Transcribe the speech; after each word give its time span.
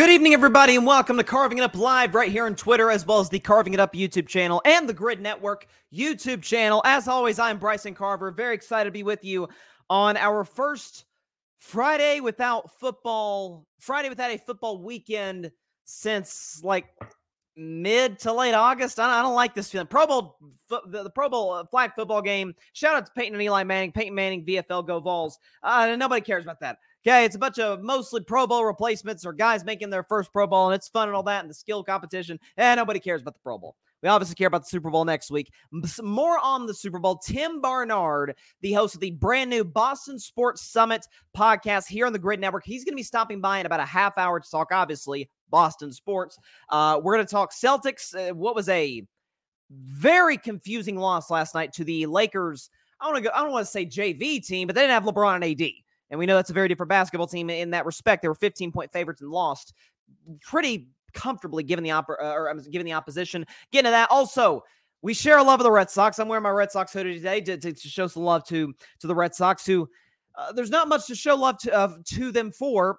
Good 0.00 0.08
evening, 0.08 0.32
everybody, 0.32 0.76
and 0.76 0.86
welcome 0.86 1.18
to 1.18 1.22
Carving 1.22 1.58
It 1.58 1.60
Up 1.60 1.76
Live 1.76 2.14
right 2.14 2.32
here 2.32 2.46
on 2.46 2.56
Twitter, 2.56 2.90
as 2.90 3.04
well 3.04 3.20
as 3.20 3.28
the 3.28 3.38
Carving 3.38 3.74
It 3.74 3.80
Up 3.80 3.92
YouTube 3.92 4.28
channel 4.28 4.62
and 4.64 4.88
the 4.88 4.94
Gryd 4.94 5.20
Network 5.20 5.66
YouTube 5.92 6.40
channel. 6.40 6.80
As 6.86 7.06
always, 7.06 7.38
I'm 7.38 7.58
Bryson 7.58 7.94
Carver. 7.94 8.30
Very 8.30 8.54
excited 8.54 8.86
to 8.88 8.92
be 8.92 9.02
with 9.02 9.26
you 9.26 9.46
on 9.90 10.16
our 10.16 10.42
first 10.44 11.04
Friday 11.58 12.20
without 12.20 12.70
football, 12.80 13.66
Friday 13.78 14.08
without 14.08 14.30
a 14.30 14.38
football 14.38 14.82
weekend 14.82 15.52
since 15.84 16.62
like 16.64 16.86
mid 17.54 18.18
to 18.20 18.32
late 18.32 18.54
August. 18.54 18.98
I 18.98 19.20
don't, 19.20 19.34
like 19.34 19.54
this 19.54 19.70
feeling. 19.70 19.86
Pro 19.86 20.06
Bowl, 20.06 20.38
the, 20.70 21.02
the 21.02 21.10
Pro 21.10 21.28
Bowl 21.28 21.52
uh, 21.52 21.64
flag 21.66 21.92
football 21.94 22.22
game. 22.22 22.54
Shout 22.72 22.94
out 22.94 23.04
to 23.04 23.12
Peyton 23.12 23.34
and 23.34 23.42
Eli 23.42 23.64
Manning. 23.64 23.92
Peyton 23.92 24.14
Manning, 24.14 24.46
VFL, 24.46 24.86
go 24.86 24.98
Vols. 24.98 25.38
Uh, 25.62 25.94
nobody 25.98 26.22
cares 26.22 26.44
about 26.44 26.60
that. 26.60 26.78
Okay, 27.06 27.24
it's 27.24 27.36
a 27.36 27.38
bunch 27.38 27.58
of 27.58 27.82
mostly 27.82 28.20
Pro 28.20 28.46
Bowl 28.46 28.64
replacements 28.64 29.24
or 29.24 29.32
guys 29.32 29.64
making 29.64 29.88
their 29.88 30.02
first 30.02 30.32
Pro 30.32 30.46
Bowl, 30.46 30.66
and 30.66 30.74
it's 30.74 30.88
fun 30.88 31.08
and 31.08 31.16
all 31.16 31.22
that, 31.22 31.40
and 31.40 31.48
the 31.48 31.54
skill 31.54 31.82
competition. 31.82 32.38
And 32.58 32.78
nobody 32.78 33.00
cares 33.00 33.22
about 33.22 33.34
the 33.34 33.40
Pro 33.40 33.56
Bowl. 33.56 33.74
We 34.02 34.08
obviously 34.08 34.34
care 34.34 34.48
about 34.48 34.62
the 34.62 34.68
Super 34.68 34.90
Bowl 34.90 35.04
next 35.04 35.30
week. 35.30 35.50
More 36.02 36.38
on 36.38 36.66
the 36.66 36.74
Super 36.74 36.98
Bowl. 36.98 37.16
Tim 37.16 37.60
Barnard, 37.60 38.34
the 38.60 38.72
host 38.72 38.94
of 38.94 39.00
the 39.00 39.10
brand 39.12 39.50
new 39.50 39.64
Boston 39.64 40.18
Sports 40.18 40.62
Summit 40.62 41.06
podcast 41.36 41.86
here 41.86 42.06
on 42.06 42.12
the 42.12 42.18
Gryd 42.18 42.38
Network, 42.38 42.64
he's 42.64 42.84
going 42.84 42.92
to 42.92 42.96
be 42.96 43.02
stopping 43.02 43.40
by 43.40 43.58
in 43.58 43.66
about 43.66 43.80
a 43.80 43.86
half 43.86 44.16
hour 44.16 44.40
to 44.40 44.50
talk, 44.50 44.68
obviously, 44.70 45.28
Boston 45.50 45.92
sports. 45.92 46.38
Uh, 46.70 47.00
we're 47.02 47.14
going 47.14 47.26
to 47.26 47.30
talk 47.30 47.52
Celtics. 47.52 48.14
Uh, 48.14 48.34
what 48.34 48.54
was 48.54 48.68
a 48.68 49.02
very 49.70 50.36
confusing 50.36 50.96
loss 50.96 51.30
last 51.30 51.54
night 51.54 51.72
to 51.74 51.84
the 51.84 52.06
Lakers. 52.06 52.70
I 53.00 53.06
want 53.06 53.16
to 53.16 53.22
go. 53.22 53.30
I 53.34 53.42
don't 53.42 53.52
want 53.52 53.66
to 53.66 53.70
say 53.70 53.86
JV 53.86 54.44
team, 54.44 54.66
but 54.66 54.74
they 54.74 54.82
didn't 54.82 54.92
have 54.92 55.04
LeBron 55.04 55.36
and 55.36 55.44
AD. 55.44 55.70
And 56.10 56.18
we 56.18 56.26
know 56.26 56.36
that's 56.36 56.50
a 56.50 56.54
very 56.54 56.68
different 56.68 56.88
basketball 56.88 57.26
team 57.26 57.50
in 57.50 57.70
that 57.70 57.86
respect. 57.86 58.22
They 58.22 58.28
were 58.28 58.34
15 58.34 58.72
point 58.72 58.92
favorites 58.92 59.20
and 59.20 59.30
lost 59.30 59.74
pretty 60.42 60.88
comfortably 61.12 61.62
given 61.62 61.84
the 61.84 61.90
uh, 61.90 62.04
or 62.08 62.54
given 62.70 62.84
the 62.84 62.92
opposition. 62.92 63.46
Getting 63.72 63.86
to 63.86 63.90
that. 63.90 64.10
Also, 64.10 64.62
we 65.02 65.14
share 65.14 65.38
a 65.38 65.42
love 65.42 65.60
of 65.60 65.64
the 65.64 65.70
Red 65.70 65.90
Sox. 65.90 66.18
I'm 66.18 66.28
wearing 66.28 66.42
my 66.42 66.50
Red 66.50 66.70
Sox 66.70 66.92
hoodie 66.92 67.14
today 67.14 67.40
to, 67.42 67.56
to, 67.56 67.72
to 67.72 67.88
show 67.88 68.06
some 68.06 68.22
love 68.22 68.44
to 68.48 68.72
to 69.00 69.06
the 69.06 69.14
Red 69.14 69.34
Sox. 69.34 69.64
Who 69.66 69.88
uh, 70.36 70.52
there's 70.52 70.70
not 70.70 70.88
much 70.88 71.06
to 71.06 71.14
show 71.14 71.36
love 71.36 71.58
to 71.58 71.72
uh, 71.72 71.96
to 72.14 72.32
them 72.32 72.50
for, 72.50 72.98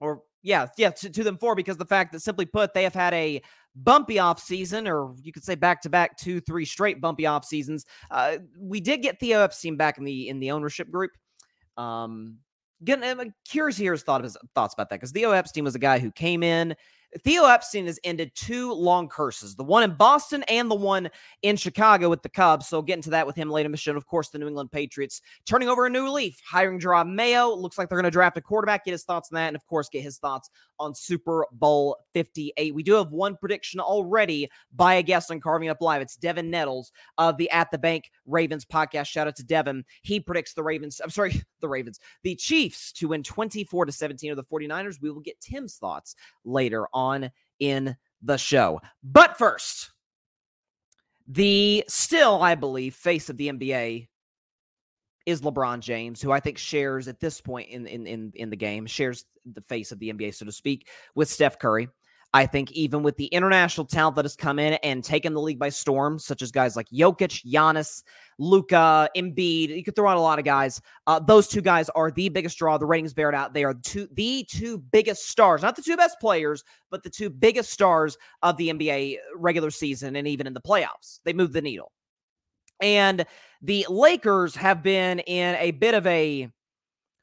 or 0.00 0.22
yeah, 0.42 0.66
yeah, 0.76 0.90
to, 0.90 1.10
to 1.10 1.24
them 1.24 1.36
for 1.36 1.54
because 1.54 1.76
the 1.76 1.84
fact 1.84 2.12
that 2.12 2.20
simply 2.20 2.46
put 2.46 2.74
they 2.74 2.84
have 2.84 2.94
had 2.94 3.12
a 3.14 3.42
bumpy 3.76 4.18
off 4.18 4.40
season, 4.40 4.88
or 4.88 5.14
you 5.22 5.32
could 5.32 5.44
say 5.44 5.54
back 5.54 5.82
to 5.82 5.90
back 5.90 6.16
two, 6.16 6.40
three 6.40 6.64
straight 6.64 7.00
bumpy 7.00 7.26
off 7.26 7.44
seasons. 7.44 7.84
Uh, 8.10 8.38
we 8.58 8.80
did 8.80 9.02
get 9.02 9.20
Theo 9.20 9.40
Epstein 9.40 9.76
back 9.76 9.98
in 9.98 10.04
the 10.04 10.28
in 10.28 10.40
the 10.40 10.50
ownership 10.50 10.90
group. 10.90 11.10
Um, 11.80 12.38
I'm 12.88 13.34
curious 13.46 13.76
to 13.76 13.82
hear 13.82 13.92
his 13.92 14.02
thought, 14.02 14.22
his 14.24 14.36
thoughts 14.54 14.74
about 14.74 14.90
that 14.90 14.96
because 14.96 15.12
Theo 15.12 15.32
Epstein 15.32 15.64
was 15.64 15.74
a 15.74 15.78
guy 15.78 15.98
who 15.98 16.10
came 16.10 16.42
in 16.42 16.74
Theo 17.24 17.44
Epstein 17.44 17.86
has 17.86 17.98
ended 18.04 18.30
two 18.36 18.72
long 18.72 19.08
curses, 19.08 19.56
the 19.56 19.64
one 19.64 19.82
in 19.82 19.94
Boston 19.94 20.44
and 20.44 20.70
the 20.70 20.76
one 20.76 21.10
in 21.42 21.56
Chicago 21.56 22.08
with 22.08 22.22
the 22.22 22.28
Cubs. 22.28 22.68
So, 22.68 22.82
get 22.82 22.96
into 22.96 23.10
that 23.10 23.26
with 23.26 23.34
him 23.34 23.50
later 23.50 23.66
in 23.66 23.72
the 23.72 23.78
show. 23.78 23.96
Of 23.96 24.06
course, 24.06 24.28
the 24.28 24.38
New 24.38 24.46
England 24.46 24.70
Patriots 24.70 25.20
turning 25.44 25.68
over 25.68 25.86
a 25.86 25.90
new 25.90 26.08
leaf, 26.08 26.40
hiring 26.46 26.78
Jerod 26.78 27.12
Mayo. 27.12 27.52
Looks 27.52 27.78
like 27.78 27.88
they're 27.88 27.98
going 27.98 28.04
to 28.04 28.12
draft 28.12 28.36
a 28.36 28.40
quarterback, 28.40 28.84
get 28.84 28.92
his 28.92 29.02
thoughts 29.02 29.30
on 29.32 29.36
that, 29.36 29.48
and 29.48 29.56
of 29.56 29.66
course, 29.66 29.88
get 29.88 30.02
his 30.02 30.18
thoughts 30.18 30.50
on 30.78 30.94
Super 30.94 31.46
Bowl 31.52 31.96
58. 32.14 32.74
We 32.74 32.82
do 32.82 32.94
have 32.94 33.10
one 33.10 33.36
prediction 33.36 33.80
already 33.80 34.48
by 34.74 34.94
a 34.94 35.02
guest 35.02 35.32
on 35.32 35.40
Carving 35.40 35.68
Up 35.68 35.80
Live. 35.80 36.02
It's 36.02 36.16
Devin 36.16 36.48
Nettles 36.48 36.92
of 37.18 37.36
the 37.38 37.50
At 37.50 37.72
the 37.72 37.78
Bank 37.78 38.10
Ravens 38.24 38.64
podcast. 38.64 39.06
Shout 39.06 39.26
out 39.26 39.36
to 39.36 39.44
Devin. 39.44 39.84
He 40.02 40.20
predicts 40.20 40.54
the 40.54 40.62
Ravens, 40.62 41.00
I'm 41.02 41.10
sorry, 41.10 41.42
the 41.60 41.68
Ravens, 41.68 42.00
the 42.22 42.34
Chiefs 42.34 42.92
to 42.92 43.08
win 43.08 43.22
24 43.22 43.86
to 43.86 43.92
17 43.92 44.30
of 44.30 44.36
the 44.36 44.44
49ers. 44.44 45.00
We 45.00 45.10
will 45.10 45.20
get 45.20 45.40
Tim's 45.40 45.76
thoughts 45.76 46.14
later 46.44 46.86
on 46.92 47.30
in 47.58 47.96
the 48.22 48.36
show. 48.36 48.80
But 49.02 49.38
first, 49.38 49.90
the 51.26 51.84
still, 51.88 52.42
I 52.42 52.54
believe, 52.54 52.94
face 52.94 53.30
of 53.30 53.36
the 53.36 53.48
NBA 53.48 54.08
is 55.26 55.42
LeBron 55.42 55.80
James, 55.80 56.20
who 56.20 56.32
I 56.32 56.40
think 56.40 56.58
shares 56.58 57.06
at 57.08 57.20
this 57.20 57.40
point 57.40 57.68
in 57.68 57.86
in 57.86 58.06
in, 58.06 58.32
in 58.34 58.50
the 58.50 58.56
game, 58.56 58.86
shares 58.86 59.24
the 59.44 59.60
face 59.62 59.92
of 59.92 59.98
the 59.98 60.12
NBA, 60.12 60.34
so 60.34 60.44
to 60.44 60.52
speak, 60.52 60.88
with 61.14 61.28
Steph 61.28 61.58
Curry. 61.58 61.88
I 62.32 62.46
think 62.46 62.70
even 62.72 63.02
with 63.02 63.16
the 63.16 63.26
international 63.26 63.86
talent 63.86 64.14
that 64.16 64.24
has 64.24 64.36
come 64.36 64.60
in 64.60 64.74
and 64.84 65.02
taken 65.02 65.34
the 65.34 65.40
league 65.40 65.58
by 65.58 65.68
storm, 65.68 66.18
such 66.18 66.42
as 66.42 66.52
guys 66.52 66.76
like 66.76 66.88
Jokic, 66.90 67.44
Giannis, 67.44 68.04
Luka, 68.38 69.08
Embiid, 69.16 69.76
you 69.76 69.82
could 69.82 69.96
throw 69.96 70.08
out 70.08 70.16
a 70.16 70.20
lot 70.20 70.38
of 70.38 70.44
guys. 70.44 70.80
Uh, 71.08 71.18
those 71.18 71.48
two 71.48 71.60
guys 71.60 71.88
are 71.90 72.12
the 72.12 72.28
biggest 72.28 72.56
draw. 72.56 72.78
The 72.78 72.86
ratings 72.86 73.12
bear 73.12 73.30
it 73.30 73.34
out. 73.34 73.52
They 73.52 73.64
are 73.64 73.74
two, 73.74 74.06
the 74.12 74.46
two 74.48 74.78
biggest 74.78 75.28
stars, 75.28 75.62
not 75.62 75.74
the 75.74 75.82
two 75.82 75.96
best 75.96 76.20
players, 76.20 76.62
but 76.88 77.02
the 77.02 77.10
two 77.10 77.30
biggest 77.30 77.70
stars 77.70 78.16
of 78.42 78.56
the 78.56 78.68
NBA 78.68 79.16
regular 79.34 79.72
season 79.72 80.14
and 80.14 80.28
even 80.28 80.46
in 80.46 80.54
the 80.54 80.60
playoffs. 80.60 81.18
They 81.24 81.32
move 81.32 81.52
the 81.52 81.62
needle. 81.62 81.90
And 82.80 83.26
the 83.60 83.86
Lakers 83.90 84.54
have 84.54 84.82
been 84.84 85.18
in 85.20 85.56
a 85.56 85.72
bit 85.72 85.94
of 85.94 86.06
a 86.06 86.48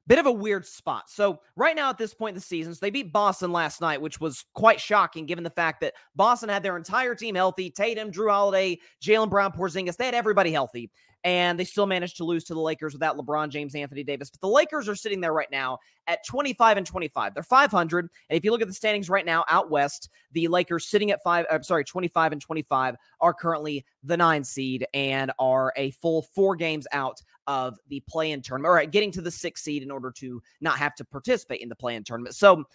bit 0.07 0.19
of 0.19 0.25
a 0.25 0.31
weird 0.31 0.65
spot. 0.65 1.09
So, 1.09 1.39
right 1.55 1.75
now 1.75 1.89
at 1.89 1.97
this 1.97 2.13
point 2.13 2.31
in 2.31 2.35
the 2.35 2.41
season, 2.41 2.73
so 2.73 2.79
they 2.81 2.89
beat 2.89 3.13
Boston 3.13 3.51
last 3.51 3.81
night, 3.81 4.01
which 4.01 4.19
was 4.19 4.45
quite 4.53 4.79
shocking 4.79 5.25
given 5.25 5.43
the 5.43 5.49
fact 5.49 5.81
that 5.81 5.93
Boston 6.15 6.49
had 6.49 6.63
their 6.63 6.77
entire 6.77 7.13
team 7.13 7.35
healthy 7.35 7.69
Tatum, 7.69 8.11
Jrue 8.11 8.31
Holiday, 8.31 8.79
Jaylen 9.01 9.29
Brown, 9.29 9.51
Porzingis. 9.51 9.97
They 9.97 10.05
had 10.05 10.15
everybody 10.15 10.51
healthy 10.51 10.89
and 11.23 11.59
they 11.59 11.63
still 11.63 11.85
managed 11.85 12.17
to 12.17 12.23
lose 12.23 12.43
to 12.45 12.53
the 12.53 12.59
Lakers 12.59 12.93
without 12.93 13.17
LeBron 13.17 13.49
James, 13.49 13.75
Anthony 13.75 14.03
Davis. 14.03 14.29
But 14.29 14.41
the 14.41 14.47
Lakers 14.47 14.87
are 14.87 14.95
sitting 14.95 15.19
there 15.19 15.33
right 15.33 15.51
now 15.51 15.79
at 16.07 16.25
25 16.25 16.77
and 16.77 16.85
25. 16.85 17.33
They're 17.33 17.43
500, 17.43 18.09
and 18.29 18.37
if 18.37 18.43
you 18.45 18.51
look 18.51 18.61
at 18.61 18.67
the 18.67 18.73
standings 18.73 19.09
right 19.09 19.25
now 19.25 19.43
out 19.47 19.69
west, 19.69 20.09
the 20.31 20.47
Lakers 20.47 20.87
sitting 20.87 21.11
at 21.11 21.23
five. 21.23 21.45
I'm 21.51 21.63
sorry, 21.63 21.83
25 21.83 22.31
and 22.31 22.41
25 22.41 22.95
are 23.21 23.33
currently 23.33 23.85
the 24.03 24.17
nine 24.17 24.43
seed 24.43 24.85
and 24.93 25.31
are 25.39 25.73
a 25.75 25.91
full 25.91 26.23
four 26.33 26.55
games 26.55 26.87
out 26.91 27.21
of 27.47 27.77
the 27.87 28.01
play-in 28.09 28.41
tournament, 28.41 28.69
or 28.69 28.79
uh, 28.79 28.85
getting 28.85 29.11
to 29.11 29.21
the 29.21 29.31
six 29.31 29.63
seed 29.63 29.83
in 29.83 29.91
order 29.91 30.11
to 30.11 30.41
not 30.61 30.77
have 30.77 30.95
to 30.95 31.05
participate 31.05 31.61
in 31.61 31.69
the 31.69 31.75
play-in 31.75 32.03
tournament. 32.03 32.35
So 32.35 32.65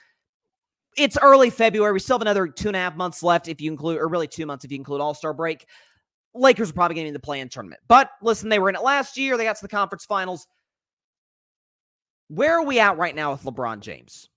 it's 0.97 1.17
early 1.23 1.51
February. 1.51 1.93
We 1.93 2.01
still 2.01 2.17
have 2.17 2.23
another 2.23 2.47
two 2.47 2.69
and 2.69 2.77
a 2.77 2.81
half 2.81 2.97
months 2.97 3.23
left 3.23 3.49
if 3.49 3.61
you 3.61 3.71
include, 3.71 3.99
or 3.99 4.09
really 4.09 4.29
two 4.29 4.47
months 4.47 4.65
if 4.65 4.71
you 4.71 4.77
include 4.77 5.01
All 5.01 5.15
Star 5.15 5.33
break. 5.33 5.67
Lakers 6.35 6.71
are 6.71 6.75
probably 6.75 6.95
getting 6.95 7.13
the 7.13 7.19
play 7.19 7.41
in 7.41 7.49
tournament. 7.49 7.81
But 7.89 8.11
listen, 8.23 8.49
they 8.49 8.59
were 8.59 8.69
in 8.69 8.77
it 8.77 8.83
last 8.83 9.17
year. 9.17 9.37
They 9.37 9.45
got 9.45 9.57
to 9.57 9.63
the 9.63 9.69
conference 9.69 10.05
finals. 10.05 10.47
Where 12.29 12.59
are 12.59 12.65
we 12.65 12.81
at 12.81 12.97
right 12.97 13.15
now 13.15 13.33
with 13.33 13.43
LeBron 13.43 13.81
James? 13.81 14.29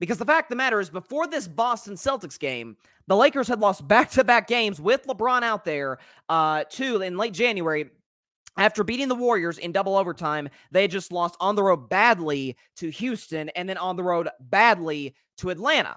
Because 0.00 0.18
the 0.18 0.24
fact 0.24 0.46
of 0.46 0.50
the 0.50 0.56
matter 0.56 0.80
is, 0.80 0.90
before 0.90 1.26
this 1.26 1.46
Boston 1.46 1.94
Celtics 1.94 2.38
game, 2.38 2.76
the 3.06 3.16
Lakers 3.16 3.46
had 3.46 3.60
lost 3.60 3.86
back 3.86 4.10
to 4.12 4.24
back 4.24 4.48
games 4.48 4.80
with 4.80 5.06
LeBron 5.06 5.42
out 5.42 5.64
there, 5.64 5.98
uh, 6.28 6.64
too, 6.68 7.02
in 7.02 7.16
late 7.16 7.34
January. 7.34 7.90
After 8.56 8.82
beating 8.84 9.08
the 9.08 9.14
Warriors 9.14 9.58
in 9.58 9.72
double 9.72 9.96
overtime, 9.96 10.48
they 10.70 10.88
just 10.88 11.12
lost 11.12 11.36
on 11.40 11.54
the 11.54 11.62
road 11.62 11.88
badly 11.88 12.56
to 12.76 12.90
Houston 12.90 13.48
and 13.50 13.68
then 13.68 13.78
on 13.78 13.96
the 13.96 14.02
road 14.02 14.28
badly 14.40 15.14
to 15.38 15.50
Atlanta. 15.50 15.96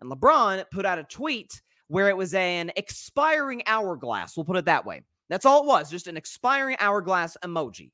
And 0.00 0.10
LeBron 0.10 0.64
put 0.72 0.86
out 0.86 0.98
a 0.98 1.04
tweet 1.04 1.60
where 1.88 2.08
it 2.08 2.16
was 2.16 2.34
an 2.34 2.72
expiring 2.76 3.62
hourglass. 3.66 4.36
We'll 4.36 4.44
put 4.44 4.56
it 4.56 4.64
that 4.64 4.84
way. 4.84 5.02
That's 5.28 5.46
all 5.46 5.62
it 5.62 5.66
was, 5.66 5.90
just 5.90 6.06
an 6.06 6.16
expiring 6.16 6.76
hourglass 6.78 7.36
emoji. 7.44 7.90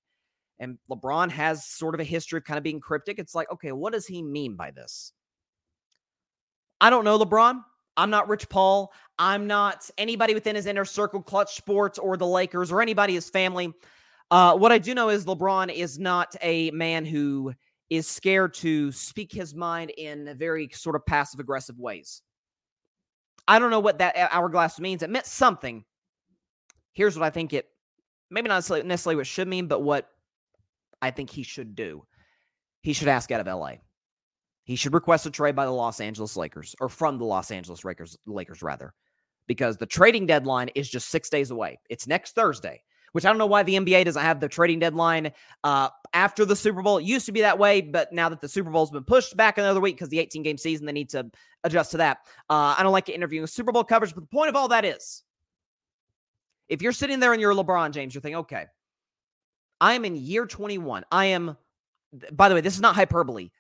And 0.59 0.79
LeBron 0.91 1.31
has 1.31 1.65
sort 1.65 1.95
of 1.95 2.01
a 2.01 2.05
history 2.05 2.39
of 2.39 2.45
kind 2.45 2.59
of 2.59 2.65
being 2.65 2.81
cryptic. 2.81 3.19
It's 3.19 3.35
like, 3.35 3.51
okay, 3.51 3.73
what 3.73 3.93
does 3.93 4.07
he 4.07 4.23
mean 4.23 4.55
by 4.55 4.71
this? 4.71 5.13
I 6.81 6.91
don't 6.91 7.05
know, 7.05 7.19
LeBron. 7.19 7.63
I'm 7.97 8.11
not 8.11 8.29
Rich 8.29 8.49
Paul. 8.49 8.93
I'm 9.19 9.47
not 9.47 9.91
anybody 9.99 10.35
within 10.35 10.57
his 10.57 10.67
inner 10.67 10.85
circle, 10.85 11.21
Clutch 11.21 11.55
Sports, 11.55 11.99
or 11.99 12.17
the 12.17 12.27
Lakers, 12.27 12.73
or 12.73 12.81
anybody 12.81 13.15
his 13.15 13.29
family. 13.29 13.73
Uh, 14.31 14.57
what 14.57 14.73
I 14.73 14.79
do 14.79 14.95
know 14.95 15.11
is 15.11 15.27
LeBron 15.27 15.73
is 15.73 15.99
not 15.99 16.35
a 16.41 16.71
man 16.71 17.05
who 17.05 17.53
is 17.91 18.07
scared 18.07 18.55
to 18.55 18.91
speak 18.91 19.31
his 19.31 19.55
mind 19.55 19.91
in 19.91 20.35
very 20.39 20.71
sort 20.73 20.97
of 20.97 21.05
passive 21.05 21.41
aggressive 21.41 21.79
ways. 21.79 22.23
I 23.49 23.59
don't 23.59 23.71
know 23.71 23.81
what 23.81 23.99
that 23.99 24.17
hourglass 24.17 24.79
means. 24.79 25.03
It 25.03 25.11
meant 25.11 25.27
something. 25.27 25.85
Here's 26.93 27.19
what 27.19 27.25
I 27.25 27.31
think 27.31 27.53
it 27.53 27.67
maybe 28.31 28.49
not 28.49 28.69
necessarily 28.69 29.17
what 29.17 29.27
should 29.27 29.49
mean, 29.49 29.67
but 29.67 29.83
what 29.83 30.09
I 31.01 31.11
think 31.11 31.31
he 31.31 31.43
should 31.43 31.75
do. 31.75 32.05
He 32.83 32.93
should 32.93 33.09
ask 33.09 33.31
out 33.31 33.47
of 33.47 33.47
LA. 33.47 33.75
He 34.65 34.77
should 34.77 34.95
request 34.95 35.27
a 35.27 35.31
trade 35.31 35.57
by 35.57 35.67
the 35.67 35.73
Los 35.73 36.01
Angeles 36.01 36.37
Lakers 36.37 36.75
or 36.81 36.89
from 36.89 37.19
the 37.19 37.25
Los 37.25 37.51
Angeles 37.51 37.85
Lakers, 37.85 38.17
Lakers 38.27 38.63
rather, 38.63 38.95
because 39.47 39.77
the 39.77 39.87
trading 39.87 40.27
deadline 40.27 40.69
is 40.75 40.89
just 40.89 41.11
six 41.11 41.29
days 41.29 41.51
away. 41.51 41.79
It's 41.91 42.07
next 42.07 42.35
Thursday 42.35 42.83
which 43.13 43.25
I 43.25 43.29
don't 43.29 43.39
know 43.39 43.47
why 43.47 43.63
the 43.63 43.75
NBA 43.75 44.05
doesn't 44.05 44.23
have 44.23 44.41
the 44.41 44.49
trading 44.49 44.79
deadline 44.79 45.33
uh, 45.65 45.91
after 46.13 46.45
the 46.45 46.57
Super 46.57 46.83
Bowl. 46.83 46.99
It 46.99 47.05
used 47.05 47.27
to 47.27 47.33
be 47.33 47.43
that 47.43 47.59
way, 47.59 47.81
but 47.81 48.13
now 48.13 48.29
that 48.31 48.41
the 48.41 48.49
Super 48.49 48.71
Bowl's 48.71 48.91
been 48.91 49.05
pushed 49.05 49.37
back 49.37 49.59
another 49.59 49.81
week 49.81 49.97
because 49.97 50.09
the 50.09 50.19
18 50.19 50.43
game 50.43 50.59
season, 50.59 50.87
they 50.87 50.93
need 50.93 51.11
to 51.11 51.31
adjust 51.65 51.93
to 51.93 51.97
that. 51.99 52.19
Uh, 52.51 52.75
I 52.77 52.83
don't 52.83 52.93
like 52.93 53.09
interviewing 53.09 53.47
Super 53.47 53.73
Bowl 53.73 53.85
coverage, 53.85 54.15
but 54.15 54.23
the 54.23 54.27
point 54.37 54.49
of 54.49 54.57
all 54.57 54.69
that 54.69 54.85
is 54.85 55.23
if 56.69 56.83
you're 56.83 56.93
sitting 56.93 57.21
there 57.21 57.33
and 57.33 57.41
you're 57.41 57.55
LeBron 57.55 57.93
James, 57.93 58.15
you're 58.15 58.23
thinking, 58.23 58.39
okay, 58.39 58.67
I 59.81 59.95
am 59.95 60.05
in 60.05 60.17
year 60.17 60.47
21. 60.47 61.05
I 61.11 61.27
am, 61.27 61.57
by 62.33 62.49
the 62.49 62.55
way, 62.55 62.61
this 62.61 62.75
is 62.75 62.81
not 62.81 62.95
hyperbole, 62.95 63.51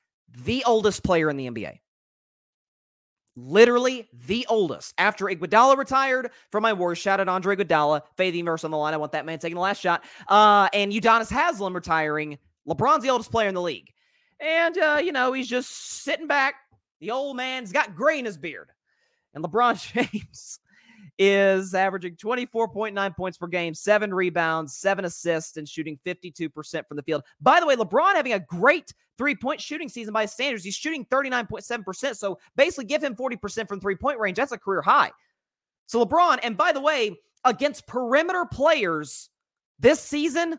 the 0.44 0.64
oldest 0.64 1.02
player 1.02 1.28
in 1.30 1.36
the 1.36 1.50
NBA. 1.50 1.78
literally 3.36 4.08
the 4.26 4.46
oldest. 4.48 4.94
After 4.98 5.26
Iguodala 5.26 5.76
retired 5.76 6.30
from 6.50 6.62
my 6.62 6.72
Warriors, 6.72 6.98
shout 6.98 7.20
out 7.20 7.28
Andre 7.28 7.56
Iguodala, 7.56 8.02
Faith 8.16 8.34
Universe 8.34 8.64
on 8.64 8.70
the 8.70 8.76
line. 8.76 8.94
I 8.94 8.98
want 8.98 9.12
that 9.12 9.24
man 9.26 9.38
taking 9.38 9.54
the 9.54 9.60
last 9.60 9.80
shot. 9.80 10.04
Uh, 10.28 10.68
and 10.72 10.92
Udonis 10.92 11.30
Haslem 11.30 11.74
retiring. 11.74 12.38
LeBron's 12.68 13.02
the 13.02 13.10
oldest 13.10 13.30
player 13.30 13.48
in 13.48 13.54
the 13.54 13.62
league. 13.62 13.90
And, 14.40 14.76
uh, 14.76 15.00
you 15.02 15.12
know, 15.12 15.32
he's 15.32 15.48
just 15.48 15.70
sitting 15.70 16.26
back. 16.26 16.54
The 17.02 17.10
old 17.10 17.36
man's 17.36 17.72
got 17.72 17.96
gray 17.96 18.20
in 18.20 18.24
his 18.24 18.38
beard. 18.38 18.70
And 19.34 19.44
LeBron 19.44 19.92
James 20.12 20.60
is 21.18 21.74
averaging 21.74 22.14
24.9 22.14 23.16
points 23.16 23.36
per 23.36 23.48
game, 23.48 23.74
seven 23.74 24.14
rebounds, 24.14 24.76
seven 24.76 25.04
assists, 25.04 25.56
and 25.56 25.68
shooting 25.68 25.98
52% 26.06 26.86
from 26.86 26.96
the 26.96 27.02
field. 27.02 27.24
By 27.40 27.58
the 27.58 27.66
way, 27.66 27.74
LeBron 27.74 28.14
having 28.14 28.34
a 28.34 28.38
great 28.38 28.94
three 29.18 29.34
point 29.34 29.60
shooting 29.60 29.88
season 29.88 30.14
by 30.14 30.26
standards. 30.26 30.62
He's 30.62 30.76
shooting 30.76 31.04
39.7%. 31.06 32.16
So 32.16 32.38
basically, 32.56 32.84
give 32.84 33.02
him 33.02 33.16
40% 33.16 33.66
from 33.66 33.80
three 33.80 33.96
point 33.96 34.20
range. 34.20 34.36
That's 34.36 34.52
a 34.52 34.58
career 34.58 34.80
high. 34.80 35.10
So 35.86 36.06
LeBron, 36.06 36.38
and 36.44 36.56
by 36.56 36.70
the 36.70 36.80
way, 36.80 37.18
against 37.44 37.88
perimeter 37.88 38.46
players 38.46 39.28
this 39.80 39.98
season, 39.98 40.56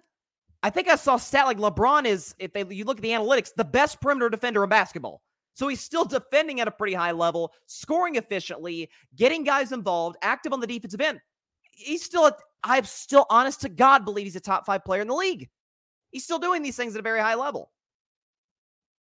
I 0.61 0.71
think 0.71 0.89
I 0.89 0.97
saw 0.97 1.15
stat 1.15 1.45
like 1.45 1.57
LeBron 1.57 2.05
is, 2.05 2.35
if 2.37 2.51
they 2.51 2.65
you 2.69 2.83
look 2.83 2.97
at 2.97 3.01
the 3.01 3.11
analytics, 3.11 3.53
the 3.55 3.63
best 3.63 4.01
perimeter 4.01 4.29
defender 4.29 4.61
in 4.61 4.69
basketball. 4.69 5.21
So 5.53 5.67
he's 5.67 5.81
still 5.81 6.05
defending 6.05 6.61
at 6.61 6.67
a 6.67 6.71
pretty 6.71 6.93
high 6.93 7.11
level, 7.11 7.53
scoring 7.67 8.15
efficiently, 8.15 8.89
getting 9.15 9.43
guys 9.43 9.71
involved, 9.71 10.17
active 10.21 10.51
on 10.51 10.59
the 10.59 10.67
defensive 10.67 11.01
end. 11.01 11.19
He's 11.71 12.03
still, 12.03 12.25
a, 12.25 12.35
I'm 12.63 12.85
still 12.85 13.25
honest 13.29 13.61
to 13.61 13.69
God, 13.69 14.05
believe 14.05 14.25
he's 14.25 14.35
a 14.35 14.39
top 14.39 14.65
five 14.65 14.83
player 14.83 15.01
in 15.01 15.07
the 15.07 15.15
league. 15.15 15.49
He's 16.11 16.23
still 16.23 16.39
doing 16.39 16.61
these 16.61 16.75
things 16.75 16.95
at 16.95 16.99
a 16.99 17.03
very 17.03 17.19
high 17.19 17.35
level. 17.35 17.71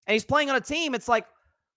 And 0.07 0.13
he's 0.13 0.25
playing 0.25 0.49
on 0.49 0.55
a 0.55 0.61
team. 0.61 0.95
It's 0.95 1.07
like, 1.07 1.25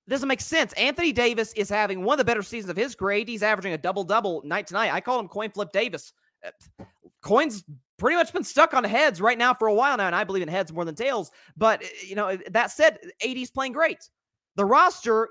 it 0.06 0.10
doesn't 0.10 0.28
make 0.28 0.40
sense. 0.40 0.72
Anthony 0.72 1.12
Davis 1.12 1.52
is 1.52 1.68
having 1.68 2.02
one 2.02 2.14
of 2.14 2.18
the 2.18 2.24
better 2.24 2.42
seasons 2.42 2.70
of 2.70 2.76
his 2.76 2.94
grade. 2.94 3.28
He's 3.28 3.42
averaging 3.42 3.72
a 3.72 3.78
double 3.78 4.04
double 4.04 4.42
night 4.44 4.66
to 4.68 4.74
night. 4.74 4.92
I 4.92 5.00
call 5.00 5.20
him 5.20 5.28
coin 5.28 5.50
flip 5.50 5.70
Davis. 5.72 6.12
Uh, 6.44 6.84
coins 7.20 7.62
pretty 7.98 8.16
much 8.16 8.32
been 8.32 8.42
stuck 8.42 8.74
on 8.74 8.82
heads 8.82 9.20
right 9.20 9.38
now 9.38 9.54
for 9.54 9.68
a 9.68 9.74
while 9.74 9.96
now, 9.96 10.06
and 10.06 10.16
I 10.16 10.24
believe 10.24 10.42
in 10.42 10.48
heads 10.48 10.72
more 10.72 10.84
than 10.84 10.96
tails. 10.96 11.30
But 11.56 11.84
you 12.04 12.16
know, 12.16 12.36
that 12.50 12.72
said, 12.72 12.98
AD's 13.24 13.50
playing 13.50 13.72
great. 13.72 14.08
The 14.56 14.64
roster 14.64 15.28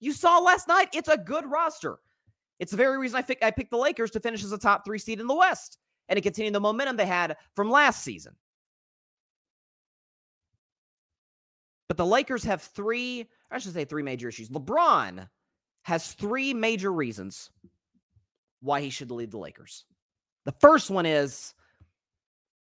you 0.00 0.12
saw 0.12 0.38
last 0.38 0.68
night, 0.68 0.88
it's 0.92 1.08
a 1.08 1.18
good 1.18 1.44
roster. 1.46 1.98
It's 2.58 2.70
the 2.70 2.76
very 2.76 2.98
reason 2.98 3.18
I, 3.18 3.22
pick, 3.22 3.38
I 3.42 3.50
picked 3.50 3.70
the 3.70 3.76
Lakers 3.76 4.10
to 4.12 4.20
finish 4.20 4.42
as 4.42 4.52
a 4.52 4.58
top 4.58 4.84
three 4.84 4.98
seed 4.98 5.20
in 5.20 5.26
the 5.26 5.34
West 5.34 5.78
and 6.08 6.16
to 6.16 6.22
continue 6.22 6.50
the 6.50 6.60
momentum 6.60 6.96
they 6.96 7.06
had 7.06 7.36
from 7.54 7.70
last 7.70 8.02
season. 8.02 8.34
But 11.88 11.96
the 11.96 12.06
Lakers 12.06 12.44
have 12.44 12.62
three, 12.62 13.28
I 13.50 13.58
should 13.58 13.74
say 13.74 13.84
three 13.84 14.02
major 14.02 14.28
issues. 14.28 14.48
LeBron 14.48 15.28
has 15.82 16.12
three 16.12 16.52
major 16.54 16.92
reasons 16.92 17.50
why 18.60 18.80
he 18.80 18.90
should 18.90 19.10
lead 19.10 19.30
the 19.30 19.38
Lakers. 19.38 19.84
The 20.46 20.54
first 20.60 20.90
one 20.90 21.06
is 21.06 21.54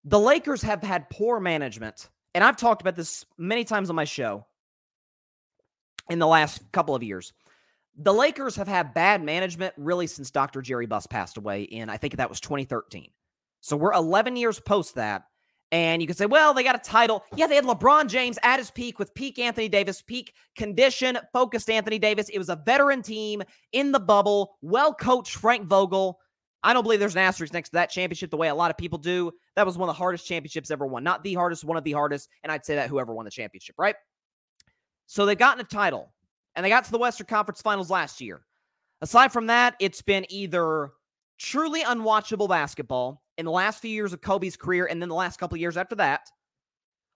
the 0.05 0.19
Lakers 0.19 0.61
have 0.61 0.81
had 0.81 1.09
poor 1.09 1.39
management. 1.39 2.09
And 2.35 2.43
I've 2.43 2.57
talked 2.57 2.81
about 2.81 2.95
this 2.95 3.25
many 3.37 3.63
times 3.63 3.89
on 3.89 3.95
my 3.95 4.05
show 4.05 4.45
in 6.09 6.19
the 6.19 6.27
last 6.27 6.61
couple 6.71 6.95
of 6.95 7.03
years. 7.03 7.33
The 7.97 8.13
Lakers 8.13 8.55
have 8.55 8.67
had 8.67 8.93
bad 8.93 9.23
management 9.23 9.73
really 9.77 10.07
since 10.07 10.31
Dr. 10.31 10.61
Jerry 10.61 10.85
Buss 10.85 11.05
passed 11.05 11.37
away 11.37 11.63
in, 11.63 11.89
I 11.89 11.97
think 11.97 12.15
that 12.15 12.29
was 12.29 12.39
2013. 12.39 13.09
So 13.61 13.75
we're 13.75 13.93
11 13.93 14.35
years 14.35 14.59
post 14.59 14.95
that. 14.95 15.23
And 15.71 16.01
you 16.01 16.07
can 16.07 16.15
say, 16.15 16.25
well, 16.25 16.53
they 16.53 16.63
got 16.63 16.75
a 16.75 16.79
title. 16.79 17.23
Yeah, 17.35 17.45
they 17.45 17.55
had 17.55 17.65
LeBron 17.65 18.07
James 18.07 18.39
at 18.41 18.57
his 18.57 18.71
peak 18.71 18.97
with 18.97 19.13
peak 19.13 19.37
Anthony 19.37 19.69
Davis, 19.69 20.01
peak 20.01 20.33
condition, 20.55 21.19
focused 21.31 21.69
Anthony 21.69 21.99
Davis. 21.99 22.29
It 22.29 22.39
was 22.39 22.49
a 22.49 22.55
veteran 22.55 23.03
team 23.03 23.43
in 23.71 23.91
the 23.91 23.99
bubble, 23.99 24.57
well 24.61 24.93
coached 24.93 25.35
Frank 25.35 25.67
Vogel. 25.67 26.19
I 26.63 26.73
don't 26.73 26.83
believe 26.83 26.99
there's 26.99 27.15
an 27.15 27.21
asterisk 27.21 27.53
next 27.53 27.69
to 27.69 27.73
that 27.73 27.89
championship 27.89 28.31
the 28.31 28.37
way 28.37 28.49
a 28.49 28.55
lot 28.55 28.71
of 28.71 28.77
people 28.77 28.97
do. 28.97 29.31
That 29.55 29.65
was 29.65 29.77
one 29.77 29.87
of 29.87 29.95
the 29.95 29.99
hardest 29.99 30.27
championships 30.27 30.71
ever 30.71 30.85
won. 30.85 31.03
Not 31.03 31.23
the 31.23 31.35
hardest, 31.35 31.63
one 31.63 31.77
of 31.77 31.83
the 31.83 31.91
hardest. 31.91 32.29
And 32.43 32.51
I'd 32.51 32.65
say 32.65 32.75
that 32.75 32.89
whoever 32.89 33.13
won 33.13 33.25
the 33.25 33.31
championship, 33.31 33.75
right? 33.77 33.95
So 35.09 35.25
they've 35.25 35.35
gotten 35.35 35.59
a 35.59 35.63
title 35.63 36.13
and 36.55 36.63
they 36.63 36.69
got 36.69 36.85
to 36.85 36.91
the 36.91 36.99
Western 36.99 37.25
Conference 37.25 37.63
Finals 37.63 37.89
last 37.89 38.21
year. 38.21 38.41
Aside 39.01 39.33
from 39.33 39.47
that, 39.47 39.73
it's 39.79 40.03
been 40.03 40.23
either 40.29 40.91
truly 41.39 41.81
unwatchable 41.81 42.47
basketball 42.47 43.23
in 43.39 43.45
the 43.45 43.51
last 43.51 43.81
few 43.81 43.89
years 43.89 44.13
of 44.13 44.21
Kobe's 44.21 44.55
career 44.55 44.85
and 44.85 45.01
then 45.01 45.09
the 45.09 45.15
last 45.15 45.39
couple 45.39 45.57
years 45.57 45.77
after 45.77 45.95
that, 45.95 46.29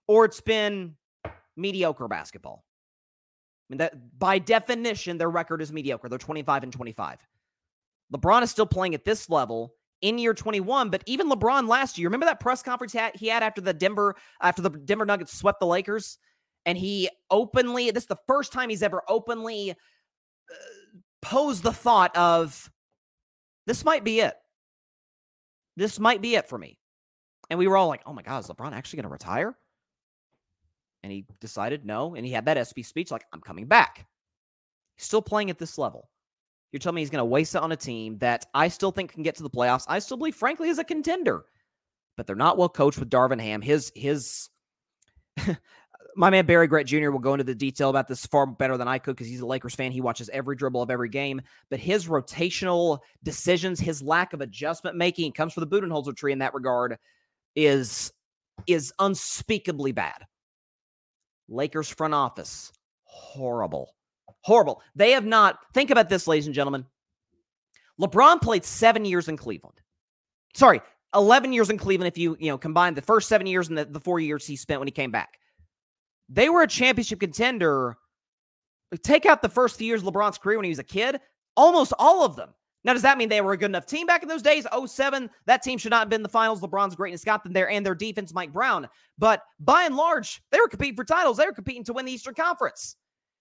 or 0.08 0.26
it's 0.26 0.42
been 0.42 0.96
mediocre 1.56 2.08
basketball. 2.08 2.66
I 3.70 3.74
mean, 3.74 3.78
that 3.78 4.18
by 4.18 4.40
definition, 4.40 5.20
their 5.20 5.30
record 5.30 5.62
is 5.62 5.72
mediocre. 5.72 6.10
They're 6.10 6.18
25 6.18 6.64
and 6.64 6.74
25. 6.74 7.20
LeBron 8.12 8.42
is 8.42 8.50
still 8.50 8.66
playing 8.66 8.96
at 8.96 9.06
this 9.06 9.30
level 9.30 9.76
in 10.02 10.18
year 10.18 10.34
21, 10.34 10.90
but 10.90 11.04
even 11.06 11.30
LeBron 11.30 11.68
last 11.68 12.00
year, 12.00 12.08
remember 12.08 12.26
that 12.26 12.40
press 12.40 12.64
conference 12.64 12.96
he 13.14 13.28
had 13.28 13.44
after 13.44 13.62
the 13.62 13.72
Denver 13.72 14.16
after 14.42 14.64
the 14.64 14.72
Denver 14.72 15.06
Nuggets 15.06 15.38
swept 15.38 15.60
the 15.60 15.68
Lakers? 15.68 16.18
And 16.66 16.78
he 16.78 17.10
openly 17.30 17.92
this 17.92 18.04
is 18.04 18.08
the 18.08 18.18
first 18.28 18.52
time 18.52 18.70
he's 18.70 18.84
ever 18.84 19.04
openly 19.08 19.72
uh, 19.72 19.76
posed 21.22 21.64
the 21.64 21.74
thought 21.74 22.16
of 22.16 22.70
this 23.66 23.86
might 23.86 24.04
be 24.04 24.20
it. 24.20 24.36
This 25.78 26.00
might 26.00 26.22
be 26.22 26.36
it 26.36 26.48
for 26.48 26.58
me. 26.58 26.78
And 27.50 27.58
we 27.58 27.68
were 27.68 27.78
all 27.78 27.88
like 27.88 28.02
oh 28.06 28.14
my 28.14 28.22
god 28.22 28.44
is 28.44 28.50
lebron 28.50 28.74
actually 28.74 28.98
going 28.98 29.10
to 29.10 29.14
retire? 29.14 29.56
And 31.04 31.12
he 31.12 31.26
decided 31.42 31.86
no 31.86 32.16
and 32.16 32.26
he 32.26 32.32
had 32.32 32.46
that 32.46 32.58
sb 32.58 32.86
speech 32.86 33.12
like 33.12 33.26
i'm 33.34 33.42
coming 33.42 33.68
back. 33.68 34.06
He's 34.96 35.06
still 35.06 35.22
playing 35.22 35.50
at 35.50 35.60
this 35.60 35.78
level. 35.78 36.10
You're 36.72 36.80
telling 36.80 36.96
me 36.96 37.02
he's 37.02 37.10
going 37.10 37.20
to 37.20 37.26
waste 37.26 37.56
it 37.56 37.62
on 37.62 37.72
a 37.72 37.78
team 37.78 38.18
that 38.20 38.46
i 38.54 38.68
still 38.68 38.92
think 38.92 39.12
can 39.12 39.24
get 39.24 39.36
to 39.36 39.44
the 39.44 39.50
playoffs. 39.50 39.86
I 39.88 40.00
still 40.00 40.18
believe 40.18 40.36
frankly 40.36 40.70
is 40.70 40.80
a 40.80 40.84
contender. 40.84 41.46
But 42.16 42.28
they're 42.28 42.36
not 42.36 42.58
well 42.58 42.70
coached 42.70 43.00
with 43.00 43.10
darvin 43.10 43.42
ham. 43.42 43.62
His 43.62 43.92
his 43.96 44.50
my 46.16 46.30
man 46.30 46.46
Barry 46.46 46.68
Grant 46.68 46.88
Jr. 46.88 47.10
will 47.10 47.20
go 47.20 47.34
into 47.34 47.44
the 47.44 47.56
detail 47.56 47.90
about 47.90 48.08
this 48.08 48.26
far 48.26 48.46
better 48.46 48.78
than 48.78 48.88
I 48.88 49.00
could 49.00 49.16
because 49.16 49.28
he's 49.28 49.42
a 49.42 49.46
Lakers 49.46 49.76
fan. 49.76 49.92
He 49.92 50.02
watches 50.02 50.30
every 50.30 50.56
dribble 50.56 50.82
of 50.82 50.90
every 50.90 51.10
game. 51.10 51.42
But 51.70 51.80
his 51.80 52.08
rotational 52.08 53.00
decisions, 53.24 53.80
his 53.80 54.02
lack 54.02 54.34
of 54.34 54.42
adjustment 54.42 54.96
making, 54.96 55.34
comes 55.34 55.54
from 55.54 55.68
the 55.68 55.82
Budenholzer 55.82 56.16
tree 56.16 56.32
in 56.32 56.40
that 56.40 56.54
regard, 56.54 56.98
is 57.56 58.12
is 58.68 58.94
unspeakably 59.00 59.92
bad. 59.92 60.26
Lakers 61.50 61.90
front 61.90 62.14
office, 62.14 62.72
horrible, 63.04 63.96
horrible. 64.42 64.82
They 64.96 65.12
have 65.12 65.26
not. 65.26 65.60
Think 65.74 65.90
about 65.90 66.10
this, 66.10 66.28
ladies 66.28 66.46
and 66.46 66.56
gentlemen. 66.56 66.86
LeBron 68.00 68.42
played 68.42 68.66
seven 68.66 69.06
years 69.06 69.28
in 69.28 69.38
Cleveland. 69.38 69.80
Sorry, 70.56 70.82
11 71.14 71.54
years 71.54 71.70
in 71.70 71.78
Cleveland 71.78 72.08
if 72.08 72.18
you, 72.18 72.36
you 72.40 72.48
know, 72.48 72.58
combine 72.58 72.94
the 72.94 73.02
first 73.02 73.30
seven 73.30 73.48
years 73.48 73.70
and 73.70 73.78
the, 73.78 73.86
the 73.86 74.00
four 74.00 74.20
years 74.20 74.46
he 74.46 74.56
spent 74.56 74.80
when 74.80 74.88
he 74.88 74.92
came 74.92 75.12
back. 75.12 75.40
They 76.34 76.50
were 76.50 76.64
a 76.64 76.68
championship 76.68 77.20
contender. 77.20 77.96
Take 79.04 79.26
out 79.26 79.42
the 79.42 79.50
first 79.50 79.78
few 79.78 79.88
years 79.88 80.02
of 80.02 80.12
LeBron's 80.12 80.38
career 80.38 80.58
when 80.58 80.66
he 80.66 80.70
was 80.70 80.80
a 80.80 80.84
kid, 80.84 81.20
almost 81.56 81.94
all 82.00 82.26
of 82.26 82.36
them. 82.36 82.50
Now, 82.84 82.94
does 82.94 83.04
that 83.04 83.18
mean 83.18 83.30
they 83.30 83.40
were 83.40 83.54
a 83.54 83.58
good 83.58 83.72
enough 83.72 83.86
team 83.86 84.08
back 84.08 84.24
in 84.24 84.30
those 84.30 84.42
days? 84.42 84.68
07, 84.86 85.30
that 85.46 85.64
team 85.64 85.78
should 85.78 85.92
not 85.92 86.00
have 86.00 86.10
been 86.10 86.20
in 86.20 86.24
the 86.24 86.30
finals. 86.30 86.60
LeBron's 86.62 86.96
greatness 86.96 87.24
got 87.24 87.44
them 87.44 87.54
there 87.54 87.70
and 87.70 87.86
their 87.86 87.96
defense, 87.96 88.34
Mike 88.34 88.52
Brown. 88.52 88.90
But 89.18 89.42
by 89.60 89.84
and 89.84 89.96
large, 89.96 90.42
they 90.52 90.60
were 90.60 90.68
competing 90.68 90.96
for 90.96 91.06
titles. 91.06 91.38
They 91.38 91.46
were 91.46 91.54
competing 91.54 91.84
to 91.86 91.94
win 91.94 92.06
the 92.06 92.12
Eastern 92.12 92.34
Conference. 92.34 92.98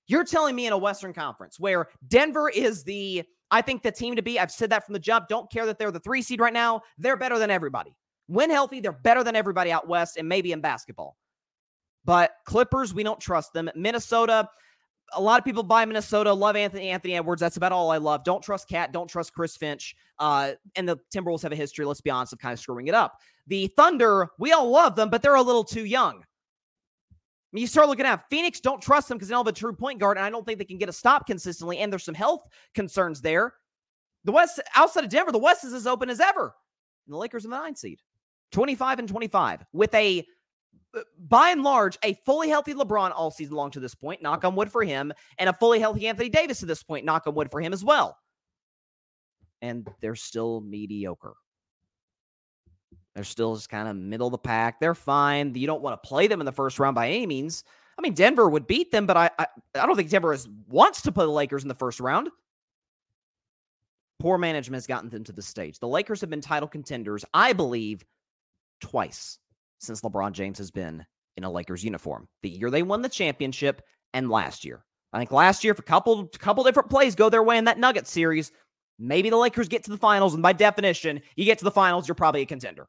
You're 0.06 0.24
telling 0.24 0.54
me 0.54 0.66
in 0.66 0.72
a 0.72 0.78
Western 0.78 1.12
Conference 1.12 1.58
where 1.58 1.88
Denver 2.06 2.50
is 2.50 2.84
the, 2.84 3.24
I 3.50 3.62
think, 3.62 3.82
the 3.82 3.90
team 3.90 4.14
to 4.16 4.22
be. 4.22 4.38
I've 4.38 4.52
said 4.52 4.70
that 4.70 4.84
from 4.84 4.92
the 4.92 5.00
jump. 5.00 5.28
Don't 5.28 5.50
care 5.50 5.66
that 5.66 5.78
they're 5.78 5.90
the 5.90 6.00
three 6.00 6.22
seed 6.22 6.40
right 6.40 6.52
now. 6.52 6.82
They're 6.98 7.16
better 7.16 7.38
than 7.38 7.50
everybody. 7.50 7.96
When 8.26 8.50
healthy, 8.50 8.80
they're 8.80 8.92
better 8.92 9.24
than 9.24 9.34
everybody 9.34 9.72
out 9.72 9.88
west 9.88 10.18
and 10.18 10.28
maybe 10.28 10.52
in 10.52 10.60
basketball. 10.60 11.16
But 12.04 12.32
Clippers, 12.46 12.92
we 12.94 13.02
don't 13.02 13.20
trust 13.20 13.52
them. 13.52 13.70
Minnesota, 13.74 14.48
a 15.14 15.20
lot 15.20 15.38
of 15.38 15.44
people 15.44 15.62
buy 15.62 15.84
Minnesota, 15.84 16.32
love 16.32 16.56
Anthony 16.56 16.88
Anthony 16.88 17.16
Edwards. 17.16 17.40
That's 17.40 17.56
about 17.56 17.72
all 17.72 17.90
I 17.90 17.98
love. 17.98 18.24
Don't 18.24 18.42
trust 18.42 18.68
KAT. 18.68 18.92
Don't 18.92 19.08
trust 19.08 19.32
Chris 19.34 19.56
Finch. 19.56 19.94
Uh, 20.18 20.52
and 20.76 20.88
the 20.88 20.98
Timberwolves 21.14 21.42
have 21.42 21.52
a 21.52 21.56
history, 21.56 21.84
let's 21.84 22.00
be 22.00 22.10
honest, 22.10 22.32
of 22.32 22.38
kind 22.38 22.52
of 22.52 22.58
screwing 22.58 22.88
it 22.88 22.94
up. 22.94 23.18
The 23.46 23.68
Thunder, 23.76 24.28
we 24.38 24.52
all 24.52 24.70
love 24.70 24.96
them, 24.96 25.10
but 25.10 25.22
they're 25.22 25.34
a 25.34 25.42
little 25.42 25.64
too 25.64 25.84
young. 25.84 26.22
I 27.52 27.56
mean, 27.56 27.62
you 27.62 27.66
start 27.66 27.88
looking 27.88 28.06
at 28.06 28.24
Phoenix, 28.30 28.60
don't 28.60 28.80
trust 28.80 29.08
them 29.08 29.18
because 29.18 29.28
they 29.28 29.34
don't 29.34 29.44
have 29.46 29.54
a 29.54 29.56
true 29.56 29.74
point 29.74 29.98
guard, 29.98 30.16
and 30.16 30.24
I 30.24 30.30
don't 30.30 30.46
think 30.46 30.58
they 30.58 30.64
can 30.64 30.78
get 30.78 30.88
a 30.88 30.92
stop 30.92 31.26
consistently. 31.26 31.78
And 31.78 31.92
there's 31.92 32.04
some 32.04 32.14
health 32.14 32.48
concerns 32.74 33.20
there. 33.20 33.54
The 34.24 34.32
West, 34.32 34.60
outside 34.74 35.04
of 35.04 35.10
Denver, 35.10 35.32
the 35.32 35.38
West 35.38 35.64
is 35.64 35.74
as 35.74 35.86
open 35.86 36.08
as 36.08 36.20
ever. 36.20 36.54
And 37.06 37.12
the 37.12 37.18
Lakers 37.18 37.44
in 37.44 37.50
the 37.50 37.58
nine 37.58 37.76
seed, 37.76 38.00
25 38.52 39.00
and 39.00 39.08
25, 39.08 39.64
with 39.72 39.92
a 39.94 40.24
by 41.18 41.50
and 41.50 41.62
large, 41.62 41.98
a 42.04 42.14
fully 42.26 42.48
healthy 42.48 42.74
LeBron 42.74 43.12
all 43.14 43.30
season 43.30 43.54
long 43.54 43.70
to 43.70 43.80
this 43.80 43.94
point, 43.94 44.22
knock 44.22 44.44
on 44.44 44.54
wood 44.54 44.70
for 44.70 44.82
him, 44.82 45.12
and 45.38 45.48
a 45.48 45.52
fully 45.52 45.80
healthy 45.80 46.06
Anthony 46.06 46.28
Davis 46.28 46.60
to 46.60 46.66
this 46.66 46.82
point, 46.82 47.04
knock 47.04 47.26
on 47.26 47.34
wood 47.34 47.50
for 47.50 47.60
him 47.60 47.72
as 47.72 47.84
well. 47.84 48.18
And 49.60 49.88
they're 50.00 50.16
still 50.16 50.60
mediocre. 50.60 51.34
They're 53.14 53.24
still 53.24 53.54
just 53.54 53.68
kind 53.68 53.88
of 53.88 53.96
middle 53.96 54.26
of 54.26 54.32
the 54.32 54.38
pack. 54.38 54.80
They're 54.80 54.94
fine. 54.94 55.54
You 55.54 55.66
don't 55.66 55.82
want 55.82 56.02
to 56.02 56.08
play 56.08 56.26
them 56.26 56.40
in 56.40 56.46
the 56.46 56.52
first 56.52 56.78
round 56.78 56.94
by 56.94 57.08
any 57.08 57.26
means. 57.26 57.64
I 57.98 58.02
mean, 58.02 58.14
Denver 58.14 58.48
would 58.48 58.66
beat 58.66 58.90
them, 58.90 59.06
but 59.06 59.16
I 59.16 59.30
I, 59.38 59.46
I 59.74 59.86
don't 59.86 59.96
think 59.96 60.10
Denver 60.10 60.32
is, 60.32 60.48
wants 60.68 61.02
to 61.02 61.12
play 61.12 61.26
the 61.26 61.30
Lakers 61.30 61.62
in 61.62 61.68
the 61.68 61.74
first 61.74 62.00
round. 62.00 62.30
Poor 64.18 64.38
management 64.38 64.76
has 64.76 64.86
gotten 64.86 65.10
them 65.10 65.24
to 65.24 65.32
the 65.32 65.42
stage. 65.42 65.78
The 65.78 65.88
Lakers 65.88 66.20
have 66.20 66.30
been 66.30 66.40
title 66.40 66.68
contenders, 66.68 67.24
I 67.34 67.52
believe, 67.52 68.04
twice 68.80 69.38
since 69.82 70.00
LeBron 70.00 70.32
James 70.32 70.58
has 70.58 70.70
been 70.70 71.04
in 71.36 71.44
a 71.44 71.50
Lakers 71.50 71.84
uniform. 71.84 72.28
The 72.42 72.50
year 72.50 72.70
they 72.70 72.82
won 72.82 73.02
the 73.02 73.08
championship 73.08 73.82
and 74.14 74.30
last 74.30 74.64
year. 74.64 74.84
I 75.12 75.18
think 75.18 75.32
last 75.32 75.62
year, 75.62 75.72
if 75.72 75.78
a 75.78 75.82
couple 75.82 76.26
couple 76.28 76.64
different 76.64 76.88
plays 76.88 77.14
go 77.14 77.28
their 77.28 77.42
way 77.42 77.58
in 77.58 77.64
that 77.64 77.78
Nugget 77.78 78.06
series, 78.06 78.50
maybe 78.98 79.28
the 79.28 79.36
Lakers 79.36 79.68
get 79.68 79.84
to 79.84 79.90
the 79.90 79.98
finals. 79.98 80.34
And 80.34 80.42
by 80.42 80.52
definition, 80.52 81.20
you 81.36 81.44
get 81.44 81.58
to 81.58 81.64
the 81.64 81.70
finals, 81.70 82.08
you're 82.08 82.14
probably 82.14 82.42
a 82.42 82.46
contender. 82.46 82.86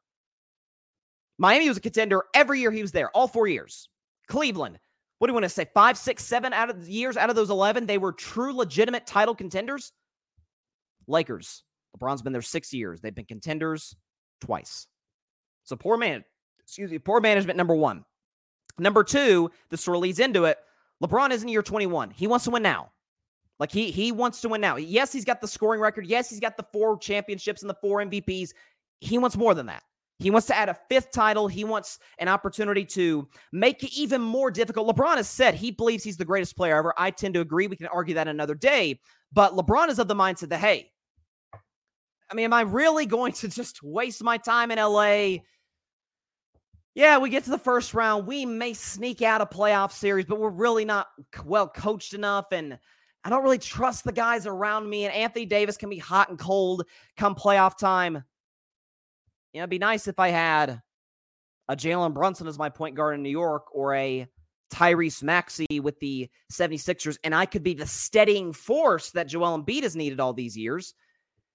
Miami 1.36 1.68
was 1.68 1.76
a 1.76 1.82
contender 1.82 2.24
every 2.32 2.60
year 2.60 2.70
he 2.70 2.82
was 2.82 2.92
there, 2.92 3.10
all 3.10 3.28
four 3.28 3.46
years. 3.46 3.88
Cleveland, 4.28 4.78
what 5.18 5.26
do 5.26 5.32
you 5.32 5.34
want 5.34 5.44
to 5.44 5.50
say? 5.50 5.66
Five, 5.74 5.98
six, 5.98 6.24
seven 6.24 6.52
out 6.52 6.70
of 6.70 6.88
years 6.88 7.16
out 7.16 7.28
of 7.28 7.36
those 7.36 7.50
11, 7.50 7.86
they 7.86 7.98
were 7.98 8.12
true, 8.12 8.54
legitimate 8.54 9.06
title 9.06 9.34
contenders. 9.34 9.92
Lakers, 11.06 11.64
LeBron's 11.96 12.22
been 12.22 12.32
there 12.32 12.42
six 12.42 12.72
years. 12.72 13.00
They've 13.00 13.14
been 13.14 13.24
contenders 13.24 13.94
twice. 14.40 14.86
So 15.64 15.76
poor 15.76 15.96
man, 15.96 16.24
excuse 16.64 16.90
me, 16.90 16.98
poor 16.98 17.20
management, 17.20 17.56
number 17.56 17.74
one. 17.74 18.04
Number 18.78 19.04
two, 19.04 19.50
this 19.70 19.82
sort 19.82 19.96
of 19.96 20.02
leads 20.02 20.18
into 20.18 20.44
it. 20.44 20.58
LeBron 21.02 21.30
is 21.30 21.42
in 21.42 21.48
year 21.48 21.62
21. 21.62 22.10
He 22.10 22.26
wants 22.26 22.44
to 22.46 22.50
win 22.50 22.62
now. 22.62 22.90
Like 23.60 23.70
he 23.70 23.90
he 23.90 24.10
wants 24.10 24.40
to 24.40 24.48
win 24.48 24.60
now. 24.60 24.76
Yes, 24.76 25.12
he's 25.12 25.24
got 25.24 25.40
the 25.40 25.46
scoring 25.46 25.80
record. 25.80 26.06
Yes, 26.06 26.28
he's 26.28 26.40
got 26.40 26.56
the 26.56 26.66
four 26.72 26.98
championships 26.98 27.62
and 27.62 27.70
the 27.70 27.76
four 27.80 28.00
MVPs. 28.00 28.50
He 29.00 29.18
wants 29.18 29.36
more 29.36 29.54
than 29.54 29.66
that. 29.66 29.82
He 30.18 30.30
wants 30.30 30.46
to 30.48 30.56
add 30.56 30.68
a 30.68 30.78
fifth 30.88 31.10
title. 31.12 31.48
He 31.48 31.64
wants 31.64 31.98
an 32.18 32.28
opportunity 32.28 32.84
to 32.86 33.28
make 33.52 33.82
it 33.82 33.96
even 33.96 34.20
more 34.20 34.50
difficult. 34.50 34.94
LeBron 34.94 35.16
has 35.16 35.28
said 35.28 35.54
he 35.54 35.70
believes 35.70 36.04
he's 36.04 36.16
the 36.16 36.24
greatest 36.24 36.56
player 36.56 36.76
ever. 36.76 36.94
I 36.96 37.10
tend 37.10 37.34
to 37.34 37.40
agree. 37.40 37.66
We 37.66 37.76
can 37.76 37.88
argue 37.88 38.14
that 38.14 38.28
another 38.28 38.54
day. 38.54 39.00
But 39.32 39.54
LeBron 39.54 39.88
is 39.88 39.98
of 39.98 40.06
the 40.06 40.14
mindset 40.14 40.50
that, 40.50 40.60
hey, 40.60 40.90
I 42.30 42.34
mean, 42.34 42.44
am 42.44 42.52
I 42.52 42.62
really 42.62 43.06
going 43.06 43.32
to 43.32 43.48
just 43.48 43.82
waste 43.82 44.22
my 44.22 44.38
time 44.38 44.70
in 44.70 44.78
LA? 44.78 45.38
Yeah, 46.94 47.18
we 47.18 47.28
get 47.28 47.44
to 47.44 47.50
the 47.50 47.58
first 47.58 47.92
round. 47.92 48.26
We 48.26 48.46
may 48.46 48.72
sneak 48.72 49.20
out 49.20 49.40
a 49.40 49.46
playoff 49.46 49.90
series, 49.90 50.26
but 50.26 50.38
we're 50.38 50.50
really 50.50 50.84
not 50.84 51.08
well 51.44 51.68
coached 51.68 52.14
enough. 52.14 52.46
And 52.52 52.78
I 53.24 53.30
don't 53.30 53.42
really 53.42 53.58
trust 53.58 54.04
the 54.04 54.12
guys 54.12 54.46
around 54.46 54.88
me. 54.88 55.04
And 55.04 55.12
Anthony 55.12 55.44
Davis 55.44 55.76
can 55.76 55.90
be 55.90 55.98
hot 55.98 56.28
and 56.28 56.38
cold 56.38 56.84
come 57.16 57.34
playoff 57.34 57.76
time. 57.76 58.22
You 59.52 59.58
know, 59.58 59.62
it'd 59.62 59.70
be 59.70 59.78
nice 59.78 60.06
if 60.06 60.20
I 60.20 60.28
had 60.28 60.80
a 61.68 61.74
Jalen 61.74 62.14
Brunson 62.14 62.46
as 62.46 62.58
my 62.58 62.68
point 62.68 62.94
guard 62.94 63.16
in 63.16 63.22
New 63.22 63.30
York 63.30 63.64
or 63.72 63.94
a 63.94 64.28
Tyrese 64.72 65.22
Maxey 65.22 65.80
with 65.80 65.98
the 66.00 66.28
76ers, 66.52 67.18
and 67.24 67.34
I 67.34 67.46
could 67.46 67.62
be 67.62 67.74
the 67.74 67.86
steadying 67.86 68.52
force 68.52 69.10
that 69.12 69.28
Joel 69.28 69.58
Embiid 69.58 69.82
has 69.82 69.94
needed 69.94 70.20
all 70.20 70.32
these 70.32 70.56
years. 70.56 70.94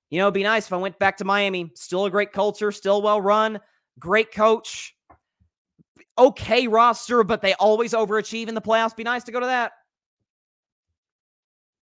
You 0.10 0.20
know, 0.20 0.26
it'd 0.26 0.34
be 0.34 0.44
nice 0.44 0.68
if 0.68 0.74
I 0.74 0.78
went 0.78 0.98
back 1.00 1.18
to 1.18 1.26
Miami. 1.26 1.72
Still 1.76 2.06
a 2.06 2.10
great 2.10 2.32
culture, 2.32 2.72
still 2.72 3.02
well 3.02 3.22
run, 3.22 3.60
great 4.00 4.34
coach 4.34 4.96
okay 6.20 6.68
roster, 6.68 7.24
but 7.24 7.42
they 7.42 7.54
always 7.56 7.94
overachieve 7.94 8.48
in 8.48 8.56
the 8.56 8.62
playoffs. 8.62 8.96
Be 8.96 9.04
nice 9.04 9.24
to 9.24 9.32
go 9.32 9.40
to 9.40 9.46
that. 9.48 9.72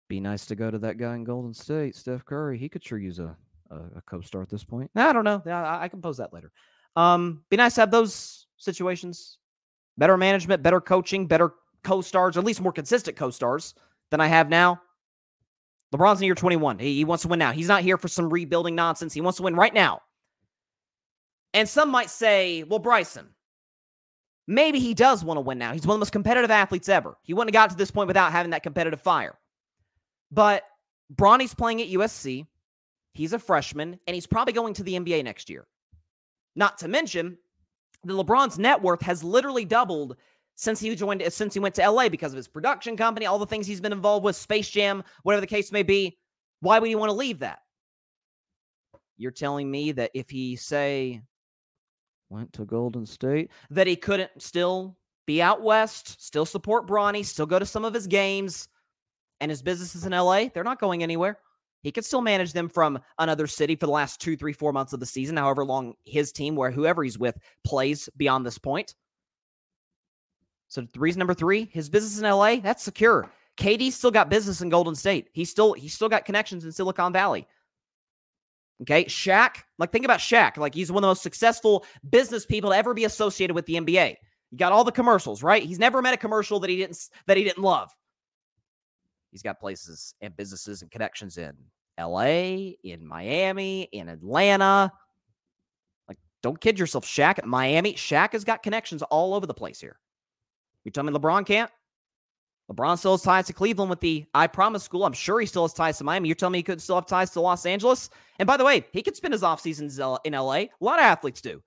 Be 0.09 0.21
nice 0.21 0.47
to 0.47 0.55
go 0.55 0.71
to 0.71 0.79
that 0.81 0.99
guy 0.99 1.15
in 1.15 1.25
Golden 1.25 1.55
State, 1.55 1.97
Steph 1.97 2.25
Curry. 2.25 2.59
He 2.59 2.69
could 2.69 2.85
sure 2.85 2.99
use 2.99 3.19
a, 3.19 3.37
a, 3.71 3.77
a 3.97 4.03
co-star 4.07 4.43
at 4.43 4.51
this 4.51 4.65
point. 4.65 4.91
I 4.95 5.13
don't 5.13 5.25
know. 5.25 5.43
I, 5.47 5.85
I 5.85 5.89
can 5.89 6.03
pose 6.03 6.19
that 6.19 6.33
later. 6.33 6.53
Um, 6.97 7.43
be 7.51 7.57
nice 7.57 7.75
to 7.77 7.81
have 7.81 7.91
those 7.91 8.47
situations. 8.59 9.39
Better 9.97 10.17
management, 10.17 10.63
better 10.63 10.81
coaching, 10.81 11.27
better 11.27 11.53
co-stars, 11.83 12.37
or 12.37 12.41
at 12.41 12.47
least 12.47 12.61
more 12.61 12.73
consistent 12.73 13.17
co-stars 13.17 13.75
than 14.11 14.21
I 14.21 14.27
have 14.27 14.49
now. 14.49 14.81
LeBron's 15.95 16.21
in 16.21 16.27
year 16.27 16.35
21. 16.35 16.79
He, 16.79 16.97
he 16.97 17.05
wants 17.05 17.23
to 17.23 17.29
win 17.29 17.39
now. 17.39 17.53
He's 17.53 17.69
not 17.69 17.83
here 17.83 17.97
for 17.97 18.09
some 18.09 18.29
rebuilding 18.29 18.75
nonsense. 18.75 19.15
He 19.15 19.21
wants 19.21 19.37
to 19.39 19.45
win 19.45 19.55
right 19.55 19.73
now. 19.73 20.01
And 21.53 21.69
some 21.69 21.91
might 21.91 22.11
say, 22.11 22.65
well, 22.65 22.81
Bryson, 22.81 23.29
Maybe 24.47 24.79
he 24.79 24.93
does 24.95 25.25
want 25.25 25.39
to 25.39 25.43
win 25.43 25.59
now. 25.59 25.73
He's 25.73 25.87
one 25.87 25.95
of 25.95 25.99
the 25.99 26.05
most 26.05 26.13
competitive 26.13 26.51
athletes 26.51 26.89
ever. 26.89 27.17
He 27.23 27.33
wouldn't 27.33 27.55
have 27.55 27.63
got 27.63 27.71
to 27.71 27.77
this 27.77 27.91
point 27.91 28.09
without 28.09 28.33
having 28.33 28.51
that 28.51 28.63
competitive 28.63 29.01
fire. 29.01 29.39
But 30.31 30.65
Bronny's 31.11 31.55
playing 31.55 31.81
at 31.81 31.89
USC. 31.89 32.47
He's 33.13 33.33
a 33.33 33.39
freshman, 33.39 33.99
and 34.07 34.15
he's 34.15 34.27
probably 34.27 34.53
going 34.53 34.75
to 34.75 34.83
the 34.83 34.95
NBA 34.95 35.25
next 35.25 35.49
year. 35.49 35.67
Not 36.57 36.79
to 36.79 36.89
mention, 36.89 37.39
the 38.03 38.13
LeBron's 38.13 38.59
net 38.59 38.83
worth 38.83 39.03
has 39.03 39.25
literally 39.25 39.65
doubled 39.65 40.17
since 40.57 40.79
he 40.79 40.95
joined 40.95 41.23
since 41.33 41.55
he 41.55 41.61
went 41.61 41.75
to 41.77 41.89
LA 41.89 42.09
because 42.09 42.33
of 42.33 42.37
his 42.37 42.49
production 42.49 42.97
company, 42.97 43.27
all 43.27 43.39
the 43.39 43.47
things 43.47 43.67
he's 43.67 43.81
been 43.81 43.93
involved 43.93 44.25
with, 44.25 44.37
Space 44.37 44.71
Jam, 44.71 45.03
whatever 45.23 45.41
the 45.41 45.47
case 45.47 45.73
may 45.73 45.83
be. 45.83 46.17
Why 46.61 46.79
would 46.79 46.89
he 46.89 46.95
want 46.95 47.11
to 47.11 47.17
leave 47.17 47.41
that? 47.41 47.59
You're 49.17 49.33
telling 49.33 49.71
me 49.71 49.93
that 49.93 50.11
if 50.15 50.31
he 50.31 50.57
say 50.57 51.23
went 52.31 52.53
to 52.55 52.65
Golden 52.65 53.07
State, 53.07 53.51
that 53.71 53.87
he 53.87 53.97
couldn't 53.97 54.31
still 54.41 54.97
be 55.27 55.41
out 55.41 55.63
west, 55.63 56.21
still 56.23 56.45
support 56.47 56.87
Bronny, 56.87 57.25
still 57.25 57.47
go 57.47 57.59
to 57.59 57.67
some 57.67 57.85
of 57.85 57.95
his 57.95 58.07
games, 58.07 58.69
and 59.41 59.51
his 59.51 59.63
businesses 59.63 60.07
in 60.07 60.13
LA, 60.13 60.47
they're 60.53 60.65
not 60.65 60.81
going 60.81 61.03
anywhere. 61.03 61.39
He 61.83 61.93
could 61.93 62.05
still 62.05 62.23
manage 62.23 62.53
them 62.55 62.69
from 62.69 62.99
another 63.19 63.47
city 63.47 63.77
for 63.77 63.87
the 63.87 63.93
last 63.93 64.21
two, 64.21 64.37
three, 64.37 64.55
four 64.55 64.73
months 64.73 64.95
of 64.95 65.01
the 65.01 65.07
season, 65.07 65.37
however 65.37 65.65
long 65.65 65.95
his 66.05 66.33
team, 66.33 66.57
where 66.57 66.71
whoever 66.71 67.05
he's 67.05 67.19
with, 67.19 67.37
plays 67.63 68.09
beyond 68.17 68.47
this 68.47 68.59
point. 68.59 68.95
So 70.69 70.87
reason 70.97 71.19
number 71.19 71.35
three, 71.35 71.69
his 71.73 71.91
business 71.91 72.19
in 72.19 72.25
LA, 72.29 72.57
that's 72.57 72.83
secure. 72.83 73.31
KD 73.59 73.93
still 73.93 74.11
got 74.11 74.31
business 74.31 74.63
in 74.63 74.71
Golden 74.71 74.95
State. 74.95 75.29
He 75.33 75.45
still 75.45 75.75
he's 75.75 75.95
still 75.95 76.09
got 76.09 76.25
connections 76.25 76.65
in 76.65 76.73
Silicon 76.73 77.13
Valley. 77.13 77.47
Okay. 78.83 79.05
Shaq, 79.05 79.63
like 79.79 79.93
think 79.93 80.05
about 80.05 80.21
Shaq. 80.21 80.57
Like 80.57 80.75
he's 80.75 80.91
one 80.91 80.99
of 80.99 81.03
the 81.03 81.11
most 81.11 81.23
successful 81.23 81.85
business 82.11 82.45
people 82.45 82.71
to 82.71 82.77
ever 82.77 82.93
be 82.95 83.05
associated 83.05 83.55
with 83.55 83.67
the 83.67 83.75
NBA. 83.75 84.17
You 84.51 84.59
got 84.59 84.73
all 84.73 84.85
the 84.85 84.93
commercials, 84.93 85.43
right? 85.43 85.63
He's 85.63 85.79
never 85.79 86.03
met 86.03 86.15
a 86.15 86.17
commercial 86.17 86.61
that 86.61 86.71
he 86.71 86.77
didn't 86.77 86.99
that 87.27 87.37
he 87.37 87.45
didn't 87.45 87.63
love. 87.63 87.91
He's 89.31 89.43
got 89.43 89.59
places 89.59 90.15
and 90.21 90.37
businesses 90.37 90.83
and 90.83 90.91
connections 90.91 91.39
in 91.39 91.53
LA, 91.99 92.75
in 92.85 93.05
Miami, 93.05 93.83
in 93.93 94.09
Atlanta. 94.09 94.93
Like, 96.09 96.19
don't 96.43 96.61
kid 96.61 96.79
yourself. 96.79 97.05
Shaq 97.05 97.39
at 97.39 97.45
Miami. 97.45 97.95
Shaq 97.95 98.33
has 98.33 98.45
got 98.45 98.63
connections 98.63 99.03
all 99.03 99.35
over 99.35 99.47
the 99.47 99.55
place 99.55 99.81
here. 99.81 99.99
You 100.85 100.91
tell 100.91 101.03
me 101.03 101.13
LeBron 101.13 101.47
can't? 101.47 101.71
LeBron 102.71 102.99
still 102.99 103.13
has 103.13 103.23
ties 103.23 103.47
to 103.47 103.53
Cleveland 103.53 103.91
with 103.91 104.01
the 104.01 104.25
I 104.35 104.47
Promise 104.47 104.85
School. 104.85 105.05
I'm 105.05 105.13
sure 105.13 105.39
he 105.39 105.47
still 105.47 105.65
has 105.65 105.75
ties 105.75 105.99
to 105.99 106.05
Miami. 106.05 106.29
You're 106.29 106.35
telling 106.35 106.53
me 106.53 106.59
he 106.61 106.63
could 106.63 106.81
still 106.81 106.95
have 106.97 107.07
ties 107.07 107.31
to 107.33 107.41
Los 107.41 107.67
Angeles? 107.67 108.09
And 108.39 108.47
by 108.47 108.57
the 108.57 108.65
way, 108.65 108.87
he 108.93 109.03
could 109.03 109.17
spend 109.17 109.33
his 109.33 109.43
off 109.43 109.61
seasons 109.61 109.99
in 109.99 110.33
LA. 110.33 110.55
A 110.55 110.71
lot 110.81 110.99
of 110.99 111.05
athletes 111.05 111.41
do. 111.41 111.63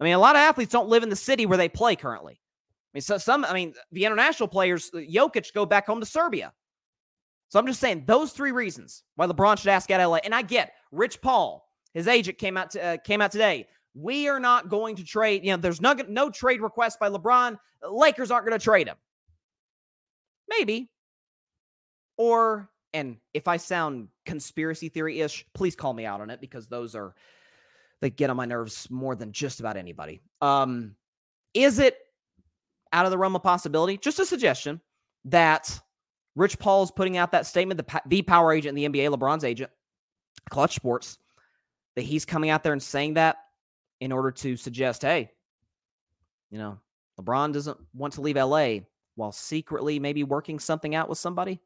I 0.00 0.04
mean, 0.04 0.14
a 0.14 0.18
lot 0.18 0.34
of 0.34 0.40
athletes 0.40 0.72
don't 0.72 0.88
live 0.88 1.02
in 1.02 1.10
the 1.10 1.16
city 1.16 1.46
where 1.46 1.58
they 1.58 1.68
play 1.68 1.94
currently. 1.94 2.32
I 2.32 2.90
mean, 2.94 3.02
so 3.02 3.18
some, 3.18 3.44
I 3.44 3.52
mean, 3.52 3.74
the 3.92 4.04
international 4.04 4.48
players, 4.48 4.90
uh, 4.94 4.98
Jokic, 4.98 5.52
go 5.52 5.64
back 5.64 5.86
home 5.86 6.00
to 6.00 6.06
Serbia. 6.06 6.52
So 7.48 7.58
I'm 7.58 7.66
just 7.66 7.80
saying 7.80 8.04
those 8.06 8.32
three 8.32 8.50
reasons 8.50 9.04
why 9.16 9.26
LeBron 9.26 9.58
should 9.58 9.68
ask 9.68 9.90
out 9.90 10.06
LA. 10.06 10.16
And 10.24 10.34
I 10.34 10.42
get 10.42 10.72
Rich 10.90 11.20
Paul, 11.20 11.68
his 11.92 12.08
agent 12.08 12.38
came 12.38 12.56
out 12.56 12.70
to, 12.70 12.82
uh, 12.82 12.96
came 12.98 13.20
out 13.20 13.30
today. 13.30 13.68
We 13.94 14.26
are 14.28 14.40
not 14.40 14.70
going 14.70 14.96
to 14.96 15.04
trade. 15.04 15.44
You 15.44 15.50
know, 15.52 15.58
there's 15.58 15.82
no 15.82 15.92
no 16.08 16.30
trade 16.30 16.62
request 16.62 16.98
by 16.98 17.10
LeBron. 17.10 17.58
Lakers 17.90 18.30
aren't 18.30 18.46
going 18.46 18.58
to 18.58 18.64
trade 18.64 18.88
him. 18.88 18.96
Maybe. 20.58 20.88
Or, 22.16 22.68
and 22.92 23.16
if 23.34 23.48
I 23.48 23.56
sound 23.56 24.08
conspiracy 24.26 24.88
theory 24.88 25.20
ish, 25.20 25.46
please 25.54 25.74
call 25.74 25.92
me 25.92 26.04
out 26.04 26.20
on 26.20 26.30
it 26.30 26.40
because 26.40 26.68
those 26.68 26.94
are, 26.94 27.14
they 28.00 28.10
get 28.10 28.30
on 28.30 28.36
my 28.36 28.44
nerves 28.44 28.90
more 28.90 29.14
than 29.14 29.32
just 29.32 29.60
about 29.60 29.76
anybody. 29.76 30.20
Um, 30.40 30.96
is 31.54 31.78
it 31.78 31.96
out 32.92 33.04
of 33.04 33.10
the 33.10 33.18
realm 33.18 33.36
of 33.36 33.42
possibility? 33.42 33.96
Just 33.96 34.18
a 34.18 34.26
suggestion 34.26 34.80
that 35.26 35.80
Rich 36.34 36.58
Paul 36.58 36.82
is 36.82 36.90
putting 36.90 37.16
out 37.16 37.32
that 37.32 37.46
statement, 37.46 37.78
the, 37.78 38.02
the 38.06 38.22
power 38.22 38.52
agent 38.52 38.74
the 38.74 38.88
NBA, 38.88 39.14
LeBron's 39.14 39.44
agent, 39.44 39.70
Clutch 40.50 40.74
Sports, 40.74 41.18
that 41.96 42.02
he's 42.02 42.24
coming 42.24 42.50
out 42.50 42.62
there 42.62 42.72
and 42.72 42.82
saying 42.82 43.14
that 43.14 43.36
in 44.00 44.12
order 44.12 44.30
to 44.30 44.56
suggest, 44.56 45.02
hey, 45.02 45.30
you 46.50 46.58
know, 46.58 46.78
LeBron 47.20 47.52
doesn't 47.52 47.78
want 47.94 48.14
to 48.14 48.20
leave 48.20 48.36
LA 48.36 48.80
while 49.16 49.32
secretly 49.32 49.98
maybe 49.98 50.24
working 50.24 50.58
something 50.58 50.94
out 50.94 51.08
with 51.08 51.18
somebody 51.18 51.60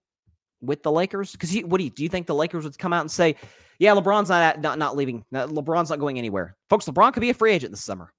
with 0.60 0.82
the 0.82 0.92
Lakers? 0.92 1.32
Because 1.32 1.54
what 1.64 1.78
do 1.78 1.84
you 1.84 1.90
do? 1.90 2.02
You 2.02 2.08
think 2.08 2.26
the 2.26 2.34
Lakers 2.34 2.64
would 2.64 2.78
come 2.78 2.92
out 2.92 3.02
and 3.02 3.10
say, 3.10 3.36
"Yeah, 3.78 3.92
LeBron's 3.92 4.28
not 4.28 4.60
not 4.60 4.78
not 4.78 4.96
leaving. 4.96 5.24
LeBron's 5.32 5.90
not 5.90 5.98
going 5.98 6.18
anywhere." 6.18 6.56
Folks, 6.68 6.86
LeBron 6.86 7.12
could 7.12 7.20
be 7.20 7.30
a 7.30 7.34
free 7.34 7.52
agent 7.52 7.72
this 7.72 7.84
summer. 7.84 8.12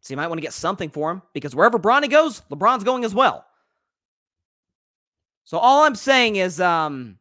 So 0.00 0.12
you 0.12 0.16
might 0.16 0.28
want 0.28 0.38
to 0.38 0.42
get 0.42 0.52
something 0.52 0.88
for 0.88 1.10
him 1.10 1.22
because 1.32 1.54
wherever 1.56 1.80
Bronny 1.80 2.08
goes, 2.08 2.42
LeBron's 2.50 2.84
going 2.84 3.04
as 3.04 3.12
well. 3.12 3.44
So 5.42 5.58
all 5.58 5.82
I'm 5.82 5.96
saying 5.96 6.36
is, 6.36 6.60
um, 6.60 7.18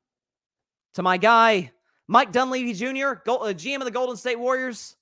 to 0.93 1.01
my 1.01 1.17
guy 1.17 1.71
Mike 2.07 2.31
Dunleavy 2.31 2.73
Jr., 2.73 3.15
GM 3.25 3.77
uh, 3.77 3.79
of 3.79 3.85
the 3.85 3.91
Golden 3.91 4.15
State 4.15 4.37
Warriors, 4.37 4.94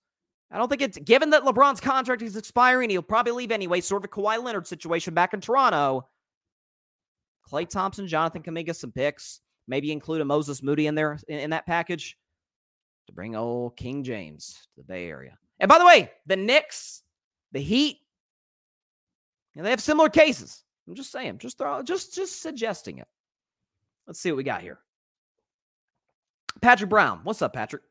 I 0.54 0.58
don't 0.58 0.70
think 0.70 0.84
it's 0.84 1.00
given 1.00 1.32
that 1.32 1.44
LeBron's 1.44 1.80
contract 1.80 2.22
is 2.22 2.38
expiring, 2.38 2.92
he'll 2.92 3.02
probably 3.02 3.32
leave 3.32 3.52
anyway, 3.52 3.82
sort 3.82 4.04
of 4.04 4.06
a 4.06 4.14
Kawhi 4.14 4.42
Leonard 4.42 4.68
situation 4.68 5.16
back 5.16 5.34
in 5.34 5.42
Toronto. 5.42 6.08
Klay 7.52 7.68
Thompson, 7.68 8.08
Jonathan 8.08 8.44
Kuminga, 8.44 8.76
some 8.76 8.92
picks. 8.92 9.42
Maybe 9.68 9.92
include 9.92 10.22
a 10.22 10.26
Moses 10.26 10.62
Moody 10.62 10.88
in 10.88 10.94
there 10.94 11.18
in, 11.28 11.40
in 11.40 11.50
that 11.50 11.66
package 11.66 12.18
to 13.08 13.14
bring 13.14 13.36
old 13.36 13.76
King 13.78 14.04
James 14.04 14.68
to 14.76 14.82
the 14.82 14.84
Bay 14.84 15.10
Area. 15.10 15.38
And 15.60 15.68
by 15.68 15.80
the 15.80 15.86
way, 15.86 16.12
the 16.28 16.36
Knicks, 16.36 17.02
the 17.52 17.60
Heat, 17.60 17.98
you 19.56 19.62
know, 19.62 19.64
they 19.64 19.72
have 19.72 19.82
similar 19.82 20.10
cases. 20.10 20.64
I'm 20.88 20.96
just 20.96 21.12
saying, 21.12 21.40
just 21.40 21.58
throw, 21.58 21.82
just 21.82 22.14
just 22.14 22.42
suggesting 22.42 23.00
it. 23.00 23.08
Let's 24.06 24.20
see 24.20 24.32
what 24.32 24.38
we 24.38 24.44
got 24.44 24.62
here. 24.62 24.80
Patrick 26.62 26.90
Brown, 26.90 27.22
what's 27.24 27.42
up, 27.42 27.54
Patrick? 27.54 27.82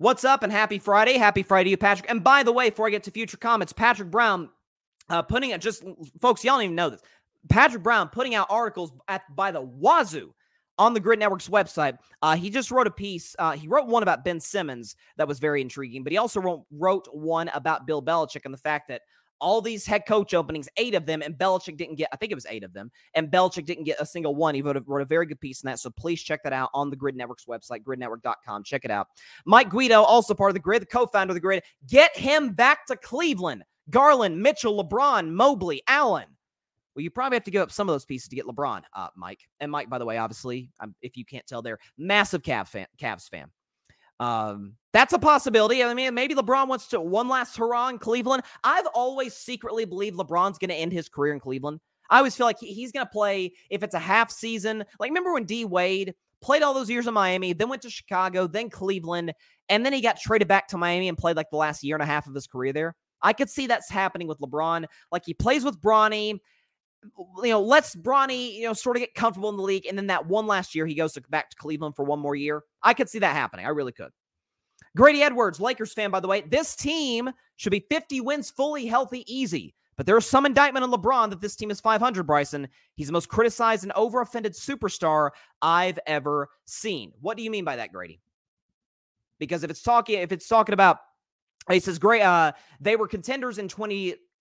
What's 0.00 0.24
up, 0.24 0.44
and 0.44 0.52
happy 0.52 0.78
Friday. 0.78 1.18
Happy 1.18 1.42
Friday 1.42 1.64
to 1.64 1.70
you, 1.70 1.76
Patrick. 1.76 2.08
And 2.08 2.22
by 2.22 2.44
the 2.44 2.52
way, 2.52 2.70
before 2.70 2.86
I 2.86 2.90
get 2.90 3.02
to 3.02 3.10
future 3.10 3.36
comments, 3.36 3.72
Patrick 3.72 4.12
Brown 4.12 4.48
uh, 5.08 5.22
putting 5.22 5.50
it 5.50 5.60
just 5.60 5.82
folks, 6.20 6.44
y'all 6.44 6.54
don't 6.54 6.64
even 6.64 6.76
know 6.76 6.90
this. 6.90 7.02
Patrick 7.48 7.82
Brown 7.82 8.08
putting 8.08 8.36
out 8.36 8.46
articles 8.48 8.92
at 9.08 9.22
by 9.34 9.50
the 9.50 9.60
wazoo 9.60 10.32
on 10.78 10.94
the 10.94 11.00
Gryd 11.00 11.18
Network's 11.18 11.48
website. 11.48 11.98
Uh, 12.22 12.36
he 12.36 12.48
just 12.48 12.70
wrote 12.70 12.86
a 12.86 12.92
piece. 12.92 13.34
Uh, 13.40 13.52
he 13.52 13.66
wrote 13.66 13.88
one 13.88 14.04
about 14.04 14.24
Ben 14.24 14.38
Simmons 14.38 14.94
that 15.16 15.26
was 15.26 15.40
very 15.40 15.60
intriguing, 15.60 16.04
but 16.04 16.12
he 16.12 16.18
also 16.18 16.40
wrote, 16.40 16.64
wrote 16.70 17.08
one 17.12 17.48
about 17.48 17.84
Bill 17.84 18.00
Belichick 18.00 18.44
and 18.44 18.54
the 18.54 18.58
fact 18.58 18.86
that 18.86 19.02
all 19.40 19.60
these 19.60 19.86
head 19.86 20.04
coach 20.06 20.34
openings, 20.34 20.68
eight 20.76 20.94
of 20.94 21.06
them, 21.06 21.22
and 21.22 21.34
Belichick 21.34 21.76
didn't 21.76 21.96
get, 21.96 22.08
I 22.12 22.16
think 22.16 22.32
it 22.32 22.34
was 22.34 22.46
eight 22.48 22.64
of 22.64 22.72
them, 22.72 22.90
and 23.14 23.30
Belichick 23.30 23.64
didn't 23.64 23.84
get 23.84 24.00
a 24.00 24.06
single 24.06 24.34
one. 24.34 24.54
He 24.54 24.62
wrote 24.62 24.76
a, 24.76 24.82
wrote 24.86 25.02
a 25.02 25.06
very 25.06 25.26
good 25.26 25.40
piece 25.40 25.64
on 25.64 25.68
that. 25.68 25.78
So 25.78 25.90
please 25.90 26.22
check 26.22 26.42
that 26.44 26.52
out 26.52 26.70
on 26.74 26.90
the 26.90 26.96
Gryd 26.96 27.16
Network's 27.16 27.46
website, 27.46 27.82
gridnetwork.com. 27.82 28.64
Check 28.64 28.84
it 28.84 28.90
out. 28.90 29.08
Mike 29.44 29.70
Guido, 29.70 30.02
also 30.02 30.34
part 30.34 30.50
of 30.50 30.54
the 30.54 30.60
Gryd, 30.60 30.80
the 30.80 30.86
co 30.86 31.06
founder 31.06 31.32
of 31.32 31.34
the 31.34 31.40
Gryd. 31.40 31.62
Get 31.86 32.16
him 32.16 32.52
back 32.52 32.86
to 32.86 32.96
Cleveland. 32.96 33.64
Garland, 33.90 34.40
Mitchell, 34.40 34.84
LeBron, 34.84 35.30
Mobley, 35.30 35.82
Allen. 35.88 36.26
Well, 36.94 37.02
you 37.02 37.10
probably 37.10 37.36
have 37.36 37.44
to 37.44 37.50
give 37.50 37.62
up 37.62 37.72
some 37.72 37.88
of 37.88 37.94
those 37.94 38.04
pieces 38.04 38.28
to 38.28 38.36
get 38.36 38.44
LeBron, 38.44 38.82
uh, 38.94 39.08
Mike. 39.16 39.40
And 39.60 39.70
Mike, 39.70 39.88
by 39.88 39.98
the 39.98 40.04
way, 40.04 40.18
obviously, 40.18 40.70
um, 40.80 40.94
if 41.00 41.16
you 41.16 41.24
can't 41.24 41.46
tell, 41.46 41.62
they're 41.62 41.78
massive 41.96 42.42
Cavs 42.42 42.68
fan. 42.68 42.86
Cavs 43.00 43.28
fan. 43.30 43.48
Um, 44.20 44.74
that's 44.92 45.12
a 45.12 45.18
possibility. 45.18 45.82
I 45.84 45.94
mean, 45.94 46.14
maybe 46.14 46.34
LeBron 46.34 46.68
wants 46.68 46.88
to 46.88 47.00
one 47.00 47.28
last 47.28 47.56
hurrah 47.56 47.88
in 47.88 47.98
Cleveland. 47.98 48.42
I've 48.64 48.86
always 48.94 49.34
secretly 49.34 49.84
believed 49.84 50.16
LeBron's 50.16 50.58
going 50.58 50.70
to 50.70 50.74
end 50.74 50.92
his 50.92 51.08
career 51.08 51.32
in 51.32 51.40
Cleveland. 51.40 51.80
I 52.10 52.18
always 52.18 52.34
feel 52.34 52.46
like 52.46 52.58
he, 52.58 52.72
he's 52.72 52.90
going 52.90 53.06
to 53.06 53.10
play 53.10 53.52
if 53.70 53.82
it's 53.82 53.94
a 53.94 53.98
half 53.98 54.30
season. 54.30 54.84
Like, 54.98 55.10
remember 55.10 55.32
when 55.32 55.44
D 55.44 55.64
Wade 55.64 56.14
played 56.40 56.62
all 56.62 56.74
those 56.74 56.90
years 56.90 57.06
in 57.06 57.14
Miami, 57.14 57.52
then 57.52 57.68
went 57.68 57.82
to 57.82 57.90
Chicago, 57.90 58.46
then 58.46 58.70
Cleveland, 58.70 59.34
and 59.68 59.84
then 59.84 59.92
he 59.92 60.00
got 60.00 60.18
traded 60.18 60.48
back 60.48 60.68
to 60.68 60.78
Miami 60.78 61.08
and 61.08 61.18
played 61.18 61.36
like 61.36 61.50
the 61.50 61.56
last 61.56 61.84
year 61.84 61.96
and 61.96 62.02
a 62.02 62.06
half 62.06 62.26
of 62.26 62.34
his 62.34 62.46
career 62.46 62.72
there. 62.72 62.94
I 63.20 63.32
could 63.32 63.50
see 63.50 63.66
that's 63.66 63.90
happening 63.90 64.28
with 64.28 64.38
LeBron. 64.38 64.86
Like 65.10 65.22
he 65.26 65.34
plays 65.34 65.64
with 65.64 65.80
Bronny, 65.80 66.38
you 67.42 67.50
know, 67.50 67.60
lets 67.60 67.94
Bronny, 67.94 68.54
you 68.54 68.64
know, 68.64 68.72
sort 68.72 68.96
of 68.96 69.00
get 69.00 69.14
comfortable 69.14 69.48
in 69.48 69.56
the 69.56 69.62
league. 69.62 69.86
And 69.86 69.96
then 69.96 70.08
that 70.08 70.26
one 70.26 70.46
last 70.46 70.74
year, 70.74 70.86
he 70.86 70.94
goes 70.94 71.12
to, 71.14 71.22
back 71.28 71.50
to 71.50 71.56
Cleveland 71.56 71.96
for 71.96 72.04
one 72.04 72.18
more 72.18 72.34
year. 72.34 72.62
I 72.82 72.94
could 72.94 73.08
see 73.08 73.20
that 73.20 73.34
happening. 73.34 73.66
I 73.66 73.70
really 73.70 73.92
could. 73.92 74.10
Grady 74.96 75.22
Edwards, 75.22 75.60
Lakers 75.60 75.92
fan, 75.92 76.10
by 76.10 76.20
the 76.20 76.28
way. 76.28 76.42
This 76.42 76.74
team 76.74 77.30
should 77.56 77.70
be 77.70 77.84
50 77.88 78.20
wins, 78.20 78.50
fully 78.50 78.86
healthy, 78.86 79.24
easy. 79.32 79.74
But 79.96 80.06
there's 80.06 80.26
some 80.26 80.46
indictment 80.46 80.84
on 80.84 80.92
LeBron 80.92 81.30
that 81.30 81.40
this 81.40 81.56
team 81.56 81.70
is 81.70 81.80
500, 81.80 82.24
Bryson. 82.24 82.68
He's 82.94 83.08
the 83.08 83.12
most 83.12 83.28
criticized 83.28 83.82
and 83.82 83.92
over 83.92 84.20
offended 84.20 84.54
superstar 84.54 85.30
I've 85.60 85.98
ever 86.06 86.48
seen. 86.66 87.12
What 87.20 87.36
do 87.36 87.42
you 87.42 87.50
mean 87.50 87.64
by 87.64 87.76
that, 87.76 87.92
Grady? 87.92 88.20
Because 89.40 89.64
if 89.64 89.70
it's 89.70 89.82
talking, 89.82 90.20
if 90.20 90.30
it's 90.30 90.46
talking 90.46 90.72
about, 90.72 90.98
he 91.68 91.80
says, 91.80 91.98
great, 91.98 92.22
uh, 92.22 92.52
they 92.80 92.94
were 92.96 93.08
contenders 93.08 93.58
in 93.58 93.68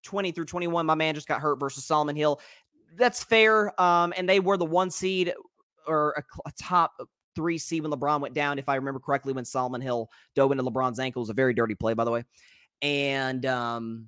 2020 0.03 0.31
through 0.31 0.45
21. 0.45 0.85
My 0.85 0.95
man 0.95 1.15
just 1.15 1.27
got 1.27 1.41
hurt 1.41 1.59
versus 1.59 1.85
Solomon 1.85 2.15
Hill. 2.15 2.39
That's 2.95 3.23
fair. 3.23 3.79
Um, 3.81 4.13
and 4.17 4.27
they 4.27 4.39
were 4.39 4.57
the 4.57 4.65
one 4.65 4.89
seed 4.89 5.33
or 5.87 6.13
a, 6.17 6.49
a 6.49 6.51
top 6.61 6.93
three 7.35 7.57
seed 7.57 7.83
when 7.83 7.91
LeBron 7.91 8.19
went 8.19 8.33
down, 8.33 8.59
if 8.59 8.67
I 8.67 8.75
remember 8.75 8.99
correctly, 8.99 9.33
when 9.33 9.45
Solomon 9.45 9.81
Hill 9.81 10.09
dove 10.35 10.51
into 10.51 10.63
LeBron's 10.63 10.99
ankle. 10.99 11.21
It 11.21 11.23
was 11.23 11.29
a 11.29 11.33
very 11.33 11.53
dirty 11.53 11.75
play, 11.75 11.93
by 11.93 12.03
the 12.03 12.11
way. 12.11 12.23
And 12.81 13.45
um, 13.45 14.07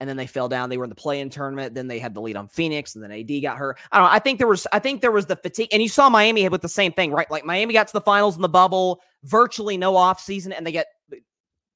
and 0.00 0.08
then 0.08 0.16
they 0.16 0.26
fell 0.26 0.48
down. 0.48 0.68
They 0.68 0.76
were 0.76 0.84
in 0.84 0.90
the 0.90 0.96
play-in 0.96 1.30
tournament. 1.30 1.74
Then 1.74 1.86
they 1.86 1.98
had 1.98 2.14
the 2.14 2.20
lead 2.20 2.36
on 2.36 2.48
Phoenix, 2.48 2.94
and 2.94 3.02
then 3.04 3.12
AD 3.12 3.42
got 3.42 3.56
hurt. 3.56 3.78
I 3.92 3.98
don't 3.98 4.06
know. 4.06 4.12
I 4.12 4.18
think 4.18 4.38
there 4.38 4.48
was 4.48 4.66
I 4.72 4.78
think 4.78 5.00
there 5.00 5.12
was 5.12 5.26
the 5.26 5.36
fatigue, 5.36 5.68
and 5.72 5.82
you 5.82 5.88
saw 5.88 6.08
Miami 6.08 6.48
with 6.48 6.62
the 6.62 6.68
same 6.68 6.92
thing, 6.92 7.12
right? 7.12 7.30
Like 7.30 7.44
Miami 7.44 7.72
got 7.72 7.86
to 7.88 7.92
the 7.92 8.00
finals 8.00 8.36
in 8.36 8.42
the 8.42 8.48
bubble, 8.48 9.00
virtually 9.24 9.76
no 9.76 9.94
offseason, 9.94 10.52
and 10.56 10.66
they 10.66 10.72
get 10.72 10.86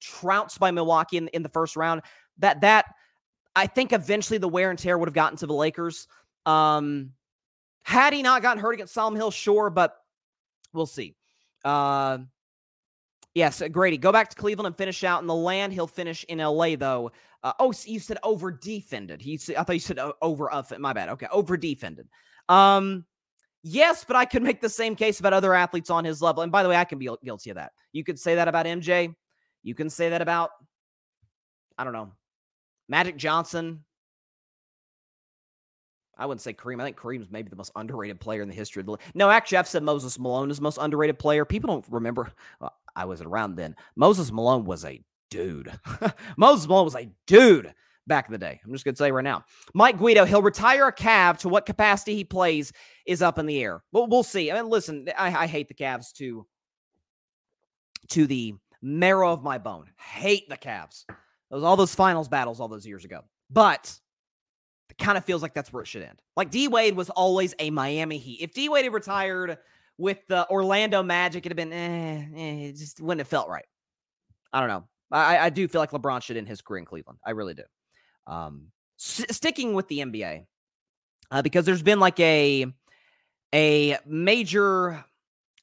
trounced 0.00 0.58
by 0.58 0.70
Milwaukee 0.70 1.16
in, 1.16 1.28
in 1.28 1.42
the 1.42 1.48
first 1.48 1.76
round. 1.76 2.02
That 2.40 2.60
that 2.60 2.86
I 3.56 3.66
think 3.66 3.92
eventually 3.92 4.38
the 4.38 4.48
wear 4.48 4.70
and 4.70 4.78
tear 4.78 4.98
would 4.98 5.08
have 5.08 5.14
gotten 5.14 5.38
to 5.38 5.46
the 5.46 5.54
Lakers. 5.54 6.08
Um, 6.44 7.12
had 7.82 8.12
he 8.12 8.22
not 8.22 8.42
gotten 8.42 8.62
hurt 8.62 8.74
against 8.74 8.92
Solomon 8.92 9.18
Hill, 9.18 9.30
sure, 9.30 9.70
but 9.70 9.96
We'll 10.72 10.86
see. 10.86 11.14
Uh, 11.64 12.18
yes, 13.34 13.62
Grady, 13.70 13.98
go 13.98 14.12
back 14.12 14.30
to 14.30 14.36
Cleveland 14.36 14.66
and 14.68 14.76
finish 14.76 15.04
out 15.04 15.20
in 15.20 15.26
the 15.26 15.34
land. 15.34 15.72
He'll 15.72 15.86
finish 15.86 16.24
in 16.24 16.38
LA 16.38 16.76
though. 16.76 17.12
Uh, 17.42 17.52
oh, 17.58 17.72
you 17.84 17.98
said 17.98 18.18
over 18.22 18.50
defended. 18.50 19.20
He 19.20 19.38
I 19.56 19.62
thought 19.62 19.72
you 19.72 19.80
said 19.80 19.98
over. 20.20 20.52
Uh, 20.52 20.62
my 20.78 20.92
bad. 20.92 21.08
Okay, 21.10 21.26
over 21.32 21.56
defended. 21.56 22.08
Um, 22.48 23.04
yes, 23.62 24.04
but 24.04 24.16
I 24.16 24.24
could 24.24 24.42
make 24.42 24.60
the 24.60 24.68
same 24.68 24.94
case 24.94 25.20
about 25.20 25.32
other 25.32 25.54
athletes 25.54 25.90
on 25.90 26.04
his 26.04 26.20
level. 26.20 26.42
And 26.42 26.52
by 26.52 26.62
the 26.62 26.68
way, 26.68 26.76
I 26.76 26.84
can 26.84 26.98
be 26.98 27.08
guilty 27.24 27.50
of 27.50 27.56
that. 27.56 27.72
You 27.92 28.04
could 28.04 28.18
say 28.18 28.34
that 28.36 28.48
about 28.48 28.66
MJ. 28.66 29.14
You 29.62 29.74
can 29.74 29.90
say 29.90 30.10
that 30.10 30.22
about, 30.22 30.50
I 31.76 31.84
don't 31.84 31.92
know, 31.92 32.12
Magic 32.90 33.16
Johnson. 33.16 33.84
I 36.18 36.26
wouldn't 36.26 36.42
say 36.42 36.52
Kareem. 36.52 36.80
I 36.82 36.84
think 36.84 36.98
Kareem's 36.98 37.30
maybe 37.30 37.48
the 37.48 37.56
most 37.56 37.72
underrated 37.76 38.20
player 38.20 38.42
in 38.42 38.48
the 38.48 38.54
history 38.54 38.80
of 38.80 38.86
the 38.86 38.92
league. 38.92 39.00
No, 39.14 39.30
actually, 39.30 39.56
I've 39.56 39.68
said 39.68 39.82
Moses 39.82 40.18
Malone 40.18 40.50
is 40.50 40.58
the 40.58 40.64
most 40.64 40.76
underrated 40.78 41.18
player. 41.18 41.46
People 41.46 41.68
don't 41.68 41.84
remember. 41.88 42.30
Well, 42.60 42.74
I 42.94 43.06
wasn't 43.06 43.28
around 43.30 43.54
then. 43.54 43.76
Moses 43.96 44.30
Malone 44.32 44.64
was 44.64 44.84
a 44.84 45.00
dude. 45.30 45.72
Moses 46.36 46.66
Malone 46.66 46.84
was 46.84 46.96
a 46.96 47.08
dude 47.26 47.72
back 48.06 48.26
in 48.26 48.32
the 48.32 48.38
day. 48.38 48.60
I'm 48.64 48.72
just 48.72 48.84
going 48.84 48.96
to 48.96 48.98
say 48.98 49.12
right 49.12 49.24
now. 49.24 49.44
Mike 49.72 49.96
Guido, 49.96 50.24
he'll 50.24 50.42
retire 50.42 50.88
a 50.88 50.92
Cav 50.92 51.38
to 51.38 51.48
what 51.48 51.64
capacity 51.64 52.16
he 52.16 52.24
plays 52.24 52.72
is 53.06 53.22
up 53.22 53.38
in 53.38 53.46
the 53.46 53.62
air. 53.62 53.82
But 53.92 54.10
we'll 54.10 54.24
see. 54.24 54.50
I 54.50 54.56
mean, 54.56 54.68
listen, 54.68 55.08
I, 55.16 55.44
I 55.44 55.46
hate 55.46 55.68
the 55.68 55.74
Cavs 55.74 56.12
to, 56.14 56.44
to 58.08 58.26
the 58.26 58.54
marrow 58.82 59.32
of 59.32 59.42
my 59.44 59.58
bone. 59.58 59.86
Hate 59.96 60.48
the 60.48 60.56
Cavs. 60.56 61.04
Those 61.50 61.62
all 61.62 61.76
those 61.76 61.94
finals 61.94 62.28
battles 62.28 62.60
all 62.60 62.68
those 62.68 62.86
years 62.86 63.04
ago. 63.04 63.20
But 63.50 63.98
it 64.88 64.98
kind 64.98 65.18
of 65.18 65.24
feels 65.24 65.42
like 65.42 65.54
that's 65.54 65.72
where 65.72 65.82
it 65.82 65.86
should 65.86 66.02
end. 66.02 66.20
Like 66.36 66.50
D 66.50 66.68
Wade 66.68 66.96
was 66.96 67.10
always 67.10 67.54
a 67.58 67.70
Miami 67.70 68.18
Heat. 68.18 68.40
If 68.40 68.52
D 68.52 68.68
Wade 68.68 68.84
had 68.84 68.94
retired 68.94 69.58
with 69.98 70.18
the 70.28 70.48
Orlando 70.48 71.02
Magic, 71.02 71.44
it'd 71.44 71.58
have 71.58 71.70
been 71.70 71.72
eh, 71.72 72.26
eh, 72.36 72.68
it 72.68 72.76
just 72.76 73.00
wouldn't 73.00 73.20
have 73.20 73.28
felt 73.28 73.48
right. 73.48 73.66
I 74.52 74.60
don't 74.60 74.68
know. 74.68 74.84
I, 75.12 75.38
I 75.38 75.50
do 75.50 75.66
feel 75.66 75.80
like 75.80 75.90
LeBron 75.90 76.22
should 76.22 76.36
end 76.36 76.48
his 76.48 76.60
career 76.60 76.78
in 76.78 76.84
Cleveland. 76.84 77.18
I 77.24 77.32
really 77.32 77.54
do. 77.54 77.64
Um, 78.26 78.68
s- 78.98 79.24
sticking 79.30 79.74
with 79.74 79.88
the 79.88 79.98
NBA, 79.98 80.46
uh, 81.30 81.42
because 81.42 81.64
there's 81.64 81.82
been 81.82 82.00
like 82.00 82.20
a 82.20 82.66
a 83.52 83.98
major 84.06 85.04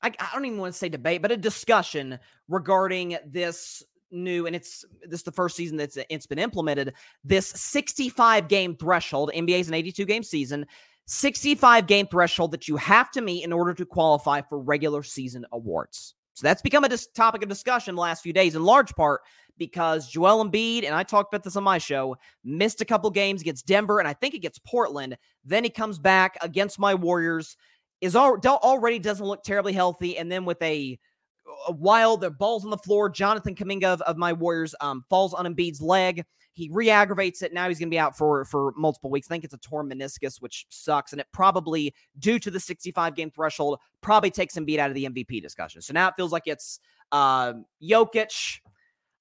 I, 0.01 0.11
I, 0.19 0.29
don't 0.33 0.45
even 0.45 0.59
want 0.59 0.73
to 0.73 0.77
say 0.77 0.89
debate, 0.89 1.21
but 1.21 1.31
a 1.31 1.37
discussion 1.37 2.19
regarding 2.47 3.17
this 3.25 3.83
new, 4.11 4.45
and 4.45 4.55
it's 4.55 4.85
this 5.03 5.19
is 5.19 5.23
the 5.23 5.31
first 5.31 5.55
season 5.55 5.77
that's 5.77 5.97
it's 6.09 6.27
been 6.27 6.39
implemented. 6.39 6.93
This 7.23 7.47
65 7.47 8.47
game 8.47 8.75
threshold. 8.75 9.31
NBA 9.35 9.59
is 9.59 9.67
an 9.67 9.73
82 9.73 10.05
game 10.05 10.23
season. 10.23 10.65
65 11.07 11.87
game 11.87 12.07
threshold 12.07 12.51
that 12.51 12.67
you 12.67 12.75
have 12.77 13.11
to 13.11 13.21
meet 13.21 13.43
in 13.43 13.53
order 13.53 13.73
to 13.73 13.85
qualify 13.85 14.41
for 14.41 14.59
regular 14.59 15.03
season 15.03 15.45
awards. 15.53 16.15
So 16.33 16.45
that's 16.45 16.61
become 16.61 16.83
a 16.83 16.89
dis- 16.89 17.07
topic 17.07 17.41
of 17.41 17.49
discussion 17.49 17.95
the 17.95 18.01
last 18.01 18.21
few 18.21 18.33
days, 18.33 18.55
in 18.55 18.63
large 18.63 18.93
part 18.95 19.21
because 19.57 20.07
Joel 20.07 20.45
Embiid, 20.45 20.85
and 20.85 20.93
I 20.93 21.03
talked 21.03 21.33
about 21.33 21.43
this 21.43 21.55
on 21.55 21.63
my 21.63 21.77
show, 21.77 22.15
missed 22.43 22.81
a 22.81 22.85
couple 22.85 23.09
games 23.09 23.41
against 23.41 23.65
Denver, 23.65 23.99
and 23.99 24.07
I 24.07 24.13
think 24.13 24.35
it 24.35 24.41
gets 24.41 24.59
Portland. 24.59 25.17
Then 25.43 25.63
he 25.63 25.69
comes 25.69 25.97
back 25.97 26.37
against 26.41 26.77
my 26.77 26.93
Warriors, 26.93 27.57
is 28.01 28.15
all, 28.15 28.37
already 28.45 28.99
doesn't 28.99 29.25
look 29.25 29.43
terribly 29.43 29.73
healthy, 29.73 30.17
and 30.17 30.31
then 30.31 30.45
with 30.45 30.61
a 30.61 30.99
while 31.69 32.17
the 32.17 32.31
ball's 32.31 32.63
on 32.63 32.71
the 32.71 32.77
floor, 32.77 33.09
Jonathan 33.09 33.55
Kuminga 33.55 33.85
of, 33.85 34.01
of 34.01 34.17
my 34.17 34.33
Warriors 34.33 34.75
um, 34.81 35.03
falls 35.09 35.33
on 35.33 35.45
Embiid's 35.45 35.81
leg. 35.81 36.23
He 36.53 36.69
re-aggravates 36.71 37.43
it. 37.43 37.53
Now 37.53 37.67
he's 37.67 37.77
going 37.77 37.89
to 37.89 37.93
be 37.93 37.99
out 37.99 38.17
for 38.17 38.43
for 38.45 38.73
multiple 38.75 39.11
weeks. 39.11 39.27
I 39.29 39.35
think 39.35 39.43
it's 39.43 39.53
a 39.53 39.59
torn 39.59 39.89
meniscus, 39.89 40.41
which 40.41 40.65
sucks, 40.69 41.11
and 41.11 41.21
it 41.21 41.27
probably, 41.31 41.93
due 42.17 42.39
to 42.39 42.49
the 42.49 42.59
65 42.59 43.15
game 43.15 43.29
threshold, 43.29 43.79
probably 44.01 44.31
takes 44.31 44.55
Embiid 44.55 44.79
out 44.79 44.89
of 44.89 44.95
the 44.95 45.05
MVP 45.05 45.41
discussion. 45.41 45.81
So 45.81 45.93
now 45.93 46.07
it 46.07 46.15
feels 46.17 46.31
like 46.31 46.47
it's 46.47 46.79
uh, 47.11 47.53
Jokic. 47.81 48.59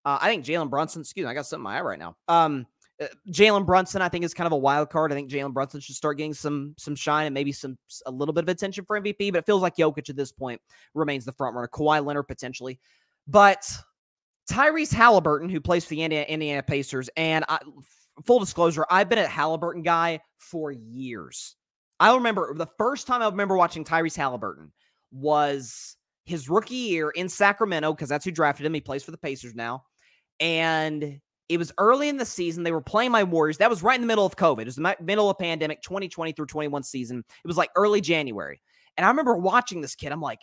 Uh, 0.05 0.19
I 0.21 0.29
think 0.31 0.47
Jalen 0.47 0.71
Brunson. 0.71 1.03
Excuse 1.03 1.25
me, 1.25 1.31
I 1.31 1.35
got 1.35 1.47
something 1.47 1.61
in 1.61 1.65
my 1.65 1.79
eye 1.79 1.83
right 1.83 1.99
now. 1.99 2.17
Um, 2.27 2.67
uh, 3.01 3.07
Jalen 3.31 3.67
Brunson, 3.67 4.03
I 4.03 4.09
think, 4.09 4.25
is 4.25 4.35
kind 4.35 4.47
of 4.47 4.53
a 4.53 4.59
wild 4.59 4.91
card. 4.91 5.13
I 5.13 5.15
think 5.15 5.31
Jalen 5.31 5.53
Brunson 5.53 5.81
should 5.81 5.97
start 5.97 6.17
getting 6.19 6.35
some 6.35 6.75
some 6.79 6.95
shine 6.95 7.27
and 7.27 7.35
maybe 7.35 7.53
some 7.53 7.77
a 8.07 8.11
little 8.11 8.33
bit 8.33 8.45
of 8.45 8.49
attention 8.49 8.85
for 8.85 9.01
MVP. 9.01 9.33
But 9.33 9.39
it 9.39 9.47
feels 9.47 9.63
like 9.63 9.77
Jokic 9.77 10.09
at 10.09 10.17
this 10.17 10.33
point 10.33 10.61
remains 10.95 11.25
the 11.25 11.33
front 11.33 11.55
runner. 11.55 11.69
Kawhi 11.69 12.05
Leonard 12.05 12.29
potentially, 12.29 12.81
but 13.27 13.71
Tyrese 14.51 14.95
Haliburton, 14.95 15.51
who 15.51 15.61
plays 15.61 15.85
for 15.85 15.91
the 15.91 16.03
Indiana, 16.03 16.27
Indiana 16.27 16.63
Pacers, 16.63 17.11
and 17.17 17.45
I, 17.49 17.59
full 18.25 18.39
disclosure, 18.39 18.87
I've 18.91 19.09
been 19.09 19.19
a 19.19 19.25
Haliburton 19.25 19.85
guy 19.85 20.21
for 20.39 20.71
years. 20.71 21.57
I 21.99 22.15
remember 22.15 22.55
the 22.55 22.69
first 22.79 23.07
time 23.07 23.23
I 23.23 23.27
remember 23.27 23.57
watching 23.57 23.85
Tyrese 23.85 24.17
Haliburton 24.17 24.71
was 25.11 25.97
his 26.25 26.49
rookie 26.49 26.75
year 26.75 27.11
in 27.11 27.29
Sacramento 27.29 27.93
because 27.93 28.09
that's 28.09 28.25
who 28.25 28.31
drafted 28.31 28.67
him. 28.67 28.75
He 28.75 28.81
plays 28.81 29.03
for 29.03 29.13
the 29.13 29.19
Pacers 29.19 29.55
now. 29.55 29.85
And 30.41 31.21
it 31.49 31.59
was 31.59 31.73
early 31.79 32.09
in 32.09 32.17
the 32.17 32.25
season. 32.25 32.63
They 32.63 32.73
were 32.73 32.81
playing 32.81 33.13
my 33.13 33.25
Warriors. 33.25 33.59
That 33.59 33.71
was 33.71 33.83
right 33.83 33.95
in 33.95 34.01
the 34.01 34.07
middle 34.07 34.27
of 34.27 34.37
COVID. 34.37 34.63
It 34.63 34.67
was 34.67 34.77
the 34.77 34.97
middle 35.01 35.31
of 35.31 35.39
pandemic, 35.39 35.83
2020 35.83 36.33
through 36.33 36.47
21 36.47 36.83
season. 36.83 37.25
It 37.45 37.47
was 37.47 37.57
like 37.57 37.71
early 37.77 38.01
January. 38.01 38.61
And 38.97 39.05
I 39.05 39.09
remember 39.09 39.37
watching 39.37 39.81
this 39.81 39.95
kid. 39.95 40.13
I'm 40.13 40.21
like, 40.21 40.41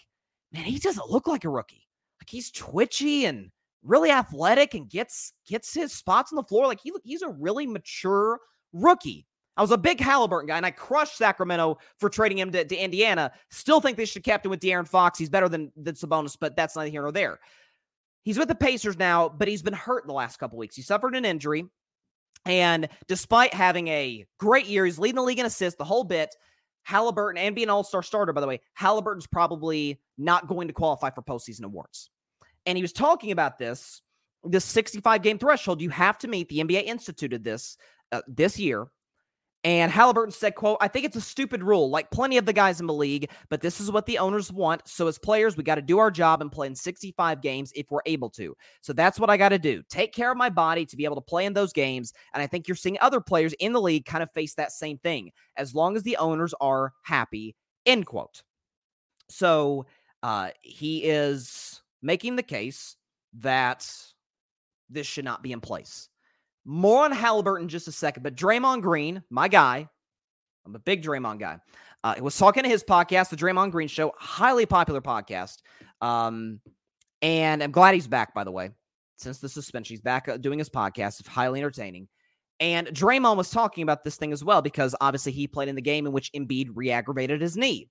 man, 0.51 0.63
he 0.63 0.79
doesn't 0.79 1.09
look 1.09 1.27
like 1.27 1.43
a 1.43 1.49
rookie. 1.49 1.87
Like 2.21 2.29
he's 2.29 2.51
twitchy 2.51 3.25
and 3.25 3.49
really 3.83 4.11
athletic 4.11 4.75
and 4.75 4.89
gets 4.89 5.33
gets 5.47 5.73
his 5.73 5.91
spots 5.91 6.31
on 6.31 6.37
the 6.37 6.43
floor. 6.43 6.67
Like 6.67 6.79
he 6.81 6.91
he's 7.03 7.21
a 7.21 7.29
really 7.29 7.67
mature 7.67 8.39
rookie. 8.71 9.27
I 9.55 9.61
was 9.61 9.71
a 9.71 9.77
big 9.77 9.99
Haliburton 9.99 10.47
guy, 10.47 10.57
and 10.57 10.65
I 10.65 10.71
crushed 10.71 11.15
Sacramento 11.15 11.77
for 11.99 12.09
trading 12.09 12.39
him 12.39 12.51
to, 12.53 12.65
to 12.65 12.75
Indiana. 12.75 13.31
Still 13.51 13.81
think 13.81 13.97
they 13.97 14.05
should 14.05 14.23
him 14.43 14.49
with 14.49 14.61
De'Aaron 14.61 14.87
Fox. 14.87 15.19
He's 15.19 15.29
better 15.29 15.47
than, 15.47 15.71
than 15.77 15.93
Sabonis, 15.93 16.35
but 16.39 16.55
that's 16.55 16.75
neither 16.75 16.89
here 16.89 17.03
nor 17.03 17.11
there. 17.11 17.39
He's 18.23 18.37
with 18.37 18.47
the 18.47 18.55
Pacers 18.55 18.97
now, 18.97 19.29
but 19.29 19.47
he's 19.47 19.61
been 19.61 19.73
hurt 19.73 20.07
the 20.07 20.13
last 20.13 20.37
couple 20.37 20.57
weeks. 20.57 20.75
He 20.75 20.81
suffered 20.81 21.15
an 21.15 21.25
injury. 21.25 21.65
And 22.45 22.89
despite 23.07 23.53
having 23.53 23.87
a 23.87 24.25
great 24.37 24.65
year, 24.65 24.85
he's 24.85 24.99
leading 24.99 25.15
the 25.15 25.23
league 25.23 25.39
in 25.39 25.45
assists 25.45 25.77
the 25.77 25.85
whole 25.85 26.03
bit. 26.03 26.35
Haliburton 26.87 27.37
and 27.37 27.55
being 27.55 27.67
an 27.67 27.69
all 27.69 27.83
star 27.83 28.03
starter, 28.03 28.33
by 28.33 28.41
the 28.41 28.47
way, 28.47 28.59
Haliburton's 28.79 29.27
probably 29.27 30.01
not 30.17 30.47
going 30.47 30.67
to 30.67 30.73
qualify 30.73 31.09
for 31.09 31.21
postseason 31.21 31.63
awards. 31.63 32.09
And 32.65 32.77
he 32.77 32.81
was 32.81 32.93
talking 32.93 33.31
about 33.31 33.57
this, 33.57 34.01
this 34.43 34.65
65 34.65 35.21
game 35.21 35.37
threshold. 35.37 35.81
You 35.81 35.89
have 35.89 36.17
to 36.19 36.27
meet. 36.27 36.49
The 36.49 36.59
NBA 36.59 36.83
instituted 36.83 37.43
this 37.43 37.77
uh, 38.11 38.21
this 38.27 38.59
year. 38.59 38.87
And 39.65 39.91
Haliburton 39.91 40.33
said, 40.33 40.55
quote, 40.55 40.77
I 40.81 40.89
think 40.89 41.05
it's 41.05 41.15
a 41.15 41.21
stupid 41.21 41.63
rule, 41.63 41.89
like 41.89 42.11
plenty 42.11 42.37
of 42.37 42.45
the 42.45 42.51
guys 42.51 42.81
in 42.81 42.87
the 42.87 42.93
league, 42.93 43.29
but 43.49 43.61
this 43.61 43.79
is 43.79 43.89
what 43.89 44.05
the 44.05 44.17
owners 44.17 44.51
want. 44.51 44.85
So 44.85 45.07
as 45.07 45.17
players, 45.17 45.55
we 45.55 45.63
got 45.63 45.75
to 45.75 45.81
do 45.81 45.99
our 45.99 46.11
job 46.11 46.41
and 46.41 46.51
play 46.51 46.67
in 46.67 46.75
65 46.75 47.41
games 47.41 47.71
if 47.73 47.89
we're 47.89 48.01
able 48.05 48.29
to. 48.31 48.57
So 48.81 48.91
that's 48.91 49.19
what 49.19 49.29
I 49.29 49.37
got 49.37 49.49
to 49.49 49.59
do. 49.59 49.81
Take 49.89 50.13
care 50.13 50.31
of 50.31 50.37
my 50.37 50.49
body 50.49 50.85
to 50.85 50.97
be 50.97 51.05
able 51.05 51.15
to 51.15 51.21
play 51.21 51.45
in 51.45 51.53
those 51.53 51.71
games. 51.71 52.11
And 52.33 52.43
I 52.43 52.47
think 52.47 52.67
you're 52.67 52.75
seeing 52.75 52.97
other 52.99 53.21
players 53.21 53.53
in 53.53 53.71
the 53.71 53.81
league 53.81 54.05
kind 54.05 54.21
of 54.21 54.31
face 54.33 54.53
that 54.55 54.73
same 54.73 54.97
thing, 54.97 55.31
as 55.55 55.73
long 55.73 55.95
as 55.95 56.03
the 56.03 56.17
owners 56.17 56.53
are 56.59 56.91
happy, 57.03 57.55
end 57.85 58.05
quote. 58.05 58.43
So 59.29 59.85
uh, 60.23 60.49
he 60.61 61.05
is 61.05 61.81
making 62.01 62.35
the 62.35 62.43
case 62.43 62.97
that 63.39 63.89
this 64.89 65.07
should 65.07 65.25
not 65.25 65.41
be 65.41 65.53
in 65.53 65.61
place. 65.61 66.09
More 66.65 67.03
on 67.03 67.13
Haliburton 67.13 67.63
in 67.63 67.67
just 67.69 67.87
a 67.87 67.91
second, 67.91 68.23
but 68.23 68.35
Draymond 68.35 68.81
Green, 68.81 69.23
my 69.29 69.47
guy, 69.47 69.87
I'm 70.65 70.75
a 70.75 70.79
big 70.79 71.03
Draymond 71.03 71.39
guy. 71.39 71.59
Uh, 72.03 72.15
was 72.21 72.37
talking 72.37 72.63
to 72.63 72.69
his 72.69 72.83
podcast, 72.83 73.29
the 73.29 73.35
Draymond 73.35 73.71
Green 73.71 73.87
Show, 73.87 74.13
highly 74.17 74.65
popular 74.65 75.01
podcast. 75.01 75.57
Um, 76.01 76.59
and 77.21 77.63
I'm 77.63 77.71
glad 77.71 77.93
he's 77.93 78.07
back, 78.07 78.33
by 78.33 78.43
the 78.43 78.51
way, 78.51 78.71
since 79.17 79.39
the 79.39 79.49
suspension. 79.49 79.93
He's 79.93 80.01
back 80.01 80.27
uh, 80.27 80.37
doing 80.37 80.59
his 80.59 80.69
podcast. 80.69 81.19
It's 81.19 81.27
highly 81.27 81.59
entertaining. 81.59 82.07
And 82.59 82.87
Draymond 82.87 83.37
was 83.37 83.49
talking 83.49 83.83
about 83.83 84.03
this 84.03 84.15
thing 84.15 84.31
as 84.31 84.43
well 84.43 84.61
because 84.61 84.95
obviously 85.01 85.31
he 85.31 85.47
played 85.47 85.69
in 85.69 85.75
the 85.75 85.81
game 85.81 86.05
in 86.05 86.13
which 86.13 86.31
Embiid 86.33 86.69
re-aggravated 86.73 87.41
his 87.41 87.57
knee. 87.57 87.89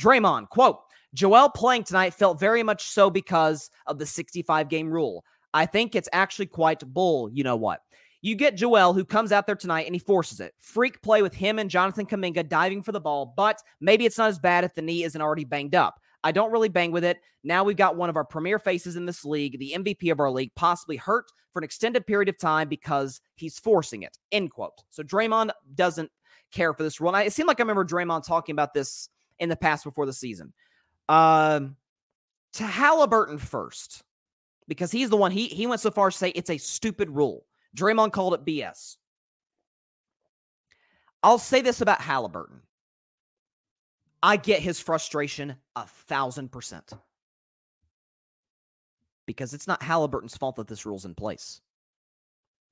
Draymond, 0.00 0.48
quote, 0.48 0.78
Joel 1.14 1.50
playing 1.50 1.84
tonight 1.84 2.14
felt 2.14 2.38
very 2.38 2.62
much 2.62 2.84
so 2.86 3.10
because 3.10 3.70
of 3.86 3.98
the 3.98 4.06
65 4.06 4.68
game 4.68 4.90
rule. 4.90 5.24
I 5.54 5.66
think 5.66 5.94
it's 5.94 6.08
actually 6.12 6.46
quite 6.46 6.80
bull, 6.80 7.30
you 7.32 7.42
know 7.42 7.56
what? 7.56 7.80
You 8.20 8.34
get 8.34 8.56
Joel, 8.56 8.94
who 8.94 9.04
comes 9.04 9.30
out 9.30 9.46
there 9.46 9.54
tonight 9.54 9.86
and 9.86 9.94
he 9.94 10.00
forces 10.00 10.40
it. 10.40 10.54
Freak 10.58 11.00
play 11.02 11.22
with 11.22 11.34
him 11.34 11.58
and 11.58 11.70
Jonathan 11.70 12.06
Kuminga 12.06 12.48
diving 12.48 12.82
for 12.82 12.92
the 12.92 13.00
ball, 13.00 13.32
but 13.36 13.62
maybe 13.80 14.06
it's 14.06 14.18
not 14.18 14.28
as 14.28 14.38
bad 14.38 14.64
if 14.64 14.74
the 14.74 14.82
knee 14.82 15.04
isn't 15.04 15.20
already 15.20 15.44
banged 15.44 15.74
up. 15.74 16.00
I 16.24 16.32
don't 16.32 16.50
really 16.50 16.68
bang 16.68 16.90
with 16.90 17.04
it. 17.04 17.18
Now 17.44 17.62
we've 17.62 17.76
got 17.76 17.96
one 17.96 18.10
of 18.10 18.16
our 18.16 18.24
premier 18.24 18.58
faces 18.58 18.96
in 18.96 19.06
this 19.06 19.24
league, 19.24 19.58
the 19.58 19.74
MVP 19.76 20.10
of 20.10 20.18
our 20.18 20.30
league, 20.30 20.52
possibly 20.56 20.96
hurt 20.96 21.30
for 21.52 21.60
an 21.60 21.64
extended 21.64 22.06
period 22.06 22.28
of 22.28 22.38
time 22.38 22.68
because 22.68 23.20
he's 23.36 23.58
forcing 23.58 24.02
it. 24.02 24.18
End 24.32 24.50
quote. 24.50 24.82
So 24.90 25.04
Draymond 25.04 25.50
doesn't 25.74 26.10
care 26.50 26.74
for 26.74 26.82
this 26.82 27.00
rule. 27.00 27.14
And 27.14 27.26
it 27.26 27.32
seemed 27.32 27.46
like 27.46 27.60
I 27.60 27.62
remember 27.62 27.84
Draymond 27.84 28.26
talking 28.26 28.52
about 28.52 28.74
this 28.74 29.08
in 29.38 29.48
the 29.48 29.56
past 29.56 29.84
before 29.84 30.06
the 30.06 30.12
season. 30.12 30.52
Um, 31.08 31.76
to 32.54 32.64
Halliburton 32.64 33.38
first, 33.38 34.02
because 34.66 34.90
he's 34.90 35.10
the 35.10 35.16
one 35.16 35.30
he 35.30 35.46
he 35.46 35.66
went 35.66 35.80
so 35.80 35.90
far 35.90 36.08
as 36.08 36.14
to 36.14 36.18
say 36.18 36.28
it's 36.30 36.50
a 36.50 36.58
stupid 36.58 37.10
rule. 37.10 37.44
Draymond 37.76 38.12
called 38.12 38.34
it 38.34 38.44
BS. 38.44 38.96
I'll 41.22 41.38
say 41.38 41.60
this 41.60 41.80
about 41.80 42.00
Haliburton. 42.00 42.60
I 44.22 44.36
get 44.36 44.60
his 44.60 44.80
frustration 44.80 45.56
a 45.76 45.86
thousand 45.86 46.50
percent. 46.50 46.92
Because 49.26 49.52
it's 49.52 49.66
not 49.66 49.80
Haliburton's 49.80 50.36
fault 50.36 50.56
that 50.56 50.68
this 50.68 50.86
rule's 50.86 51.04
in 51.04 51.14
place. 51.14 51.60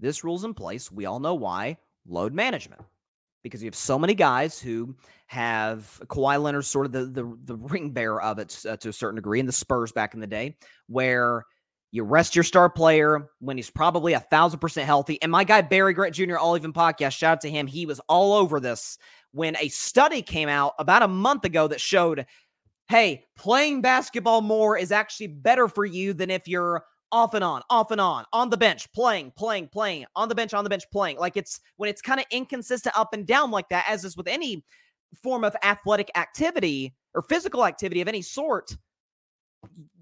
This 0.01 0.25
rule's 0.25 0.45
in 0.45 0.55
place. 0.55 0.91
We 0.91 1.07
all 1.07 1.21
know 1.21 1.35
why. 1.35 1.77
Load 2.07 2.33
management. 2.33 2.83
Because 3.43 3.63
you 3.63 3.69
have 3.69 3.77
so 3.77 3.99
many 3.99 4.15
guys 4.15 4.59
who 4.59 4.97
have 5.27 6.01
Kawhi 6.07 6.43
Leonard, 6.43 6.65
sort 6.65 6.87
of 6.87 6.93
the 6.93 7.05
the, 7.05 7.39
the 7.45 7.57
ring 7.57 7.91
bearer 7.91 8.21
of 8.21 8.39
it 8.39 8.65
uh, 8.69 8.77
to 8.79 8.89
a 8.89 8.93
certain 8.93 9.17
degree, 9.17 9.39
and 9.39 9.49
the 9.49 9.53
Spurs 9.53 9.93
back 9.93 10.15
in 10.15 10.21
the 10.21 10.27
day, 10.27 10.57
where 10.89 11.45
you 11.93 12.05
rest 12.05 12.35
your 12.35 12.45
star 12.45 12.69
player 12.69 13.29
when 13.41 13.57
he's 13.57 13.71
probably 13.71 14.13
a 14.13 14.21
thousand 14.21 14.61
percent 14.61 14.87
healthy. 14.87 15.21
And 15.23 15.33
my 15.33 15.45
guy 15.45 15.63
Barry 15.63 15.95
Grant 15.95 16.15
Jr. 16.15 16.37
All 16.37 16.57
Even 16.57 16.73
podcast, 16.73 17.17
shout 17.17 17.33
out 17.33 17.41
to 17.43 17.51
him. 17.51 17.67
He 17.67 17.87
was 17.87 18.01
all 18.09 18.35
over 18.35 18.61
this 18.61 18.99
when 19.33 19.57
a 19.57 19.69
study 19.69 20.23
came 20.23 20.49
out 20.49 20.75
about 20.79 21.03
a 21.03 21.09
month 21.09 21.45
ago 21.45 21.69
that 21.69 21.81
showed, 21.81 22.27
hey, 22.89 23.25
playing 23.37 23.83
basketball 23.83 24.41
more 24.41 24.77
is 24.77 24.93
actually 24.93 25.29
better 25.29 25.69
for 25.69 25.85
you 25.85 26.13
than 26.13 26.31
if 26.31 26.49
you're 26.49 26.85
off 27.13 27.35
and 27.35 27.45
on, 27.45 27.63
off 27.71 27.91
and 27.91 28.01
on, 28.01 28.25
on 28.33 28.51
the 28.51 28.57
bench, 28.57 28.91
playing, 28.93 29.33
playing, 29.37 29.69
playing, 29.69 30.05
on 30.17 30.29
the 30.29 30.35
bench, 30.35 30.55
on 30.55 30.65
the 30.65 30.71
bench, 30.71 30.85
playing. 30.93 31.19
Like 31.19 31.37
it's 31.37 31.61
when 31.77 31.89
it's 31.89 32.03
kind 32.03 32.21
of 32.21 32.27
inconsistent 32.31 32.97
up 32.99 33.13
and 33.13 33.27
down 33.27 33.51
like 33.51 33.69
that, 33.69 33.87
as 33.89 34.05
is 34.05 34.17
with 34.17 34.29
any 34.29 34.65
form 35.23 35.45
of 35.45 35.55
athletic 35.63 36.11
activity 36.17 36.95
or 37.15 37.23
physical 37.23 37.65
activity 37.65 38.01
of 38.01 38.09
any 38.09 38.23
sort 38.23 38.77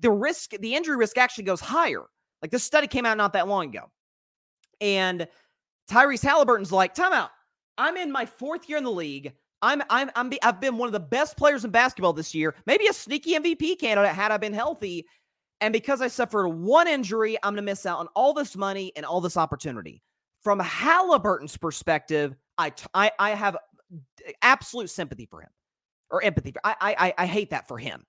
the 0.01 0.11
risk, 0.11 0.51
the 0.61 0.75
injury 0.75 0.97
risk 0.97 1.19
actually 1.19 1.45
goes 1.45 1.61
higher. 1.61 2.03
Like 2.43 2.51
this 2.51 2.65
study 2.65 2.87
came 2.87 3.07
out 3.07 3.17
not 3.17 3.33
that 3.33 3.49
long 3.49 3.69
ago. 3.69 3.91
And 4.81 5.27
Tyrese 5.91 6.25
Haliburton's 6.25 6.73
like, 6.73 6.95
timeout. 6.95 7.31
I'm 7.79 7.97
in 7.97 8.13
my 8.13 8.27
fourth 8.27 8.69
year 8.69 8.79
in 8.79 8.85
the 8.85 8.91
league. 8.91 9.33
I'm 9.63 9.83
I'm 9.89 10.11
I'm 10.15 10.31
I've 10.43 10.61
been 10.61 10.77
one 10.77 10.89
of 10.89 10.93
the 10.93 11.01
best 11.01 11.37
players 11.37 11.65
in 11.65 11.71
basketball 11.71 12.13
this 12.13 12.35
year. 12.35 12.55
Maybe 12.67 12.87
a 12.87 12.93
sneaky 12.93 13.35
MVP 13.35 13.79
candidate 13.81 14.13
had 14.13 14.31
I 14.31 14.37
been 14.37 14.53
healthy. 14.53 15.07
And 15.61 15.73
because 15.73 16.03
I 16.03 16.09
suffered 16.09 16.49
one 16.49 16.87
injury, 16.87 17.39
I'm 17.43 17.55
going 17.55 17.57
to 17.57 17.63
miss 17.63 17.87
out 17.87 17.99
on 17.99 18.09
all 18.15 18.35
this 18.35 18.57
money 18.57 18.93
and 18.97 19.07
all 19.07 19.23
this 19.23 19.37
opportunity. 19.37 20.03
From 20.43 20.61
Haliburton's 20.61 21.57
perspective, 21.57 22.37
I 22.59 22.73
I, 22.93 23.11
I 23.19 23.31
have 23.31 23.57
uh, 23.57 24.33
absolute 24.43 24.91
sympathy 24.91 25.25
for 25.25 25.41
him 25.41 25.51
or 26.11 26.23
empathy. 26.23 26.53
I 26.63 26.77
I 26.81 27.15
I 27.17 27.27
hate 27.27 27.51
that 27.51 27.67
for 27.67 27.79
him. 27.79 28.05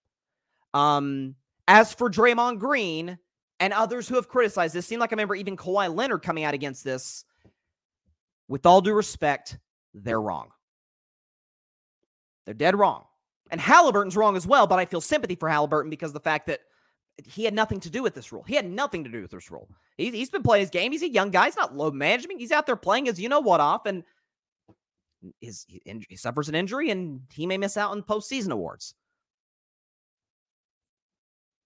Um, 0.76 1.36
as 1.70 1.94
for 1.94 2.10
Draymond 2.10 2.60
Green 2.60 3.18
and 3.62 3.72
others 3.72 4.10
who 4.10 4.16
have 4.16 4.28
criticized 4.28 4.76
this, 4.76 4.86
seemed 4.86 5.00
like 5.00 5.14
I 5.14 5.16
remember 5.16 5.36
even 5.36 5.56
Kawhi 5.56 5.94
Leonard 5.94 6.22
coming 6.22 6.44
out 6.44 6.54
against 6.54 6.84
this. 6.84 7.24
With 8.50 8.66
all 8.66 8.82
due 8.82 8.94
respect, 8.94 9.58
they're 9.94 10.22
wrong. 10.22 10.50
They're 12.46 12.54
dead 12.54 12.78
wrong. 12.78 13.06
And 13.52 13.62
Haliburton's 13.62 14.18
wrong 14.18 14.36
as 14.36 14.46
well, 14.46 14.68
but 14.68 14.78
I 14.78 14.86
feel 14.86 15.02
sympathy 15.02 15.36
for 15.36 15.48
Haliburton 15.50 15.90
because 15.90 16.12
the 16.12 16.20
fact 16.20 16.48
that 16.48 16.60
he 17.24 17.46
had 17.46 17.54
nothing 17.54 17.80
to 17.80 17.90
do 17.90 18.04
with 18.04 18.14
this 18.14 18.34
rule. 18.34 18.44
He 18.44 18.56
had 18.56 18.70
nothing 18.70 19.06
to 19.06 19.10
do 19.10 19.22
with 19.22 19.32
this 19.32 19.50
rule. 19.50 19.70
He's, 19.98 20.14
he's 20.14 20.30
been 20.30 20.44
playing 20.44 20.62
his 20.62 20.70
game. 20.70 20.92
He's 20.92 21.04
a 21.04 21.10
young 21.10 21.32
guy. 21.32 21.46
He's 21.46 21.56
not 21.56 21.74
low 21.74 21.90
management. 21.90 22.42
He's 22.42 22.52
out 22.52 22.66
there 22.66 22.76
playing 22.76 23.06
his 23.06 23.20
you 23.20 23.30
know 23.30 23.40
what 23.40 23.62
off, 23.62 23.86
and 23.86 24.04
his 25.40 25.66
he, 25.70 25.82
he 26.10 26.18
suffers 26.18 26.50
an 26.50 26.56
injury, 26.56 26.90
and 26.92 27.22
he 27.34 27.48
may 27.48 27.58
miss 27.58 27.78
out 27.78 27.92
on 27.92 28.04
postseason 28.04 28.52
awards 28.52 28.94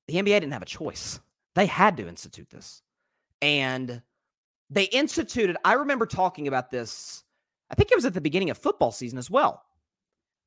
the 0.10 0.16
NBA 0.16 0.26
didn't 0.26 0.54
have 0.54 0.62
a 0.62 0.66
choice. 0.66 1.20
They 1.56 1.66
had 1.66 1.98
to 1.98 2.08
institute 2.08 2.50
this. 2.50 2.82
And 3.42 4.02
they 4.70 4.86
instituted, 4.86 5.56
I 5.64 5.74
remember 5.74 6.06
talking 6.06 6.48
about 6.48 6.72
this, 6.72 7.24
I 7.70 7.76
think 7.76 7.92
it 7.92 7.96
was 7.96 8.06
at 8.06 8.14
the 8.14 8.22
beginning 8.22 8.50
of 8.50 8.58
football 8.58 8.92
season 8.92 9.20
as 9.20 9.30
well, 9.30 9.64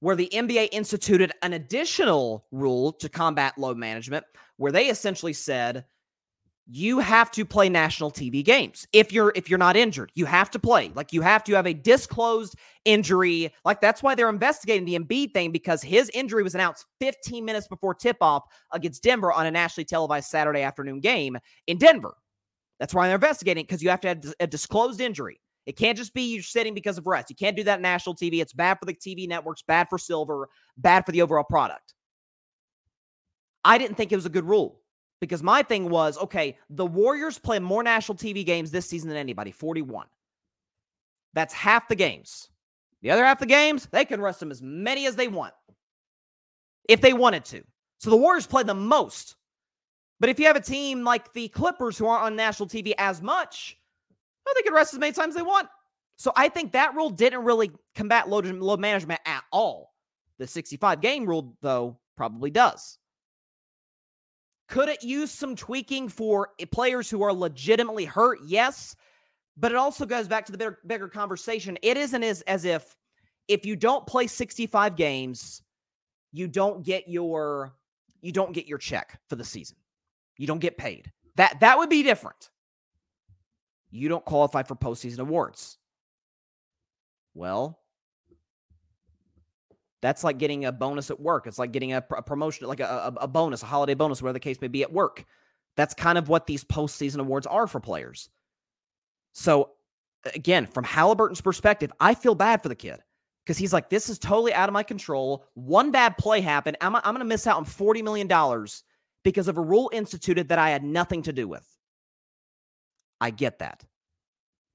where 0.01 0.17
the 0.17 0.29
NBA 0.33 0.71
instituted 0.73 1.33
an 1.43 1.53
additional 1.53 2.45
rule 2.51 2.93
to 2.95 3.09
combat 3.09 3.57
load 3.57 3.77
management, 3.77 4.25
where 4.57 4.73
they 4.73 4.87
essentially 4.87 5.33
said 5.33 5.85
you 6.67 7.01
have 7.01 7.31
to 7.33 7.45
play 7.45 7.69
national 7.69 8.11
TV 8.11 8.45
games. 8.45 8.87
If 8.93 9.13
you're 9.13 9.33
if 9.35 9.51
you're 9.51 9.59
not 9.59 9.77
injured, 9.77 10.13
you 10.15 10.27
have 10.27 10.51
to 10.53 10.59
play. 10.59 10.93
Like 10.95 11.13
you 11.13 11.21
have 11.21 11.43
to 11.45 11.55
have 11.55 11.67
a 11.67 11.75
disclosed 11.75 12.55
injury. 12.85 13.53
Like 13.65 13.81
that's 13.81 14.03
why 14.03 14.15
they're 14.15 14.29
investigating 14.29 14.85
the 14.85 14.99
Embiid 14.99 15.35
thing 15.35 15.51
because 15.51 15.83
his 15.83 16.11
injury 16.15 16.43
was 16.43 16.55
announced 16.55 16.87
15 17.01 17.45
minutes 17.45 17.67
before 17.67 17.95
tip-off 17.95 18.45
against 18.73 19.03
Denver 19.03 19.33
on 19.33 19.47
a 19.47 19.51
nationally 19.51 19.85
televised 19.85 20.29
Saturday 20.29 20.63
afternoon 20.63 21.01
game 21.01 21.37
in 21.67 21.79
Denver. 21.79 22.15
That's 22.79 22.95
why 22.95 23.07
they're 23.07 23.17
investigating 23.17 23.65
because 23.65 23.83
you 23.83 23.91
have 23.91 24.01
to 24.03 24.09
have 24.09 24.35
a 24.41 24.47
disclosed 24.47 25.01
injury. 25.01 25.41
It 25.67 25.77
can't 25.77 25.97
just 25.97 26.15
be 26.15 26.35
you're 26.35 26.43
sitting 26.43 26.75
because 26.75 26.99
of 26.99 27.07
rest. 27.07 27.31
You 27.31 27.37
can't 27.37 27.57
do 27.57 27.65
that 27.65 27.81
national 27.81 28.17
TV. 28.17 28.41
It's 28.41 28.53
bad 28.53 28.79
for 28.79 28.87
the 28.87 28.95
TV 28.95 29.29
networks, 29.29 29.63
bad 29.63 29.89
for 29.89 29.99
silver, 29.99 30.49
bad 30.77 31.07
for 31.07 31.13
the 31.13 31.23
overall 31.23 31.45
product. 31.45 31.95
I 33.65 33.79
didn't 33.79 33.97
think 33.97 34.11
it 34.11 34.17
was 34.17 34.27
a 34.27 34.31
good 34.31 34.45
rule 34.45 34.82
because 35.23 35.41
my 35.41 35.63
thing 35.63 35.89
was 35.89 36.19
okay, 36.19 36.59
the 36.69 36.85
Warriors 36.85 37.39
play 37.39 37.61
more 37.61 37.85
national 37.85 38.19
TV 38.19 38.45
games 38.45 38.73
this 38.73 38.89
season 38.89 39.09
than 39.09 39.17
anybody 39.17 39.53
41. 39.53 40.07
That's 41.33 41.55
half 41.55 41.87
the 41.87 41.95
games. 41.95 42.49
The 43.03 43.13
other 43.13 43.25
half 43.25 43.39
the 43.39 43.47
games, 43.47 43.87
they 43.93 44.05
can 44.05 44.21
rest 44.21 44.41
them 44.41 44.51
as 44.51 44.61
many 44.61 45.07
as 45.07 45.15
they 45.15 45.29
want 45.29 45.55
if 46.89 47.01
they 47.01 47.13
wanted 47.13 47.45
to. 47.47 47.63
So 47.99 48.11
the 48.11 48.17
Warriors 48.17 48.49
play 48.49 48.65
the 48.65 48.75
most. 48.75 49.37
But 50.19 50.29
if 50.29 50.41
you 50.41 50.47
have 50.47 50.57
a 50.57 50.61
team 50.61 51.05
like 51.05 51.33
the 51.33 51.47
Clippers 51.49 51.97
who 51.97 52.07
aren't 52.07 52.25
on 52.25 52.35
national 52.35 52.69
TV 52.69 52.93
as 52.99 53.23
much, 53.23 53.79
well, 54.45 54.57
they 54.57 54.63
can 54.63 54.75
rest 54.75 54.93
as 54.93 54.99
many 54.99 55.13
times 55.13 55.31
as 55.31 55.37
they 55.37 55.43
want. 55.43 55.69
So 56.17 56.33
I 56.35 56.49
think 56.49 56.73
that 56.73 56.97
rule 56.97 57.11
didn't 57.11 57.45
really 57.45 57.71
combat 57.95 58.29
load, 58.29 58.47
load 58.47 58.81
management 58.81 59.21
at 59.25 59.45
all. 59.53 59.93
The 60.39 60.49
65 60.49 61.01
game 61.01 61.27
rule, 61.27 61.57
though, 61.63 61.97
probably 62.17 62.51
does. 62.51 62.99
Could 64.69 64.89
it 64.89 65.03
use 65.03 65.31
some 65.31 65.55
tweaking 65.55 66.09
for 66.09 66.51
players 66.71 67.11
who 67.11 67.23
are 67.23 67.33
legitimately 67.33 68.05
hurt? 68.05 68.39
Yes. 68.47 68.97
But 69.57 69.73
it 69.73 69.77
also 69.77 70.07
goes 70.07 70.29
back 70.29 70.47
to 70.47 70.53
the 70.53 70.59
bigger, 70.59 70.79
bigger 70.87 71.09
conversation. 71.09 71.79
It 71.83 71.97
isn't 71.97 72.23
as, 72.23 72.41
as 72.43 72.65
if 72.65 72.97
if 73.49 73.67
you 73.67 73.77
don't 73.77 74.07
play 74.07 74.27
65 74.27 74.97
games, 74.97 75.63
you 76.33 76.49
don't 76.49 76.83
get 76.85 77.09
your 77.09 77.75
you 78.23 78.33
don't 78.33 78.53
get 78.53 78.67
your 78.67 78.79
check 78.79 79.21
for 79.29 79.37
the 79.37 79.45
season. 79.45 79.77
You 80.39 80.47
don't 80.47 80.61
get 80.61 80.79
paid. 80.79 81.11
That 81.37 81.61
that 81.61 81.77
would 81.77 81.91
be 81.91 82.03
different. 82.03 82.51
You 83.91 84.09
don't 84.09 84.25
qualify 84.25 84.63
for 84.63 84.75
postseason 84.75 85.19
awards. 85.19 85.77
Well, 87.35 87.82
that's 90.03 90.25
like 90.25 90.37
getting 90.37 90.65
a 90.65 90.73
bonus 90.73 91.11
at 91.11 91.21
work. 91.21 91.47
It's 91.47 91.59
like 91.59 91.73
getting 91.73 91.95
a, 91.95 92.05
a 92.11 92.23
promotion, 92.23 92.67
like 92.67 92.81
a, 92.81 93.15
a, 93.17 93.23
a 93.23 93.29
bonus, 93.29 93.63
a 93.63 93.67
holiday 93.67 93.95
bonus, 93.95 94.21
whatever 94.21 94.35
the 94.35 94.41
case 94.41 94.61
may 94.61 94.69
be 94.69 94.83
at 94.83 94.93
work. 94.93 95.25
That's 95.77 95.95
kind 95.95 96.19
of 96.19 96.29
what 96.29 96.47
these 96.47 96.65
postseason 96.65 97.21
awards 97.21 97.47
are 97.47 97.67
for 97.67 97.81
players. 97.81 98.29
So, 99.33 99.71
again, 100.35 100.67
from 100.67 100.85
Haliburton's 100.85 101.41
perspective, 101.41 101.91
I 102.01 102.15
feel 102.15 102.35
bad 102.35 102.63
for 102.63 102.69
the 102.69 102.75
kid 102.75 103.01
because 103.47 103.57
he's 103.57 103.73
like, 103.73 103.89
this 103.89 104.11
is 104.11 104.19
totally 104.19 104.53
out 104.53 104.69
of 104.69 104.73
my 104.73 104.83
control. 104.83 105.47
One 105.55 105.93
bad 105.93 106.19
play 106.19 106.41
happened. 106.41 106.77
I'm, 106.81 106.97
I'm 106.97 107.03
going 107.03 107.19
to 107.21 107.25
miss 107.25 107.47
out 107.47 107.57
on 107.57 107.65
$40 107.65 108.03
million 108.03 108.29
because 109.23 109.49
of 109.49 109.57
a 109.57 109.63
rule 109.63 109.89
instituted 109.93 110.49
that 110.49 110.59
I 110.59 110.71
had 110.71 110.85
nothing 110.85 111.23
to 111.23 111.33
do 111.33 111.47
with. 111.47 111.67
I 113.21 113.31
get 113.31 113.61
that. 113.61 113.85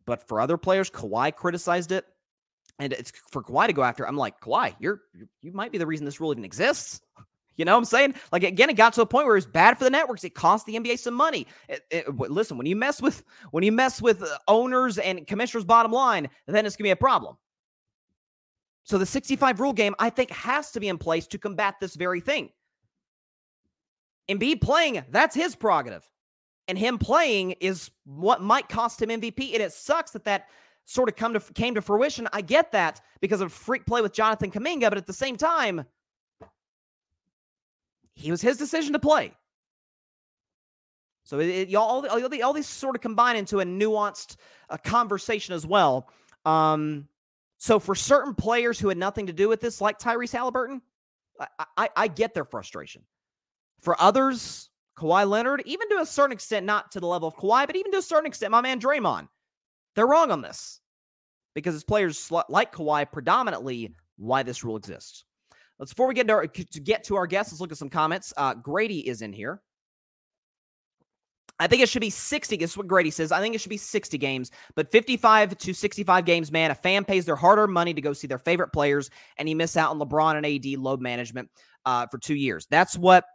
But 0.05 0.25
for 0.25 0.39
other 0.39 0.57
players, 0.57 0.89
Kawhi 0.89 1.35
criticized 1.35 1.91
it. 1.91 2.05
And 2.79 2.93
it's 2.93 3.11
for 3.31 3.43
Kawhi 3.43 3.67
to 3.67 3.73
go 3.73 3.83
after. 3.83 4.07
I'm 4.07 4.17
like, 4.17 4.39
Kawhi, 4.39 4.75
you're 4.79 5.01
you 5.41 5.51
might 5.51 5.71
be 5.71 5.77
the 5.77 5.87
reason 5.87 6.05
this 6.05 6.19
rule 6.19 6.31
even 6.31 6.45
exists. 6.45 7.01
You 7.59 7.65
know 7.65 7.71
what 7.71 7.79
I'm 7.79 7.85
saying? 7.85 8.13
Like 8.31 8.43
again, 8.43 8.69
it 8.69 8.75
got 8.75 8.93
to 8.93 9.01
a 9.01 9.05
point 9.07 9.25
where 9.25 9.35
it's 9.35 9.47
bad 9.47 9.79
for 9.79 9.83
the 9.83 9.89
networks. 9.89 10.23
It 10.23 10.35
cost 10.35 10.67
the 10.67 10.75
NBA 10.75 10.99
some 10.99 11.15
money. 11.15 11.47
It, 11.67 11.81
it, 11.89 12.15
listen, 12.15 12.55
when 12.55 12.67
you 12.67 12.75
mess 12.75 13.01
with 13.01 13.23
when 13.49 13.63
you 13.63 13.71
mess 13.71 13.99
with 13.99 14.21
uh, 14.21 14.27
owners 14.47 14.99
and 14.99 15.25
commissioners' 15.25 15.65
bottom 15.65 15.91
line, 15.91 16.29
then 16.45 16.67
it's 16.67 16.75
gonna 16.75 16.85
be 16.85 16.91
a 16.91 16.95
problem. 16.95 17.35
So 18.83 18.97
the 18.97 19.07
65 19.07 19.59
rule 19.59 19.73
game, 19.73 19.95
I 19.97 20.11
think, 20.11 20.29
has 20.29 20.71
to 20.71 20.79
be 20.79 20.87
in 20.87 20.99
place 20.99 21.25
to 21.27 21.39
combat 21.39 21.75
this 21.81 21.95
very 21.95 22.21
thing. 22.21 22.51
Embiid 24.29 24.61
playing, 24.61 25.03
that's 25.09 25.35
his 25.35 25.55
prerogative. 25.55 26.07
And 26.67 26.77
him 26.77 26.97
playing 26.97 27.51
is 27.59 27.91
what 28.05 28.41
might 28.41 28.69
cost 28.69 29.01
him 29.01 29.09
MVP. 29.09 29.53
And 29.53 29.63
it 29.63 29.73
sucks 29.73 30.11
that 30.11 30.25
that 30.25 30.47
sort 30.87 31.09
of 31.09 31.15
come 31.17 31.33
to 31.33 31.39
came 31.53 31.75
to 31.75 31.81
fruition. 31.81 32.27
I 32.33 32.41
get 32.41 32.71
that 32.71 33.01
because 33.19 33.41
of 33.41 33.51
freak 33.51 33.85
play 33.85 34.01
with 34.01 34.13
Jonathan 34.13 34.49
Kuminga, 34.49 34.89
but 34.89 34.97
at 34.97 35.05
the 35.05 35.13
same 35.13 35.35
time, 35.35 35.85
he 38.15 38.31
was 38.31 38.41
his 38.41 38.57
decision 38.57 38.93
to 38.93 38.99
play. 38.99 39.33
So 41.23 41.39
it, 41.39 41.49
it, 41.49 41.75
all, 41.75 42.07
all, 42.07 42.43
all, 42.43 42.53
these 42.53 42.67
sort 42.67 42.95
of 42.95 43.01
combine 43.01 43.35
into 43.35 43.59
a 43.59 43.65
nuanced 43.65 44.37
uh, 44.69 44.77
conversation 44.77 45.53
as 45.53 45.67
well. 45.67 46.09
Um, 46.45 47.09
so 47.57 47.79
for 47.79 47.93
certain 47.93 48.33
players 48.33 48.79
who 48.79 48.87
had 48.87 48.97
nothing 48.97 49.27
to 49.27 49.33
do 49.33 49.49
with 49.49 49.59
this, 49.59 49.81
like 49.81 49.99
Tyrese 49.99 50.33
Haliburton, 50.33 50.79
I, 51.37 51.65
I, 51.75 51.89
I 51.97 52.07
get 52.07 52.33
their 52.33 52.45
frustration. 52.45 53.03
For 53.81 54.01
others, 54.01 54.69
Kawhi 54.97 55.29
Leonard, 55.29 55.63
even 55.65 55.89
to 55.89 55.97
a 55.97 56.05
certain 56.05 56.31
extent, 56.31 56.65
not 56.65 56.93
to 56.93 57.01
the 57.01 57.07
level 57.07 57.27
of 57.27 57.35
Kawhi, 57.35 57.67
but 57.67 57.75
even 57.75 57.91
to 57.91 57.97
a 57.97 58.01
certain 58.01 58.27
extent, 58.27 58.51
my 58.51 58.61
man 58.61 58.79
Draymond, 58.79 59.27
they're 59.97 60.07
wrong 60.07 60.29
on 60.29 60.41
this 60.41 60.79
because 61.55 61.73
it's 61.73 61.83
players 61.83 62.31
like 62.49 62.71
Kawhi 62.71 63.11
predominantly 63.11 63.95
why 64.17 64.43
this 64.43 64.63
rule 64.63 64.77
exists. 64.77 65.25
Let's 65.79 65.91
before 65.91 66.07
we 66.07 66.13
get 66.13 66.27
to, 66.27 66.33
our, 66.33 66.47
to 66.47 66.79
get 66.79 67.03
to 67.05 67.15
our 67.15 67.25
guests, 67.25 67.51
let's 67.51 67.59
look 67.59 67.71
at 67.71 67.79
some 67.79 67.89
comments. 67.89 68.31
Uh, 68.37 68.53
Grady 68.53 69.07
is 69.07 69.23
in 69.23 69.33
here. 69.33 69.59
I 71.59 71.65
think 71.65 71.81
it 71.81 71.89
should 71.89 72.01
be 72.01 72.11
60. 72.11 72.57
This 72.57 72.71
is 72.71 72.77
what 72.77 72.85
Grady 72.85 73.09
says. 73.09 73.31
I 73.31 73.41
think 73.41 73.55
it 73.55 73.61
should 73.61 73.71
be 73.71 73.77
60 73.77 74.19
games, 74.19 74.51
but 74.75 74.91
55 74.91 75.57
to 75.57 75.73
65 75.73 76.25
games, 76.25 76.51
man. 76.51 76.69
A 76.69 76.75
fan 76.75 77.03
pays 77.03 77.25
their 77.25 77.35
hard 77.35 77.57
earned 77.57 77.73
money 77.73 77.95
to 77.95 78.01
go 78.01 78.13
see 78.13 78.27
their 78.27 78.37
favorite 78.37 78.71
players, 78.71 79.09
and 79.37 79.47
he 79.47 79.55
miss 79.55 79.75
out 79.75 79.89
on 79.89 79.99
LeBron 79.99 80.35
and 80.35 80.45
AD 80.45 80.79
load 80.79 81.01
management 81.01 81.49
uh, 81.87 82.05
for 82.05 82.19
two 82.19 82.35
years. 82.35 82.67
That's 82.69 82.95
what. 82.95 83.25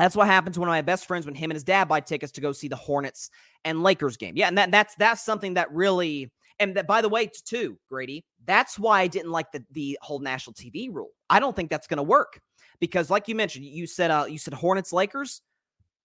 That's 0.00 0.16
what 0.16 0.26
happened 0.26 0.54
to 0.54 0.60
one 0.60 0.68
of 0.70 0.72
my 0.72 0.80
best 0.80 1.06
friends 1.06 1.26
when 1.26 1.34
him 1.34 1.50
and 1.50 1.56
his 1.56 1.62
dad 1.62 1.86
buy 1.86 2.00
tickets 2.00 2.32
to 2.32 2.40
go 2.40 2.52
see 2.52 2.68
the 2.68 2.76
Hornets 2.76 3.28
and 3.66 3.82
Lakers 3.82 4.16
game. 4.16 4.34
Yeah, 4.34 4.48
and 4.48 4.56
that, 4.56 4.70
that's 4.70 4.94
that's 4.94 5.22
something 5.22 5.54
that 5.54 5.70
really 5.70 6.30
and 6.58 6.74
that 6.76 6.86
by 6.86 7.02
the 7.02 7.08
way, 7.10 7.28
too, 7.44 7.78
Grady, 7.90 8.24
that's 8.46 8.78
why 8.78 9.02
I 9.02 9.08
didn't 9.08 9.30
like 9.30 9.52
the 9.52 9.62
the 9.72 9.98
whole 10.00 10.18
national 10.18 10.54
TV 10.54 10.88
rule. 10.90 11.10
I 11.28 11.38
don't 11.38 11.54
think 11.54 11.68
that's 11.68 11.86
going 11.86 11.98
to 11.98 12.02
work 12.02 12.40
because, 12.80 13.10
like 13.10 13.28
you 13.28 13.34
mentioned, 13.34 13.66
you 13.66 13.86
said 13.86 14.10
uh, 14.10 14.24
you 14.26 14.38
said 14.38 14.54
Hornets 14.54 14.90
Lakers. 14.90 15.42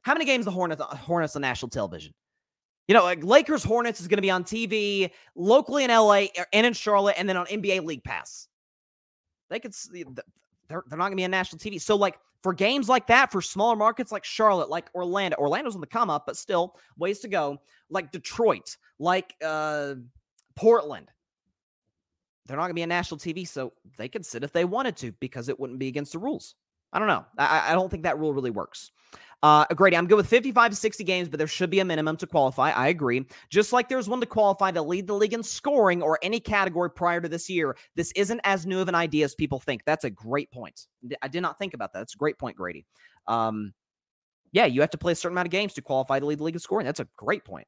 How 0.02 0.14
many 0.14 0.26
games 0.26 0.44
the 0.44 0.52
Hornets 0.52 0.82
uh, 0.82 0.96
Hornets 0.98 1.38
on 1.38 1.42
national 1.42 1.70
television? 1.70 2.14
You 2.90 2.96
know, 2.96 3.04
like 3.04 3.24
Lakers 3.24 3.64
Hornets 3.64 4.02
is 4.02 4.10
going 4.10 4.18
to 4.18 4.22
be 4.22 4.30
on 4.30 4.44
TV 4.44 5.10
locally 5.38 5.86
in 5.86 5.90
LA 5.90 6.26
er, 6.38 6.46
and 6.52 6.66
in 6.68 6.74
Charlotte, 6.74 7.16
and 7.18 7.30
then 7.30 7.38
on 7.38 7.46
NBA 7.46 7.86
League 7.86 8.04
Pass. 8.04 8.50
They 9.50 9.62
could 9.62 9.74
they're 10.68 10.84
they're 10.86 10.98
not 10.98 11.06
going 11.06 11.12
to 11.12 11.16
be 11.16 11.24
on 11.24 11.32
national 11.32 11.60
TV. 11.60 11.80
So 11.80 11.96
like 11.96 12.18
for 12.46 12.54
games 12.54 12.88
like 12.88 13.08
that, 13.08 13.32
for 13.32 13.42
smaller 13.42 13.76
markets 13.76 14.12
like 14.12 14.24
Charlotte, 14.24 14.70
like 14.70 14.88
Orlando, 14.94 15.36
Orlando's 15.38 15.74
on 15.74 15.82
the 15.82 15.88
come 15.88 16.12
up, 16.12 16.28
but 16.28 16.38
still 16.38 16.76
ways 16.96 17.18
to 17.22 17.28
go. 17.28 17.58
Like 17.90 18.12
Detroit, 18.12 18.78
like 19.00 19.34
uh, 19.44 19.96
Portland, 20.56 21.10
they're 22.46 22.56
not 22.56 22.66
going 22.66 22.70
to 22.70 22.76
be 22.76 22.84
on 22.84 22.90
national 22.90 23.20
TV, 23.20 23.48
so 23.48 23.74
they 23.98 24.08
could 24.08 24.24
sit 24.24 24.44
if 24.44 24.52
they 24.52 24.64
wanted 24.64 24.96
to 24.98 25.12
because 25.14 25.50
it 25.50 25.60
wouldn't 25.60 25.80
be 25.80 25.88
against 25.88 26.12
the 26.12 26.20
rules. 26.20 26.54
I 26.96 27.00
don't 27.00 27.10
know. 27.10 27.26
I, 27.38 27.72
I 27.72 27.74
don't 27.74 27.90
think 27.90 28.04
that 28.04 28.18
rule 28.18 28.34
really 28.34 28.52
works. 28.52 28.92
Uh, 29.44 29.66
Grady, 29.76 29.98
I'm 29.98 30.08
good 30.08 30.16
with 30.16 30.28
55 30.28 30.72
to 30.72 30.76
60 30.78 31.04
games, 31.04 31.28
but 31.28 31.38
there 31.38 31.46
should 31.46 31.70
be 31.70 31.80
a 31.80 31.86
minimum 31.86 32.16
to 32.18 32.26
qualify. 32.26 32.72
I 32.72 32.88
agree. 32.88 33.26
Just 33.50 33.74
like 33.74 33.90
there's 33.90 34.08
one 34.08 34.22
to 34.22 34.26
qualify 34.26 34.72
to 34.72 34.82
lead 34.82 35.08
the 35.08 35.14
league 35.14 35.34
in 35.34 35.44
scoring 35.44 36.02
or 36.02 36.18
any 36.24 36.40
category 36.40 36.90
prior 36.90 37.20
to 37.20 37.28
this 37.28 37.50
year, 37.50 37.76
this 37.96 38.14
isn't 38.16 38.40
as 38.46 38.66
new 38.66 38.80
of 38.80 38.88
an 38.88 38.96
idea 38.96 39.26
as 39.26 39.36
people 39.36 39.60
think. 39.60 39.84
That's 39.86 40.06
a 40.06 40.10
great 40.10 40.50
point. 40.52 40.88
I 41.22 41.28
did 41.28 41.42
not 41.42 41.60
think 41.60 41.74
about 41.74 41.92
that. 41.92 42.00
That's 42.00 42.16
a 42.16 42.18
great 42.18 42.40
point, 42.40 42.56
Grady. 42.56 42.86
Um, 43.28 43.74
yeah, 44.54 44.66
you 44.66 44.80
have 44.80 44.92
to 44.92 44.98
play 44.98 45.12
a 45.12 45.16
certain 45.16 45.36
amount 45.36 45.48
of 45.48 45.52
games 45.52 45.74
to 45.74 45.82
qualify 45.82 46.18
to 46.18 46.26
lead 46.26 46.40
the 46.40 46.44
league 46.44 46.56
in 46.56 46.60
scoring. 46.60 46.86
That's 46.86 47.02
a 47.02 47.08
great 47.18 47.44
point. 47.44 47.68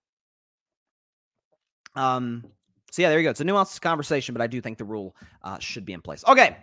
Um, 1.95 2.45
so 2.91 3.01
yeah, 3.01 3.09
there 3.09 3.19
you 3.19 3.25
go. 3.25 3.31
It's 3.31 3.41
a 3.41 3.45
nuanced 3.45 3.81
conversation, 3.81 4.33
but 4.33 4.41
I 4.41 4.47
do 4.47 4.61
think 4.61 4.77
the 4.77 4.85
rule 4.85 5.15
uh, 5.43 5.59
should 5.59 5.85
be 5.85 5.93
in 5.93 6.01
place. 6.01 6.23
Okay. 6.27 6.57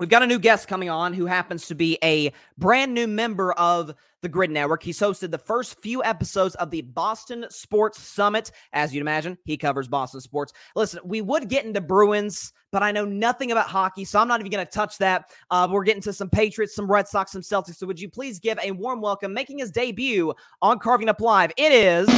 We've 0.00 0.08
got 0.08 0.22
a 0.22 0.26
new 0.26 0.38
guest 0.38 0.66
coming 0.66 0.88
on 0.88 1.12
who 1.12 1.26
happens 1.26 1.66
to 1.66 1.74
be 1.74 1.98
a 2.02 2.32
brand 2.56 2.94
new 2.94 3.06
member 3.06 3.52
of 3.52 3.94
the 4.22 4.30
Gryd 4.30 4.48
Network. 4.48 4.82
He's 4.82 4.98
hosted 4.98 5.30
the 5.30 5.36
first 5.36 5.78
few 5.82 6.02
episodes 6.02 6.54
of 6.54 6.70
the 6.70 6.80
Boston 6.80 7.44
Sports 7.50 8.02
Summit. 8.02 8.50
As 8.72 8.94
you'd 8.94 9.02
imagine, 9.02 9.36
he 9.44 9.58
covers 9.58 9.88
Boston 9.88 10.22
sports. 10.22 10.54
Listen, 10.74 11.00
we 11.04 11.20
would 11.20 11.50
get 11.50 11.66
into 11.66 11.82
Bruins, 11.82 12.54
but 12.72 12.82
I 12.82 12.92
know 12.92 13.04
nothing 13.04 13.52
about 13.52 13.66
hockey, 13.66 14.06
so 14.06 14.18
I'm 14.18 14.26
not 14.26 14.40
even 14.40 14.50
going 14.50 14.64
to 14.64 14.72
touch 14.72 14.96
that. 14.98 15.32
Uh, 15.50 15.68
we're 15.70 15.84
getting 15.84 16.02
to 16.04 16.14
some 16.14 16.30
Patriots, 16.30 16.74
some 16.74 16.90
Red 16.90 17.06
Sox, 17.06 17.32
some 17.32 17.42
Celtics. 17.42 17.76
So 17.76 17.86
would 17.86 18.00
you 18.00 18.08
please 18.08 18.38
give 18.38 18.58
a 18.62 18.70
warm 18.70 19.02
welcome, 19.02 19.34
making 19.34 19.58
his 19.58 19.70
debut 19.70 20.32
on 20.62 20.78
Carving 20.78 21.10
Up 21.10 21.20
Live? 21.20 21.52
It 21.58 21.72
is. 21.72 22.08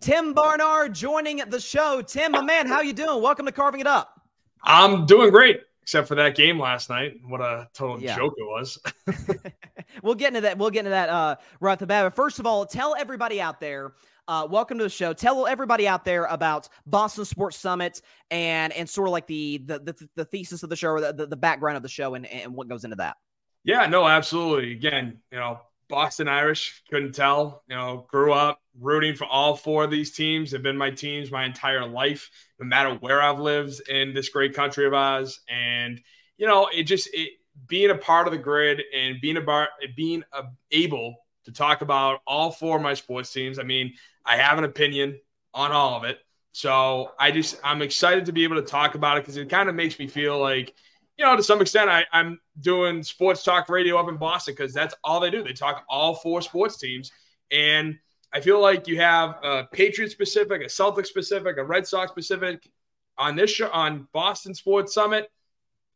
Tim 0.00 0.32
Barnard 0.32 0.94
joining 0.94 1.36
the 1.36 1.60
show. 1.60 2.02
Tim, 2.02 2.32
my 2.32 2.42
man, 2.42 2.66
how 2.66 2.80
you 2.80 2.92
doing? 2.92 3.22
Welcome 3.22 3.46
to 3.46 3.52
Carving 3.52 3.80
It 3.80 3.86
Up. 3.86 4.20
I'm 4.62 5.06
doing 5.06 5.30
great, 5.30 5.60
except 5.82 6.08
for 6.08 6.14
that 6.14 6.34
game 6.34 6.58
last 6.58 6.88
night. 6.88 7.14
What 7.26 7.40
a 7.40 7.68
total 7.74 8.00
yeah. 8.00 8.16
joke 8.16 8.34
it 8.36 8.44
was. 8.44 8.78
we'll 10.02 10.14
get 10.14 10.28
into 10.28 10.40
that. 10.42 10.58
We'll 10.58 10.70
get 10.70 10.80
into 10.80 10.90
that 10.90 11.08
uh, 11.08 11.36
right 11.60 11.72
off 11.72 11.78
the 11.78 11.86
bat. 11.86 12.04
But 12.04 12.14
first 12.14 12.38
of 12.38 12.46
all, 12.46 12.66
tell 12.66 12.94
everybody 12.98 13.40
out 13.40 13.60
there. 13.60 13.92
Uh, 14.26 14.46
welcome 14.50 14.78
to 14.78 14.84
the 14.84 14.90
show. 14.90 15.12
Tell 15.12 15.46
everybody 15.46 15.86
out 15.86 16.04
there 16.04 16.24
about 16.24 16.68
Boston 16.86 17.26
Sports 17.26 17.58
Summit 17.58 18.00
and 18.30 18.72
and 18.72 18.88
sort 18.88 19.08
of 19.08 19.12
like 19.12 19.26
the 19.26 19.58
the 19.66 19.78
the, 19.80 20.08
the 20.16 20.24
thesis 20.24 20.62
of 20.62 20.70
the 20.70 20.76
show 20.76 20.90
or 20.90 21.00
the, 21.00 21.12
the, 21.12 21.26
the 21.26 21.36
background 21.36 21.76
of 21.76 21.82
the 21.82 21.90
show 21.90 22.14
and, 22.14 22.24
and 22.26 22.54
what 22.54 22.68
goes 22.68 22.84
into 22.84 22.96
that. 22.96 23.16
Yeah, 23.64 23.86
no, 23.86 24.08
absolutely. 24.08 24.72
Again, 24.72 25.18
you 25.30 25.38
know, 25.38 25.60
Boston 25.88 26.28
Irish, 26.28 26.82
couldn't 26.90 27.14
tell. 27.14 27.62
You 27.68 27.76
know, 27.76 28.06
grew 28.08 28.32
up 28.32 28.60
rooting 28.80 29.14
for 29.14 29.26
all 29.26 29.56
four 29.56 29.84
of 29.84 29.90
these 29.90 30.12
teams. 30.12 30.52
Have 30.52 30.62
been 30.62 30.76
my 30.76 30.90
teams 30.90 31.30
my 31.30 31.44
entire 31.44 31.86
life, 31.86 32.30
no 32.58 32.66
matter 32.66 32.94
where 32.94 33.22
I've 33.22 33.38
lived 33.38 33.88
in 33.88 34.14
this 34.14 34.28
great 34.28 34.54
country 34.54 34.86
of 34.86 34.94
ours. 34.94 35.40
And 35.48 36.00
you 36.36 36.46
know, 36.46 36.68
it 36.74 36.84
just 36.84 37.08
it, 37.12 37.30
being 37.66 37.90
a 37.90 37.96
part 37.96 38.26
of 38.26 38.32
the 38.32 38.38
Gryd 38.38 38.80
and 38.94 39.20
being 39.20 39.36
about 39.36 39.68
being 39.96 40.24
a, 40.32 40.44
able 40.70 41.16
to 41.44 41.52
talk 41.52 41.82
about 41.82 42.20
all 42.26 42.50
four 42.50 42.76
of 42.76 42.82
my 42.82 42.94
sports 42.94 43.32
teams. 43.32 43.58
I 43.58 43.62
mean, 43.62 43.92
I 44.24 44.36
have 44.36 44.58
an 44.58 44.64
opinion 44.64 45.20
on 45.52 45.72
all 45.72 45.96
of 45.96 46.04
it. 46.04 46.18
So 46.52 47.10
I 47.18 47.30
just 47.30 47.58
I'm 47.64 47.82
excited 47.82 48.26
to 48.26 48.32
be 48.32 48.44
able 48.44 48.56
to 48.56 48.62
talk 48.62 48.94
about 48.94 49.18
it 49.18 49.22
because 49.22 49.36
it 49.36 49.48
kind 49.48 49.68
of 49.68 49.74
makes 49.74 49.98
me 49.98 50.06
feel 50.06 50.38
like 50.38 50.74
you 51.16 51.24
know, 51.24 51.36
to 51.36 51.42
some 51.42 51.60
extent, 51.60 51.88
I, 51.90 52.04
I'm 52.12 52.40
doing 52.60 53.02
sports 53.02 53.42
talk 53.44 53.68
radio 53.68 53.98
up 53.98 54.08
in 54.08 54.16
Boston 54.16 54.54
because 54.56 54.72
that's 54.72 54.94
all 55.04 55.20
they 55.20 55.30
do. 55.30 55.42
They 55.42 55.52
talk 55.52 55.84
all 55.88 56.14
four 56.14 56.42
sports 56.42 56.76
teams. 56.76 57.12
And 57.52 57.98
I 58.32 58.40
feel 58.40 58.60
like 58.60 58.88
you 58.88 58.98
have 59.00 59.36
a 59.44 59.68
Patriot 59.72 60.10
specific, 60.10 60.62
a 60.62 60.68
Celtic 60.68 61.06
specific, 61.06 61.56
a 61.56 61.64
Red 61.64 61.86
Sox 61.86 62.10
specific 62.10 62.68
on 63.16 63.36
this 63.36 63.50
show 63.50 63.70
on 63.70 64.08
Boston 64.12 64.54
Sports 64.54 64.92
Summit. 64.92 65.30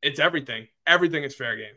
It's 0.02 0.20
everything. 0.20 0.68
Everything 0.86 1.24
is 1.24 1.34
fair 1.34 1.56
game. 1.56 1.74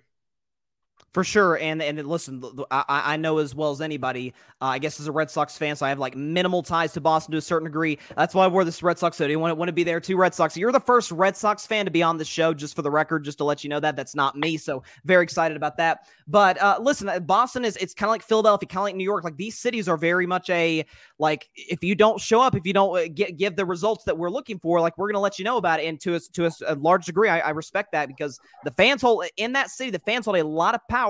For 1.13 1.25
sure, 1.25 1.57
and 1.57 1.81
and 1.81 2.01
listen, 2.07 2.41
I, 2.71 2.85
I 2.87 3.17
know 3.17 3.39
as 3.39 3.53
well 3.53 3.71
as 3.71 3.81
anybody. 3.81 4.33
Uh, 4.61 4.67
I 4.67 4.79
guess 4.79 4.97
as 4.97 5.07
a 5.07 5.11
Red 5.11 5.29
Sox 5.29 5.57
fan, 5.57 5.75
so 5.75 5.85
I 5.85 5.89
have 5.89 5.99
like 5.99 6.15
minimal 6.15 6.63
ties 6.63 6.93
to 6.93 7.01
Boston 7.01 7.33
to 7.33 7.37
a 7.37 7.41
certain 7.41 7.65
degree. 7.65 7.99
That's 8.15 8.33
why 8.33 8.45
I 8.45 8.47
wore 8.47 8.63
this 8.63 8.81
Red 8.81 8.97
Sox 8.97 9.17
hoodie. 9.17 9.35
Want 9.35 9.51
to 9.51 9.55
want 9.55 9.67
to 9.67 9.73
be 9.73 9.83
there 9.83 9.99
too, 9.99 10.15
Red 10.15 10.33
Sox. 10.33 10.55
You're 10.55 10.71
the 10.71 10.79
first 10.79 11.11
Red 11.11 11.35
Sox 11.35 11.65
fan 11.65 11.83
to 11.83 11.91
be 11.91 12.01
on 12.01 12.15
the 12.15 12.23
show, 12.23 12.53
just 12.53 12.77
for 12.77 12.81
the 12.81 12.89
record, 12.89 13.25
just 13.25 13.39
to 13.39 13.43
let 13.43 13.61
you 13.61 13.69
know 13.69 13.81
that 13.81 13.97
that's 13.97 14.15
not 14.15 14.37
me. 14.37 14.55
So 14.55 14.83
very 15.03 15.21
excited 15.23 15.57
about 15.57 15.75
that. 15.77 16.07
But 16.27 16.61
uh, 16.61 16.79
listen, 16.81 17.09
uh, 17.09 17.19
Boston 17.19 17.65
is 17.65 17.75
it's 17.75 17.93
kind 17.93 18.07
of 18.07 18.11
like 18.11 18.23
Philadelphia, 18.23 18.69
kind 18.69 18.77
of 18.77 18.83
like 18.83 18.95
New 18.95 19.03
York. 19.03 19.25
Like 19.25 19.35
these 19.35 19.57
cities 19.57 19.89
are 19.89 19.97
very 19.97 20.25
much 20.25 20.49
a 20.49 20.85
like 21.19 21.49
if 21.55 21.83
you 21.83 21.93
don't 21.93 22.21
show 22.21 22.39
up, 22.39 22.55
if 22.55 22.65
you 22.65 22.71
don't 22.71 22.97
uh, 22.97 23.09
get, 23.13 23.37
give 23.37 23.57
the 23.57 23.65
results 23.65 24.05
that 24.05 24.17
we're 24.17 24.29
looking 24.29 24.59
for, 24.59 24.79
like 24.79 24.97
we're 24.97 25.11
gonna 25.11 25.19
let 25.19 25.39
you 25.39 25.43
know 25.43 25.57
about 25.57 25.81
it. 25.81 25.87
And 25.87 25.99
to 25.99 26.15
a, 26.15 26.19
to 26.21 26.45
a, 26.45 26.51
a 26.67 26.75
large 26.75 27.05
degree, 27.05 27.27
I, 27.27 27.39
I 27.39 27.49
respect 27.49 27.91
that 27.91 28.07
because 28.07 28.39
the 28.63 28.71
fans 28.71 29.01
hold 29.01 29.25
in 29.35 29.51
that 29.51 29.71
city, 29.71 29.89
the 29.89 29.99
fans 29.99 30.23
hold 30.23 30.37
a 30.37 30.45
lot 30.45 30.73
of 30.73 30.79
power 30.87 31.00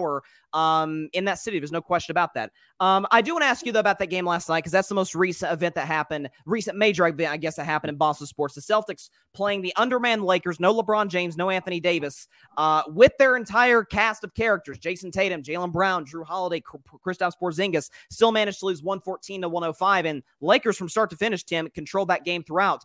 um, 0.54 1.10
in 1.14 1.26
that 1.26 1.40
city. 1.40 1.60
There's 1.60 1.72
no 1.72 1.82
question 1.82 2.12
about 2.12 2.34
that. 2.34 2.52
Um, 2.80 3.08
I 3.12 3.22
do 3.22 3.34
want 3.34 3.44
to 3.44 3.48
ask 3.48 3.66
you 3.66 3.72
though 3.72 3.80
about 3.80 4.00
that 4.00 4.08
game 4.08 4.26
last 4.26 4.50
night 4.50 4.60
because 4.60 4.72
that's 4.72 4.90
the 4.90 4.96
most 4.96 5.16
recent 5.16 5.52
event 5.52 5.76
that 5.76 5.88
happened, 5.88 6.30
recent 6.46 6.78
major 6.78 7.08
event, 7.08 7.32
I 7.32 7.38
guess, 7.38 7.56
that 7.56 7.66
happened 7.66 7.90
in 7.90 7.98
Boston 7.98 8.28
sports. 8.28 8.56
The 8.56 8.62
Celtics 8.62 9.10
playing 9.34 9.62
the 9.62 9.74
underman 9.76 10.22
Lakers, 10.24 10.60
no 10.60 10.74
LeBron 10.74 11.08
James, 11.08 11.38
no 11.38 11.50
Anthony 11.50 11.80
Davis, 11.80 12.28
uh, 12.58 12.84
with 12.88 13.12
their 13.18 13.38
entire 13.38 13.84
cast 13.84 14.24
of 14.24 14.34
characters: 14.34 14.78
Jayson 14.80 15.12
Tatum, 15.12 15.42
Jaylen 15.42 15.72
Brown, 15.72 16.06
Jrue 16.06 16.26
Holiday, 16.26 16.62
Kristaps 17.06 17.34
Porzingis, 17.42 17.90
still 18.10 18.32
managed 18.32 18.60
to 18.60 18.66
lose 18.66 18.84
114 18.84 19.42
to 19.42 19.50
105, 19.50 20.06
and 20.06 20.24
Lakers 20.42 20.78
from 20.78 20.90
start 20.90 21.10
to 21.12 21.18
finish, 21.18 21.44
Tim 21.44 21.70
controlled 21.70 22.10
that 22.10 22.26
game 22.26 22.44
throughout. 22.44 22.84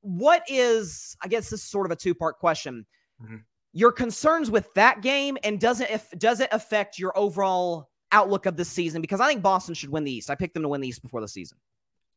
What 0.00 0.42
is, 0.48 1.16
I 1.22 1.28
guess, 1.28 1.50
this 1.50 1.60
is 1.60 1.68
sort 1.68 1.86
of 1.86 1.92
a 1.92 1.96
two 1.96 2.14
part 2.14 2.38
question. 2.38 2.86
Mm-hmm 3.22 3.36
your 3.72 3.92
concerns 3.92 4.50
with 4.50 4.72
that 4.74 5.02
game 5.02 5.36
and 5.44 5.60
doesn't 5.60 5.90
if 5.90 6.10
does 6.18 6.40
it 6.40 6.48
affect 6.52 6.98
your 6.98 7.16
overall 7.16 7.90
outlook 8.12 8.46
of 8.46 8.56
the 8.56 8.64
season 8.64 9.02
because 9.02 9.20
I 9.20 9.28
think 9.28 9.42
Boston 9.42 9.74
should 9.74 9.90
win 9.90 10.04
the 10.04 10.12
East. 10.12 10.30
I 10.30 10.34
picked 10.34 10.54
them 10.54 10.62
to 10.62 10.68
win 10.68 10.80
the 10.80 10.88
East 10.88 11.02
before 11.02 11.20
the 11.20 11.28
season. 11.28 11.58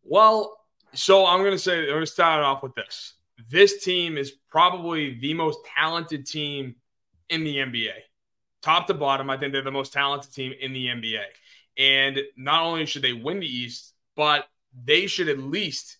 Well, 0.03 0.57
so 0.93 1.25
I'm 1.25 1.39
going 1.39 1.51
to 1.51 1.59
say 1.59 1.81
I'm 1.81 1.87
going 1.87 2.01
to 2.01 2.05
start 2.07 2.43
off 2.43 2.63
with 2.63 2.75
this. 2.75 3.13
This 3.49 3.83
team 3.83 4.17
is 4.17 4.31
probably 4.49 5.19
the 5.19 5.33
most 5.33 5.59
talented 5.77 6.25
team 6.25 6.75
in 7.29 7.43
the 7.43 7.57
NBA. 7.57 7.93
Top 8.61 8.87
to 8.87 8.93
bottom, 8.93 9.29
I 9.29 9.37
think 9.37 9.53
they're 9.53 9.63
the 9.63 9.71
most 9.71 9.93
talented 9.93 10.31
team 10.33 10.53
in 10.59 10.73
the 10.73 10.87
NBA. 10.87 11.23
And 11.77 12.19
not 12.37 12.63
only 12.63 12.85
should 12.85 13.01
they 13.01 13.13
win 13.13 13.39
the 13.39 13.47
East, 13.47 13.93
but 14.15 14.45
they 14.85 15.07
should 15.07 15.29
at 15.29 15.39
least 15.39 15.97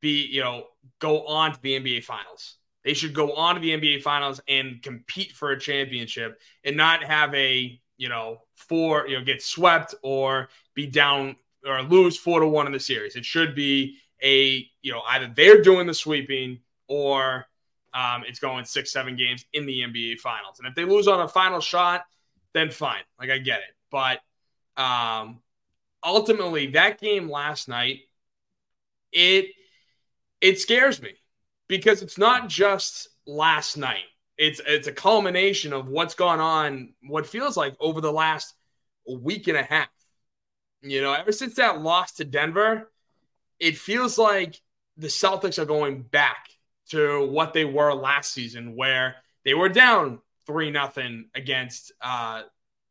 be, 0.00 0.26
you 0.26 0.40
know, 0.40 0.64
go 0.98 1.26
on 1.26 1.52
to 1.52 1.60
the 1.60 1.78
NBA 1.78 2.04
finals. 2.04 2.56
They 2.90 2.94
should 2.94 3.14
go 3.14 3.34
on 3.34 3.54
to 3.54 3.60
the 3.60 3.70
NBA 3.70 4.02
finals 4.02 4.40
and 4.48 4.82
compete 4.82 5.30
for 5.30 5.52
a 5.52 5.60
championship 5.60 6.40
and 6.64 6.76
not 6.76 7.04
have 7.04 7.32
a, 7.36 7.80
you 7.98 8.08
know, 8.08 8.38
four, 8.56 9.06
you 9.06 9.16
know, 9.16 9.24
get 9.24 9.44
swept 9.44 9.94
or 10.02 10.48
be 10.74 10.88
down 10.88 11.36
or 11.64 11.82
lose 11.82 12.16
four 12.16 12.40
to 12.40 12.48
one 12.48 12.66
in 12.66 12.72
the 12.72 12.80
series. 12.80 13.14
It 13.14 13.24
should 13.24 13.54
be 13.54 13.98
a, 14.20 14.68
you 14.82 14.90
know, 14.90 15.02
either 15.06 15.32
they're 15.36 15.62
doing 15.62 15.86
the 15.86 15.94
sweeping 15.94 16.58
or 16.88 17.46
um, 17.94 18.24
it's 18.26 18.40
going 18.40 18.64
six, 18.64 18.90
seven 18.90 19.14
games 19.14 19.44
in 19.52 19.66
the 19.66 19.82
NBA 19.82 20.18
finals. 20.18 20.58
And 20.58 20.66
if 20.66 20.74
they 20.74 20.84
lose 20.84 21.06
on 21.06 21.20
a 21.20 21.28
final 21.28 21.60
shot, 21.60 22.02
then 22.54 22.72
fine. 22.72 23.04
Like 23.20 23.30
I 23.30 23.38
get 23.38 23.60
it. 23.60 23.76
But 23.92 24.18
um, 24.76 25.38
ultimately, 26.04 26.72
that 26.72 27.00
game 27.00 27.30
last 27.30 27.68
night, 27.68 28.00
it 29.12 29.46
it 30.40 30.58
scares 30.58 31.00
me 31.00 31.19
because 31.70 32.02
it's 32.02 32.18
not 32.18 32.48
just 32.48 33.08
last 33.26 33.76
night. 33.76 34.04
It's 34.36 34.60
it's 34.66 34.88
a 34.88 34.92
culmination 34.92 35.72
of 35.72 35.86
what's 35.86 36.14
gone 36.14 36.40
on, 36.40 36.94
what 37.02 37.28
feels 37.28 37.56
like 37.56 37.76
over 37.78 38.00
the 38.00 38.12
last 38.12 38.54
week 39.08 39.46
and 39.46 39.56
a 39.56 39.62
half. 39.62 39.88
You 40.82 41.00
know, 41.00 41.12
ever 41.12 41.30
since 41.30 41.54
that 41.54 41.80
loss 41.80 42.12
to 42.12 42.24
Denver, 42.24 42.90
it 43.60 43.78
feels 43.78 44.18
like 44.18 44.60
the 44.96 45.06
Celtics 45.06 45.58
are 45.58 45.64
going 45.64 46.02
back 46.02 46.48
to 46.88 47.24
what 47.26 47.54
they 47.54 47.64
were 47.64 47.94
last 47.94 48.32
season, 48.32 48.74
where 48.74 49.16
they 49.44 49.54
were 49.54 49.68
down 49.68 50.18
three 50.46 50.70
nothing 50.72 51.28
against 51.36 51.92
uh, 52.00 52.42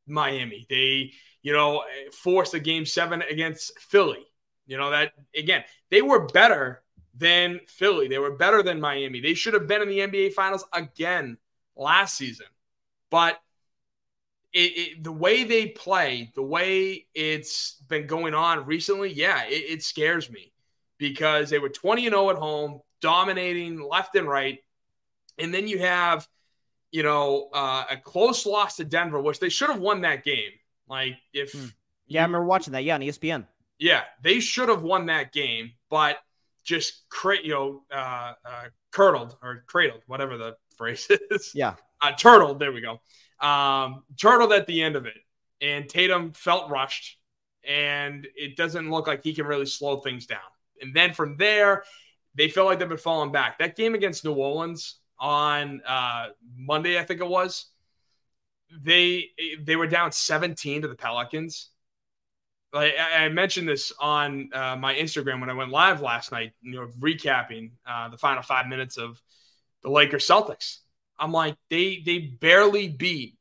Miami. 0.07 0.65
They, 0.69 1.11
you 1.41 1.51
know, 1.51 1.83
forced 2.13 2.53
a 2.53 2.59
game 2.61 2.85
seven 2.85 3.23
against 3.23 3.77
Philly. 3.79 4.25
You 4.67 4.77
know 4.77 4.91
that 4.91 5.11
again, 5.35 5.65
they 5.91 6.01
were 6.01 6.27
better 6.27 6.81
than 7.19 7.59
Philly. 7.67 8.07
They 8.07 8.17
were 8.17 8.35
better 8.35 8.63
than 8.63 8.79
Miami. 8.79 9.19
They 9.19 9.33
should 9.33 9.53
have 9.53 9.67
been 9.67 9.81
in 9.81 9.89
the 9.89 9.99
NBA 9.99 10.33
Finals 10.33 10.65
again 10.73 11.37
last 11.75 12.17
season. 12.17 12.47
But 13.09 13.39
it, 14.53 14.57
it, 14.59 15.03
the 15.03 15.11
way 15.11 15.43
they 15.43 15.67
play, 15.67 16.31
the 16.35 16.41
way 16.41 17.05
it's 17.13 17.73
been 17.87 18.07
going 18.07 18.33
on 18.33 18.65
recently, 18.65 19.11
yeah, 19.11 19.43
it, 19.45 19.65
it 19.69 19.83
scares 19.83 20.29
me 20.29 20.51
because 20.97 21.49
they 21.49 21.59
were 21.59 21.69
20 21.69 22.07
and 22.07 22.13
0 22.13 22.29
at 22.31 22.35
home, 22.37 22.81
dominating 23.01 23.81
left 23.81 24.15
and 24.15 24.27
right. 24.27 24.59
And 25.37 25.53
then 25.53 25.67
you 25.67 25.79
have, 25.79 26.27
you 26.91 27.03
know, 27.03 27.49
uh, 27.53 27.85
a 27.91 27.97
close 27.97 28.45
loss 28.45 28.77
to 28.77 28.83
Denver, 28.83 29.21
which 29.21 29.39
they 29.39 29.49
should 29.49 29.69
have 29.69 29.79
won 29.79 30.01
that 30.01 30.23
game. 30.23 30.51
Like, 30.87 31.17
if. 31.33 31.53
Hmm. 31.53 31.65
Yeah, 32.07 32.21
I 32.21 32.25
remember 32.25 32.47
watching 32.47 32.73
that. 32.73 32.83
Yeah, 32.83 32.95
on 32.95 33.01
ESPN. 33.01 33.45
Yeah, 33.77 34.01
they 34.23 34.39
should 34.39 34.67
have 34.67 34.81
won 34.81 35.05
that 35.05 35.31
game. 35.31 35.73
But 35.91 36.17
just 36.69 37.09
cra- 37.09 37.43
you 37.43 37.49
know 37.53 37.83
uh, 37.91 38.33
uh, 38.45 38.65
curdled 38.91 39.35
or 39.41 39.63
cradled, 39.65 40.03
whatever 40.05 40.37
the 40.37 40.55
phrase 40.77 41.09
is. 41.31 41.51
Yeah, 41.55 41.75
uh, 42.01 42.11
turtled. 42.13 42.59
There 42.59 42.71
we 42.71 42.81
go. 42.81 43.01
Um, 43.45 44.03
turtled 44.21 44.53
at 44.53 44.67
the 44.67 44.81
end 44.81 44.95
of 44.95 45.05
it, 45.05 45.17
and 45.61 45.89
Tatum 45.89 46.31
felt 46.31 46.69
rushed, 46.69 47.17
and 47.67 48.27
it 48.35 48.55
doesn't 48.55 48.89
look 48.89 49.07
like 49.07 49.23
he 49.23 49.33
can 49.33 49.47
really 49.47 49.65
slow 49.65 49.99
things 49.99 50.27
down. 50.27 50.39
And 50.81 50.95
then 50.95 51.13
from 51.13 51.35
there, 51.37 51.83
they 52.35 52.47
felt 52.49 52.67
like 52.67 52.79
they've 52.79 52.87
been 52.87 52.97
falling 52.97 53.31
back. 53.31 53.57
That 53.57 53.75
game 53.75 53.95
against 53.95 54.23
New 54.23 54.33
Orleans 54.33 54.99
on 55.19 55.81
uh, 55.85 56.27
Monday, 56.55 56.99
I 56.99 57.03
think 57.03 57.19
it 57.19 57.27
was. 57.27 57.65
They 58.83 59.29
they 59.63 59.75
were 59.75 59.87
down 59.87 60.11
17 60.11 60.83
to 60.83 60.87
the 60.87 60.95
Pelicans 60.95 61.71
like 62.71 62.93
I 62.99 63.29
mentioned 63.29 63.67
this 63.67 63.91
on 63.99 64.49
uh, 64.53 64.75
my 64.75 64.93
Instagram 64.93 65.39
when 65.39 65.49
I 65.49 65.53
went 65.53 65.71
live 65.71 66.01
last 66.01 66.31
night, 66.31 66.53
you 66.61 66.73
know, 66.73 66.87
recapping 66.99 67.71
uh, 67.87 68.09
the 68.09 68.17
final 68.17 68.43
five 68.43 68.67
minutes 68.67 68.97
of 68.97 69.21
the 69.81 69.89
Lakers 69.89 70.27
Celtics. 70.27 70.77
I'm 71.17 71.31
like, 71.31 71.55
they 71.69 72.01
they 72.05 72.19
barely 72.19 72.87
beat 72.87 73.37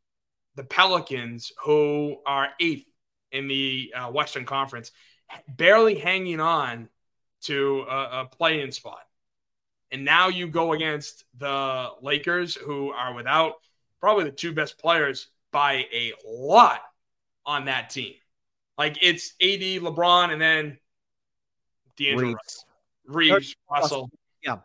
the 0.54 0.64
Pelicans, 0.64 1.52
who 1.64 2.16
are 2.26 2.48
eighth 2.58 2.86
in 3.30 3.48
the 3.48 3.92
uh, 3.94 4.10
Western 4.10 4.44
Conference, 4.44 4.90
barely 5.48 5.96
hanging 5.96 6.40
on 6.40 6.88
to 7.42 7.84
a, 7.88 8.22
a 8.22 8.26
play-in 8.26 8.72
spot. 8.72 9.02
And 9.92 10.04
now 10.04 10.28
you 10.28 10.48
go 10.48 10.72
against 10.72 11.24
the 11.36 11.90
Lakers, 12.02 12.54
who 12.56 12.90
are 12.90 13.14
without 13.14 13.54
probably 14.00 14.24
the 14.24 14.32
two 14.32 14.52
best 14.52 14.78
players 14.78 15.28
by 15.52 15.86
a 15.92 16.12
lot 16.26 16.80
on 17.46 17.66
that 17.66 17.90
team. 17.90 18.14
Like 18.78 18.96
it's 19.02 19.34
AD, 19.42 19.82
LeBron, 19.82 20.32
and 20.32 20.40
then 20.40 20.78
D'Angelo 21.96 22.28
Reaves, 22.28 22.64
Reaves 23.06 23.56
Russell. 23.68 24.08
Yeah, 24.42 24.58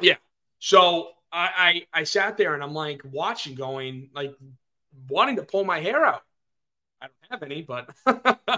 yeah. 0.00 0.16
So 0.58 1.10
I, 1.32 1.84
I 1.94 2.00
I 2.00 2.04
sat 2.04 2.36
there 2.36 2.54
and 2.54 2.64
I'm 2.64 2.74
like 2.74 3.00
watching, 3.04 3.54
going 3.54 4.10
like 4.12 4.34
wanting 5.08 5.36
to 5.36 5.44
pull 5.44 5.64
my 5.64 5.78
hair 5.78 6.04
out. 6.04 6.22
I 7.00 7.06
don't 7.06 7.30
have 7.30 7.42
any, 7.44 7.62
but 7.62 7.90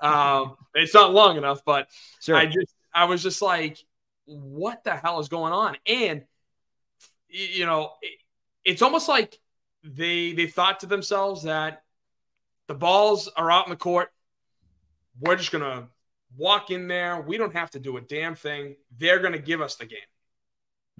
um, 0.00 0.56
it's 0.74 0.94
not 0.94 1.12
long 1.12 1.36
enough. 1.36 1.62
But 1.66 1.88
sure. 2.20 2.34
I 2.34 2.46
just 2.46 2.74
I 2.94 3.04
was 3.04 3.22
just 3.22 3.42
like, 3.42 3.76
what 4.24 4.82
the 4.82 4.96
hell 4.96 5.20
is 5.20 5.28
going 5.28 5.52
on? 5.52 5.76
And 5.86 6.24
you 7.28 7.66
know, 7.66 7.92
it, 8.00 8.18
it's 8.64 8.80
almost 8.80 9.10
like 9.10 9.38
they 9.82 10.32
they 10.32 10.46
thought 10.46 10.80
to 10.80 10.86
themselves 10.86 11.42
that 11.42 11.82
the 12.66 12.74
balls 12.74 13.28
are 13.36 13.50
out 13.50 13.66
in 13.66 13.70
the 13.70 13.76
court 13.76 14.10
we're 15.20 15.36
just 15.36 15.52
going 15.52 15.64
to 15.64 15.88
walk 16.36 16.70
in 16.70 16.88
there. 16.88 17.20
We 17.20 17.36
don't 17.36 17.54
have 17.54 17.70
to 17.72 17.80
do 17.80 17.96
a 17.96 18.00
damn 18.00 18.34
thing. 18.34 18.76
They're 18.98 19.20
going 19.20 19.32
to 19.32 19.38
give 19.38 19.60
us 19.60 19.76
the 19.76 19.86
game. 19.86 19.98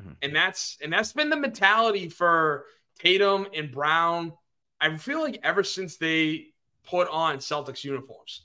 Mm-hmm. 0.01 0.13
And 0.23 0.35
that's 0.35 0.77
and 0.83 0.93
that's 0.93 1.13
been 1.13 1.31
the 1.31 1.37
mentality 1.37 2.09
for 2.09 2.65
Tatum 2.99 3.47
and 3.55 3.71
Brown. 3.71 4.33
I 4.81 4.97
feel 4.97 5.21
like 5.21 5.39
ever 5.43 5.63
since 5.63 5.97
they 5.97 6.49
put 6.85 7.09
on 7.09 7.39
Celtics 7.39 7.85
uniforms. 7.85 8.43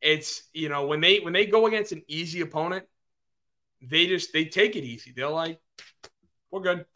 It's, 0.00 0.44
you 0.54 0.68
know, 0.68 0.86
when 0.86 1.00
they 1.00 1.18
when 1.18 1.32
they 1.32 1.46
go 1.46 1.66
against 1.66 1.92
an 1.92 2.02
easy 2.08 2.40
opponent, 2.40 2.86
they 3.82 4.06
just 4.06 4.32
they 4.32 4.46
take 4.46 4.76
it 4.76 4.84
easy. 4.84 5.12
They're 5.14 5.28
like, 5.28 5.60
we're 6.50 6.60
good. 6.60 6.86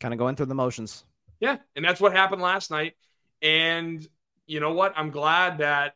Kind 0.00 0.12
of 0.12 0.18
going 0.18 0.34
through 0.34 0.46
the 0.46 0.54
motions. 0.54 1.04
Yeah, 1.38 1.58
and 1.76 1.84
that's 1.84 2.00
what 2.00 2.12
happened 2.12 2.42
last 2.42 2.70
night. 2.70 2.94
And 3.40 4.06
you 4.46 4.60
know 4.60 4.72
what? 4.72 4.92
I'm 4.96 5.10
glad 5.10 5.58
that 5.58 5.94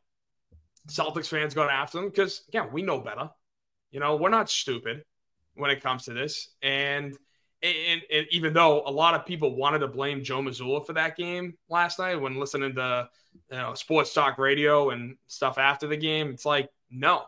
Celtics 0.89 1.29
fans 1.29 1.55
got 1.55 1.71
after 1.71 1.99
them 1.99 2.09
because 2.09 2.43
again, 2.49 2.69
we 2.73 2.83
know 2.83 3.01
better. 3.01 3.31
You 3.91 4.01
know, 4.01 4.17
we're 4.17 4.31
not 4.31 4.51
stupid 4.51 5.05
when 5.55 5.71
it 5.71 5.83
comes 5.83 6.05
to 6.05 6.13
this. 6.13 6.51
And, 6.63 7.17
and, 7.63 8.03
and 8.13 8.27
even 8.31 8.53
though 8.53 8.83
a 8.85 8.91
lot 8.91 9.15
of 9.15 9.25
people 9.25 9.57
wanted 9.57 9.79
to 9.81 9.89
blame 9.89 10.23
Joe 10.23 10.41
Mazzulla 10.41 10.87
for 10.87 10.93
that 10.93 11.17
game 11.17 11.55
last 11.69 11.99
night 11.99 12.17
when 12.17 12.39
listening 12.39 12.75
to 12.75 13.09
you 13.51 13.57
know 13.57 13.75
sports 13.75 14.13
talk 14.13 14.39
radio 14.39 14.91
and 14.91 15.17
stuff 15.27 15.59
after 15.59 15.87
the 15.87 15.97
game, 15.97 16.31
it's 16.31 16.45
like, 16.45 16.69
no. 16.91 17.25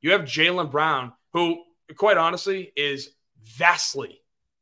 You 0.00 0.12
have 0.12 0.22
Jaylen 0.22 0.70
Brown, 0.70 1.12
who 1.32 1.62
quite 1.96 2.16
honestly 2.16 2.72
is 2.76 3.10
vastly 3.42 4.20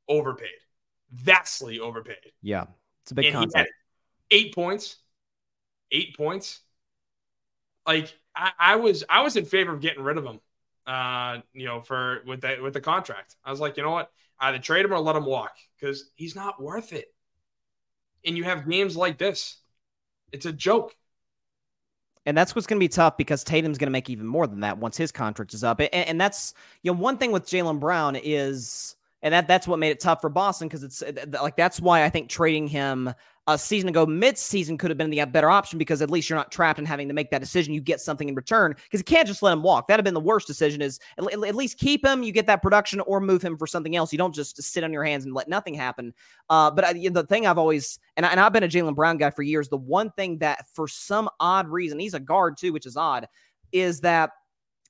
overpaid. 0.09 0.49
Vastly 1.11 1.81
overpaid. 1.81 2.33
Yeah. 2.41 2.65
It's 3.03 3.13
a 3.13 3.15
big 3.15 3.27
and 3.27 3.35
concept. 3.35 3.71
eight 4.31 4.55
points. 4.55 4.97
Eight 5.93 6.17
points. 6.17 6.61
Like 7.87 8.13
I, 8.35 8.51
I 8.59 8.77
was 8.77 9.05
I 9.09 9.23
was 9.23 9.37
in 9.37 9.45
favor 9.45 9.73
of 9.73 9.81
getting 9.81 10.03
rid 10.03 10.19
of 10.19 10.25
him 10.25 10.41
uh, 10.87 11.39
you 11.53 11.67
know, 11.67 11.81
for 11.81 12.23
with 12.27 12.43
that 12.43 12.63
with 12.63 12.75
the 12.75 12.81
contract. 12.81 13.37
I 13.45 13.51
was 13.51 13.61
like, 13.61 13.77
you 13.77 13.83
know 13.83 13.91
what? 13.91 14.11
Either 14.41 14.59
trade 14.59 14.85
him 14.85 14.93
or 14.93 14.99
let 14.99 15.17
him 15.17 15.25
walk 15.25 15.57
because 15.79 16.11
he's 16.15 16.35
not 16.35 16.61
worth 16.61 16.93
it. 16.93 17.07
And 18.25 18.37
you 18.37 18.45
have 18.45 18.69
games 18.69 18.97
like 18.97 19.19
this. 19.19 19.57
It's 20.33 20.47
a 20.47 20.53
joke. 20.53 20.95
And 22.25 22.37
that's 22.37 22.55
what's 22.55 22.67
going 22.67 22.79
to 22.79 22.85
be 22.85 22.89
tough 22.89 23.17
because 23.17 23.43
Tatum's 23.43 23.79
going 23.79 23.89
to 23.89 23.93
make 23.93 24.09
even 24.09 24.27
more 24.27 24.47
than 24.47 24.61
that 24.61 24.79
once 24.79 24.97
his 24.97 25.11
contract 25.11 25.55
is 25.55 25.65
up. 25.65 25.81
And, 25.81 25.93
and 25.93 26.21
that's, 26.21 26.55
you 26.83 26.93
know, 26.93 26.99
one 26.99 27.19
thing 27.19 27.33
with 27.33 27.47
Jaylen 27.47 27.81
Brown 27.81 28.15
is, 28.17 28.97
and 29.23 29.35
that 29.35 29.49
that's 29.49 29.67
what 29.67 29.81
made 29.81 29.91
it 29.91 30.01
tough 30.01 30.21
for 30.21 30.29
Boston 30.29 30.69
because 30.69 30.85
it's 30.85 31.03
like 31.41 31.57
that's 31.57 31.81
why 31.81 32.05
I 32.05 32.11
think 32.11 32.29
trading 32.29 32.69
him 32.69 33.13
a 33.49 33.59
season 33.59 33.89
ago, 33.89 34.07
mid-season 34.07 34.79
could 34.79 34.91
have 34.91 34.99
been 34.99 35.11
the 35.11 35.25
better 35.25 35.51
option 35.51 35.77
because 35.77 36.01
at 36.01 36.11
least 36.11 36.31
you're 36.31 36.39
not 36.39 36.53
trapped 36.53 36.79
in 36.79 36.85
having 36.85 37.09
to 37.09 37.15
make 37.15 37.31
that 37.31 37.41
decision. 37.41 37.75
You 37.75 37.81
get 37.81 38.01
something 38.01 38.29
in 38.29 38.37
return 38.37 38.75
because 38.75 39.01
you 39.01 39.05
can't 39.05 39.27
just 39.27 39.43
let 39.43 39.53
him 39.53 39.63
walk. 39.63 39.89
That'd 39.89 39.99
have 39.99 40.05
been 40.05 40.15
the 40.15 40.21
worst 40.21 40.47
decision. 40.47 40.81
Is 40.81 41.01
at, 41.19 41.25
at, 41.25 41.55
least 41.57 41.79
keep 41.79 42.07
him, 42.07 42.23
you 42.23 42.31
get 42.31 42.47
that 42.47 42.63
production, 42.63 43.01
or 43.01 43.21
move 43.21 43.43
him 43.43 43.59
for 43.59 43.67
something 43.67 43.97
else. 43.97 44.13
You 44.13 44.19
don't 44.19 44.35
just 44.35 44.63
sit 44.63 44.85
on 44.85 44.93
your 44.93 45.03
hands 45.03 45.25
and 45.25 45.35
let 45.35 45.49
nothing 45.49 45.75
happen. 45.75 46.15
Uh, 46.51 46.71
but 46.71 46.85
I, 46.85 46.93
the 46.93 47.27
thing 47.29 47.47
I've 47.47 47.59
always 47.59 47.99
and, 48.17 48.25
I, 48.25 48.31
and 48.31 48.39
I've 48.39 48.53
been 48.53 48.63
a 48.63 48.69
Jaylen 48.69 48.95
Brown 48.95 49.17
guy 49.17 49.31
for 49.31 49.43
years. 49.43 49.69
The 49.69 49.77
one 49.77 50.11
thing 50.13 50.39
that 50.39 50.69
for 50.73 50.87
some 50.87 51.29
odd 51.41 51.69
reason 51.69 51.99
he's 51.99 52.15
a 52.15 52.21
guard 52.21 52.57
too, 52.57 52.73
which 52.73 52.87
is 52.87 52.97
odd, 52.97 53.27
is 53.73 54.01
that 54.01 54.31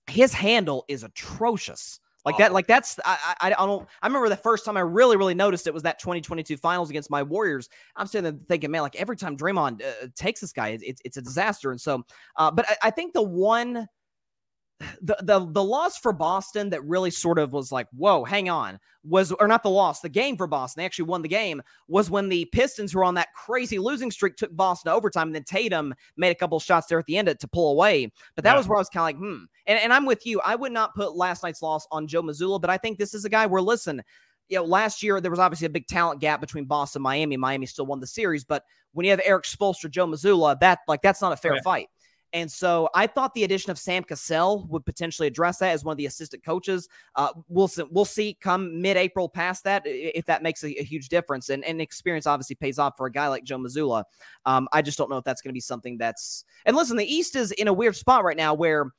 his 0.09 0.35
handle 0.35 0.85
is 0.89 1.05
atrocious. 1.05 2.01
Like 2.25 2.39
that, 2.39 2.53
like 2.53 2.67
that's 2.69 2.99
I, 3.05 3.35
I, 3.41 3.55
I 3.61 3.67
don't 3.67 3.89
I 4.01 4.07
remember 4.07 4.29
the 4.29 4.37
first 4.37 4.65
time 4.65 4.77
I 4.77 4.81
really 4.81 5.17
really 5.17 5.35
noticed 5.35 5.67
it 5.67 5.75
was 5.75 5.83
that 5.83 5.99
2022 5.99 6.57
finals 6.57 6.89
against 6.89 7.11
my 7.11 7.23
Warriors. 7.23 7.69
I'm 7.97 8.07
sitting 8.07 8.23
there 8.23 8.41
thinking, 8.49 8.71
man, 8.71 8.83
like 8.83 8.95
every 8.97 9.17
time 9.17 9.37
Draymond 9.37 9.83
uh, 9.83 10.07
takes 10.15 10.41
this 10.41 10.53
guy, 10.53 10.79
it's 10.81 11.01
it's 11.05 11.17
a 11.17 11.23
disaster. 11.23 11.73
And 11.73 11.81
so, 11.81 12.05
uh, 12.37 12.51
but 12.51 12.69
I, 12.69 12.77
I 12.85 12.91
think 12.91 13.13
the 13.13 13.23
one 13.23 13.89
the 15.01 15.17
the 15.23 15.47
the 15.51 15.63
loss 15.63 15.99
for 15.99 16.13
Boston 16.13 16.71
that 16.71 16.85
really 16.85 17.11
sort 17.11 17.39
of 17.39 17.53
was 17.53 17.73
like, 17.73 17.87
whoa, 17.93 18.25
hang 18.25 18.49
on, 18.49 18.79
was 19.05 19.33
or 19.33 19.49
not 19.49 19.63
the 19.63 19.71
loss, 19.71 20.01
the 20.01 20.09
game 20.09 20.37
for 20.37 20.47
Boston. 20.47 20.81
They 20.81 20.87
actually 20.87 21.07
won 21.07 21.23
the 21.23 21.29
game. 21.29 21.63
Was 21.89 22.11
when 22.11 22.29
the 22.29 22.45
Pistons, 22.47 22.93
who 22.93 22.99
were 22.99 23.05
on 23.05 23.15
that 23.15 23.29
crazy 23.35 23.79
losing 23.79 24.11
streak, 24.11 24.37
took 24.37 24.55
Boston 24.55 24.91
to 24.91 24.97
overtime, 24.97 25.29
and 25.29 25.35
then 25.35 25.45
Tatum 25.45 25.95
made 26.17 26.31
a 26.31 26.35
couple 26.35 26.59
shots 26.61 26.87
there 26.87 26.99
at 26.99 27.07
the 27.07 27.17
end 27.17 27.27
to, 27.27 27.35
to 27.35 27.49
pull 27.49 27.73
away. 27.73 28.11
But 28.35 28.45
that 28.45 28.53
yeah. 28.53 28.59
was 28.59 28.69
where 28.69 28.77
I 28.77 28.81
was 28.81 28.89
kind 28.89 29.17
of 29.17 29.21
like, 29.21 29.33
hmm. 29.33 29.45
And 29.67 29.79
and 29.79 29.93
I'm 29.93 30.07
with 30.07 30.27
you. 30.27 30.41
I 30.45 30.55
would 30.55 30.73
not 30.73 30.95
put 30.95 31.17
last 31.17 31.43
night's 31.43 31.63
loss 31.63 31.87
on 31.91 32.07
Joe 32.07 32.23
Mazzulla, 32.23 32.61
but 32.61 32.71
I 32.71 32.77
think 32.77 32.99
this 32.99 33.15
is 33.15 33.25
a 33.25 33.31
guy 33.31 33.47
where 33.47 33.63
listen. 33.63 34.03
You 34.49 34.59
know, 34.59 34.65
last 34.65 35.03
year 35.03 35.19
there 35.19 35.31
was 35.31 35.41
obviously 35.41 35.67
a 35.67 35.71
big 35.71 35.87
talent 35.87 36.21
gap 36.21 36.39
between 36.39 36.67
Boston 36.67 36.99
and 36.99 37.05
Miami. 37.05 37.39
Miami 37.39 37.65
still 37.65 37.87
won 37.87 38.01
the 38.01 38.07
series, 38.07 38.45
but 38.45 38.65
when 38.93 39.05
you 39.05 39.11
have 39.11 39.21
Erik 39.25 39.45
Spoelstra, 39.45 39.89
Joe 39.89 40.07
Mazzulla, 40.07 40.59
that 40.61 40.81
like 40.87 41.01
that's 41.01 41.23
not 41.23 41.33
a 41.33 41.37
fair 41.37 41.57
fight. 41.63 41.89
And 42.33 42.51
so 42.51 42.89
I 42.95 43.07
thought 43.07 43.35
the 43.35 43.45
addition 43.45 43.71
of 43.71 43.79
Sam 43.79 44.03
Cassell 44.05 44.67
would 44.69 44.87
potentially 44.87 45.29
address 45.29 45.59
that 45.59 45.71
as 45.71 45.85
one 45.85 45.93
of 45.93 45.99
the 45.99 46.07
assistant 46.07 46.43
coaches. 46.43 46.89
Uh, 47.15 47.29
we'll 47.49 47.71
we'll 47.91 48.05
see 48.05 48.39
come 48.41 48.81
mid-April 48.81 49.29
past 49.29 49.65
that 49.65 49.83
if 49.85 50.25
that 50.27 50.43
makes 50.43 50.65
a, 50.65 50.69
a, 50.81 50.83
huge 50.83 51.09
difference. 51.09 51.51
And, 51.51 51.65
and 51.65 51.81
experience 51.81 52.27
obviously 52.27 52.57
pays 52.57 52.79
off 52.79 52.95
for 52.97 53.07
a 53.07 53.13
guy 53.13 53.29
like 53.29 53.45
Joe 53.45 53.59
Mazzulla. 53.59 54.05
Um, 54.47 54.69
I 54.73 54.81
just 54.83 54.97
don't 54.97 55.11
know 55.11 55.19
if 55.19 55.25
that's 55.25 55.43
going 55.43 55.51
to 55.51 55.55
be 55.55 55.61
something 55.61 55.99
that's. 55.99 56.45
And 56.65 56.77
listen, 56.77 56.97
the 56.97 57.05
East 57.05 57.37
is 57.37 57.53
in 57.53 57.69
a 57.69 57.73
weird 57.73 57.97
spot 57.97 58.25
right 58.25 58.37
now 58.37 58.55
where 58.55 58.93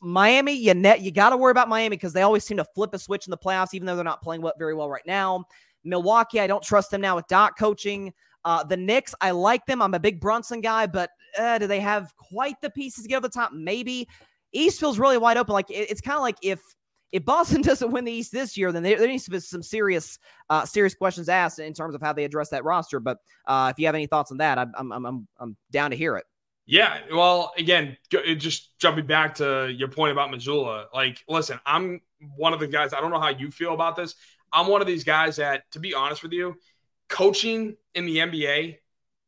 Miami, 0.00 0.52
you 0.52 0.74
you 1.00 1.12
got 1.12 1.30
to 1.30 1.36
worry 1.36 1.52
about 1.52 1.68
Miami 1.68 1.96
because 1.96 2.12
they 2.12 2.22
always 2.22 2.42
seem 2.42 2.56
to 2.56 2.64
flip 2.74 2.92
a 2.92 2.98
switch 2.98 3.26
in 3.26 3.30
the 3.30 3.38
playoffs, 3.38 3.74
even 3.74 3.86
though 3.86 3.94
they're 3.94 4.04
not 4.04 4.22
playing 4.22 4.42
very 4.58 4.74
well 4.74 4.90
right 4.90 5.06
now. 5.06 5.44
Milwaukee, 5.84 6.40
I 6.40 6.48
don't 6.48 6.62
trust 6.62 6.90
them 6.90 7.00
now 7.00 7.14
with 7.14 7.26
Doc 7.28 7.56
coaching. 7.56 8.12
Uh, 8.44 8.64
the 8.64 8.76
Knicks, 8.76 9.14
I 9.20 9.30
like 9.30 9.64
them. 9.66 9.80
I'm 9.80 9.94
a 9.94 10.00
big 10.00 10.20
Brunson 10.20 10.60
guy, 10.60 10.86
but 10.86 11.10
uh, 11.38 11.58
do 11.58 11.66
they 11.66 11.80
have 11.80 12.14
quite 12.16 12.60
the 12.60 12.70
pieces 12.70 13.04
to 13.04 13.08
get 13.08 13.16
over 13.16 13.28
the 13.28 13.32
top? 13.32 13.52
Maybe. 13.52 14.08
East 14.52 14.80
feels 14.80 14.98
really 14.98 15.18
wide 15.18 15.36
open. 15.36 15.52
Like 15.52 15.70
it, 15.70 15.90
it's 15.90 16.00
kind 16.00 16.16
of 16.16 16.22
like 16.22 16.36
if 16.42 16.60
if 17.10 17.24
Boston 17.24 17.62
doesn't 17.62 17.90
win 17.90 18.04
the 18.04 18.12
East 18.12 18.32
this 18.32 18.56
year, 18.56 18.72
then 18.72 18.82
there, 18.82 18.98
there 18.98 19.08
needs 19.08 19.24
to 19.24 19.30
be 19.30 19.40
some 19.40 19.62
serious 19.62 20.18
uh, 20.50 20.64
serious 20.64 20.94
questions 20.94 21.28
asked 21.28 21.58
in 21.58 21.72
terms 21.72 21.94
of 21.94 22.00
how 22.00 22.12
they 22.12 22.24
address 22.24 22.50
that 22.50 22.64
roster. 22.64 23.00
But 23.00 23.18
uh, 23.46 23.70
if 23.72 23.78
you 23.78 23.86
have 23.86 23.94
any 23.94 24.06
thoughts 24.06 24.30
on 24.30 24.38
that, 24.38 24.58
I'm 24.58 24.72
I'm 24.92 25.06
I'm 25.06 25.28
I'm 25.38 25.56
down 25.70 25.90
to 25.90 25.96
hear 25.96 26.16
it. 26.16 26.24
Yeah, 26.64 27.00
well, 27.12 27.52
again, 27.58 27.96
just 28.36 28.78
jumping 28.78 29.06
back 29.06 29.34
to 29.36 29.68
your 29.76 29.88
point 29.88 30.12
about 30.12 30.30
Mazzulla. 30.30 30.86
Like, 30.94 31.18
listen, 31.28 31.58
I'm 31.66 32.00
one 32.36 32.52
of 32.52 32.60
the 32.60 32.68
guys. 32.68 32.92
I 32.92 33.00
don't 33.00 33.10
know 33.10 33.20
how 33.20 33.30
you 33.30 33.50
feel 33.50 33.74
about 33.74 33.96
this. 33.96 34.14
I'm 34.52 34.68
one 34.68 34.80
of 34.80 34.86
these 34.86 35.02
guys 35.02 35.36
that, 35.36 35.70
to 35.72 35.80
be 35.80 35.92
honest 35.92 36.22
with 36.22 36.32
you, 36.32 36.54
coaching 37.08 37.76
in 37.94 38.06
the 38.06 38.18
NBA 38.18 38.76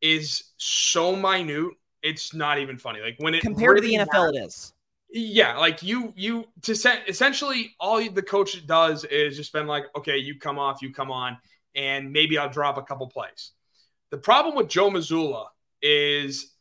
is 0.00 0.52
so 0.58 1.16
minute 1.16 1.72
it's 2.04 2.34
not 2.34 2.58
even 2.58 2.78
funny. 2.78 3.00
Like 3.00 3.16
when 3.18 3.34
it 3.34 3.40
compared 3.40 3.76
really 3.80 3.96
to 3.96 4.04
the 4.04 4.10
NFL, 4.10 4.32
matters, 4.32 4.36
it 4.36 4.44
is. 4.44 4.72
Yeah, 5.10 5.56
like 5.56 5.82
you, 5.82 6.12
you 6.16 6.44
to 6.62 6.76
set 6.76 7.08
essentially 7.08 7.74
all 7.80 8.06
the 8.08 8.22
coach 8.22 8.64
does 8.66 9.04
is 9.04 9.36
just 9.36 9.52
been 9.52 9.66
like, 9.66 9.84
okay, 9.96 10.18
you 10.18 10.38
come 10.38 10.58
off, 10.58 10.82
you 10.82 10.92
come 10.92 11.10
on, 11.10 11.38
and 11.74 12.12
maybe 12.12 12.36
I'll 12.36 12.50
drop 12.50 12.76
a 12.76 12.82
couple 12.82 13.06
plays. 13.08 13.52
The 14.10 14.18
problem 14.18 14.54
with 14.54 14.68
Joe 14.68 14.90
Mazzulla 14.90 15.46
is 15.82 16.52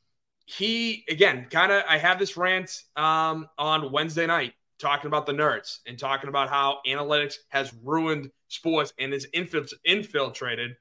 he 0.46 1.04
again 1.10 1.48
kind 1.50 1.72
of. 1.72 1.84
I 1.88 1.98
have 1.98 2.20
this 2.20 2.38
rant 2.38 2.84
um, 2.96 3.48
on 3.58 3.92
Wednesday 3.92 4.26
night 4.26 4.54
talking 4.80 5.08
about 5.08 5.26
the 5.26 5.34
nerds 5.34 5.80
and 5.88 6.00
talking 6.00 6.30
about 6.30 6.50
how 6.50 6.80
analytics 6.88 7.36
has 7.50 7.74
ruined 7.84 8.30
sports 8.48 8.94
and 9.00 9.14
is 9.14 9.28
infiltrated 9.34 10.76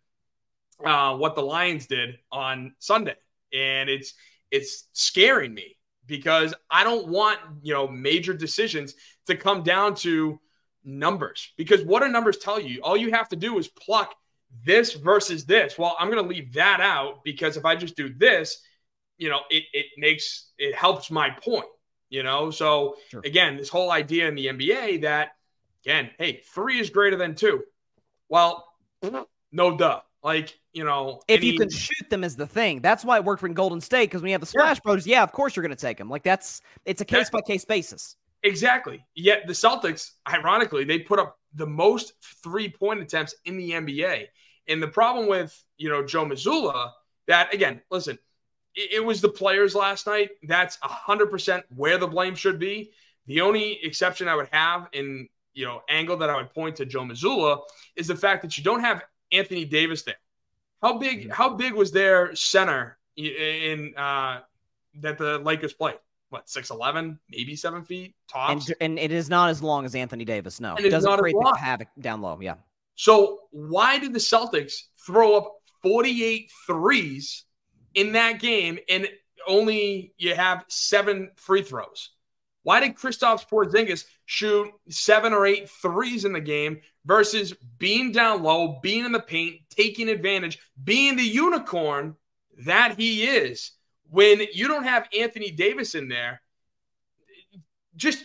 uh, 0.84 1.16
what 1.16 1.34
the 1.34 1.42
Lions 1.42 1.86
did 1.86 2.18
on 2.30 2.74
Sunday, 2.78 3.16
and 3.52 3.88
it's 3.88 4.14
it's 4.52 4.88
scaring 4.92 5.52
me 5.52 5.76
because 6.06 6.54
I 6.70 6.84
don't 6.84 7.08
want, 7.08 7.40
you 7.62 7.72
know, 7.74 7.88
major 7.88 8.34
decisions 8.34 8.94
to 9.26 9.34
come 9.34 9.62
down 9.62 9.96
to 9.96 10.38
numbers 10.84 11.52
because 11.56 11.82
what 11.82 12.02
do 12.02 12.08
numbers 12.08 12.38
tell 12.38 12.60
you? 12.60 12.80
All 12.82 12.96
you 12.96 13.10
have 13.10 13.28
to 13.30 13.36
do 13.36 13.58
is 13.58 13.66
pluck 13.66 14.14
this 14.64 14.92
versus 14.92 15.46
this. 15.46 15.78
Well, 15.78 15.96
I'm 15.98 16.10
going 16.10 16.22
to 16.22 16.28
leave 16.28 16.52
that 16.52 16.80
out 16.80 17.24
because 17.24 17.56
if 17.56 17.64
I 17.64 17.74
just 17.74 17.96
do 17.96 18.12
this, 18.12 18.58
you 19.16 19.30
know, 19.30 19.40
it, 19.50 19.64
it 19.72 19.86
makes 19.96 20.50
it 20.58 20.74
helps 20.74 21.10
my 21.10 21.30
point, 21.30 21.66
you 22.10 22.22
know. 22.22 22.50
So 22.50 22.96
sure. 23.08 23.22
again, 23.24 23.56
this 23.56 23.68
whole 23.68 23.90
idea 23.90 24.28
in 24.28 24.34
the 24.34 24.46
NBA 24.46 25.02
that 25.02 25.30
again, 25.84 26.10
hey, 26.18 26.42
three 26.54 26.78
is 26.78 26.90
greater 26.90 27.16
than 27.16 27.34
two. 27.34 27.62
Well, 28.28 28.68
no 29.52 29.76
duh. 29.76 30.00
Like, 30.22 30.58
you 30.72 30.84
know, 30.84 31.20
if 31.26 31.38
any... 31.38 31.48
you 31.48 31.58
can 31.58 31.70
shoot 31.70 32.08
them 32.08 32.22
is 32.24 32.36
the 32.36 32.46
thing. 32.46 32.80
That's 32.80 33.04
why 33.04 33.16
it 33.16 33.24
worked 33.24 33.40
for 33.40 33.48
Golden 33.48 33.80
State 33.80 34.04
because 34.04 34.22
when 34.22 34.28
you 34.28 34.34
have 34.34 34.40
the 34.40 34.46
Splash 34.46 34.76
yeah. 34.76 34.80
Brothers, 34.84 35.06
yeah, 35.06 35.22
of 35.22 35.32
course 35.32 35.56
you're 35.56 35.62
going 35.62 35.76
to 35.76 35.80
take 35.80 35.98
them. 35.98 36.08
Like 36.08 36.22
that's 36.22 36.62
it's 36.84 37.00
a 37.00 37.04
case 37.04 37.28
by 37.30 37.40
case 37.40 37.64
basis. 37.64 38.16
Exactly. 38.44 39.04
Yet 39.14 39.46
the 39.46 39.52
Celtics, 39.52 40.12
ironically, 40.28 40.84
they 40.84 41.00
put 41.00 41.18
up 41.18 41.38
the 41.54 41.66
most 41.66 42.14
three 42.42 42.68
point 42.68 43.00
attempts 43.00 43.34
in 43.44 43.56
the 43.56 43.70
NBA. 43.70 44.26
And 44.68 44.82
the 44.82 44.88
problem 44.88 45.28
with 45.28 45.60
you 45.76 45.88
know 45.88 46.04
Joe 46.04 46.24
Mazzulla, 46.24 46.92
that 47.26 47.52
again, 47.52 47.80
listen, 47.90 48.18
it, 48.74 48.94
it 48.94 49.04
was 49.04 49.20
the 49.20 49.28
players 49.28 49.74
last 49.74 50.06
night. 50.06 50.30
That's 50.44 50.78
hundred 50.80 51.26
percent 51.30 51.64
where 51.74 51.98
the 51.98 52.06
blame 52.06 52.34
should 52.34 52.58
be. 52.58 52.92
The 53.26 53.40
only 53.40 53.78
exception 53.84 54.28
I 54.28 54.36
would 54.36 54.48
have 54.52 54.88
in 54.92 55.28
you 55.54 55.64
know 55.64 55.82
angle 55.88 56.16
that 56.18 56.30
I 56.30 56.36
would 56.36 56.52
point 56.52 56.76
to 56.76 56.86
Joe 56.86 57.02
Mazzulla 57.02 57.60
is 57.96 58.06
the 58.06 58.16
fact 58.16 58.42
that 58.42 58.56
you 58.56 58.64
don't 58.64 58.80
have 58.80 59.02
Anthony 59.32 59.64
Davis 59.64 60.02
there. 60.02 60.16
How 60.82 60.98
big? 60.98 61.22
Mm-hmm. 61.22 61.30
How 61.30 61.54
big 61.54 61.74
was 61.74 61.92
their 61.92 62.34
center 62.34 62.98
in 63.16 63.94
uh, 63.96 64.40
that 65.00 65.18
the 65.18 65.38
Lakers 65.38 65.72
played? 65.72 65.98
what 66.32 66.48
six 66.48 66.70
eleven, 66.70 67.18
maybe 67.28 67.54
seven 67.54 67.84
feet 67.84 68.14
tops, 68.26 68.68
and, 68.68 68.76
and, 68.80 68.98
it 68.98 69.12
is 69.12 69.28
not 69.28 69.50
as 69.50 69.62
long 69.62 69.84
as 69.84 69.94
Anthony 69.94 70.24
Davis. 70.24 70.60
No, 70.60 70.74
And 70.74 70.84
it 70.84 70.88
doesn't 70.88 71.18
create 71.18 71.36
the 71.38 71.56
havoc 71.58 71.88
down 72.00 72.22
low. 72.22 72.38
Yeah, 72.40 72.54
So 72.94 73.40
why 73.50 73.98
did 73.98 74.14
the 74.14 74.18
Celtics 74.18 74.72
throw 75.06 75.36
up 75.36 75.52
48 75.82 76.50
threes 76.66 77.44
in 77.94 78.12
that 78.12 78.40
game 78.40 78.78
and 78.88 79.08
only 79.46 80.14
you 80.16 80.34
have 80.34 80.64
seven 80.68 81.30
free 81.36 81.62
throws? 81.62 82.10
Why 82.62 82.80
did 82.80 82.94
Kristaps 82.94 83.46
Porzingis 83.46 84.04
shoot 84.24 84.70
seven 84.88 85.32
or 85.32 85.44
eight 85.44 85.68
threes 85.68 86.24
in 86.24 86.32
the 86.32 86.40
game 86.40 86.80
versus 87.04 87.52
being 87.78 88.12
down 88.12 88.42
low, 88.42 88.78
being 88.82 89.04
in 89.04 89.12
the 89.12 89.20
paint, 89.20 89.60
taking 89.70 90.08
advantage, 90.08 90.58
being 90.82 91.16
the 91.16 91.22
unicorn 91.22 92.16
that 92.64 92.98
he 92.98 93.24
is? 93.24 93.72
When 94.10 94.42
you 94.52 94.68
don't 94.68 94.84
have 94.84 95.08
Anthony 95.18 95.50
Davis 95.50 95.94
in 95.94 96.08
there, 96.08 96.42
just 97.96 98.24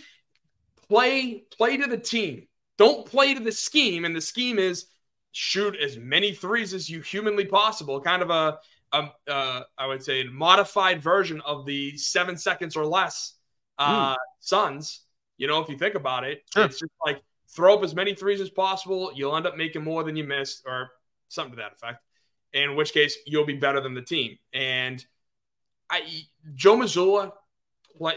play 0.89 1.43
play 1.57 1.77
to 1.77 1.87
the 1.87 1.97
team. 1.97 2.47
Don't 2.77 3.05
play 3.05 3.33
to 3.33 3.39
the 3.39 3.51
scheme, 3.51 4.05
and 4.05 4.15
the 4.15 4.21
scheme 4.21 4.59
is 4.59 4.85
shoot 5.31 5.75
as 5.75 5.97
many 5.97 6.33
threes 6.33 6.73
as 6.73 6.89
you 6.89 7.01
humanly 7.01 7.45
possible. 7.45 7.99
Kind 8.01 8.21
of 8.21 8.29
a, 8.29 8.57
a 8.91 9.09
uh, 9.31 9.63
I 9.77 9.87
would 9.87 10.03
say, 10.03 10.23
modified 10.25 11.01
version 11.01 11.41
of 11.41 11.65
the 11.65 11.97
seven 11.97 12.37
seconds 12.37 12.75
or 12.75 12.85
less 12.85 13.33
uh, 13.77 14.15
Suns. 14.39 15.01
You 15.37 15.47
know, 15.47 15.59
if 15.61 15.69
you 15.69 15.77
think 15.77 15.95
about 15.95 16.23
it, 16.23 16.43
Sure. 16.53 16.65
it's 16.65 16.79
just 16.79 16.91
like 17.05 17.21
throw 17.49 17.75
up 17.75 17.83
as 17.83 17.95
many 17.95 18.13
threes 18.13 18.41
as 18.41 18.49
possible. 18.49 19.11
You'll 19.15 19.35
end 19.35 19.47
up 19.47 19.57
making 19.57 19.83
more 19.83 20.03
than 20.03 20.15
you 20.15 20.23
missed, 20.23 20.63
or 20.65 20.91
something 21.29 21.55
to 21.55 21.57
that 21.57 21.73
effect. 21.73 22.03
In 22.53 22.75
which 22.75 22.93
case, 22.93 23.17
you'll 23.25 23.45
be 23.45 23.55
better 23.55 23.81
than 23.81 23.93
the 23.93 24.01
team. 24.01 24.37
And 24.53 25.05
I, 25.89 26.01
Joe 26.55 26.77
Mazzulla, 26.77 27.31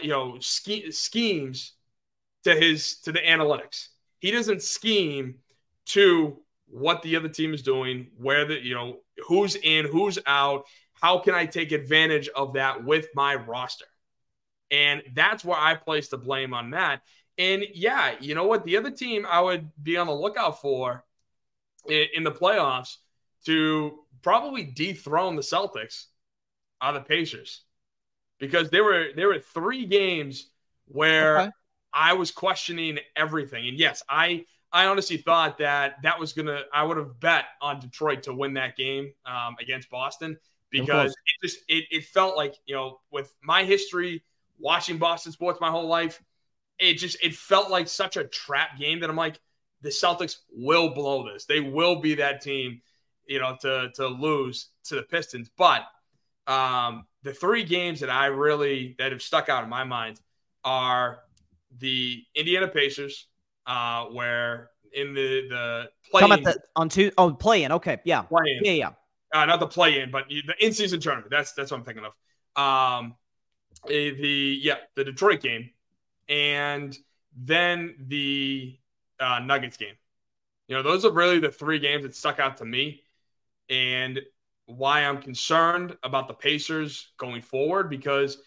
you 0.01 0.09
know, 0.09 0.37
ske- 0.39 0.91
schemes 0.91 1.73
to 2.43 2.55
his 2.55 2.99
to 3.01 3.11
the 3.11 3.19
analytics. 3.19 3.87
He 4.19 4.31
doesn't 4.31 4.61
scheme 4.61 5.35
to 5.87 6.39
what 6.67 7.01
the 7.01 7.15
other 7.15 7.29
team 7.29 7.53
is 7.53 7.61
doing, 7.61 8.07
where 8.17 8.45
the 8.45 8.59
you 8.59 8.75
know 8.75 8.99
who's 9.27 9.55
in, 9.55 9.85
who's 9.85 10.19
out. 10.25 10.65
How 10.93 11.17
can 11.17 11.33
I 11.33 11.45
take 11.45 11.71
advantage 11.71 12.29
of 12.29 12.53
that 12.53 12.83
with 12.83 13.07
my 13.15 13.35
roster? 13.35 13.85
And 14.69 15.01
that's 15.13 15.43
where 15.43 15.57
I 15.57 15.75
place 15.75 16.07
the 16.07 16.17
blame 16.17 16.53
on 16.53 16.71
that. 16.71 17.01
And 17.41 17.65
yeah, 17.73 18.15
you 18.19 18.35
know 18.35 18.45
what? 18.45 18.65
The 18.65 18.77
other 18.77 18.91
team 18.91 19.25
I 19.25 19.41
would 19.41 19.71
be 19.81 19.97
on 19.97 20.07
the 20.07 20.13
lookout 20.13 20.61
for 20.61 21.05
in, 21.87 22.23
the 22.23 22.31
playoffs 22.31 22.97
to 23.45 23.99
probably 24.21 24.63
dethrone 24.65 25.35
the 25.35 25.41
Celtics 25.41 26.05
are 26.81 26.93
the 26.93 27.01
Pacers. 27.01 27.63
Because 28.39 28.69
there 28.69 28.83
were 28.83 29.09
there 29.15 29.29
were 29.29 29.39
three 29.39 29.85
games 29.85 30.49
where 30.87 31.37
Okay. 31.37 31.51
I 31.93 32.13
was 32.13 32.31
questioning 32.31 32.99
everything. 33.15 33.67
And 33.69 33.77
yes, 33.77 34.03
I 34.09 34.45
I 34.71 34.87
honestly 34.87 35.17
thought 35.17 35.59
that 35.59 36.01
that 36.03 36.19
was 36.19 36.33
gonna 36.33 36.63
I 36.73 36.83
would 36.83 36.97
have 36.97 37.19
bet 37.19 37.45
on 37.61 37.79
Detroit 37.79 38.23
to 38.23 38.33
win 38.33 38.55
that 38.55 38.77
game 38.77 39.13
um, 39.25 39.55
against 39.61 39.89
Boston 39.89 40.37
because 40.71 41.11
it 41.11 41.47
just 41.47 41.59
it, 41.67 41.85
it 41.91 42.05
felt 42.05 42.37
like 42.37 42.55
you 42.65 42.75
know 42.75 43.01
with 43.11 43.33
my 43.43 43.63
history 43.63 44.23
watching 44.59 44.97
Boston 44.97 45.31
sports 45.31 45.59
my 45.61 45.71
whole 45.71 45.87
life, 45.87 46.21
it 46.81 46.95
just 46.95 47.17
it 47.23 47.35
felt 47.35 47.69
like 47.69 47.87
such 47.87 48.17
a 48.17 48.25
trap 48.25 48.77
game 48.77 48.99
that 48.99 49.09
I'm 49.09 49.15
like 49.15 49.39
the 49.81 49.89
Celtics 49.89 50.37
will 50.51 50.93
blow 50.93 51.31
this. 51.31 51.45
They 51.45 51.59
will 51.59 52.01
be 52.01 52.15
that 52.15 52.41
team, 52.41 52.81
you 53.25 53.39
know, 53.39 53.55
to 53.61 53.91
to 53.95 54.07
lose 54.07 54.69
to 54.85 54.95
the 54.95 55.03
Pistons. 55.03 55.49
But 55.57 55.83
um, 56.47 57.05
the 57.23 57.33
three 57.33 57.63
games 57.63 57.99
that 58.01 58.09
I 58.09 58.27
really 58.27 58.95
that 58.97 59.11
have 59.11 59.21
stuck 59.21 59.47
out 59.47 59.63
in 59.63 59.69
my 59.69 59.83
mind 59.83 60.19
are 60.63 61.19
the 61.77 62.23
Indiana 62.35 62.67
Pacers, 62.67 63.27
uh, 63.65 64.05
where 64.05 64.71
in 64.93 65.13
the 65.13 65.47
the 65.49 65.89
playing 66.09 66.31
about 66.31 66.43
the 66.43 66.61
on 66.75 66.89
two 66.89 67.11
oh 67.17 67.33
play 67.33 67.63
in. 67.63 67.71
Okay, 67.71 67.99
yeah, 68.03 68.23
play 68.23 68.59
yeah, 68.61 68.71
yeah. 68.71 68.89
uh, 69.33 69.45
not 69.45 69.59
the 69.59 69.67
play 69.67 70.01
in, 70.01 70.11
but 70.11 70.25
the 70.29 70.53
in 70.59 70.73
season 70.73 70.99
tournament. 70.99 71.29
That's 71.31 71.53
that's 71.53 71.71
what 71.71 71.77
I'm 71.77 71.83
thinking 71.83 72.05
of. 72.05 72.13
Um, 72.61 73.15
eh, 73.87 74.11
the 74.11 74.59
yeah, 74.61 74.75
the 74.95 75.03
Detroit 75.03 75.41
game, 75.41 75.69
and 76.27 76.97
then 77.35 77.95
the 78.07 78.77
uh, 79.19 79.39
Nuggets 79.39 79.77
game. 79.77 79.95
You 80.67 80.75
know, 80.75 80.83
those 80.83 81.05
are 81.05 81.11
really 81.11 81.39
the 81.39 81.51
three 81.51 81.79
games 81.79 82.03
that 82.03 82.15
stuck 82.15 82.39
out 82.39 82.57
to 82.57 82.65
me, 82.65 83.03
and 83.69 84.19
why 84.65 85.01
I'm 85.01 85.21
concerned 85.21 85.97
about 86.03 86.27
the 86.27 86.33
Pacers 86.33 87.11
going 87.17 87.41
forward 87.41 87.89
because 87.89 88.37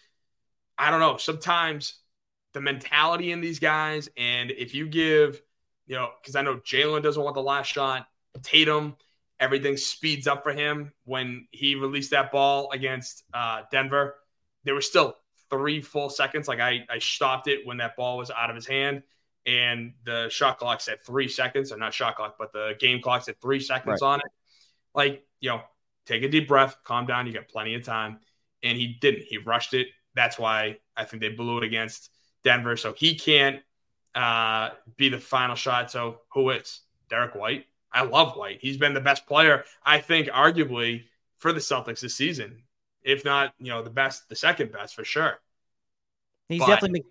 I 0.77 0.89
don't 0.89 0.99
know. 0.99 1.17
Sometimes 1.17 1.99
the 2.53 2.61
mentality 2.61 3.31
in 3.31 3.41
these 3.41 3.59
guys, 3.59 4.09
and 4.17 4.49
if 4.51 4.73
you 4.73 4.87
give, 4.87 5.41
you 5.87 5.95
know, 5.95 6.09
because 6.21 6.35
I 6.35 6.41
know 6.41 6.57
Jaylen 6.57 7.03
doesn't 7.03 7.21
want 7.21 7.35
the 7.35 7.43
last 7.43 7.67
shot, 7.67 8.07
Tatum 8.41 8.95
everything 9.39 9.77
speeds 9.77 10.27
up 10.27 10.43
for 10.43 10.53
him 10.53 10.91
when 11.03 11.47
he 11.51 11.75
released 11.75 12.11
that 12.11 12.31
ball 12.31 12.69
against 12.71 13.23
uh, 13.33 13.61
Denver. 13.71 14.15
There 14.63 14.73
were 14.73 14.81
still 14.81 15.15
three 15.57 15.81
full 15.81 16.09
seconds. 16.09 16.47
Like 16.47 16.59
I, 16.59 16.85
I 16.89 16.99
stopped 16.99 17.47
it 17.47 17.65
when 17.65 17.77
that 17.77 17.95
ball 17.95 18.17
was 18.17 18.31
out 18.31 18.49
of 18.49 18.55
his 18.55 18.65
hand, 18.65 19.03
and 19.45 19.93
the 20.03 20.29
shot 20.29 20.59
clock 20.59 20.81
said 20.81 21.03
three 21.05 21.27
seconds, 21.27 21.71
or 21.71 21.77
not 21.77 21.93
shot 21.93 22.15
clock, 22.15 22.35
but 22.37 22.51
the 22.51 22.73
game 22.79 23.01
clock 23.01 23.23
said 23.23 23.39
three 23.41 23.59
seconds 23.59 24.01
on 24.01 24.19
it. 24.19 24.31
Like 24.93 25.25
you 25.39 25.49
know, 25.49 25.61
take 26.05 26.23
a 26.23 26.29
deep 26.29 26.47
breath, 26.47 26.77
calm 26.83 27.05
down. 27.05 27.27
You 27.27 27.33
got 27.33 27.47
plenty 27.47 27.75
of 27.75 27.83
time, 27.83 28.19
and 28.63 28.77
he 28.77 28.97
didn't. 28.99 29.23
He 29.23 29.37
rushed 29.37 29.73
it. 29.73 29.87
That's 30.15 30.39
why 30.39 30.77
I 30.95 31.03
think 31.05 31.21
they 31.21 31.29
blew 31.29 31.57
it 31.57 31.63
against 31.63 32.09
Denver. 32.43 32.77
So 32.77 32.93
he 32.93 33.15
can't 33.15 33.61
uh, 34.15 34.69
be 34.97 35.09
the 35.09 35.19
final 35.19 35.55
shot. 35.55 35.91
So 35.91 36.21
who 36.33 36.51
is 36.51 36.81
Derrick 37.09 37.35
White? 37.35 37.65
I 37.91 38.03
love 38.03 38.35
White. 38.35 38.59
He's 38.61 38.77
been 38.77 38.93
the 38.93 39.01
best 39.01 39.25
player, 39.25 39.63
I 39.83 39.99
think, 39.99 40.27
arguably 40.27 41.03
for 41.37 41.53
the 41.53 41.59
Celtics 41.59 42.01
this 42.01 42.15
season, 42.15 42.63
if 43.03 43.23
not, 43.23 43.53
you 43.59 43.69
know, 43.69 43.81
the 43.81 43.89
best, 43.89 44.27
the 44.29 44.35
second 44.35 44.71
best 44.71 44.95
for 44.95 45.05
sure. 45.05 45.39
He's 46.49 46.59
But- 46.59 46.67
definitely. 46.67 47.03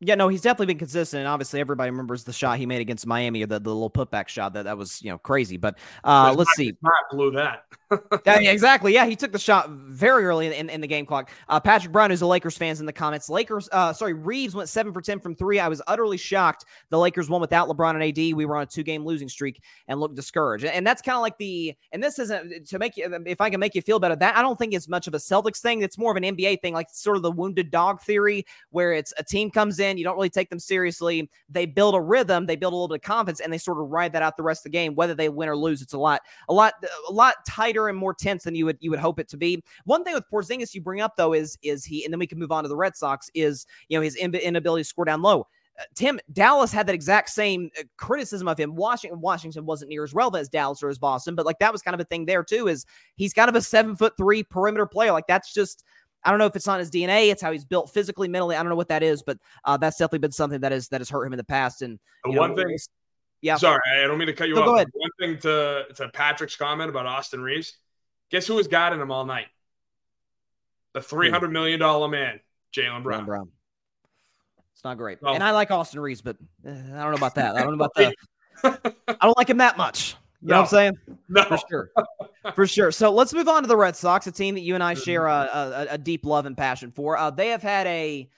Yeah, 0.00 0.14
no, 0.14 0.28
he's 0.28 0.42
definitely 0.42 0.66
been 0.66 0.78
consistent, 0.78 1.20
and 1.20 1.28
obviously 1.28 1.58
everybody 1.58 1.90
remembers 1.90 2.22
the 2.22 2.32
shot 2.32 2.58
he 2.58 2.66
made 2.66 2.82
against 2.82 3.06
Miami, 3.06 3.42
or 3.42 3.46
the, 3.46 3.58
the 3.58 3.70
little 3.70 3.90
putback 3.90 4.28
shot 4.28 4.52
that 4.52 4.64
that 4.64 4.76
was 4.76 5.00
you 5.02 5.08
know 5.08 5.16
crazy. 5.16 5.56
But 5.56 5.78
uh, 6.04 6.34
let's 6.36 6.54
see. 6.54 6.74
Smart 6.80 6.94
blew 7.10 7.30
that. 7.32 7.64
Yeah, 8.26 8.50
exactly. 8.50 8.92
Yeah, 8.92 9.06
he 9.06 9.14
took 9.14 9.30
the 9.30 9.38
shot 9.38 9.70
very 9.70 10.24
early 10.24 10.48
in, 10.48 10.52
in, 10.52 10.70
in 10.70 10.80
the 10.80 10.88
game 10.88 11.06
clock. 11.06 11.30
Uh, 11.48 11.60
Patrick 11.60 11.92
Brown, 11.92 12.10
who's 12.10 12.20
a 12.20 12.26
Lakers 12.26 12.58
fans 12.58 12.80
in 12.80 12.86
the 12.86 12.92
comments. 12.92 13.30
Lakers, 13.30 13.68
uh, 13.70 13.92
sorry, 13.92 14.12
Reaves 14.12 14.56
went 14.56 14.68
seven 14.68 14.92
for 14.92 15.00
ten 15.00 15.20
from 15.20 15.36
three. 15.36 15.60
I 15.60 15.68
was 15.68 15.80
utterly 15.86 16.16
shocked. 16.16 16.64
The 16.90 16.98
Lakers 16.98 17.30
won 17.30 17.40
without 17.40 17.68
LeBron 17.68 17.94
and 17.94 18.02
AD. 18.02 18.36
We 18.36 18.44
were 18.44 18.56
on 18.56 18.64
a 18.64 18.66
two 18.66 18.82
game 18.82 19.04
losing 19.04 19.28
streak 19.28 19.62
and 19.86 20.00
looked 20.00 20.16
discouraged. 20.16 20.64
And 20.64 20.84
that's 20.84 21.00
kind 21.00 21.14
of 21.14 21.22
like 21.22 21.38
the. 21.38 21.74
And 21.92 22.02
this 22.02 22.18
isn't 22.18 22.66
to 22.66 22.78
make 22.80 22.96
you. 22.96 23.08
If 23.24 23.40
I 23.40 23.50
can 23.50 23.60
make 23.60 23.76
you 23.76 23.82
feel 23.82 24.00
better, 24.00 24.16
that 24.16 24.36
I 24.36 24.42
don't 24.42 24.58
think 24.58 24.74
it's 24.74 24.88
much 24.88 25.06
of 25.06 25.14
a 25.14 25.18
Celtics 25.18 25.60
thing. 25.60 25.82
It's 25.82 25.96
more 25.96 26.10
of 26.10 26.16
an 26.16 26.24
NBA 26.24 26.60
thing, 26.60 26.74
like 26.74 26.88
sort 26.90 27.16
of 27.16 27.22
the 27.22 27.32
wounded 27.32 27.70
dog 27.70 28.02
theory, 28.02 28.44
where 28.70 28.92
it's 28.94 29.14
a 29.16 29.22
team 29.22 29.48
comes 29.48 29.78
in, 29.78 29.85
you 29.96 30.04
don't 30.04 30.16
really 30.16 30.30
take 30.30 30.50
them 30.50 30.58
seriously. 30.58 31.30
They 31.48 31.66
build 31.66 31.94
a 31.94 32.00
rhythm, 32.00 32.46
they 32.46 32.56
build 32.56 32.72
a 32.72 32.76
little 32.76 32.88
bit 32.88 32.96
of 32.96 33.02
confidence, 33.02 33.40
and 33.40 33.52
they 33.52 33.58
sort 33.58 33.80
of 33.80 33.88
ride 33.88 34.12
that 34.12 34.22
out 34.22 34.36
the 34.36 34.42
rest 34.42 34.60
of 34.60 34.64
the 34.64 34.76
game. 34.76 34.94
Whether 34.94 35.14
they 35.14 35.28
win 35.28 35.48
or 35.48 35.56
lose, 35.56 35.82
it's 35.82 35.92
a 35.92 35.98
lot, 35.98 36.22
a 36.48 36.52
lot, 36.52 36.74
a 37.08 37.12
lot 37.12 37.34
tighter 37.46 37.88
and 37.88 37.98
more 37.98 38.14
tense 38.14 38.44
than 38.44 38.54
you 38.54 38.64
would 38.64 38.78
you 38.80 38.90
would 38.90 39.00
hope 39.00 39.20
it 39.20 39.28
to 39.28 39.36
be. 39.36 39.62
One 39.84 40.04
thing 40.04 40.14
with 40.14 40.24
Porzingis 40.32 40.74
you 40.74 40.80
bring 40.80 41.00
up 41.00 41.16
though 41.16 41.32
is 41.32 41.58
is 41.62 41.84
he, 41.84 42.04
and 42.04 42.12
then 42.12 42.18
we 42.18 42.26
can 42.26 42.38
move 42.38 42.52
on 42.52 42.64
to 42.64 42.68
the 42.68 42.76
Red 42.76 42.96
Sox. 42.96 43.30
Is 43.34 43.66
you 43.88 43.98
know 43.98 44.02
his 44.02 44.16
inability 44.16 44.82
to 44.82 44.88
score 44.88 45.04
down 45.04 45.22
low. 45.22 45.46
Uh, 45.78 45.82
Tim 45.94 46.18
Dallas 46.32 46.72
had 46.72 46.86
that 46.86 46.94
exact 46.94 47.28
same 47.30 47.70
uh, 47.78 47.82
criticism 47.98 48.48
of 48.48 48.58
him. 48.58 48.74
Washington 48.74 49.20
Washington 49.20 49.66
wasn't 49.66 49.90
near 49.90 50.04
as 50.04 50.14
relevant 50.14 50.40
as 50.40 50.48
Dallas 50.48 50.82
or 50.82 50.88
as 50.88 50.98
Boston, 50.98 51.34
but 51.34 51.44
like 51.44 51.58
that 51.58 51.72
was 51.72 51.82
kind 51.82 51.94
of 51.94 52.00
a 52.00 52.04
thing 52.04 52.24
there 52.24 52.42
too. 52.42 52.68
Is 52.68 52.86
he's 53.16 53.34
kind 53.34 53.48
of 53.48 53.54
a 53.54 53.60
seven 53.60 53.94
foot 53.94 54.16
three 54.16 54.42
perimeter 54.42 54.86
player? 54.86 55.12
Like 55.12 55.26
that's 55.26 55.52
just 55.52 55.84
I 56.26 56.30
don't 56.30 56.38
know 56.38 56.46
if 56.46 56.56
it's 56.56 56.66
not 56.66 56.80
his 56.80 56.90
DNA, 56.90 57.30
it's 57.30 57.40
how 57.40 57.52
he's 57.52 57.64
built 57.64 57.90
physically, 57.90 58.28
mentally. 58.28 58.56
I 58.56 58.62
don't 58.62 58.70
know 58.70 58.76
what 58.76 58.88
that 58.88 59.02
is, 59.02 59.22
but 59.22 59.38
uh, 59.64 59.76
that's 59.76 59.96
definitely 59.96 60.18
been 60.18 60.32
something 60.32 60.60
that 60.60 60.72
is 60.72 60.88
that 60.88 61.00
has 61.00 61.08
hurt 61.08 61.24
him 61.24 61.32
in 61.32 61.36
the 61.38 61.44
past. 61.44 61.82
And 61.82 61.98
you 62.24 62.32
know, 62.32 62.40
one 62.40 62.56
thing, 62.56 62.76
yeah. 63.40 63.56
sorry, 63.56 63.80
I 63.94 64.06
don't 64.06 64.18
mean 64.18 64.26
to 64.26 64.34
cut 64.34 64.48
you 64.48 64.56
No, 64.56 64.62
off. 64.62 64.86
One 64.92 65.10
thing 65.18 65.38
to, 65.38 65.84
to 65.94 66.08
Patrick's 66.08 66.56
comment 66.56 66.90
about 66.90 67.06
Austin 67.06 67.40
Reeves 67.40 67.76
guess 68.30 68.46
who 68.46 68.54
was 68.54 68.68
guiding 68.68 69.00
him 69.00 69.10
all 69.10 69.24
night? 69.24 69.46
The 70.94 71.00
$300 71.00 71.50
million 71.50 71.78
man, 72.10 72.40
Jalen 72.74 73.02
Brown. 73.02 73.02
Brown. 73.02 73.24
Brown. 73.24 73.48
It's 74.74 74.84
not 74.84 74.96
great. 74.98 75.22
Well- 75.22 75.34
and 75.34 75.42
I 75.42 75.52
like 75.52 75.70
Austin 75.70 76.00
Reeves, 76.00 76.22
but 76.22 76.36
uh, 76.66 76.70
I 76.70 76.72
don't 76.72 77.10
know 77.10 77.16
about 77.16 77.34
that. 77.36 77.56
I 77.56 77.62
don't 77.62 77.76
know 77.76 77.84
about 77.84 77.94
the. 77.94 78.14
I 79.08 79.26
don't 79.26 79.36
like 79.36 79.48
him 79.48 79.58
that 79.58 79.76
much. 79.76 80.16
You 80.46 80.50
know 80.52 80.56
what 80.58 80.62
I'm 80.62 80.68
saying? 80.68 80.98
No, 81.28 81.42
For 81.44 81.58
sure. 81.68 81.90
For 82.54 82.66
sure. 82.68 82.92
So 82.92 83.10
let's 83.12 83.34
move 83.34 83.48
on 83.48 83.62
to 83.62 83.68
the 83.68 83.76
Red 83.76 83.96
Sox, 83.96 84.28
a 84.28 84.32
team 84.32 84.54
that 84.54 84.60
you 84.60 84.74
and 84.74 84.82
I 84.82 84.94
Mm-hmm. 84.94 85.02
share 85.02 85.26
a, 85.26 85.32
a, 85.52 85.86
a 85.94 85.98
deep 85.98 86.24
love 86.24 86.46
and 86.46 86.56
passion 86.56 86.92
for. 86.92 87.16
Uh, 87.18 87.30
they 87.30 87.48
have 87.48 87.62
had 87.62 87.86
a 87.88 88.28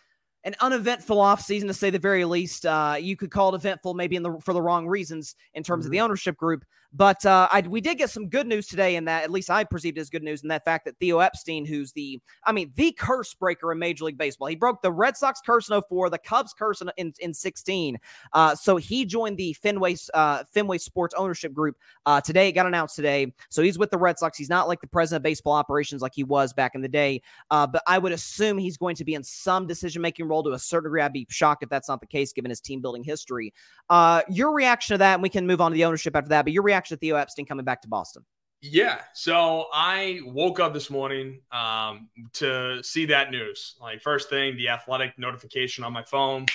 an 0.45 0.55
uneventful 0.61 1.19
offseason, 1.19 1.67
to 1.67 1.75
say 1.75 1.91
the 1.91 1.99
very 1.99 2.25
least. 2.25 2.65
Uh, 2.65 2.97
you 2.99 3.17
could 3.17 3.31
call 3.31 3.53
it 3.55 3.57
eventful, 3.59 3.93
maybe 3.93 4.17
in 4.17 4.23
the 4.23 4.39
for 4.41 4.55
the 4.55 4.63
wrong 4.63 4.87
reasons 4.87 5.35
in 5.53 5.63
terms 5.63 5.85
of 5.85 5.91
Mm-hmm. 5.91 5.97
the 5.99 6.01
ownership 6.01 6.37
group. 6.39 6.65
But 6.93 7.24
uh, 7.26 7.49
I, 7.53 7.61
we 7.61 7.80
did 7.80 7.99
get 7.99 8.11
some 8.11 8.28
good 8.28 8.47
news 8.47 8.66
today, 8.66 8.97
in 8.97 9.05
that 9.05 9.24
at 9.24 9.30
least 9.30 9.51
I 9.51 9.64
perceived 9.64 9.99
as 9.99 10.09
good 10.09 10.22
news 10.22 10.43
in 10.43 10.49
that 10.49 10.64
fact 10.64 10.86
that 10.86 10.99
Theo 10.99 11.18
Epstein, 11.18 11.66
who's 11.66 11.93
the, 11.93 12.20
I 12.45 12.53
mean, 12.53 12.72
the 12.76 12.93
curse 12.93 13.34
breaker 13.34 13.70
in 13.72 13.78
Major 13.78 14.05
League 14.05 14.16
Baseball, 14.16 14.49
he 14.49 14.57
broke 14.57 14.80
the 14.80 14.91
Red 14.91 15.16
Sox 15.16 15.41
curse 15.45 15.68
in 15.68 15.80
04, 15.89 16.11
the 16.11 16.18
Cubs 16.18 16.55
curse 16.55 16.80
in, 16.80 16.91
in, 16.97 17.12
in 17.20 17.34
16. 17.34 17.99
Uh, 18.32 18.55
so 18.55 18.76
he 18.76 19.05
joined 19.05 19.36
the 19.36 19.53
Fenway 19.55 19.97
uh, 20.14 20.45
Fenway 20.53 20.78
Sports 20.78 21.14
ownership 21.16 21.53
group 21.53 21.76
uh, 22.07 22.20
today. 22.20 22.49
It 22.49 22.53
got 22.53 22.66
announced 22.66 22.97
today. 22.97 23.32
So 23.51 23.62
he's 23.62 23.78
with 23.78 23.91
the 23.91 23.99
Red 23.99 24.18
Sox. 24.18 24.39
He's 24.39 24.49
not 24.49 24.66
like 24.66 24.80
the 24.80 24.86
president 24.86 25.20
of 25.20 25.24
baseball 25.24 25.55
operations 25.55 26.01
like 26.01 26.14
he 26.14 26.24
was 26.24 26.53
back 26.53 26.74
in 26.74 26.80
the 26.80 26.89
day. 26.89 27.20
Uh, 27.51 27.66
but 27.66 27.82
I 27.86 27.99
would 27.99 28.12
assume 28.12 28.57
he's 28.57 28.78
going 28.78 28.97
to 28.97 29.05
be 29.05 29.14
in 29.14 29.22
some 29.22 29.66
decision 29.66 30.01
making 30.01 30.26
role 30.26 30.43
to 30.45 30.53
a 30.53 30.59
certain 30.59 30.89
degree. 30.89 31.03
I'd 31.03 31.12
be 31.12 31.26
shocked 31.28 31.62
if 31.62 31.68
that's 31.68 31.89
not 31.89 32.01
the 32.01 32.07
case 32.07 32.32
given 32.32 32.51
his 32.51 32.61
team 32.61 32.80
building 32.80 33.05
history. 33.05 33.53
Uh, 33.91 34.22
your 34.28 34.53
reaction 34.53 34.95
to 34.95 34.99
that, 34.99 35.14
and 35.14 35.22
we 35.22 35.28
can 35.28 35.47
move 35.47 35.61
on 35.61 35.70
to 35.70 35.74
the 35.74 35.84
ownership 35.84 36.16
after 36.16 36.28
that. 36.30 36.45
But 36.45 36.53
your 36.53 36.62
reaction 36.79 36.97
to 36.97 37.01
Theo 37.01 37.16
Epstein 37.16 37.47
coming 37.47 37.64
back 37.64 37.83
to 37.83 37.89
Boston? 37.89 38.24
Yeah. 38.61 39.01
So 39.14 39.66
I 39.72 40.20
woke 40.24 40.61
up 40.61 40.72
this 40.72 40.91
morning 40.91 41.41
um, 41.53 42.09
to 42.35 42.83
see 42.83 43.07
that 43.07 43.31
news. 43.31 43.76
Like, 43.81 44.01
first 44.03 44.31
thing, 44.31 44.57
the 44.57 44.68
athletic 44.68 45.18
notification 45.18 45.85
on 45.85 45.93
my 45.93 46.03
phone 46.03 46.47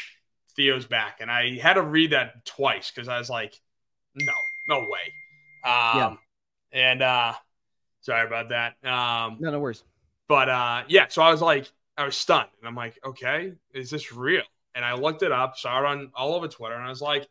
Theo's 0.56 0.86
back. 0.86 1.18
And 1.22 1.32
I 1.32 1.58
had 1.58 1.74
to 1.74 1.82
read 1.82 2.12
that 2.12 2.46
twice 2.46 2.92
because 2.92 3.08
I 3.08 3.18
was 3.18 3.30
like, 3.30 3.60
no, 4.16 4.34
no 4.70 4.80
way. 4.80 5.14
Um, 5.66 5.98
yeah. 5.98 6.16
And 6.74 7.02
uh, 7.02 7.34
sorry 8.02 8.28
about 8.28 8.50
that. 8.50 8.76
Um, 8.88 9.38
no, 9.40 9.52
no 9.52 9.60
worries. 9.60 9.84
But 10.28 10.50
uh, 10.50 10.84
yeah, 10.88 11.08
so 11.10 11.22
I 11.22 11.32
was 11.32 11.42
like, 11.42 11.72
I 11.98 12.06
was 12.06 12.18
stunned. 12.18 12.50
And 12.60 12.68
I'm 12.68 12.76
like, 12.76 13.00
okay, 13.06 13.54
is 13.74 13.90
this 13.90 14.12
real? 14.14 14.44
And 14.76 14.84
I 14.84 14.96
looked 14.96 15.22
it 15.22 15.32
up, 15.32 15.58
saw 15.58 15.80
it 15.80 15.86
on 15.86 16.12
all 16.16 16.34
over 16.34 16.48
Twitter, 16.48 16.74
and 16.76 16.84
I 16.84 16.90
was 16.90 17.02
like, 17.02 17.28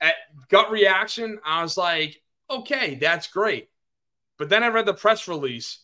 at 0.00 0.14
gut 0.48 0.70
reaction, 0.70 1.38
I 1.44 1.62
was 1.62 1.76
like, 1.76 2.20
okay, 2.60 2.96
that's 2.96 3.26
great. 3.26 3.68
But 4.38 4.48
then 4.48 4.62
I 4.62 4.68
read 4.68 4.86
the 4.86 4.94
press 4.94 5.28
release 5.28 5.78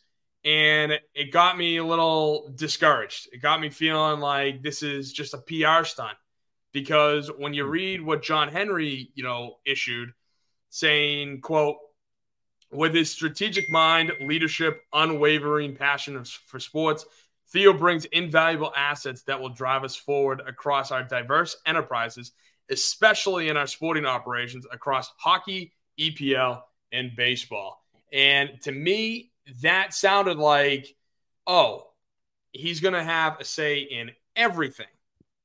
and 0.44 0.92
it 1.14 1.32
got 1.32 1.58
me 1.58 1.78
a 1.78 1.84
little 1.84 2.52
discouraged. 2.54 3.28
It 3.32 3.42
got 3.42 3.60
me 3.60 3.70
feeling 3.70 4.20
like 4.20 4.62
this 4.62 4.82
is 4.82 5.12
just 5.12 5.34
a 5.34 5.38
PR 5.38 5.84
stunt 5.84 6.16
because 6.72 7.28
when 7.28 7.54
you 7.54 7.64
hmm. 7.64 7.70
read 7.70 8.02
what 8.02 8.22
John 8.22 8.48
Henry, 8.48 9.10
you 9.14 9.24
know, 9.24 9.56
issued 9.64 10.12
saying, 10.70 11.40
quote, 11.40 11.76
with 12.70 12.94
his 12.94 13.10
strategic 13.10 13.70
mind, 13.70 14.12
leadership, 14.20 14.82
unwavering 14.92 15.74
passion 15.74 16.22
for 16.46 16.60
sports, 16.60 17.06
Theo 17.50 17.72
brings 17.72 18.04
invaluable 18.06 18.72
assets 18.76 19.22
that 19.22 19.40
will 19.40 19.48
drive 19.48 19.84
us 19.84 19.96
forward 19.96 20.42
across 20.46 20.92
our 20.92 21.02
diverse 21.02 21.56
enterprises, 21.64 22.32
especially 22.68 23.48
in 23.48 23.56
our 23.56 23.66
sporting 23.66 24.04
operations 24.04 24.66
across 24.70 25.10
hockey, 25.16 25.72
EPL, 25.99 26.62
and 26.92 27.14
baseball. 27.16 27.84
And 28.12 28.61
to 28.62 28.72
me, 28.72 29.32
that 29.62 29.94
sounded 29.94 30.38
like, 30.38 30.94
oh, 31.46 31.88
he's 32.53 32.80
going 32.80 32.94
to 32.94 33.05
have 33.05 33.40
a 33.40 33.44
say 33.44 33.80
in 33.80 34.11
everything. 34.36 34.86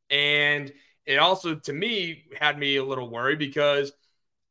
And 0.09 0.71
it 1.05 1.17
also, 1.17 1.55
to 1.55 1.73
me, 1.73 2.25
had 2.39 2.57
me 2.57 2.77
a 2.77 2.83
little 2.83 3.09
worried 3.09 3.39
because 3.39 3.91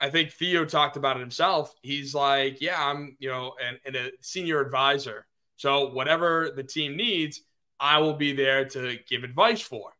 I 0.00 0.10
think 0.10 0.32
Theo 0.32 0.64
talked 0.64 0.96
about 0.96 1.16
it 1.16 1.20
himself. 1.20 1.74
He's 1.82 2.14
like, 2.14 2.60
yeah, 2.60 2.76
I'm, 2.78 3.16
you 3.18 3.28
know, 3.30 3.54
and, 3.64 3.78
and 3.86 3.96
a 3.96 4.10
senior 4.20 4.60
advisor. 4.60 5.26
So 5.56 5.90
whatever 5.90 6.50
the 6.54 6.64
team 6.64 6.96
needs, 6.96 7.40
I 7.78 7.98
will 7.98 8.14
be 8.14 8.32
there 8.32 8.64
to 8.64 8.98
give 9.08 9.24
advice 9.24 9.60
for. 9.60 9.92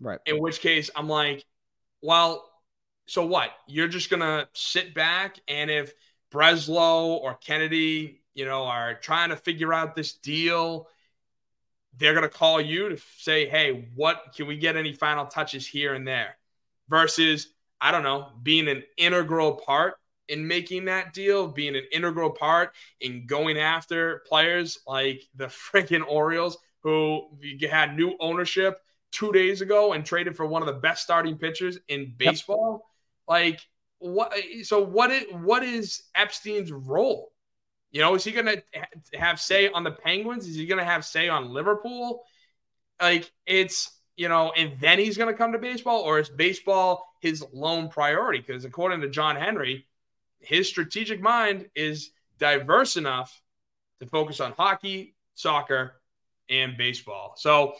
Right. 0.00 0.18
In 0.26 0.40
which 0.40 0.60
case, 0.60 0.90
I'm 0.96 1.08
like, 1.08 1.44
well, 2.02 2.49
so 3.10 3.26
what? 3.26 3.50
You're 3.66 3.88
just 3.88 4.08
gonna 4.08 4.48
sit 4.52 4.94
back, 4.94 5.40
and 5.48 5.68
if 5.68 5.92
Breslow 6.32 7.18
or 7.20 7.34
Kennedy, 7.34 8.22
you 8.34 8.44
know, 8.44 8.62
are 8.62 8.94
trying 8.94 9.30
to 9.30 9.36
figure 9.36 9.74
out 9.74 9.96
this 9.96 10.12
deal, 10.12 10.86
they're 11.98 12.20
to 12.20 12.28
call 12.28 12.60
you 12.60 12.90
to 12.90 12.98
say, 13.18 13.48
hey, 13.48 13.88
what 13.96 14.32
can 14.36 14.46
we 14.46 14.56
get 14.56 14.76
any 14.76 14.92
final 14.92 15.26
touches 15.26 15.66
here 15.66 15.94
and 15.94 16.06
there? 16.06 16.36
Versus, 16.88 17.48
I 17.80 17.90
don't 17.90 18.04
know, 18.04 18.28
being 18.44 18.68
an 18.68 18.84
integral 18.96 19.54
part 19.54 19.94
in 20.28 20.46
making 20.46 20.84
that 20.84 21.12
deal, 21.12 21.48
being 21.48 21.74
an 21.74 21.86
integral 21.90 22.30
part 22.30 22.70
in 23.00 23.26
going 23.26 23.58
after 23.58 24.22
players 24.28 24.78
like 24.86 25.24
the 25.34 25.46
freaking 25.72 26.06
Orioles, 26.06 26.58
who 26.84 27.26
had 27.68 27.96
new 27.96 28.14
ownership 28.20 28.78
two 29.10 29.32
days 29.32 29.62
ago 29.62 29.94
and 29.94 30.06
traded 30.06 30.36
for 30.36 30.46
one 30.46 30.62
of 30.62 30.66
the 30.66 30.80
best 30.80 31.02
starting 31.02 31.36
pitchers 31.36 31.76
in 31.88 32.14
baseball. 32.16 32.89
Like, 33.30 33.60
what? 33.98 34.34
So, 34.64 34.82
what 34.82 35.10
is, 35.10 35.24
what 35.32 35.62
is 35.62 36.02
Epstein's 36.14 36.70
role? 36.70 37.32
You 37.92 38.00
know, 38.00 38.14
is 38.14 38.24
he 38.24 38.32
going 38.32 38.46
to 38.46 38.62
have 39.18 39.40
say 39.40 39.68
on 39.68 39.84
the 39.84 39.90
Penguins? 39.90 40.46
Is 40.46 40.56
he 40.56 40.66
going 40.66 40.78
to 40.78 40.84
have 40.84 41.04
say 41.04 41.28
on 41.28 41.48
Liverpool? 41.48 42.24
Like 43.00 43.30
it's, 43.46 43.98
you 44.16 44.28
know, 44.28 44.52
and 44.56 44.78
then 44.80 44.98
he's 44.98 45.16
going 45.16 45.32
to 45.32 45.36
come 45.36 45.52
to 45.52 45.58
baseball, 45.58 46.02
or 46.02 46.18
is 46.18 46.28
baseball 46.28 47.14
his 47.20 47.44
lone 47.52 47.88
priority? 47.88 48.42
Because 48.46 48.64
according 48.64 49.00
to 49.00 49.08
John 49.08 49.36
Henry, 49.36 49.86
his 50.40 50.68
strategic 50.68 51.20
mind 51.20 51.68
is 51.74 52.10
diverse 52.38 52.96
enough 52.96 53.40
to 54.00 54.06
focus 54.06 54.40
on 54.40 54.52
hockey, 54.52 55.14
soccer, 55.34 56.00
and 56.48 56.76
baseball. 56.76 57.34
So 57.36 57.74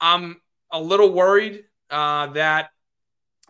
I'm 0.00 0.40
a 0.70 0.80
little 0.80 1.12
worried 1.12 1.64
uh, 1.90 2.28
that, 2.28 2.70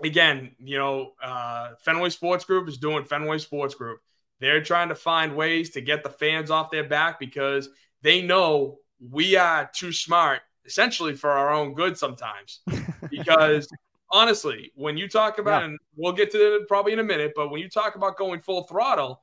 again, 0.02 0.52
you 0.58 0.78
know, 0.78 1.12
uh, 1.22 1.70
Fenway 1.80 2.10
Sports 2.10 2.44
Group 2.44 2.68
is 2.68 2.78
doing 2.78 3.04
Fenway 3.04 3.38
Sports 3.38 3.74
Group. 3.74 4.00
They're 4.40 4.62
trying 4.62 4.88
to 4.90 4.94
find 4.94 5.34
ways 5.34 5.70
to 5.70 5.80
get 5.80 6.02
the 6.02 6.10
fans 6.10 6.50
off 6.50 6.70
their 6.70 6.84
back 6.84 7.18
because 7.18 7.70
they 8.02 8.22
know 8.22 8.78
we 9.00 9.36
are 9.36 9.70
too 9.74 9.92
smart, 9.92 10.42
essentially 10.64 11.14
for 11.14 11.30
our 11.30 11.50
own 11.50 11.74
good 11.74 11.96
sometimes. 11.96 12.60
because 13.10 13.68
honestly, 14.10 14.72
when 14.74 14.96
you 14.96 15.08
talk 15.08 15.38
about, 15.38 15.62
yeah. 15.62 15.68
and 15.68 15.78
we'll 15.96 16.12
get 16.12 16.30
to 16.32 16.56
it 16.56 16.68
probably 16.68 16.92
in 16.92 16.98
a 16.98 17.04
minute, 17.04 17.32
but 17.34 17.50
when 17.50 17.60
you 17.60 17.68
talk 17.68 17.96
about 17.96 18.18
going 18.18 18.40
full 18.40 18.64
throttle 18.64 19.22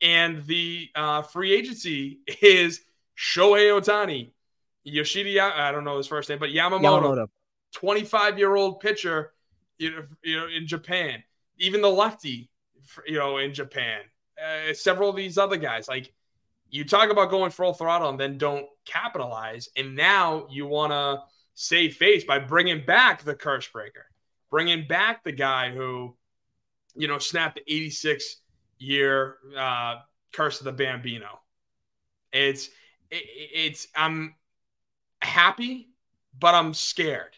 and 0.00 0.44
the 0.46 0.88
uh, 0.94 1.22
free 1.22 1.52
agency 1.52 2.20
is 2.42 2.80
Shohei 3.16 3.70
Ohtani, 3.78 4.30
Yoshida, 4.84 5.52
I 5.54 5.70
don't 5.72 5.84
know 5.84 5.98
his 5.98 6.06
first 6.06 6.30
name, 6.30 6.38
but 6.38 6.48
Yamamoto, 6.48 7.28
25 7.74 8.38
year 8.38 8.56
old 8.56 8.80
pitcher 8.80 9.32
you 9.78 9.90
know, 9.90 10.02
you 10.22 10.36
know, 10.36 10.46
in 10.48 10.66
Japan, 10.66 11.22
even 11.58 11.80
the 11.80 11.88
lefty, 11.88 12.50
you 13.06 13.18
know, 13.18 13.38
in 13.38 13.54
Japan 13.54 14.00
uh, 14.38 14.72
several 14.72 15.10
of 15.10 15.16
these 15.16 15.38
other 15.38 15.56
guys. 15.56 15.88
Like 15.88 16.12
you 16.70 16.84
talk 16.84 17.10
about 17.10 17.30
going 17.30 17.50
full 17.50 17.72
throttle 17.72 18.10
and 18.10 18.20
then 18.20 18.38
don't 18.38 18.66
capitalize, 18.84 19.68
and 19.76 19.94
now 19.94 20.46
you 20.50 20.66
want 20.66 20.92
to 20.92 21.22
save 21.54 21.96
face 21.96 22.24
by 22.24 22.38
bringing 22.38 22.84
back 22.84 23.22
the 23.22 23.34
curse 23.34 23.66
breaker, 23.68 24.06
bringing 24.50 24.86
back 24.86 25.24
the 25.24 25.32
guy 25.32 25.70
who, 25.70 26.16
you 26.94 27.08
know, 27.08 27.18
snapped 27.18 27.56
the 27.56 27.74
86 27.74 28.36
year 28.78 29.36
uh, 29.56 29.96
curse 30.32 30.60
of 30.60 30.64
the 30.64 30.72
Bambino. 30.72 31.40
It's 32.32 32.68
it, 33.10 33.24
it's 33.54 33.88
I'm 33.96 34.34
happy, 35.20 35.88
but 36.38 36.54
I'm 36.54 36.74
scared 36.74 37.37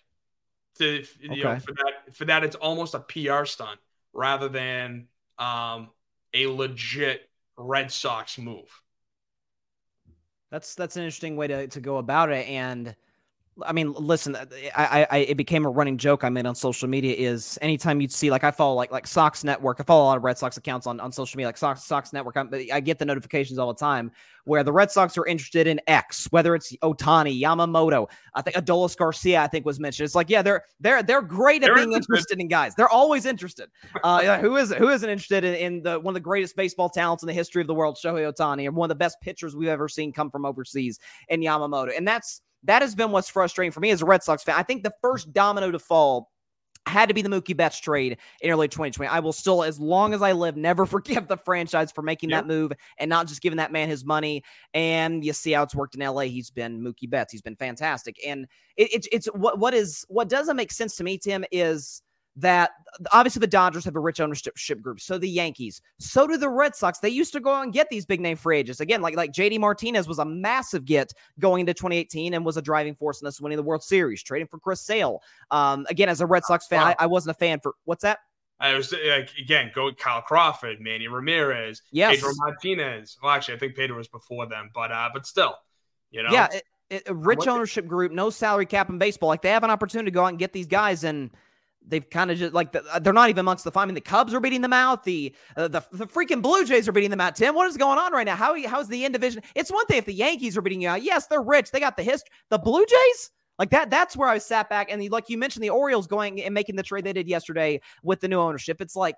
to 0.80 1.04
you 1.20 1.30
okay. 1.30 1.42
know 1.42 1.58
for 1.58 1.72
that 1.72 2.14
for 2.14 2.24
that 2.24 2.44
it's 2.44 2.56
almost 2.56 2.94
a 2.94 3.00
PR 3.00 3.44
stunt 3.44 3.78
rather 4.12 4.48
than 4.48 5.06
um 5.38 5.90
a 6.34 6.46
legit 6.46 7.30
Red 7.56 7.90
Sox 7.92 8.38
move. 8.38 8.82
That's 10.50 10.74
that's 10.74 10.96
an 10.96 11.04
interesting 11.04 11.36
way 11.36 11.46
to, 11.46 11.68
to 11.68 11.80
go 11.80 11.98
about 11.98 12.30
it. 12.30 12.48
And 12.48 12.96
I 13.66 13.72
mean, 13.72 13.92
listen, 13.92 14.36
I, 14.76 15.06
I, 15.11 15.18
it 15.18 15.36
became 15.36 15.64
a 15.64 15.70
running 15.70 15.96
joke 15.98 16.24
I 16.24 16.28
made 16.28 16.46
on 16.46 16.54
social 16.54 16.88
media 16.88 17.14
is 17.14 17.58
anytime 17.62 18.00
you'd 18.00 18.12
see 18.12 18.30
like 18.30 18.44
I 18.44 18.50
follow 18.50 18.74
like 18.74 18.90
like 18.90 19.06
Sox 19.06 19.44
Network, 19.44 19.80
I 19.80 19.82
follow 19.84 20.04
a 20.04 20.08
lot 20.08 20.16
of 20.16 20.24
Red 20.24 20.38
Sox 20.38 20.56
accounts 20.56 20.86
on, 20.86 21.00
on 21.00 21.12
social 21.12 21.36
media, 21.36 21.48
like 21.48 21.56
Sox 21.56 21.82
Sox 21.84 22.12
Network. 22.12 22.36
I'm, 22.36 22.50
i 22.72 22.80
get 22.80 22.98
the 22.98 23.04
notifications 23.04 23.58
all 23.58 23.72
the 23.72 23.78
time 23.78 24.11
where 24.44 24.64
the 24.64 24.72
Red 24.72 24.90
Sox 24.90 25.16
are 25.18 25.26
interested 25.26 25.66
in 25.66 25.80
X, 25.86 26.26
whether 26.30 26.54
it's 26.54 26.72
Ohtani, 26.78 27.40
Yamamoto, 27.40 28.08
I 28.34 28.42
think 28.42 28.56
Adolis 28.56 28.96
Garcia, 28.96 29.40
I 29.42 29.46
think 29.46 29.64
was 29.66 29.78
mentioned. 29.78 30.04
It's 30.04 30.14
like 30.14 30.30
yeah, 30.30 30.42
they're 30.42 30.64
they're 30.80 31.02
they're 31.02 31.22
great 31.22 31.62
at 31.62 31.66
they're 31.66 31.76
being 31.76 31.92
interested. 31.92 32.12
interested 32.12 32.40
in 32.40 32.48
guys. 32.48 32.74
They're 32.74 32.88
always 32.88 33.26
interested. 33.26 33.70
Uh, 34.02 34.38
who 34.38 34.56
is 34.56 34.72
who 34.72 34.88
isn't 34.88 35.08
interested 35.08 35.44
in, 35.44 35.54
in 35.54 35.82
the 35.82 36.00
one 36.00 36.12
of 36.12 36.14
the 36.14 36.20
greatest 36.20 36.56
baseball 36.56 36.88
talents 36.88 37.22
in 37.22 37.26
the 37.26 37.32
history 37.32 37.61
of 37.61 37.66
the 37.66 37.74
world, 37.74 37.98
Shohei 38.02 38.32
Ohtani, 38.32 38.66
and 38.66 38.74
one 38.74 38.86
of 38.86 38.90
the 38.90 38.94
best 38.94 39.20
pitchers 39.20 39.54
we've 39.54 39.68
ever 39.68 39.88
seen 39.88 40.12
come 40.12 40.30
from 40.30 40.44
overseas 40.44 40.98
in 41.28 41.40
Yamamoto, 41.40 41.96
and 41.96 42.06
that's 42.06 42.42
that 42.64 42.82
has 42.82 42.94
been 42.94 43.11
what's 43.11 43.28
frustrating 43.28 43.72
for 43.72 43.80
me 43.80 43.90
as 43.90 44.02
a 44.02 44.06
Red 44.06 44.22
Sox 44.22 44.42
fan. 44.42 44.54
I 44.56 44.62
think 44.62 44.82
the 44.82 44.92
first 45.02 45.32
domino 45.32 45.70
to 45.70 45.78
fall 45.78 46.30
had 46.86 47.08
to 47.08 47.14
be 47.14 47.22
the 47.22 47.28
Mookie 47.28 47.56
Betts 47.56 47.78
trade 47.78 48.18
in 48.40 48.50
early 48.50 48.68
2020. 48.68 49.08
I 49.08 49.20
will 49.20 49.32
still, 49.32 49.62
as 49.62 49.78
long 49.78 50.14
as 50.14 50.22
I 50.22 50.32
live, 50.32 50.56
never 50.56 50.86
forgive 50.86 51.28
the 51.28 51.36
franchise 51.36 51.92
for 51.92 52.02
making 52.02 52.30
yep. 52.30 52.42
that 52.42 52.46
move 52.46 52.72
and 52.98 53.08
not 53.08 53.28
just 53.28 53.42
giving 53.42 53.58
that 53.58 53.72
man 53.72 53.88
his 53.88 54.04
money. 54.04 54.42
And 54.74 55.24
you 55.24 55.32
see 55.32 55.52
how 55.52 55.62
it's 55.62 55.74
worked 55.74 55.94
in 55.94 56.00
LA. 56.00 56.22
He's 56.22 56.50
been 56.50 56.80
Mookie 56.80 57.08
Betts. 57.08 57.32
He's 57.32 57.42
been 57.42 57.56
fantastic. 57.56 58.16
And 58.26 58.46
it, 58.76 58.92
it, 58.92 59.06
it's 59.12 59.26
what 59.26 59.58
what 59.58 59.74
is 59.74 60.04
what 60.08 60.28
doesn't 60.28 60.56
make 60.56 60.72
sense 60.72 60.96
to 60.96 61.04
me, 61.04 61.18
Tim, 61.18 61.44
is 61.52 62.02
that 62.41 62.70
obviously 63.12 63.41
the 63.41 63.47
Dodgers 63.47 63.84
have 63.84 63.97
a 63.97 64.01
rich 64.01 64.20
ownership 64.20 64.82
group. 64.82 65.01
So 65.01 65.18
the 65.18 65.28
Yankees, 65.28 65.80
so 65.99 66.26
do 66.26 66.36
the 66.36 66.49
Red 66.49 66.74
Sox. 66.74 66.99
They 66.99 67.09
used 67.09 67.32
to 67.32 67.41
go 67.41 67.53
out 67.53 67.64
and 67.64 67.72
get 67.72 67.88
these 67.88 68.05
big 68.05 68.20
name 68.20 68.36
free 68.36 68.59
agents. 68.59 68.80
Again, 68.80 69.01
like 69.01 69.16
like 69.16 69.32
JD 69.32 69.59
Martinez 69.61 70.09
was 70.09 70.18
a 70.18 70.24
massive 70.24 70.84
get 70.84 71.12
going 71.38 71.61
into 71.61 71.74
2018 71.74 72.34
and 72.34 72.45
was 72.45 72.57
a 72.57 72.62
driving 72.62 72.95
force 72.95 73.20
in 73.20 73.28
us 73.28 73.41
winning 73.41 73.57
the 73.57 73.62
World 73.62 73.82
Series, 73.82 74.22
trading 74.22 74.49
for 74.49 74.59
Chris 74.59 74.80
Sale. 74.80 75.22
Um, 75.51 75.86
again, 75.88 76.09
as 76.09 76.20
a 76.20 76.26
Red 76.26 76.45
Sox 76.45 76.66
fan, 76.66 76.80
wow. 76.80 76.95
I, 76.99 77.05
I 77.05 77.07
wasn't 77.07 77.36
a 77.36 77.38
fan 77.38 77.61
for 77.61 77.74
what's 77.84 78.03
that? 78.03 78.18
I 78.61 78.74
was 78.74 78.93
like 78.93 79.30
again, 79.41 79.70
go 79.74 79.91
Kyle 79.93 80.20
Crawford, 80.20 80.80
Manny 80.80 81.09
Ramirez, 81.09 81.82
yes. 81.93 82.16
Pedro 82.16 82.32
Martinez. 82.36 83.16
Well, 83.22 83.32
actually, 83.32 83.55
I 83.55 83.59
think 83.59 83.74
Pedro 83.74 83.97
was 83.97 84.09
before 84.09 84.47
them, 84.47 84.70
but 84.74 84.93
uh, 84.93 85.09
but 85.12 85.26
still, 85.26 85.55
you 86.11 86.22
know, 86.22 86.30
yeah, 86.30 86.49
it, 86.53 86.64
it, 86.91 87.03
a 87.07 87.14
rich 87.14 87.47
ownership 87.47 87.86
group, 87.86 88.12
no 88.12 88.28
salary 88.28 88.66
cap 88.66 88.91
in 88.91 88.99
baseball. 88.99 89.30
Like 89.30 89.41
they 89.41 89.51
have 89.51 89.64
an 89.64 89.70
opportunity 89.70 90.11
to 90.11 90.14
go 90.14 90.24
out 90.24 90.28
and 90.28 90.38
get 90.38 90.53
these 90.53 90.66
guys, 90.66 91.05
and 91.05 91.30
they've 91.86 92.08
kind 92.08 92.30
of 92.30 92.38
just 92.38 92.54
like 92.54 92.72
the, 92.72 92.82
they're 93.02 93.12
not 93.12 93.28
even 93.28 93.40
amongst 93.40 93.64
the. 93.64 93.72
I 93.74 93.84
mean, 93.84 93.94
the 93.94 94.00
Cubs 94.00 94.34
are 94.34 94.40
beating 94.40 94.60
them 94.60 94.72
out. 94.72 95.04
The 95.04 95.34
uh, 95.56 95.68
the 95.68 95.82
the 95.92 96.06
freaking 96.06 96.42
Blue 96.42 96.64
Jays 96.64 96.88
are 96.88 96.92
beating 96.92 97.10
them 97.10 97.20
out. 97.20 97.36
Tim, 97.36 97.54
what 97.54 97.68
is 97.68 97.76
going 97.76 97.98
on 97.98 98.12
right 98.12 98.26
now? 98.26 98.36
How 98.36 98.60
how's 98.68 98.88
the 98.88 99.04
end 99.04 99.14
division? 99.14 99.42
It's 99.54 99.70
one 99.70 99.86
thing 99.86 99.98
if 99.98 100.06
the 100.06 100.14
Yankees 100.14 100.56
are 100.56 100.62
beating 100.62 100.82
you 100.82 100.88
out. 100.88 101.02
Yes, 101.02 101.26
they're 101.26 101.42
rich. 101.42 101.70
They 101.70 101.80
got 101.80 101.96
the 101.96 102.02
history. 102.02 102.30
The 102.48 102.58
Blue 102.58 102.84
Jays. 102.86 103.30
Like 103.58 103.70
that, 103.70 103.90
that's 103.90 104.16
where 104.16 104.28
I 104.30 104.38
sat 104.38 104.70
back. 104.70 104.90
And 104.90 105.06
like 105.10 105.28
you 105.28 105.36
mentioned, 105.36 105.62
the 105.62 105.68
Orioles 105.68 106.06
going 106.06 106.42
and 106.42 106.54
making 106.54 106.76
the 106.76 106.82
trade 106.82 107.04
they 107.04 107.12
did 107.12 107.28
yesterday 107.28 107.82
with 108.02 108.20
the 108.20 108.28
new 108.28 108.38
ownership. 108.38 108.80
It's 108.80 108.96
like, 108.96 109.16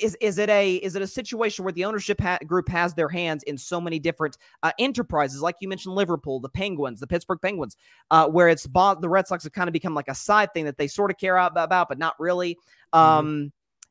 is 0.00 0.16
is 0.20 0.38
it 0.38 0.50
a 0.50 0.76
is 0.76 0.96
it 0.96 1.02
a 1.02 1.06
situation 1.06 1.64
where 1.64 1.72
the 1.72 1.84
ownership 1.84 2.20
ha- 2.20 2.38
group 2.46 2.68
has 2.68 2.94
their 2.94 3.08
hands 3.08 3.42
in 3.44 3.56
so 3.58 3.80
many 3.80 3.98
different 3.98 4.38
uh, 4.62 4.72
enterprises, 4.78 5.42
like 5.42 5.56
you 5.60 5.68
mentioned, 5.68 5.94
Liverpool, 5.94 6.40
the 6.40 6.48
Penguins, 6.48 7.00
the 7.00 7.06
Pittsburgh 7.06 7.40
Penguins, 7.40 7.76
uh, 8.10 8.28
where 8.28 8.48
it's 8.48 8.66
bought 8.66 9.00
the 9.00 9.08
Red 9.08 9.26
Sox 9.26 9.44
have 9.44 9.52
kind 9.52 9.68
of 9.68 9.72
become 9.72 9.94
like 9.94 10.08
a 10.08 10.14
side 10.14 10.52
thing 10.54 10.64
that 10.64 10.78
they 10.78 10.86
sort 10.86 11.10
of 11.10 11.18
care 11.18 11.36
about, 11.36 11.88
but 11.88 11.98
not 11.98 12.14
really. 12.18 12.54
Mm-hmm. 12.94 12.98
Um, 12.98 13.26
mm-hmm 13.26 13.46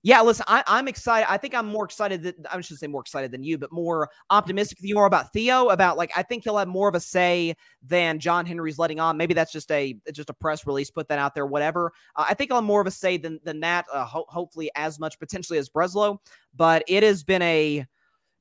yeah, 0.06 0.20
listen, 0.20 0.43
I, 0.49 0.64
am 0.68 0.89
excited. 0.89 1.32
I 1.32 1.38
think 1.38 1.56
I'm 1.56 1.66
more 1.66 1.86
excited 1.86 2.24
that 2.24 2.36
I 2.51 2.60
should 2.60 2.78
say 2.78 2.88
more 2.88 2.99
excited 2.99 3.32
than 3.32 3.41
you, 3.41 3.58
but 3.58 3.72
more 3.72 4.10
optimistic 4.30 4.80
than 4.80 4.89
you 4.89 4.99
are 4.99 5.06
about 5.06 5.32
Theo. 5.32 5.70
About 5.70 5.95
like 5.95 6.12
I 6.14 6.24
think 6.24 6.43
he'll 6.43 6.58
have 6.58 6.68
more 6.68 6.89
of 6.89 6.95
a 6.95 6.99
say 6.99 7.56
than 7.82 8.20
John 8.20 8.45
Henry's 8.45 8.78
letting 8.78 8.99
on. 8.99 9.16
Maybe 9.16 9.34
that's 9.34 9.54
just 9.54 9.72
a 9.72 9.95
just 10.12 10.30
a 10.30 10.34
press 10.34 10.68
release, 10.68 10.91
put 10.91 11.08
that 11.08 11.20
out 11.20 11.34
there, 11.34 11.45
whatever. 11.45 11.93
Uh, 12.18 12.26
I 12.28 12.34
think 12.34 12.51
I'll 12.51 12.58
have 12.58 12.66
more 12.66 12.82
of 12.82 12.88
a 12.88 12.91
say 12.91 13.16
than 13.16 13.39
than 13.45 13.62
that. 13.62 13.86
Uh, 13.91 14.04
ho- 14.04 14.26
hopefully, 14.28 14.70
as 14.76 14.99
much 14.99 15.18
potentially 15.20 15.58
as 15.58 15.70
Breslow, 15.70 16.18
but 16.54 16.84
it 16.89 17.01
has 17.01 17.24
been 17.24 17.41
a. 17.41 17.86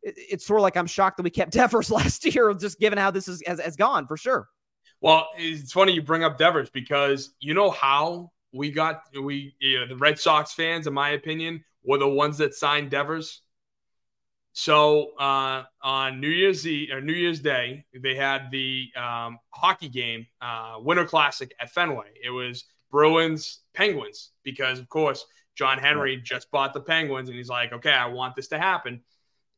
it's 0.02 0.44
sort 0.44 0.58
of 0.58 0.62
like 0.62 0.76
I'm 0.76 0.88
shocked 0.88 1.18
that 1.18 1.22
we 1.22 1.30
kept 1.30 1.52
Devers 1.52 1.92
last 1.92 2.24
year, 2.24 2.52
just 2.54 2.80
given 2.80 2.98
how 2.98 3.12
this 3.12 3.28
is, 3.28 3.40
has, 3.46 3.60
has 3.60 3.76
gone 3.76 4.08
for 4.08 4.16
sure. 4.16 4.48
Well, 5.00 5.28
it's 5.38 5.70
funny 5.70 5.92
you 5.92 6.02
bring 6.02 6.24
up 6.24 6.38
Devers 6.38 6.70
because 6.70 7.34
you 7.38 7.54
know 7.54 7.70
how 7.70 8.31
we 8.52 8.70
got 8.70 9.02
we 9.20 9.54
you 9.60 9.80
know, 9.80 9.86
the 9.86 9.96
Red 9.96 10.18
Sox 10.18 10.52
fans, 10.52 10.86
in 10.86 10.92
my 10.92 11.10
opinion, 11.10 11.64
were 11.84 11.98
the 11.98 12.08
ones 12.08 12.38
that 12.38 12.54
signed 12.54 12.90
Devers. 12.90 13.42
So 14.52 15.12
uh, 15.18 15.64
on 15.82 16.20
New 16.20 16.28
Year's 16.28 16.66
Eve 16.66 16.90
or 16.92 17.00
New 17.00 17.14
Year's 17.14 17.40
Day, 17.40 17.86
they 17.94 18.14
had 18.14 18.50
the 18.50 18.88
um, 18.96 19.38
hockey 19.50 19.88
game, 19.88 20.26
uh, 20.42 20.76
Winter 20.78 21.06
Classic 21.06 21.54
at 21.58 21.70
Fenway. 21.70 22.12
It 22.22 22.30
was 22.30 22.64
Bruins 22.90 23.60
Penguins 23.72 24.30
because, 24.42 24.78
of 24.78 24.88
course, 24.90 25.24
John 25.54 25.78
Henry 25.78 26.18
just 26.18 26.50
bought 26.50 26.74
the 26.74 26.80
Penguins, 26.80 27.28
and 27.28 27.36
he's 27.36 27.48
like, 27.48 27.72
"Okay, 27.72 27.92
I 27.92 28.06
want 28.06 28.36
this 28.36 28.48
to 28.48 28.58
happen." 28.58 29.02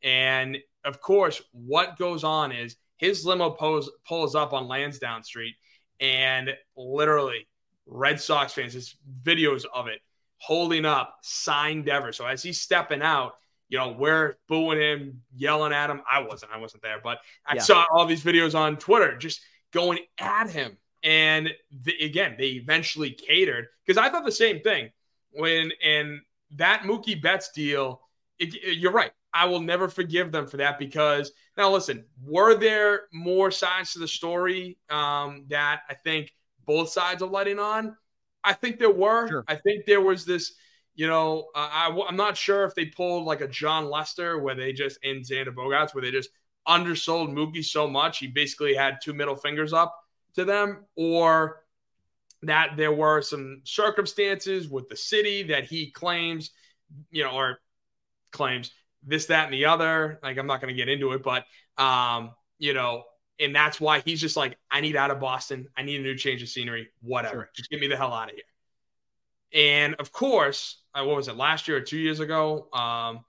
And 0.02 0.58
of 0.84 1.00
course, 1.00 1.42
what 1.52 1.98
goes 1.98 2.24
on 2.24 2.52
is 2.52 2.76
his 2.96 3.24
limo 3.24 3.50
pulls 3.50 3.90
pulls 4.06 4.34
up 4.34 4.52
on 4.52 4.68
Lansdowne 4.68 5.24
Street, 5.24 5.54
and 6.00 6.50
literally 6.76 7.46
Red 7.86 8.20
Sox 8.20 8.52
fans, 8.52 8.72
there's 8.72 8.96
videos 9.22 9.64
of 9.72 9.88
it 9.88 10.00
holding 10.38 10.84
up, 10.84 11.16
signed 11.22 11.86
Devers. 11.86 12.16
So 12.16 12.26
as 12.26 12.42
he's 12.42 12.60
stepping 12.60 13.02
out, 13.02 13.34
you 13.68 13.78
know, 13.78 13.92
we're 13.98 14.36
booing 14.48 14.78
him, 14.78 15.22
yelling 15.34 15.72
at 15.72 15.90
him. 15.90 16.02
I 16.10 16.20
wasn't, 16.20 16.52
I 16.52 16.58
wasn't 16.58 16.82
there, 16.82 17.00
but 17.02 17.18
I 17.46 17.56
yeah. 17.56 17.62
saw 17.62 17.86
all 17.92 18.06
these 18.06 18.22
videos 18.22 18.54
on 18.54 18.76
Twitter 18.76 19.16
just 19.16 19.40
going 19.72 20.00
at 20.18 20.50
him. 20.50 20.76
And 21.02 21.50
the, 21.82 21.94
again, 22.02 22.36
they 22.38 22.48
eventually 22.48 23.10
catered 23.10 23.66
because 23.84 23.98
I 23.98 24.10
thought 24.10 24.24
the 24.24 24.32
same 24.32 24.60
thing 24.60 24.90
when, 25.30 25.72
and 25.82 26.20
that 26.56 26.82
Mookie 26.82 27.20
Betts 27.20 27.50
deal, 27.52 28.00
it, 28.38 28.54
it, 28.54 28.78
you're 28.78 28.92
right. 28.92 29.12
I 29.32 29.46
will 29.46 29.60
never 29.60 29.88
forgive 29.88 30.30
them 30.30 30.46
for 30.46 30.58
that 30.58 30.78
because 30.78 31.32
now 31.56 31.70
listen, 31.70 32.04
were 32.22 32.54
there 32.54 33.02
more 33.12 33.50
sides 33.50 33.92
to 33.94 33.98
the 33.98 34.08
story 34.08 34.78
um, 34.90 35.46
that 35.48 35.80
I 35.90 35.94
think 35.94 36.32
both 36.66 36.90
sides 36.90 37.22
are 37.22 37.28
letting 37.28 37.58
on? 37.58 37.96
I 38.42 38.52
think 38.52 38.78
there 38.78 38.90
were. 38.90 39.28
Sure. 39.28 39.44
I 39.48 39.56
think 39.56 39.86
there 39.86 40.00
was 40.00 40.24
this, 40.24 40.54
you 40.94 41.06
know, 41.06 41.46
uh, 41.54 41.68
I, 41.72 42.06
am 42.08 42.16
not 42.16 42.36
sure 42.36 42.64
if 42.64 42.74
they 42.74 42.86
pulled 42.86 43.24
like 43.24 43.40
a 43.40 43.48
Jon 43.48 43.88
Lester 43.88 44.38
where 44.38 44.54
they 44.54 44.72
just, 44.72 44.98
in 45.02 45.20
Xander 45.20 45.54
Bogaerts, 45.54 45.94
where 45.94 46.02
they 46.02 46.10
just 46.10 46.30
undersold 46.68 47.30
Mookie 47.30 47.64
so 47.64 47.88
much. 47.88 48.18
He 48.18 48.26
basically 48.26 48.74
had 48.74 48.98
two 49.02 49.14
middle 49.14 49.36
fingers 49.36 49.72
up 49.72 49.94
to 50.34 50.44
them, 50.44 50.84
or 50.96 51.62
that 52.42 52.76
there 52.76 52.92
were 52.92 53.22
some 53.22 53.62
circumstances 53.64 54.68
with 54.68 54.88
the 54.88 54.96
city 54.96 55.44
that 55.44 55.64
he 55.64 55.90
claims, 55.90 56.50
you 57.10 57.24
know, 57.24 57.30
or 57.30 57.58
claims 58.30 58.70
this, 59.02 59.26
that, 59.26 59.44
and 59.44 59.54
the 59.54 59.66
other. 59.66 60.18
Like, 60.22 60.36
I'm 60.36 60.46
not 60.46 60.60
going 60.60 60.74
to 60.74 60.76
get 60.76 60.88
into 60.88 61.12
it, 61.12 61.22
but, 61.22 61.44
um, 61.82 62.32
you 62.58 62.74
know, 62.74 63.04
and 63.40 63.54
that's 63.54 63.80
why 63.80 64.00
he's 64.00 64.20
just 64.20 64.36
like, 64.36 64.56
I 64.70 64.80
need 64.80 64.96
out 64.96 65.10
of 65.10 65.20
Boston. 65.20 65.68
I 65.76 65.82
need 65.82 66.00
a 66.00 66.02
new 66.02 66.16
change 66.16 66.42
of 66.42 66.48
scenery, 66.48 66.88
whatever. 67.00 67.34
Sure. 67.34 67.50
Just 67.54 67.70
get 67.70 67.80
me 67.80 67.88
the 67.88 67.96
hell 67.96 68.12
out 68.12 68.30
of 68.30 68.34
here. 68.34 68.44
And 69.54 69.94
of 69.96 70.12
course, 70.12 70.82
uh, 70.94 71.04
what 71.04 71.16
was 71.16 71.28
it 71.28 71.36
last 71.36 71.68
year 71.68 71.76
or 71.76 71.80
two 71.80 71.98
years 71.98 72.20
ago? 72.20 72.68
Um, 72.72 73.24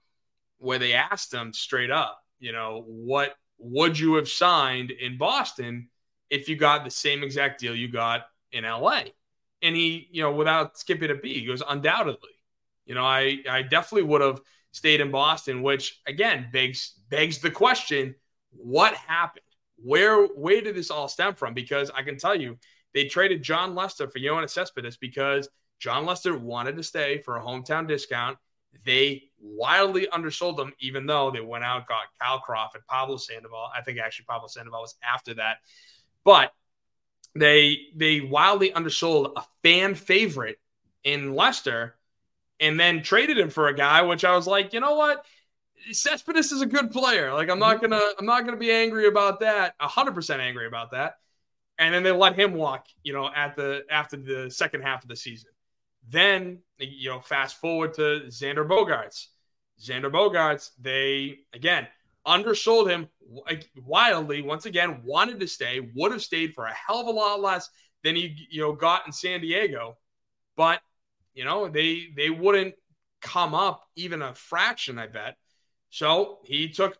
where 0.58 0.78
they 0.78 0.94
asked 0.94 1.32
him 1.32 1.52
straight 1.52 1.90
up, 1.90 2.22
you 2.38 2.52
know, 2.52 2.84
what 2.86 3.36
would 3.58 3.98
you 3.98 4.14
have 4.14 4.28
signed 4.28 4.90
in 4.90 5.18
Boston 5.18 5.88
if 6.30 6.48
you 6.48 6.56
got 6.56 6.84
the 6.84 6.90
same 6.90 7.22
exact 7.22 7.60
deal 7.60 7.74
you 7.74 7.88
got 7.88 8.26
in 8.52 8.64
LA? 8.64 9.02
And 9.62 9.74
he, 9.74 10.08
you 10.10 10.22
know, 10.22 10.32
without 10.32 10.78
skipping 10.78 11.10
a 11.10 11.14
beat, 11.14 11.36
he 11.36 11.46
goes, 11.46 11.62
undoubtedly. 11.66 12.30
You 12.84 12.94
know, 12.94 13.04
I 13.04 13.38
I 13.48 13.62
definitely 13.62 14.08
would 14.08 14.20
have 14.20 14.40
stayed 14.72 15.00
in 15.00 15.10
Boston, 15.10 15.62
which 15.62 16.00
again 16.06 16.48
begs 16.52 16.94
begs 17.08 17.38
the 17.38 17.50
question, 17.50 18.14
what 18.50 18.94
happened? 18.94 19.42
Where 19.76 20.26
where 20.26 20.60
did 20.60 20.74
this 20.74 20.90
all 20.90 21.08
stem 21.08 21.34
from? 21.34 21.54
Because 21.54 21.90
I 21.94 22.02
can 22.02 22.16
tell 22.18 22.34
you, 22.34 22.58
they 22.94 23.04
traded 23.04 23.42
Jon 23.42 23.74
Lester 23.74 24.08
for 24.08 24.18
Yoenis 24.18 24.50
Cespedes 24.50 24.96
because 24.96 25.48
Jon 25.78 26.06
Lester 26.06 26.36
wanted 26.36 26.76
to 26.76 26.82
stay 26.82 27.18
for 27.18 27.36
a 27.36 27.42
hometown 27.42 27.86
discount. 27.86 28.38
They 28.84 29.24
wildly 29.38 30.08
undersold 30.08 30.56
them, 30.56 30.72
even 30.80 31.06
though 31.06 31.30
they 31.30 31.40
went 31.40 31.64
out 31.64 31.86
got 31.86 32.04
Cal 32.20 32.40
Croft 32.40 32.74
and 32.74 32.86
Pablo 32.86 33.16
Sandoval. 33.16 33.70
I 33.74 33.82
think 33.82 33.98
actually 33.98 34.26
Pablo 34.26 34.48
Sandoval 34.48 34.80
was 34.80 34.94
after 35.02 35.34
that, 35.34 35.58
but 36.24 36.52
they 37.34 37.88
they 37.94 38.20
wildly 38.20 38.72
undersold 38.72 39.32
a 39.36 39.44
fan 39.62 39.94
favorite 39.94 40.58
in 41.04 41.34
Lester, 41.34 41.96
and 42.60 42.80
then 42.80 43.02
traded 43.02 43.38
him 43.38 43.50
for 43.50 43.68
a 43.68 43.74
guy, 43.74 44.02
which 44.02 44.24
I 44.24 44.34
was 44.34 44.46
like, 44.46 44.72
you 44.72 44.80
know 44.80 44.94
what? 44.96 45.24
Cespedes 45.92 46.52
is 46.52 46.62
a 46.62 46.66
good 46.66 46.90
player. 46.90 47.32
Like 47.32 47.48
I'm 47.48 47.58
not 47.58 47.76
mm-hmm. 47.76 47.90
gonna 47.90 48.04
I'm 48.18 48.26
not 48.26 48.44
gonna 48.44 48.56
be 48.56 48.70
angry 48.70 49.06
about 49.06 49.40
that. 49.40 49.74
hundred 49.80 50.14
percent 50.14 50.40
angry 50.40 50.66
about 50.66 50.92
that. 50.92 51.16
And 51.78 51.92
then 51.94 52.02
they 52.02 52.12
let 52.12 52.38
him 52.38 52.54
walk, 52.54 52.86
you 53.02 53.12
know, 53.12 53.30
at 53.34 53.56
the 53.56 53.84
after 53.90 54.16
the 54.16 54.50
second 54.50 54.82
half 54.82 55.02
of 55.02 55.08
the 55.08 55.16
season. 55.16 55.50
Then 56.08 56.60
you 56.78 57.10
know, 57.10 57.20
fast 57.20 57.60
forward 57.60 57.94
to 57.94 58.22
Xander 58.28 58.66
Bogaerts. 58.66 59.26
Xander 59.80 60.10
Bogaerts, 60.10 60.70
they 60.80 61.38
again 61.52 61.86
undersold 62.24 62.90
him 62.90 63.08
wildly. 63.84 64.42
Once 64.42 64.66
again, 64.66 65.00
wanted 65.04 65.40
to 65.40 65.46
stay, 65.46 65.90
would 65.94 66.12
have 66.12 66.22
stayed 66.22 66.54
for 66.54 66.66
a 66.66 66.74
hell 66.74 67.00
of 67.00 67.06
a 67.06 67.10
lot 67.10 67.40
less 67.40 67.68
than 68.02 68.16
he 68.16 68.46
you 68.50 68.60
know 68.60 68.72
got 68.72 69.06
in 69.06 69.12
San 69.12 69.40
Diego, 69.40 69.96
but 70.56 70.80
you 71.34 71.44
know 71.44 71.68
they 71.68 72.08
they 72.16 72.30
wouldn't 72.30 72.74
come 73.20 73.54
up 73.54 73.84
even 73.96 74.22
a 74.22 74.34
fraction. 74.34 74.98
I 74.98 75.06
bet 75.08 75.36
so 75.96 76.40
he 76.44 76.68
took 76.68 76.98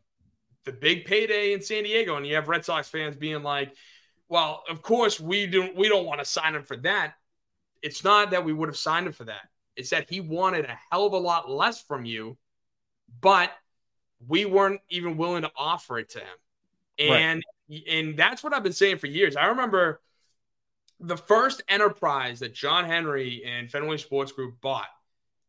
the 0.64 0.72
big 0.72 1.04
payday 1.04 1.52
in 1.52 1.60
San 1.60 1.84
Diego, 1.84 2.16
and 2.16 2.26
you 2.26 2.34
have 2.34 2.48
Red 2.48 2.64
Sox 2.64 2.88
fans 2.88 3.14
being 3.14 3.42
like, 3.42 3.74
"Well, 4.30 4.64
of 4.70 4.80
course 4.80 5.20
we 5.20 5.46
don't 5.46 5.76
we 5.76 5.90
don't 5.90 6.06
want 6.06 6.20
to 6.20 6.24
sign 6.24 6.54
him 6.54 6.62
for 6.62 6.78
that." 6.78 7.12
It's 7.82 8.02
not 8.02 8.30
that 8.30 8.42
we 8.42 8.54
would 8.54 8.70
have 8.70 8.76
signed 8.78 9.06
him 9.06 9.12
for 9.12 9.24
that. 9.24 9.50
It's 9.76 9.90
that 9.90 10.08
he 10.08 10.20
wanted 10.20 10.64
a 10.64 10.78
hell 10.90 11.04
of 11.04 11.12
a 11.12 11.18
lot 11.18 11.50
less 11.50 11.82
from 11.82 12.06
you, 12.06 12.38
but 13.20 13.52
we 14.26 14.46
weren't 14.46 14.80
even 14.88 15.18
willing 15.18 15.42
to 15.42 15.52
offer 15.54 15.98
it 15.98 16.08
to 16.10 16.20
him. 16.20 16.38
And 16.98 17.44
right. 17.68 17.82
and 17.86 18.18
that's 18.18 18.42
what 18.42 18.54
I've 18.54 18.62
been 18.62 18.72
saying 18.72 18.96
for 18.96 19.08
years. 19.08 19.36
I 19.36 19.48
remember 19.48 20.00
the 21.00 21.18
first 21.18 21.62
enterprise 21.68 22.40
that 22.40 22.54
John 22.54 22.86
Henry 22.86 23.44
and 23.44 23.70
Fenway 23.70 23.98
Sports 23.98 24.32
Group 24.32 24.58
bought 24.62 24.88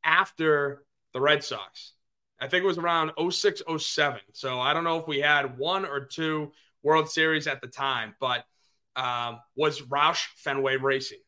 after 0.04 0.84
the 1.14 1.22
Red 1.22 1.46
Sox 1.46 1.94
I 2.40 2.48
think 2.48 2.64
it 2.64 2.68
was 2.68 2.78
around 2.78 3.12
06, 3.32 3.64
07. 3.78 4.22
So 4.34 4.60
I 4.60 4.74
don't 4.74 4.84
know 4.84 5.00
if 5.00 5.08
we 5.08 5.20
had 5.20 5.58
one 5.58 5.86
or 5.86 6.06
two 6.06 6.52
World 6.84 7.10
Series 7.10 7.48
at 7.48 7.62
the 7.62 7.68
time, 7.68 8.16
but 8.20 8.46
um, 8.96 9.40
was 9.56 9.82
Roush 9.82 10.26
Fenway 10.36 10.78
Racing. 10.78 11.20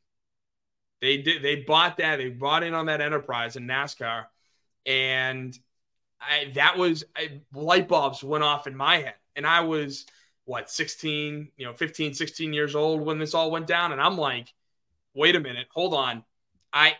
They 1.02 1.18
did. 1.18 1.42
They 1.42 1.58
bought 1.58 1.98
that. 1.98 2.18
They 2.18 2.30
bought 2.30 2.64
in 2.64 2.74
on 2.74 2.88
that 2.88 3.02
enterprise 3.02 3.56
in 3.56 3.68
NASCAR, 3.68 4.26
and 4.86 5.58
I, 6.20 6.52
that 6.56 6.78
was 6.78 7.06
I, 7.16 7.42
light 7.54 7.88
bulbs 7.88 8.24
went 8.24 8.44
off 8.44 8.68
in 8.68 8.76
my 8.76 8.98
head. 8.98 9.16
And 9.36 9.48
I 9.48 9.62
was 9.62 10.06
what 10.44 10.70
16, 10.70 11.52
you 11.56 11.66
know, 11.66 11.74
15, 11.74 12.14
16 12.14 12.54
years 12.54 12.76
old 12.76 13.02
when 13.02 13.20
this 13.20 13.34
all 13.34 13.52
went 13.52 13.68
down, 13.68 13.92
and 13.94 14.02
I'm 14.02 14.18
like, 14.18 14.54
wait 15.14 15.36
a 15.36 15.40
minute, 15.40 15.68
hold 15.72 15.94
on, 15.94 16.24
I 16.74 16.96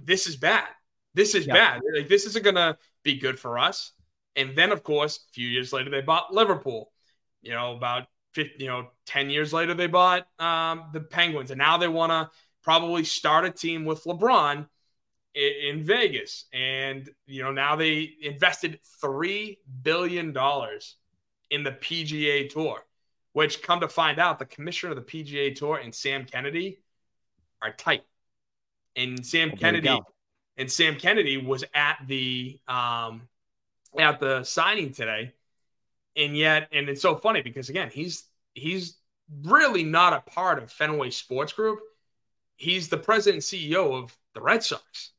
this 0.00 0.26
is 0.26 0.36
bad. 0.36 0.68
This 1.14 1.34
is 1.34 1.46
yeah. 1.46 1.54
bad. 1.54 1.80
Like 1.94 2.08
this 2.08 2.24
isn't 2.26 2.44
gonna 2.44 2.78
be 3.02 3.16
good 3.16 3.38
for 3.38 3.58
us. 3.58 3.92
And 4.36 4.56
then, 4.56 4.72
of 4.72 4.82
course, 4.82 5.18
a 5.28 5.32
few 5.32 5.48
years 5.48 5.72
later, 5.72 5.90
they 5.90 6.00
bought 6.00 6.32
Liverpool. 6.32 6.92
You 7.42 7.52
know, 7.52 7.74
about 7.74 8.06
50, 8.32 8.62
you 8.62 8.68
know, 8.68 8.88
10 9.06 9.30
years 9.30 9.52
later, 9.52 9.74
they 9.74 9.86
bought 9.86 10.26
um, 10.38 10.84
the 10.92 11.00
Penguins. 11.00 11.50
And 11.50 11.58
now 11.58 11.76
they 11.78 11.88
want 11.88 12.10
to 12.10 12.30
probably 12.62 13.04
start 13.04 13.44
a 13.44 13.50
team 13.50 13.84
with 13.84 14.04
LeBron 14.04 14.68
in, 15.34 15.52
in 15.68 15.84
Vegas. 15.84 16.46
And, 16.52 17.08
you 17.26 17.42
know, 17.42 17.52
now 17.52 17.76
they 17.76 18.12
invested 18.22 18.78
$3 19.02 19.58
billion 19.82 20.28
in 20.28 21.64
the 21.64 21.72
PGA 21.72 22.48
Tour, 22.48 22.78
which 23.32 23.62
come 23.62 23.80
to 23.80 23.88
find 23.88 24.18
out, 24.18 24.38
the 24.38 24.46
commissioner 24.46 24.92
of 24.92 25.04
the 25.04 25.24
PGA 25.24 25.54
Tour 25.54 25.78
and 25.78 25.94
Sam 25.94 26.24
Kennedy 26.24 26.82
are 27.62 27.72
tight. 27.72 28.02
And 28.96 29.24
Sam 29.24 29.48
well, 29.48 29.58
Kennedy 29.58 30.00
and 30.60 30.70
Sam 30.70 30.96
Kennedy 30.96 31.38
was 31.38 31.64
at 31.74 31.96
the 32.06 32.60
um, 32.68 33.22
at 33.98 34.20
the 34.20 34.44
signing 34.44 34.92
today, 34.92 35.32
and 36.14 36.36
yet, 36.36 36.68
and 36.70 36.88
it's 36.88 37.00
so 37.00 37.16
funny 37.16 37.40
because 37.40 37.70
again, 37.70 37.88
he's 37.90 38.24
he's 38.52 38.98
really 39.42 39.82
not 39.82 40.12
a 40.12 40.20
part 40.20 40.62
of 40.62 40.70
Fenway 40.70 41.10
Sports 41.10 41.54
Group. 41.54 41.80
He's 42.56 42.88
the 42.88 42.98
president 42.98 43.50
and 43.50 43.60
CEO 43.60 43.94
of 43.94 44.14
the 44.34 44.42
Red 44.42 44.62
Sox. 44.62 45.12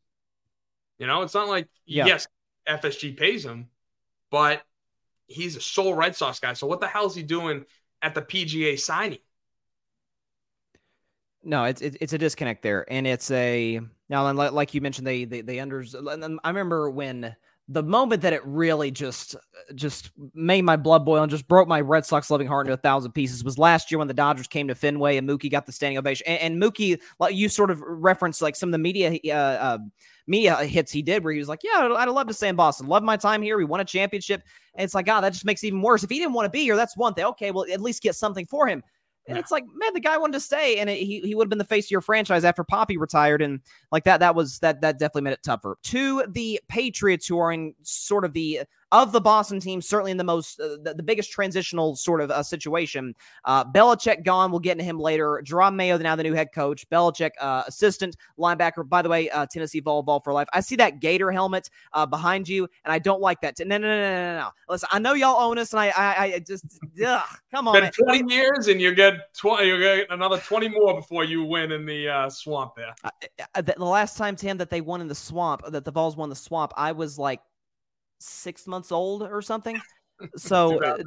You 1.00 1.08
know, 1.08 1.24
it's 1.24 1.34
not 1.34 1.48
like 1.48 1.68
yeah. 1.86 2.06
yes, 2.06 2.28
FSG 2.70 3.18
pays 3.18 3.44
him, 3.44 3.68
but 4.30 4.62
he's 5.26 5.56
a 5.56 5.62
sole 5.62 5.96
Red 5.96 6.16
Sox 6.16 6.40
guy. 6.40 6.54
So 6.54 6.68
what 6.68 6.82
the 6.82 6.88
hell 6.88 7.08
is 7.08 7.16
he 7.16 7.24
doing 7.24 7.66
at 8.04 8.14
the 8.14 8.22
PGA 8.22 8.80
signing? 8.80 9.18
No, 11.44 11.64
it's 11.64 11.82
it's 11.82 12.14
a 12.14 12.20
disconnect 12.20 12.62
there, 12.62 12.86
and 12.94 13.08
it's 13.08 13.32
a 13.32 13.82
now 14.12 14.30
like 14.32 14.74
you 14.74 14.82
mentioned 14.82 15.08
they 15.08 15.26
they 15.26 15.42
they 15.42 15.60
under. 15.60 15.84
I 16.44 16.50
remember 16.50 16.90
when 16.92 17.36
the 17.72 17.82
moment 17.82 18.22
that 18.24 18.34
it 18.34 18.46
really 18.46 18.92
just 18.92 19.38
just 19.76 20.12
made 20.34 20.64
my 20.64 20.76
blood 20.76 21.06
boil 21.06 21.24
and 21.24 21.32
just 21.32 21.48
broke 21.48 21.70
my 21.70 21.80
Red 21.80 22.06
Sox 22.06 22.30
loving 22.30 22.48
heart 22.48 22.68
into 22.68 22.74
a 22.74 22.78
thousand 22.78 23.14
pieces 23.14 23.46
was 23.46 23.58
last 23.58 23.90
year 23.90 23.98
when 23.98 24.10
the 24.10 24.14
Dodgers 24.14 24.48
came 24.48 24.68
to 24.68 24.76
Fenway 24.76 25.16
and 25.16 25.28
Mookie 25.28 25.50
got 25.50 25.66
the 25.66 25.72
standing 25.72 25.98
ovation. 25.98 26.28
And, 26.28 26.42
and 26.42 26.62
Mookie, 26.62 27.00
like 27.20 27.34
you 27.34 27.48
sort 27.48 27.72
of 27.72 27.82
referenced, 27.82 28.42
like 28.42 28.58
some 28.58 28.68
of 28.68 28.74
the 28.74 28.78
media 28.78 29.18
uh, 29.28 29.30
uh, 29.30 29.78
media 30.28 30.58
hits 30.58 30.92
he 30.92 31.02
did, 31.02 31.24
where 31.24 31.32
he 31.32 31.40
was 31.40 31.48
like, 31.48 31.62
"Yeah, 31.64 31.94
I'd 31.96 32.10
love 32.10 32.28
to 32.28 32.34
stay 32.34 32.50
in 32.50 32.58
Boston. 32.58 32.88
Love 32.88 33.04
my 33.04 33.16
time 33.16 33.42
here. 33.42 33.58
We 33.58 33.64
won 33.64 33.80
a 33.80 33.86
championship." 33.86 34.44
And 34.76 34.84
it's 34.84 34.94
like, 34.94 35.06
God, 35.06 35.22
that 35.22 35.32
just 35.32 35.46
makes 35.46 35.64
it 35.64 35.68
even 35.68 35.82
worse. 35.82 36.04
If 36.04 36.10
he 36.10 36.20
didn't 36.20 36.34
want 36.34 36.48
to 36.48 36.50
be 36.50 36.64
here, 36.64 36.76
that's 36.76 36.98
one 36.98 37.14
thing. 37.14 37.26
Okay, 37.26 37.52
well, 37.52 37.66
at 37.72 37.80
least 37.80 38.04
get 38.04 38.16
something 38.16 38.46
for 38.46 38.68
him. 38.68 38.84
And 39.28 39.38
it's 39.38 39.52
like, 39.52 39.66
man, 39.74 39.94
the 39.94 40.00
guy 40.00 40.18
wanted 40.18 40.34
to 40.34 40.40
stay, 40.40 40.80
and 40.80 40.90
it, 40.90 40.98
he 40.98 41.20
he 41.22 41.36
would 41.36 41.46
have 41.46 41.50
been 41.50 41.60
the 41.60 41.64
face 41.64 41.86
of 41.86 41.92
your 41.92 42.02
franchise 42.02 42.44
after 42.44 42.64
Poppy 42.64 42.98
retired, 42.98 43.42
and 43.42 43.60
like 43.92 44.04
that, 44.06 44.20
that 44.20 44.36
was 44.36 44.60
that 44.60 44.82
that 44.82 44.98
definitely 44.98 45.22
made 45.22 45.34
it 45.34 45.44
tougher. 45.44 45.78
To 45.84 46.26
the 46.28 46.60
Patriots, 46.68 47.28
who 47.28 47.38
are 47.38 47.52
in 47.52 47.76
sort 47.84 48.26
of 48.26 48.34
the 48.34 48.62
of 48.92 49.12
the 49.12 49.22
Boston 49.22 49.60
team, 49.60 49.82
certainly 49.82 50.12
in 50.12 50.18
the 50.18 50.24
most 50.24 50.60
uh, 50.60 50.78
the, 50.84 50.94
the, 50.96 51.04
biggest 51.04 51.32
transitional 51.32 51.96
sort 51.96 52.20
of 52.20 52.30
uh, 52.30 52.44
situation. 52.44 53.16
Uh, 53.46 53.64
Belichick 53.64 54.26
gone. 54.26 54.52
We'll 54.52 54.60
get 54.60 54.74
into 54.74 54.84
him 54.84 55.00
later. 55.00 55.42
Jerod 55.46 55.76
Mayo, 55.76 55.98
now 55.98 56.16
the 56.16 56.24
new 56.24 56.34
head 56.34 56.50
coach. 56.54 56.88
Belichick, 56.90 57.32
uh, 57.40 57.64
assistant 57.68 58.18
linebacker. 58.38 58.88
By 58.88 59.02
the 59.02 59.10
way, 59.10 59.30
uh, 59.30 59.46
Tennessee 59.46 59.82
volleyball 59.82 60.22
for 60.24 60.34
life. 60.34 60.48
I 60.54 60.60
see 60.60 60.76
that 60.78 61.00
Gator 61.00 61.32
helmet 61.32 61.70
uh, 61.94 62.06
behind 62.06 62.50
you, 62.50 62.68
and 62.84 62.92
I 62.92 63.00
don't 63.00 63.22
like 63.22 63.40
that. 63.42 63.56
No, 63.60 63.78
no, 63.78 63.78
no, 63.78 63.88
no, 63.88 64.34
no, 64.34 64.40
no. 64.40 64.50
Listen, 64.68 64.90
I 64.92 65.00
know 65.00 65.14
y'all 65.14 65.42
own 65.42 65.58
us, 65.58 65.72
and 65.72 65.80
I, 65.80 65.90
I, 65.90 66.24
I 66.36 66.40
just, 66.40 66.66
ugh, 67.06 67.24
come 67.50 67.68
on. 67.68 67.76
Been 67.76 67.84
man. 67.84 67.92
20 67.92 68.34
years, 68.34 68.68
and 68.68 68.82
you 68.82 68.94
get 68.94 69.34
20. 69.36 69.68
You 69.68 69.80
get 69.80 70.08
another 70.10 70.38
20 70.38 70.68
more 70.70 70.96
before 70.96 71.24
you 71.24 71.44
win 71.44 71.72
in 71.72 71.86
the 71.86 72.30
swamp 72.30 72.74
there. 72.76 72.94
the, 73.56 73.74
the 73.78 73.86
last 73.86 74.18
time, 74.18 74.36
Tim, 74.36 74.58
that 74.58 74.70
they 74.70 74.82
won 74.82 75.00
in 75.00 75.08
the 75.08 75.16
swamp, 75.16 75.62
that 75.70 75.86
the 75.86 75.92
Vols 75.92 76.18
won 76.18 76.30
the 76.30 76.36
swamp, 76.36 76.74
I 76.76 76.92
was 76.92 77.18
like 77.18 77.40
six 78.22 78.68
months 78.68 78.92
old 78.92 79.24
or 79.24 79.42
something. 79.42 79.80
So 80.36 80.80
uh, 80.84 80.98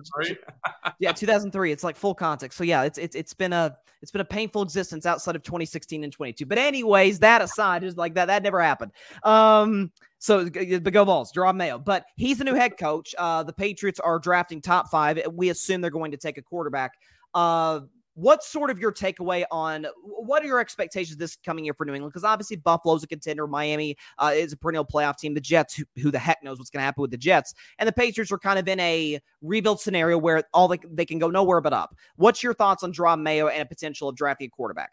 yeah, 0.99 1.13
2003. 1.13 1.71
It's 1.71 1.85
like 1.85 1.95
full 1.95 2.17
context. 2.17 2.59
So 2.59 2.65
yeah, 2.65 2.83
it's 2.83 2.99
it's 2.99 3.15
it's 3.15 3.33
been 3.33 3.53
a 3.53 3.77
it's 4.03 4.11
been 4.11 4.21
a 4.21 4.25
painful 4.25 4.63
existence 4.63 5.07
outside 5.07 5.37
of 5.37 5.45
2016 5.45 6.05
and 6.05 6.13
22. 6.13 6.45
But 6.47 6.59
anyways, 6.59 7.21
that 7.21 7.41
aside, 7.41 7.85
is 7.85 7.97
like 7.97 8.15
that 8.15 8.27
that 8.27 8.43
never 8.43 8.61
happened. 8.61 8.91
Um, 9.23 9.93
so 10.19 10.45
the 10.45 10.79
go 10.79 11.05
Vols, 11.05 11.33
draw 11.33 11.53
Mayo, 11.53 11.79
but 11.79 12.07
he's 12.17 12.39
the 12.39 12.45
new 12.45 12.55
head 12.55 12.77
coach. 12.77 13.15
Uh, 13.17 13.43
the 13.43 13.53
Patriots 13.53 14.01
are 14.01 14.19
drafting 14.19 14.61
top 14.61 14.91
five. 14.91 15.21
We 15.33 15.51
assume 15.51 15.81
they're 15.81 15.91
going 15.91 16.11
to 16.11 16.17
take 16.17 16.39
a 16.39 16.43
quarterback. 16.43 16.93
Uh, 17.35 17.81
What's 18.15 18.47
sort 18.47 18.71
of 18.71 18.79
your 18.79 18.93
takeaway 18.93 19.45
on 19.51 19.87
what 20.03 20.43
are 20.43 20.47
your 20.47 20.61
expectations 20.61 21.17
this 21.17 21.37
coming 21.45 21.65
year 21.65 21.75
for 21.75 21.85
New 21.85 21.95
England? 21.95 22.13
Because 22.13 22.25
obviously 22.25 22.57
Buffalo's 22.57 23.03
a 23.03 23.09
contender, 23.09 23.47
Miami 23.47 23.97
uh, 24.19 24.33
is 24.35 24.53
a 24.53 24.57
perennial 24.57 24.85
playoff 24.85 25.19
team. 25.19 25.35
The 25.35 25.41
Jets, 25.41 25.75
who, 25.75 25.85
who 26.01 26.11
the 26.11 26.19
heck 26.19 26.43
knows 26.43 26.59
what's 26.59 26.71
going 26.71 26.81
to 26.81 26.85
happen 26.85 27.03
with 27.03 27.11
the 27.11 27.17
Jets, 27.17 27.55
and 27.79 27.89
the 27.89 27.93
Patriots 27.93 28.31
are 28.31 28.39
kind 28.39 28.59
of 28.59 28.69
in 28.69 28.79
a 28.81 29.21
rebuild 29.43 29.81
scenario 29.81 30.17
where 30.17 30.45
all 30.55 30.69
they, 30.69 30.79
they 30.91 31.05
can 31.05 31.19
go 31.19 31.29
nowhere 31.29 31.61
but 31.61 31.73
up. 31.73 31.97
What's 32.17 32.43
your 32.43 32.55
thoughts 32.55 32.83
on 32.85 32.93
Jerod 32.93 33.21
Mayo 33.21 33.49
and 33.49 33.63
a 33.63 33.67
potential 33.67 34.09
of 34.09 34.17
drafting 34.17 34.47
a 34.47 34.51
quarterback? 34.51 34.93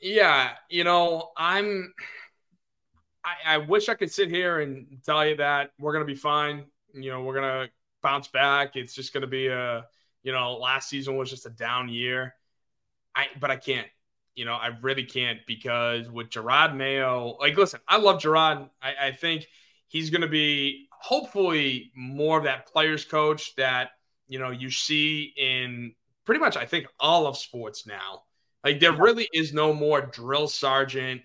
Yeah, 0.00 0.50
you 0.68 0.84
know, 0.84 1.30
I'm. 1.36 1.92
I, 3.24 3.54
I 3.54 3.58
wish 3.58 3.88
I 3.88 3.94
could 3.94 4.12
sit 4.12 4.30
here 4.30 4.60
and 4.60 4.98
tell 5.04 5.26
you 5.26 5.36
that 5.36 5.70
we're 5.78 5.92
going 5.92 6.06
to 6.06 6.12
be 6.12 6.18
fine. 6.18 6.66
You 6.94 7.10
know, 7.10 7.22
we're 7.22 7.34
going 7.34 7.66
to 7.66 7.72
bounce 8.02 8.28
back. 8.28 8.76
It's 8.76 8.94
just 8.94 9.12
going 9.12 9.22
to 9.22 9.26
be 9.26 9.48
a, 9.48 9.86
you 10.22 10.32
know, 10.32 10.56
last 10.56 10.88
season 10.88 11.16
was 11.16 11.28
just 11.28 11.46
a 11.46 11.50
down 11.50 11.88
year. 11.88 12.34
I 13.18 13.26
but 13.40 13.50
I 13.50 13.56
can't. 13.56 13.88
You 14.36 14.44
know, 14.44 14.54
I 14.54 14.68
really 14.82 15.02
can't 15.02 15.40
because 15.48 16.08
with 16.08 16.30
Jerod 16.30 16.76
Mayo, 16.76 17.36
like, 17.40 17.56
listen, 17.56 17.80
I 17.88 17.96
love 17.96 18.22
Jerod. 18.22 18.70
I, 18.80 19.08
I 19.08 19.10
think 19.10 19.48
he's 19.88 20.10
going 20.10 20.20
to 20.20 20.28
be 20.28 20.86
hopefully 20.92 21.90
more 21.96 22.38
of 22.38 22.44
that 22.44 22.68
players 22.68 23.04
coach 23.04 23.56
that 23.56 23.90
you 24.28 24.38
know 24.38 24.50
you 24.50 24.70
see 24.70 25.34
in 25.36 25.92
pretty 26.24 26.40
much 26.40 26.56
I 26.56 26.66
think 26.66 26.86
all 27.00 27.26
of 27.26 27.36
sports 27.36 27.86
now. 27.86 28.22
Like 28.62 28.78
there 28.78 28.92
really 28.92 29.28
is 29.32 29.52
no 29.52 29.72
more 29.72 30.02
drill 30.02 30.46
sergeant. 30.46 31.22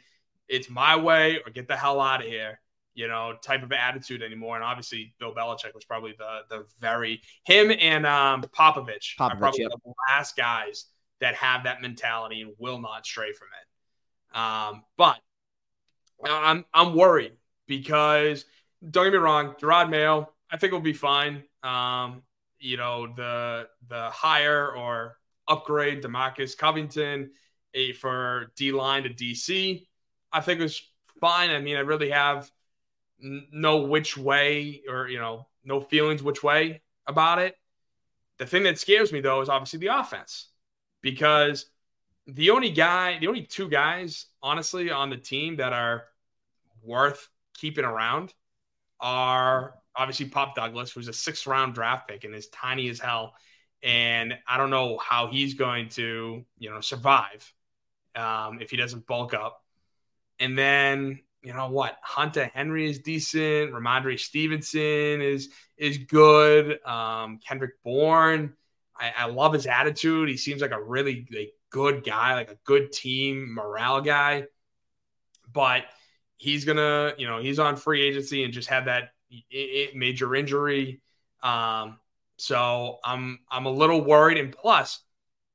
It's 0.48 0.70
my 0.70 0.96
way 0.96 1.40
or 1.46 1.52
get 1.52 1.68
the 1.68 1.76
hell 1.76 2.00
out 2.00 2.22
of 2.22 2.28
here, 2.28 2.60
you 2.96 3.08
know, 3.08 3.34
type 3.44 3.64
of 3.64 3.72
attitude 3.72 4.22
anymore. 4.24 4.56
And 4.56 4.64
obviously, 4.64 5.14
Bill 5.20 5.34
Belichick 5.34 5.74
was 5.76 5.86
probably 5.86 6.16
the 6.18 6.40
the 6.50 6.66
very 6.80 7.22
him 7.46 7.72
and 7.80 8.08
um, 8.08 8.42
Popovich, 8.42 9.16
Popovich 9.20 9.34
are 9.34 9.38
probably 9.38 9.62
yep. 9.62 9.72
the 9.86 9.94
last 10.10 10.36
guys 10.36 10.86
that 11.24 11.36
have 11.36 11.64
that 11.64 11.82
mentality 11.82 12.42
and 12.42 12.52
will 12.60 12.80
not 12.80 13.06
stray 13.06 13.32
from 13.32 13.48
it. 13.62 14.38
Um, 14.38 14.84
but 14.98 15.20
I'm 16.26 16.66
I'm 16.74 16.96
worried 16.96 17.32
because 17.66 18.44
don't 18.88 19.06
get 19.06 19.14
me 19.14 19.20
wrong, 19.20 19.56
Jerod 19.62 19.90
Mayo, 19.90 20.34
I 20.52 20.58
think 20.58 20.74
will 20.74 20.82
be 20.82 20.92
fine. 20.92 21.44
Um, 21.64 22.24
you 22.60 22.76
know, 22.76 23.08
the 23.16 23.70
the 23.88 24.10
hire 24.10 24.70
or 24.76 25.18
upgrade 25.48 26.04
Demarcus 26.04 26.58
Covington 26.58 27.32
a, 27.74 27.94
for 27.94 28.52
D 28.58 28.74
line 28.74 29.04
to 29.04 29.10
DC, 29.10 29.88
I 30.32 30.42
think 30.42 30.60
was 30.60 30.82
fine. 31.22 31.52
I 31.52 31.62
mean, 31.62 31.78
I 31.78 31.82
really 31.82 32.10
have 32.10 32.52
n- 33.24 33.48
no 33.54 33.78
which 33.84 34.18
way 34.18 34.82
or 34.90 35.08
you 35.08 35.20
know 35.20 35.48
no 35.64 35.80
feelings 35.80 36.22
which 36.22 36.44
way 36.44 36.82
about 37.08 37.40
it. 37.40 37.56
The 38.40 38.46
thing 38.46 38.64
that 38.64 38.78
scares 38.78 39.14
me 39.14 39.22
though 39.22 39.40
is 39.40 39.48
obviously 39.48 39.80
the 39.80 39.98
offense 39.98 40.50
because 41.04 41.68
the 42.26 42.50
only 42.50 42.72
guy, 42.72 43.20
the 43.20 43.28
only 43.28 43.44
two 43.44 43.70
guys, 43.70 44.26
honestly, 44.42 44.90
on 44.90 45.12
the 45.12 45.18
team 45.18 45.58
that 45.58 45.74
are 45.74 46.06
worth 46.82 47.30
keeping 47.54 47.86
around 47.86 48.34
are 49.00 49.76
obviously 49.96 50.28
Pop 50.28 50.56
Douglas, 50.56 50.92
who's 50.92 51.08
a 51.08 51.14
sixth 51.14 51.46
round 51.46 51.76
draft 51.76 52.08
pick 52.08 52.24
and 52.24 52.34
is 52.34 52.48
tiny 52.48 52.90
as 52.90 53.00
hell. 53.00 53.36
And 53.84 54.36
I 54.48 54.58
don't 54.58 54.70
know 54.70 54.98
how 54.98 55.28
he's 55.28 55.54
going 55.54 55.90
to, 55.90 56.44
you 56.58 56.70
know, 56.70 56.80
survive 56.80 57.54
um, 58.16 58.60
if 58.62 58.72
he 58.72 58.78
doesn't 58.78 59.06
bulk 59.06 59.34
up. 59.34 59.62
And 60.40 60.58
then, 60.58 61.20
you 61.44 61.54
know 61.54 61.70
what? 61.70 61.98
Hunter 62.02 62.50
Henry 62.54 62.90
is 62.90 63.00
decent. 63.00 63.74
Rhamondre 63.74 64.18
Stevenson 64.18 65.22
is 65.22 65.50
is 65.78 65.98
good. 65.98 66.82
Um, 66.86 67.40
Kendrick 67.46 67.84
Bourne 67.84 68.54
I, 68.98 69.14
I 69.18 69.26
love 69.26 69.54
his 69.54 69.66
attitude. 69.66 70.30
He 70.30 70.38
seems 70.38 70.62
like 70.62 70.72
a 70.72 70.82
really 70.82 71.28
like, 71.34 71.54
good 71.70 72.04
guy, 72.04 72.36
like 72.36 72.52
a 72.52 72.58
good 72.64 72.92
team 72.92 73.54
morale 73.54 74.02
guy. 74.02 74.46
But 75.52 75.84
he's 76.38 76.66
gonna, 76.66 77.14
you 77.18 77.28
know, 77.28 77.40
he's 77.40 77.60
on 77.60 77.76
free 77.76 78.02
agency 78.02 78.44
and 78.44 78.54
just 78.54 78.70
had 78.70 78.86
that 78.86 79.10
major 79.96 80.36
injury. 80.36 81.02
Um, 81.42 82.00
so 82.38 83.00
I'm 83.04 83.40
I'm 83.50 83.66
a 83.66 83.72
little 83.72 84.04
worried. 84.04 84.38
And 84.38 84.52
plus, 84.52 85.00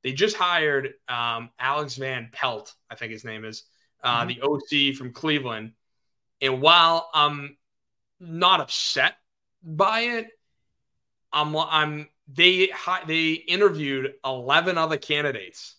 they 0.03 0.13
just 0.13 0.35
hired 0.35 0.93
um, 1.07 1.49
Alex 1.59 1.95
Van 1.95 2.29
Pelt, 2.31 2.73
I 2.89 2.95
think 2.95 3.11
his 3.11 3.25
name 3.25 3.45
is, 3.45 3.63
uh, 4.03 4.25
mm-hmm. 4.25 4.39
the 4.39 4.91
OC 4.91 4.95
from 4.95 5.13
Cleveland. 5.13 5.73
And 6.41 6.61
while 6.61 7.09
I'm 7.13 7.57
not 8.19 8.61
upset 8.61 9.15
by 9.63 10.01
it, 10.01 10.27
I'm 11.31 11.55
I'm 11.55 12.07
they 12.31 12.69
they 13.07 13.31
interviewed 13.31 14.13
11 14.23 14.77
other 14.77 14.97
candidates 14.97 15.75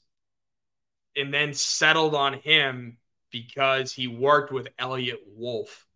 and 1.17 1.33
then 1.33 1.55
settled 1.55 2.15
on 2.15 2.35
him 2.35 2.99
because 3.31 3.93
he 3.93 4.07
worked 4.09 4.53
with 4.53 4.69
Eliot 4.79 5.21
Wolf 5.37 5.87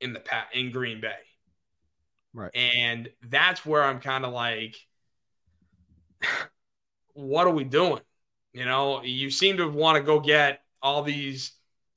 in 0.00 0.12
the 0.12 0.22
in 0.52 0.70
Green 0.72 1.00
Bay. 1.00 1.14
Right. 2.34 2.50
And 2.54 3.08
that's 3.28 3.64
where 3.64 3.82
I'm 3.82 4.00
kind 4.00 4.24
of 4.24 4.32
like 4.32 4.76
what 7.14 7.46
are 7.46 7.52
we 7.52 7.64
doing? 7.64 8.00
You 8.52 8.64
know, 8.64 9.02
you 9.02 9.30
seem 9.30 9.58
to 9.58 9.68
want 9.68 9.96
to 9.96 10.02
go 10.02 10.20
get 10.20 10.62
all 10.80 11.02
these, 11.02 11.52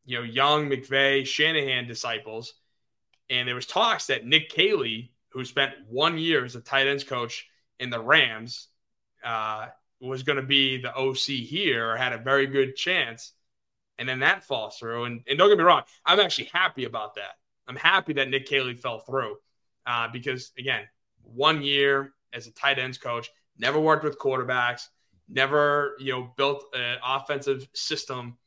you 0.06 0.18
know, 0.18 0.24
young 0.24 0.70
McVay, 0.70 1.26
Shanahan 1.26 1.88
disciples. 1.88 2.54
And 3.30 3.48
there 3.48 3.56
was 3.56 3.66
talks 3.66 4.08
that 4.08 4.26
Nick 4.26 4.50
Caley, 4.50 5.14
who 5.30 5.46
spent 5.46 5.74
one 5.88 6.18
year 6.18 6.44
as 6.44 6.56
a 6.56 6.62
tight 6.62 6.88
ends 6.88 7.04
coach 7.04 7.48
in 7.82 7.90
the 7.90 8.00
Rams, 8.00 8.68
uh, 9.24 9.68
was 10.00 10.24
going 10.24 10.38
to 10.38 10.44
be 10.44 10.82
the 10.82 10.96
OC 10.96 11.18
here 11.18 11.92
or 11.92 11.98
had 11.98 12.14
a 12.14 12.18
very 12.18 12.48
good 12.48 12.76
chance. 12.76 13.34
And 14.00 14.08
then 14.08 14.22
that 14.22 14.44
falls 14.44 14.78
through. 14.78 15.06
And, 15.06 15.22
and 15.28 15.38
don't 15.38 15.50
get 15.50 15.58
me 15.58 15.64
wrong, 15.64 15.84
I'm 16.06 16.20
actually 16.20 16.50
happy 16.54 16.86
about 16.86 17.16
that. 17.16 17.36
I'm 17.68 17.76
happy 17.76 18.14
that 18.14 18.30
Nick 18.30 18.48
Caley 18.48 18.76
fell 18.76 19.00
through 19.00 19.36
uh, 19.86 20.08
because, 20.12 20.52
again, 20.58 20.84
one 21.24 21.62
year 21.62 22.14
as 22.34 22.48
a 22.48 22.52
tight 22.52 22.80
ends 22.80 22.98
coach, 22.98 23.30
never 23.58 23.80
worked 23.80 24.04
with 24.04 24.18
quarterbacks, 24.18 24.88
never, 25.30 25.96
you 26.00 26.12
know, 26.12 26.32
built 26.36 26.64
an 26.74 26.98
offensive 27.06 27.68
system. 27.74 28.38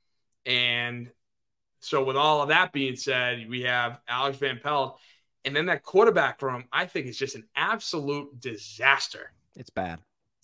And 0.45 1.11
so, 1.81 2.03
with 2.03 2.17
all 2.17 2.43
of 2.43 2.49
that 2.49 2.73
being 2.73 2.97
said, 2.97 3.49
we 3.49 3.63
have 3.63 4.01
Alex 4.09 4.39
Van 4.39 4.59
Pelt. 4.63 4.99
And 5.45 5.55
then 5.55 5.67
that 5.67 5.83
quarterback 5.83 6.41
room, 6.43 6.65
I 6.73 6.87
think, 6.87 7.07
is 7.07 7.19
just 7.19 7.35
an 7.35 7.45
absolute 7.55 8.41
disaster. 8.41 9.33
It's 9.57 9.71
bad. 9.71 10.01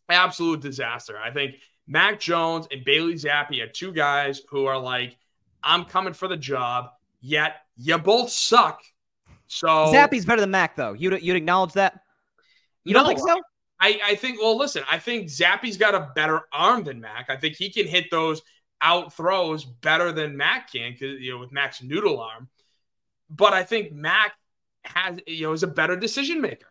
Absolute 0.08 0.60
disaster. 0.60 1.18
I 1.18 1.30
think 1.30 1.56
Mac 1.86 2.20
Jones 2.20 2.66
and 2.70 2.84
Bailey 2.84 3.14
Zappe 3.14 3.62
are 3.62 3.68
two 3.68 3.92
guys 3.92 4.42
who 4.48 4.66
are 4.66 4.78
like, 4.78 5.16
I'm 5.62 5.84
coming 5.84 6.12
for 6.12 6.28
the 6.28 6.36
job, 6.36 6.90
yet 7.20 7.62
you 7.76 7.96
both 7.98 8.30
suck. 8.30 8.82
So 9.46 9.68
Zappe's 9.68 10.24
better 10.24 10.40
than 10.40 10.50
Mac, 10.50 10.76
though. 10.76 10.92
You'd, 10.92 11.22
you'd 11.22 11.36
acknowledge 11.36 11.72
that? 11.72 12.00
You 12.84 12.94
no, 12.94 13.00
don't 13.00 13.08
think 13.08 13.28
so? 13.28 13.40
I, 13.80 14.00
I 14.04 14.14
think, 14.14 14.40
well, 14.40 14.56
listen, 14.56 14.84
I 14.90 14.98
think 14.98 15.28
Zappe's 15.28 15.76
got 15.76 15.94
a 15.94 16.10
better 16.14 16.42
arm 16.52 16.84
than 16.84 17.00
Mac. 17.00 17.30
I 17.30 17.36
think 17.36 17.56
he 17.56 17.70
can 17.70 17.86
hit 17.86 18.10
those 18.10 18.42
out 18.82 19.12
throws 19.12 19.64
better 19.64 20.12
than 20.12 20.36
Mac 20.36 20.70
can, 20.72 20.92
because 20.92 21.20
you 21.20 21.32
know, 21.32 21.38
with 21.38 21.52
Mac's 21.52 21.82
noodle 21.82 22.20
arm. 22.20 22.48
But 23.28 23.52
I 23.52 23.62
think 23.62 23.92
Mac 23.92 24.32
has, 24.84 25.18
you 25.26 25.46
know, 25.46 25.52
is 25.52 25.62
a 25.62 25.68
better 25.68 25.96
decision 25.96 26.40
maker. 26.40 26.66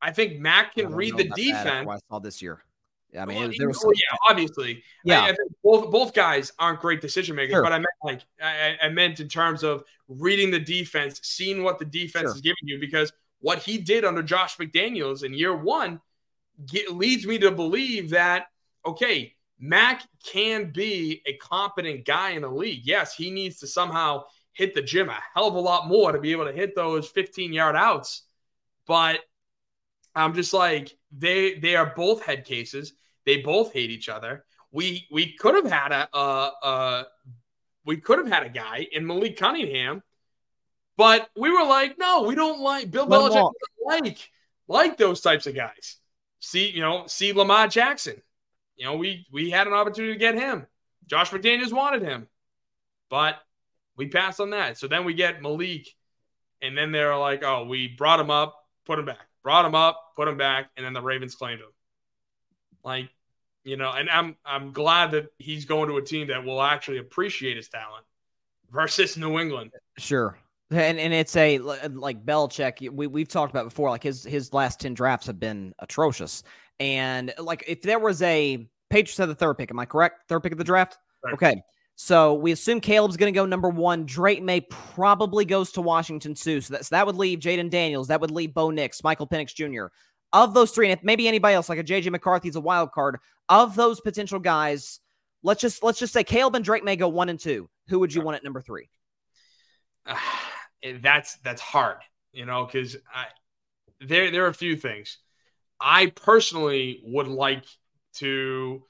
I 0.00 0.10
think 0.10 0.38
Mac 0.40 0.74
can 0.74 0.92
read 0.94 1.16
the 1.16 1.28
defense. 1.28 1.88
I 1.88 1.98
saw 2.08 2.18
this 2.18 2.42
year. 2.42 2.64
Yeah, 3.12 3.22
I 3.22 3.26
mean, 3.26 3.38
well, 3.38 3.50
there 3.56 3.68
was 3.68 3.80
some, 3.80 3.90
yeah, 3.94 4.16
obviously, 4.30 4.82
yeah. 5.04 5.20
I, 5.20 5.28
I 5.28 5.36
both 5.62 5.90
both 5.90 6.14
guys 6.14 6.50
aren't 6.58 6.80
great 6.80 7.02
decision 7.02 7.36
makers, 7.36 7.52
sure. 7.52 7.62
but 7.62 7.72
I 7.72 7.76
meant 7.76 7.88
like 8.02 8.22
I, 8.42 8.76
I, 8.82 8.88
meant 8.88 9.20
in 9.20 9.28
terms 9.28 9.62
of 9.62 9.84
reading 10.08 10.50
the 10.50 10.58
defense, 10.58 11.20
seeing 11.22 11.62
what 11.62 11.78
the 11.78 11.84
defense 11.84 12.24
sure. 12.24 12.34
is 12.34 12.40
giving 12.40 12.62
you, 12.62 12.80
because 12.80 13.12
what 13.40 13.58
he 13.58 13.76
did 13.76 14.06
under 14.06 14.22
Josh 14.22 14.56
McDaniels 14.56 15.24
in 15.24 15.34
year 15.34 15.54
one 15.54 16.00
get, 16.64 16.90
leads 16.96 17.26
me 17.26 17.38
to 17.40 17.50
believe 17.50 18.08
that 18.10 18.46
okay, 18.86 19.34
Mac 19.60 20.02
can 20.24 20.72
be 20.72 21.20
a 21.26 21.34
competent 21.34 22.06
guy 22.06 22.30
in 22.30 22.42
the 22.42 22.50
league. 22.50 22.80
Yes, 22.84 23.14
he 23.14 23.30
needs 23.30 23.60
to 23.60 23.66
somehow 23.66 24.24
hit 24.52 24.74
the 24.74 24.82
gym 24.82 25.08
a 25.08 25.18
hell 25.34 25.48
of 25.48 25.54
a 25.54 25.60
lot 25.60 25.88
more 25.88 26.12
to 26.12 26.20
be 26.20 26.32
able 26.32 26.44
to 26.44 26.52
hit 26.52 26.74
those 26.74 27.08
15 27.08 27.52
yard 27.52 27.76
outs, 27.76 28.22
but 28.86 29.20
I'm 30.14 30.34
just 30.34 30.52
like 30.52 30.96
they 31.10 31.54
they 31.54 31.76
are 31.76 31.92
both 31.96 32.22
head 32.22 32.44
cases. 32.44 32.92
They 33.24 33.38
both 33.38 33.72
hate 33.72 33.90
each 33.90 34.08
other. 34.08 34.44
We 34.70 35.06
we 35.10 35.32
could 35.34 35.54
have 35.54 35.70
had 35.70 35.92
a 35.92 36.08
uh 36.14 36.50
uh 36.62 37.04
we 37.84 37.96
could 37.96 38.18
have 38.18 38.28
had 38.28 38.44
a 38.44 38.48
guy 38.48 38.86
in 38.92 39.06
Malik 39.06 39.36
Cunningham, 39.36 40.02
but 40.96 41.28
we 41.36 41.50
were 41.50 41.64
like, 41.64 41.98
no, 41.98 42.22
we 42.22 42.34
don't 42.34 42.60
like 42.60 42.90
Bill 42.90 43.06
Belichick 43.06 43.50
like 43.84 44.30
like 44.68 44.96
those 44.96 45.20
types 45.20 45.46
of 45.46 45.54
guys. 45.54 45.96
See, 46.40 46.70
you 46.70 46.80
know, 46.80 47.04
see 47.06 47.32
Lamar 47.32 47.68
Jackson. 47.68 48.20
You 48.76 48.86
know, 48.86 48.96
we 48.96 49.26
we 49.32 49.50
had 49.50 49.66
an 49.66 49.72
opportunity 49.72 50.14
to 50.14 50.18
get 50.18 50.34
him. 50.34 50.66
Josh 51.06 51.30
McDaniels 51.30 51.72
wanted 51.72 52.02
him, 52.02 52.28
but 53.10 53.36
we 53.96 54.08
pass 54.08 54.40
on 54.40 54.50
that. 54.50 54.78
So 54.78 54.88
then 54.88 55.04
we 55.04 55.14
get 55.14 55.42
Malik, 55.42 55.88
and 56.60 56.76
then 56.76 56.92
they're 56.92 57.16
like, 57.16 57.42
oh, 57.44 57.64
we 57.64 57.88
brought 57.88 58.20
him 58.20 58.30
up, 58.30 58.56
put 58.86 58.98
him 58.98 59.04
back, 59.04 59.26
brought 59.42 59.64
him 59.64 59.74
up, 59.74 60.12
put 60.16 60.28
him 60.28 60.36
back, 60.36 60.70
and 60.76 60.84
then 60.84 60.92
the 60.92 61.02
Ravens 61.02 61.34
claimed 61.34 61.60
him. 61.60 61.72
Like, 62.84 63.08
you 63.64 63.76
know, 63.76 63.92
and 63.92 64.10
I'm 64.10 64.36
I'm 64.44 64.72
glad 64.72 65.12
that 65.12 65.26
he's 65.38 65.64
going 65.64 65.88
to 65.88 65.96
a 65.96 66.02
team 66.02 66.28
that 66.28 66.44
will 66.44 66.62
actually 66.62 66.98
appreciate 66.98 67.56
his 67.56 67.68
talent 67.68 68.04
versus 68.70 69.16
New 69.16 69.38
England. 69.38 69.70
Sure. 69.98 70.36
And 70.70 70.98
and 70.98 71.12
it's 71.12 71.36
a 71.36 71.58
like 71.58 72.24
Belichick. 72.24 72.90
We 72.90 73.06
we've 73.06 73.28
talked 73.28 73.52
about 73.52 73.64
before. 73.64 73.90
Like 73.90 74.02
his 74.02 74.24
his 74.24 74.52
last 74.52 74.80
ten 74.80 74.94
drafts 74.94 75.26
have 75.26 75.38
been 75.38 75.74
atrocious. 75.78 76.42
And 76.80 77.32
like 77.38 77.62
if 77.68 77.82
there 77.82 77.98
was 77.98 78.22
a 78.22 78.66
Patriots 78.90 79.18
had 79.18 79.28
the 79.28 79.34
third 79.34 79.54
pick, 79.54 79.70
am 79.70 79.78
I 79.78 79.84
correct? 79.84 80.28
Third 80.28 80.42
pick 80.42 80.52
of 80.52 80.58
the 80.58 80.64
draft. 80.64 80.98
Right. 81.22 81.34
Okay. 81.34 81.62
So 81.96 82.34
we 82.34 82.52
assume 82.52 82.80
Caleb's 82.80 83.16
going 83.16 83.32
to 83.32 83.36
go 83.36 83.46
number 83.46 83.68
one. 83.68 84.06
Drake 84.06 84.42
Maye 84.42 84.62
probably 84.62 85.44
goes 85.44 85.72
to 85.72 85.82
Washington 85.82 86.34
too. 86.34 86.60
So 86.60 86.74
that, 86.74 86.86
so 86.86 86.94
that 86.96 87.06
would 87.06 87.16
leave 87.16 87.38
Jayden 87.38 87.70
Daniels. 87.70 88.08
That 88.08 88.20
would 88.20 88.30
leave 88.30 88.54
Bo 88.54 88.70
Nix, 88.70 89.04
Michael 89.04 89.26
Penix 89.26 89.54
Jr. 89.54 89.92
Of 90.32 90.54
those 90.54 90.70
three, 90.70 90.86
and 90.86 90.98
if 90.98 91.04
maybe 91.04 91.28
anybody 91.28 91.54
else, 91.54 91.68
like 91.68 91.78
a 91.78 91.84
JJ 91.84 92.10
McCarthy's 92.10 92.56
a 92.56 92.60
wild 92.60 92.92
card. 92.92 93.18
Of 93.48 93.76
those 93.76 94.00
potential 94.00 94.38
guys, 94.38 95.00
let's 95.42 95.60
just 95.60 95.82
let's 95.82 95.98
just 95.98 96.12
say 96.12 96.24
Caleb 96.24 96.54
and 96.54 96.64
Drake 96.64 96.84
may 96.84 96.96
go 96.96 97.08
one 97.08 97.28
and 97.28 97.38
two. 97.38 97.68
Who 97.88 97.98
would 97.98 98.14
you 98.14 98.22
want 98.22 98.36
at 98.36 98.44
number 98.44 98.62
three? 98.62 98.88
Uh, 100.06 100.16
that's 101.02 101.36
that's 101.36 101.60
hard, 101.60 101.98
you 102.32 102.46
know, 102.46 102.64
because 102.64 102.96
there 104.00 104.30
there 104.30 104.44
are 104.44 104.48
a 104.48 104.54
few 104.54 104.76
things. 104.76 105.18
I 105.80 106.06
personally 106.06 107.00
would 107.04 107.28
like 107.28 107.64
to 108.14 108.82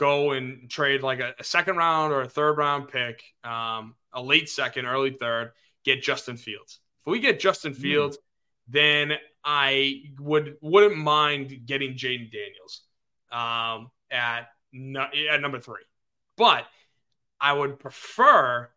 go 0.00 0.32
and 0.32 0.70
trade 0.70 1.02
like 1.02 1.20
a, 1.20 1.34
a 1.38 1.44
second 1.44 1.76
round 1.76 2.10
or 2.10 2.22
a 2.22 2.28
third 2.28 2.56
round 2.56 2.88
pick, 2.88 3.22
um, 3.44 3.94
a 4.14 4.22
late 4.22 4.48
second, 4.48 4.86
early 4.86 5.10
third, 5.10 5.52
get 5.84 6.02
Justin 6.02 6.38
Fields. 6.38 6.80
If 7.00 7.10
we 7.10 7.20
get 7.20 7.38
Justin 7.38 7.74
hmm. 7.74 7.82
Fields, 7.82 8.16
mm. 8.16 8.20
then 8.68 9.12
I 9.44 10.04
would 10.18 10.56
wouldn't 10.62 10.96
mind 10.96 11.66
getting 11.66 11.92
Jayden 11.92 12.32
Daniels 12.32 12.80
um, 13.30 13.90
at 14.10 14.48
at 15.30 15.40
number 15.40 15.60
three, 15.60 15.82
but 16.36 16.64
I 17.38 17.52
would 17.52 17.78
prefer 17.78 18.70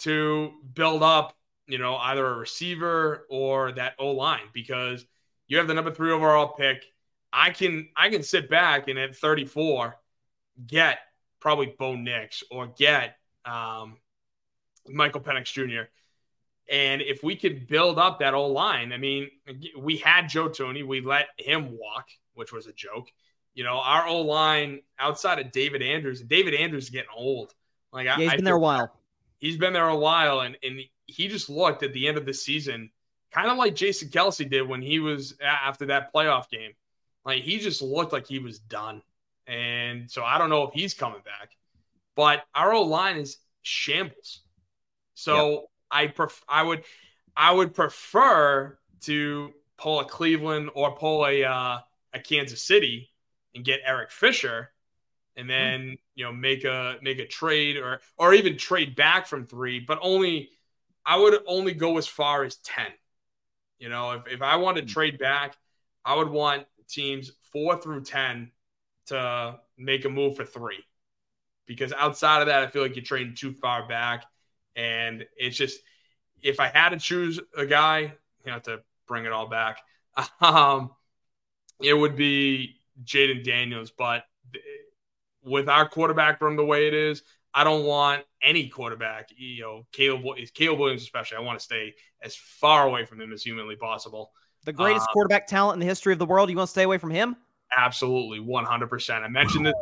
to 0.00 0.52
build 0.74 1.02
up, 1.02 1.36
you 1.68 1.78
know, 1.78 1.96
either 1.96 2.26
a 2.26 2.34
receiver 2.34 3.26
or 3.30 3.72
that 3.72 3.94
O 3.98 4.10
line 4.10 4.48
because 4.52 5.04
you 5.46 5.58
have 5.58 5.68
the 5.68 5.74
number 5.74 5.92
three 5.92 6.10
overall 6.10 6.48
pick. 6.48 6.84
I 7.32 7.50
can 7.50 7.88
I 7.96 8.08
can 8.08 8.24
sit 8.24 8.50
back 8.50 8.88
and 8.88 8.98
at 8.98 9.14
34 9.14 9.96
get 10.64 10.98
probably 11.40 11.74
Bo 11.78 11.96
Nix 11.96 12.42
or 12.50 12.66
get 12.66 13.16
um, 13.44 13.96
Michael 14.88 15.20
Penix 15.20 15.52
Jr. 15.52 15.88
And 16.68 17.00
if 17.00 17.22
we 17.22 17.36
could 17.36 17.68
build 17.68 17.98
up 17.98 18.18
that 18.20 18.34
old 18.34 18.52
line, 18.52 18.92
I 18.92 18.98
mean, 18.98 19.30
we 19.78 19.96
had 19.98 20.28
Joe 20.28 20.48
Thuney, 20.48 20.84
we 20.84 21.00
let 21.00 21.28
him 21.38 21.76
walk, 21.78 22.08
which 22.34 22.52
was 22.52 22.66
a 22.66 22.72
joke. 22.72 23.08
You 23.54 23.64
know, 23.64 23.78
our 23.78 24.06
old 24.06 24.26
line 24.26 24.80
outside 24.98 25.38
of 25.38 25.52
David 25.52 25.82
Andrews, 25.82 26.20
David 26.22 26.54
Andrews 26.54 26.84
is 26.84 26.90
getting 26.90 27.10
old. 27.16 27.54
Like, 27.92 28.06
yeah, 28.06 28.16
he's 28.16 28.32
I, 28.32 28.36
been 28.36 28.44
I 28.44 28.50
there 28.50 28.56
a 28.56 28.60
while. 28.60 28.92
He's 29.38 29.56
been 29.56 29.72
there 29.72 29.88
a 29.88 29.96
while, 29.96 30.40
and 30.40 30.56
and 30.62 30.80
he 31.06 31.28
just 31.28 31.48
looked 31.48 31.82
at 31.82 31.92
the 31.92 32.08
end 32.08 32.18
of 32.18 32.26
the 32.26 32.34
season, 32.34 32.90
kind 33.30 33.48
of 33.48 33.56
like 33.56 33.74
Jason 33.74 34.08
Kelce 34.08 34.48
did 34.48 34.68
when 34.68 34.82
he 34.82 34.98
was 34.98 35.34
after 35.40 35.86
that 35.86 36.12
playoff 36.12 36.50
game. 36.50 36.72
Like 37.24 37.42
he 37.42 37.58
just 37.58 37.80
looked 37.80 38.12
like 38.12 38.26
he 38.26 38.38
was 38.38 38.58
done. 38.58 39.02
And 39.46 40.10
so 40.10 40.24
I 40.24 40.38
don't 40.38 40.50
know 40.50 40.64
if 40.64 40.74
he's 40.74 40.94
coming 40.94 41.20
back, 41.24 41.50
but 42.16 42.44
our 42.54 42.72
old 42.72 42.88
line 42.88 43.16
is 43.16 43.38
shambles. 43.62 44.40
So 45.14 45.50
yep. 45.50 45.60
I 45.90 46.06
pref- 46.08 46.44
I 46.48 46.62
would 46.62 46.84
I 47.36 47.52
would 47.52 47.74
prefer 47.74 48.78
to 49.02 49.52
pull 49.76 50.00
a 50.00 50.04
Cleveland 50.04 50.70
or 50.74 50.96
pull 50.96 51.26
a 51.26 51.44
uh, 51.44 51.78
a 52.12 52.20
Kansas 52.20 52.62
City 52.62 53.10
and 53.54 53.64
get 53.64 53.80
Eric 53.84 54.10
Fisher, 54.10 54.70
and 55.36 55.46
hmm. 55.46 55.48
then 55.48 55.80
mm. 55.80 55.98
you 56.14 56.24
know 56.24 56.32
make 56.32 56.64
a 56.64 56.96
make 57.02 57.18
a 57.18 57.26
trade 57.26 57.76
or 57.76 58.00
or 58.18 58.34
even 58.34 58.56
trade 58.56 58.96
back 58.96 59.26
from 59.26 59.46
three, 59.46 59.80
but 59.80 59.98
only 60.02 60.50
I 61.04 61.18
would 61.18 61.38
only 61.46 61.72
go 61.72 61.98
as 61.98 62.06
far 62.06 62.44
as 62.44 62.56
ten. 62.56 62.88
You 63.78 63.90
know, 63.90 64.12
if 64.12 64.26
if 64.26 64.42
I 64.42 64.56
want 64.56 64.78
to 64.78 64.82
mm. 64.82 64.88
trade 64.88 65.18
back, 65.18 65.56
I 66.04 66.16
would 66.16 66.30
want 66.30 66.66
teams 66.88 67.30
four 67.52 67.80
through 67.80 68.02
ten 68.02 68.50
to 69.06 69.58
make 69.78 70.04
a 70.04 70.08
move 70.08 70.36
for 70.36 70.44
three. 70.44 70.84
Because 71.66 71.92
outside 71.92 72.40
of 72.40 72.46
that, 72.46 72.62
I 72.62 72.66
feel 72.68 72.82
like 72.82 72.96
you're 72.96 73.04
trading 73.04 73.34
too 73.34 73.52
far 73.52 73.88
back 73.88 74.24
And 74.76 75.24
it's 75.36 75.56
just, 75.56 75.80
if 76.42 76.60
I 76.60 76.68
had 76.68 76.90
to 76.90 76.98
choose 76.98 77.40
a 77.56 77.66
guy, 77.66 78.14
you 78.44 78.52
know, 78.52 78.58
to 78.60 78.80
bring 79.08 79.24
it 79.24 79.32
all 79.32 79.48
back, 79.48 79.80
um, 80.40 80.90
it 81.80 81.94
would 81.94 82.16
be 82.16 82.76
Jayden 83.04 83.42
Daniels. 83.44 83.90
But 83.90 84.24
with 85.42 85.68
our 85.68 85.88
quarterback 85.88 86.40
room 86.40 86.56
the 86.56 86.64
way 86.64 86.88
it 86.88 86.94
is, 86.94 87.22
I 87.54 87.64
don't 87.64 87.84
want 87.84 88.22
any 88.42 88.68
quarterback, 88.68 89.30
you 89.36 89.62
know, 89.62 89.86
Caleb, 89.92 90.24
Caleb 90.54 90.78
Williams 90.78 91.02
especially. 91.02 91.38
I 91.38 91.40
want 91.40 91.58
to 91.58 91.64
stay 91.64 91.94
as 92.22 92.36
far 92.36 92.86
away 92.86 93.06
from 93.06 93.20
him 93.20 93.32
as 93.32 93.42
humanly 93.42 93.76
possible. 93.76 94.32
The 94.66 94.74
greatest 94.74 95.08
um, 95.08 95.12
quarterback 95.12 95.46
talent 95.46 95.76
in 95.76 95.80
the 95.80 95.86
history 95.86 96.12
of 96.12 96.18
the 96.18 96.26
world. 96.26 96.50
You 96.50 96.56
want 96.56 96.66
to 96.66 96.72
stay 96.72 96.82
away 96.82 96.98
from 96.98 97.10
him? 97.10 97.36
Absolutely, 97.74 98.40
one 98.40 98.64
hundred 98.64 98.88
percent. 98.88 99.24
I 99.24 99.28
mentioned 99.28 99.66
this, 99.66 99.74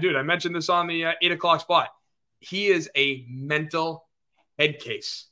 dude. 0.00 0.16
I 0.16 0.22
mentioned 0.22 0.54
this 0.54 0.68
on 0.68 0.86
the 0.86 1.06
uh, 1.06 1.12
eight 1.22 1.32
o'clock 1.32 1.60
spot. 1.60 1.88
He 2.40 2.68
is 2.68 2.88
a 2.96 3.26
mental 3.28 4.06
head 4.58 4.78
case. 4.78 5.26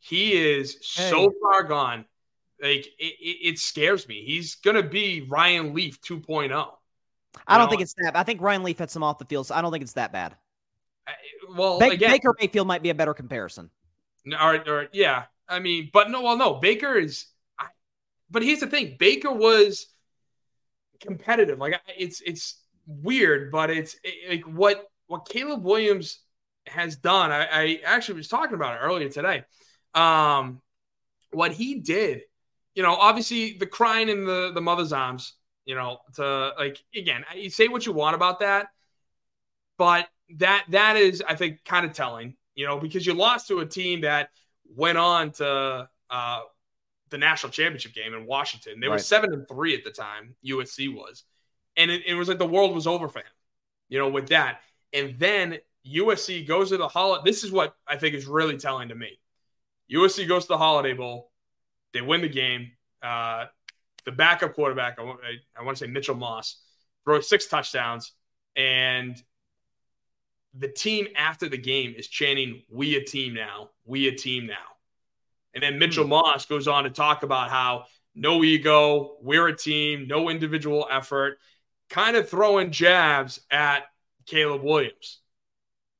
He 0.00 0.32
is 0.32 0.74
hey. 0.94 1.10
so 1.10 1.32
far 1.42 1.64
gone. 1.64 2.04
Like 2.62 2.86
it, 2.98 3.14
it, 3.20 3.58
scares 3.58 4.08
me. 4.08 4.24
He's 4.24 4.56
gonna 4.56 4.82
be 4.82 5.26
Ryan 5.28 5.74
Leaf 5.74 6.00
2.0. 6.00 6.50
I 7.46 7.56
don't 7.56 7.66
know? 7.66 7.70
think 7.70 7.82
it's 7.82 7.94
that. 7.98 8.16
I 8.16 8.24
think 8.24 8.40
Ryan 8.40 8.64
Leaf 8.64 8.78
had 8.78 8.90
some 8.90 9.02
off 9.02 9.18
the 9.18 9.24
field, 9.26 9.46
so 9.46 9.54
I 9.54 9.62
don't 9.62 9.70
think 9.70 9.82
it's 9.82 9.92
that 9.92 10.12
bad. 10.12 10.34
well, 11.56 11.78
ba- 11.78 11.90
again, 11.90 12.10
Baker 12.10 12.34
Mayfield 12.40 12.66
might 12.66 12.82
be 12.82 12.90
a 12.90 12.94
better 12.94 13.14
comparison. 13.14 13.70
All 14.38 14.50
right, 14.50 14.66
all 14.66 14.74
right, 14.74 14.88
yeah. 14.92 15.24
I 15.48 15.60
mean, 15.60 15.90
but 15.92 16.10
no, 16.10 16.22
well, 16.22 16.36
no. 16.36 16.54
Baker 16.54 16.96
is. 16.96 17.26
But 18.30 18.42
here's 18.42 18.60
the 18.60 18.66
thing: 18.66 18.96
Baker 18.98 19.32
was 19.32 19.86
competitive. 21.00 21.58
Like 21.58 21.80
it's 21.96 22.20
it's 22.20 22.62
weird, 22.86 23.50
but 23.50 23.70
it's 23.70 23.96
it, 24.04 24.30
like 24.30 24.44
what 24.44 24.86
what 25.06 25.28
Caleb 25.28 25.64
Williams 25.64 26.20
has 26.66 26.96
done. 26.96 27.32
I, 27.32 27.46
I 27.46 27.80
actually 27.84 28.16
was 28.16 28.28
talking 28.28 28.54
about 28.54 28.74
it 28.74 28.78
earlier 28.78 29.08
today. 29.08 29.44
Um, 29.94 30.60
what 31.30 31.52
he 31.52 31.76
did, 31.76 32.22
you 32.74 32.82
know, 32.82 32.94
obviously 32.94 33.56
the 33.58 33.66
crying 33.66 34.08
in 34.08 34.24
the 34.24 34.52
the 34.54 34.60
mother's 34.60 34.92
arms 34.92 35.34
you 35.68 35.74
know, 35.74 35.98
to 36.14 36.52
like 36.58 36.82
again, 36.96 37.26
you 37.36 37.50
say 37.50 37.68
what 37.68 37.84
you 37.84 37.92
want 37.92 38.16
about 38.16 38.40
that, 38.40 38.68
but 39.76 40.08
that 40.36 40.64
that 40.70 40.96
is, 40.96 41.22
I 41.28 41.34
think, 41.34 41.62
kind 41.62 41.84
of 41.84 41.92
telling, 41.92 42.36
you 42.54 42.64
know, 42.66 42.80
because 42.80 43.06
you 43.06 43.12
lost 43.12 43.48
to 43.48 43.58
a 43.60 43.66
team 43.66 44.00
that 44.00 44.30
went 44.74 44.96
on 44.96 45.32
to 45.32 45.86
uh, 46.08 46.40
the 47.10 47.18
national 47.18 47.52
championship 47.52 47.94
game 47.94 48.14
in 48.14 48.26
Washington. 48.26 48.80
They 48.80 48.86
right. 48.86 48.94
were 48.94 48.98
seven 48.98 49.32
and 49.32 49.46
three 49.48 49.74
at 49.74 49.84
the 49.84 49.90
time. 49.90 50.34
USC 50.44 50.94
was, 50.94 51.24
and 51.76 51.90
it, 51.90 52.02
it 52.06 52.14
was 52.14 52.28
like 52.28 52.38
the 52.38 52.46
world 52.46 52.74
was 52.74 52.86
over 52.86 53.08
for 53.08 53.20
him, 53.20 53.26
you 53.88 53.98
know, 53.98 54.08
with 54.08 54.28
that. 54.28 54.60
And 54.92 55.18
then 55.18 55.58
USC 55.86 56.46
goes 56.46 56.70
to 56.70 56.76
the 56.76 56.88
holiday. 56.88 57.22
This 57.24 57.44
is 57.44 57.52
what 57.52 57.74
I 57.86 57.96
think 57.96 58.14
is 58.14 58.26
really 58.26 58.56
telling 58.56 58.88
to 58.88 58.94
me. 58.94 59.18
USC 59.92 60.28
goes 60.28 60.44
to 60.44 60.48
the 60.48 60.58
Holiday 60.58 60.92
Bowl. 60.92 61.30
They 61.94 62.02
win 62.02 62.20
the 62.20 62.28
game. 62.28 62.72
Uh, 63.02 63.46
the 64.04 64.12
backup 64.12 64.54
quarterback, 64.54 64.98
I, 64.98 65.02
I, 65.02 65.14
I 65.58 65.64
want 65.64 65.76
to 65.78 65.84
say 65.84 65.90
Mitchell 65.90 66.14
Moss, 66.14 66.60
throws 67.04 67.28
six 67.28 67.46
touchdowns, 67.46 68.12
and 68.56 69.22
the 70.54 70.68
team 70.68 71.08
after 71.16 71.48
the 71.48 71.58
game 71.58 71.94
is 71.96 72.08
chanting, 72.08 72.62
We 72.70 72.96
a 72.96 73.04
team 73.04 73.34
now, 73.34 73.70
we 73.84 74.08
a 74.08 74.12
team 74.14 74.46
now. 74.46 74.77
And 75.54 75.62
then 75.62 75.78
Mitchell 75.78 76.04
hmm. 76.04 76.10
Moss 76.10 76.46
goes 76.46 76.68
on 76.68 76.84
to 76.84 76.90
talk 76.90 77.22
about 77.22 77.50
how 77.50 77.84
no 78.14 78.42
ego, 78.42 79.16
we're 79.22 79.48
a 79.48 79.56
team, 79.56 80.06
no 80.08 80.28
individual 80.28 80.86
effort, 80.90 81.38
kind 81.88 82.16
of 82.16 82.28
throwing 82.28 82.70
jabs 82.70 83.40
at 83.50 83.84
Caleb 84.26 84.62
Williams. 84.62 85.20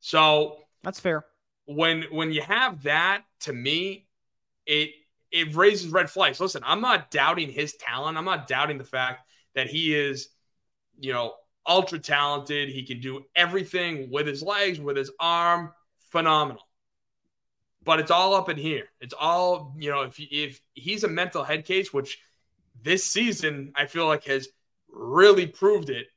So 0.00 0.58
that's 0.82 1.00
fair. 1.00 1.24
When 1.66 2.02
when 2.10 2.32
you 2.32 2.42
have 2.42 2.82
that, 2.84 3.22
to 3.40 3.52
me, 3.52 4.06
it 4.66 4.90
it 5.30 5.54
raises 5.54 5.90
red 5.90 6.10
flags. 6.10 6.40
Listen, 6.40 6.62
I'm 6.64 6.80
not 6.80 7.10
doubting 7.10 7.50
his 7.50 7.74
talent. 7.74 8.16
I'm 8.16 8.24
not 8.24 8.48
doubting 8.48 8.78
the 8.78 8.84
fact 8.84 9.28
that 9.54 9.68
he 9.68 9.94
is, 9.94 10.28
you 10.98 11.12
know, 11.12 11.34
ultra 11.66 11.98
talented. 11.98 12.68
He 12.68 12.84
can 12.84 13.00
do 13.00 13.24
everything 13.36 14.10
with 14.10 14.26
his 14.26 14.42
legs, 14.42 14.80
with 14.80 14.96
his 14.96 15.10
arm, 15.20 15.72
phenomenal. 16.10 16.62
But 17.88 18.00
it's 18.00 18.10
all 18.10 18.34
up 18.34 18.50
in 18.50 18.58
here. 18.58 18.90
It's 19.00 19.14
all, 19.18 19.74
you 19.78 19.90
know, 19.90 20.02
if 20.02 20.20
if 20.20 20.60
he's 20.74 21.04
a 21.04 21.08
mental 21.08 21.42
head 21.42 21.64
case, 21.64 21.90
which 21.90 22.18
this 22.82 23.02
season 23.02 23.72
I 23.74 23.86
feel 23.86 24.06
like 24.06 24.24
has 24.24 24.46
really 24.92 25.46
proved 25.46 25.88
it, 25.88 26.08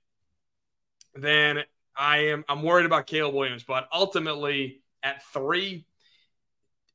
then 1.16 1.60
I 1.96 2.26
am 2.26 2.44
I'm 2.50 2.62
worried 2.62 2.86
about 2.86 3.08
Caleb 3.08 3.36
Williams. 3.36 3.64
But 3.64 3.88
ultimately, 3.94 4.82
at 5.02 5.24
three, 5.32 5.86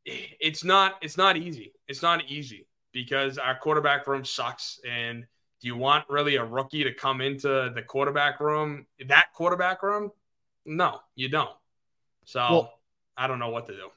it's 0.04 0.62
not 0.62 0.96
it's 1.00 1.16
not 1.16 1.38
easy. 1.38 1.72
It's 1.88 2.02
not 2.02 2.24
easy 2.28 2.66
because 2.92 3.38
our 3.38 3.58
quarterback 3.58 4.06
room 4.06 4.26
sucks. 4.26 4.78
And 4.86 5.24
do 5.62 5.68
you 5.68 5.76
want 5.78 6.04
really 6.10 6.36
a 6.36 6.44
rookie 6.44 6.84
to 6.84 6.92
come 6.92 7.22
into 7.22 7.72
the 7.74 7.80
quarterback 7.80 8.40
room, 8.40 8.84
that 9.08 9.28
quarterback 9.32 9.82
room? 9.82 10.12
No, 10.66 10.98
you 11.14 11.30
don't. 11.30 11.56
So 12.26 12.40
well, 12.40 12.72
I 13.16 13.26
don't 13.26 13.38
know 13.38 13.48
what 13.48 13.64
to 13.68 13.72
do 13.72 13.88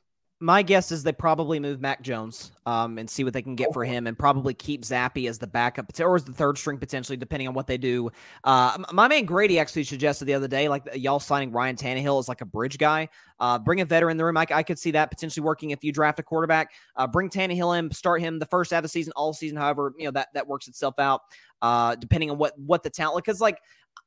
my 0.41 0.61
guess 0.61 0.91
is 0.91 1.03
they 1.03 1.11
probably 1.11 1.59
move 1.59 1.81
Mac 1.81 2.01
Jones 2.01 2.53
um, 2.65 2.97
and 2.97 3.09
see 3.09 3.25
what 3.25 3.33
they 3.33 3.41
can 3.41 3.55
get 3.55 3.73
for 3.73 3.83
him, 3.83 4.07
and 4.07 4.17
probably 4.17 4.53
keep 4.53 4.83
Zappe 4.83 5.27
as 5.27 5.37
the 5.37 5.47
backup 5.47 5.91
or 5.99 6.15
as 6.15 6.23
the 6.23 6.31
third 6.31 6.57
string 6.57 6.77
potentially, 6.77 7.17
depending 7.17 7.47
on 7.49 7.53
what 7.53 7.67
they 7.67 7.77
do. 7.77 8.09
Uh, 8.45 8.77
my 8.93 9.09
man 9.09 9.25
Grady 9.25 9.59
actually 9.59 9.83
suggested 9.83 10.25
the 10.25 10.33
other 10.33 10.47
day, 10.47 10.69
like 10.69 10.87
y'all 10.95 11.19
signing 11.19 11.51
Ryan 11.51 11.75
Tannehill 11.75 12.19
as 12.19 12.29
like 12.29 12.39
a 12.39 12.45
bridge 12.45 12.77
guy. 12.77 13.09
Uh, 13.39 13.59
bring 13.59 13.81
a 13.81 13.85
veteran 13.85 14.11
in 14.11 14.17
the 14.17 14.25
room. 14.25 14.37
I, 14.37 14.45
I, 14.51 14.63
could 14.63 14.77
see 14.77 14.91
that 14.91 15.09
potentially 15.09 15.43
working 15.43 15.71
if 15.71 15.81
you 15.81 15.93
draft 15.93 16.19
a 16.19 16.23
quarterback. 16.23 16.71
Uh, 16.97 17.07
bring 17.07 17.29
Tannehill 17.29 17.79
in, 17.79 17.89
start 17.91 18.21
him 18.21 18.37
the 18.37 18.45
first 18.45 18.71
half 18.71 18.79
of 18.79 18.83
the 18.83 18.89
season, 18.89 19.13
all 19.15 19.33
season. 19.33 19.57
However, 19.57 19.93
you 19.97 20.05
know 20.05 20.11
that 20.11 20.27
that 20.33 20.45
works 20.47 20.67
itself 20.67 20.99
out, 20.99 21.21
uh, 21.61 21.95
depending 21.95 22.31
on 22.31 22.37
what 22.37 22.57
what 22.59 22.83
the 22.83 22.89
talent. 22.89 23.23
Because 23.23 23.41
like 23.41 23.61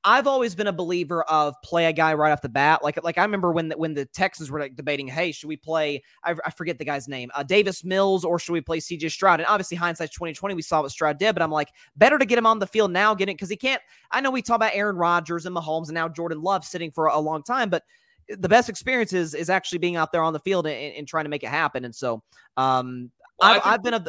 I've 0.04 0.26
always 0.26 0.54
been 0.54 0.66
a 0.66 0.72
believer 0.72 1.22
of 1.24 1.54
play 1.62 1.86
a 1.86 1.92
guy 1.92 2.14
right 2.14 2.32
off 2.32 2.42
the 2.42 2.48
bat. 2.48 2.82
Like, 2.82 3.02
like 3.04 3.18
I 3.18 3.22
remember 3.22 3.52
when 3.52 3.68
the, 3.68 3.76
when 3.76 3.94
the 3.94 4.04
Texans 4.06 4.50
were 4.50 4.58
like 4.58 4.74
debating, 4.74 5.06
hey, 5.06 5.30
should 5.30 5.48
we 5.48 5.56
play? 5.56 6.02
I, 6.24 6.34
I 6.44 6.50
forget 6.50 6.78
the 6.78 6.84
guy's 6.84 7.06
name, 7.06 7.30
uh, 7.34 7.42
Davis 7.42 7.84
Mills, 7.84 8.24
or 8.24 8.38
should 8.38 8.52
we 8.52 8.60
play 8.60 8.78
CJ 8.78 9.10
Stroud? 9.10 9.40
And 9.40 9.46
obviously, 9.46 9.76
hindsight's 9.76 10.14
twenty 10.14 10.32
twenty. 10.32 10.54
We 10.54 10.62
saw 10.62 10.82
what 10.82 10.90
Stroud 10.90 11.18
did, 11.18 11.34
but 11.34 11.42
I'm 11.42 11.52
like, 11.52 11.68
better 11.96 12.18
to 12.18 12.24
get 12.24 12.38
him 12.38 12.46
on 12.46 12.58
the 12.58 12.66
field 12.66 12.90
now, 12.90 13.14
get 13.14 13.28
it 13.28 13.34
because 13.34 13.48
he 13.48 13.56
can't. 13.56 13.80
I 14.10 14.20
know 14.20 14.30
we 14.30 14.42
talk 14.42 14.56
about 14.56 14.72
Aaron 14.74 14.96
Rodgers 14.96 15.46
and 15.46 15.54
Mahomes, 15.54 15.86
and 15.86 15.94
now 15.94 16.08
Jordan 16.08 16.42
Love 16.42 16.64
sitting 16.64 16.90
for 16.90 17.06
a, 17.06 17.22
long 17.22 17.44
time, 17.44 17.70
but 17.70 17.84
the 18.28 18.48
best 18.48 18.68
experience 18.68 19.12
is 19.12 19.32
is 19.34 19.48
actually 19.48 19.78
being 19.78 19.94
out 19.94 20.10
there 20.10 20.22
on 20.22 20.32
the 20.32 20.40
field 20.40 20.66
and, 20.66 20.96
and 20.96 21.06
trying 21.06 21.24
to 21.24 21.30
make 21.30 21.44
it 21.44 21.48
happen. 21.48 21.84
And 21.84 21.94
so, 21.94 22.22
um, 22.56 23.10
well, 23.38 23.52
I've, 23.52 23.62
I've 23.64 23.82
been 23.82 23.94
a. 23.94 24.04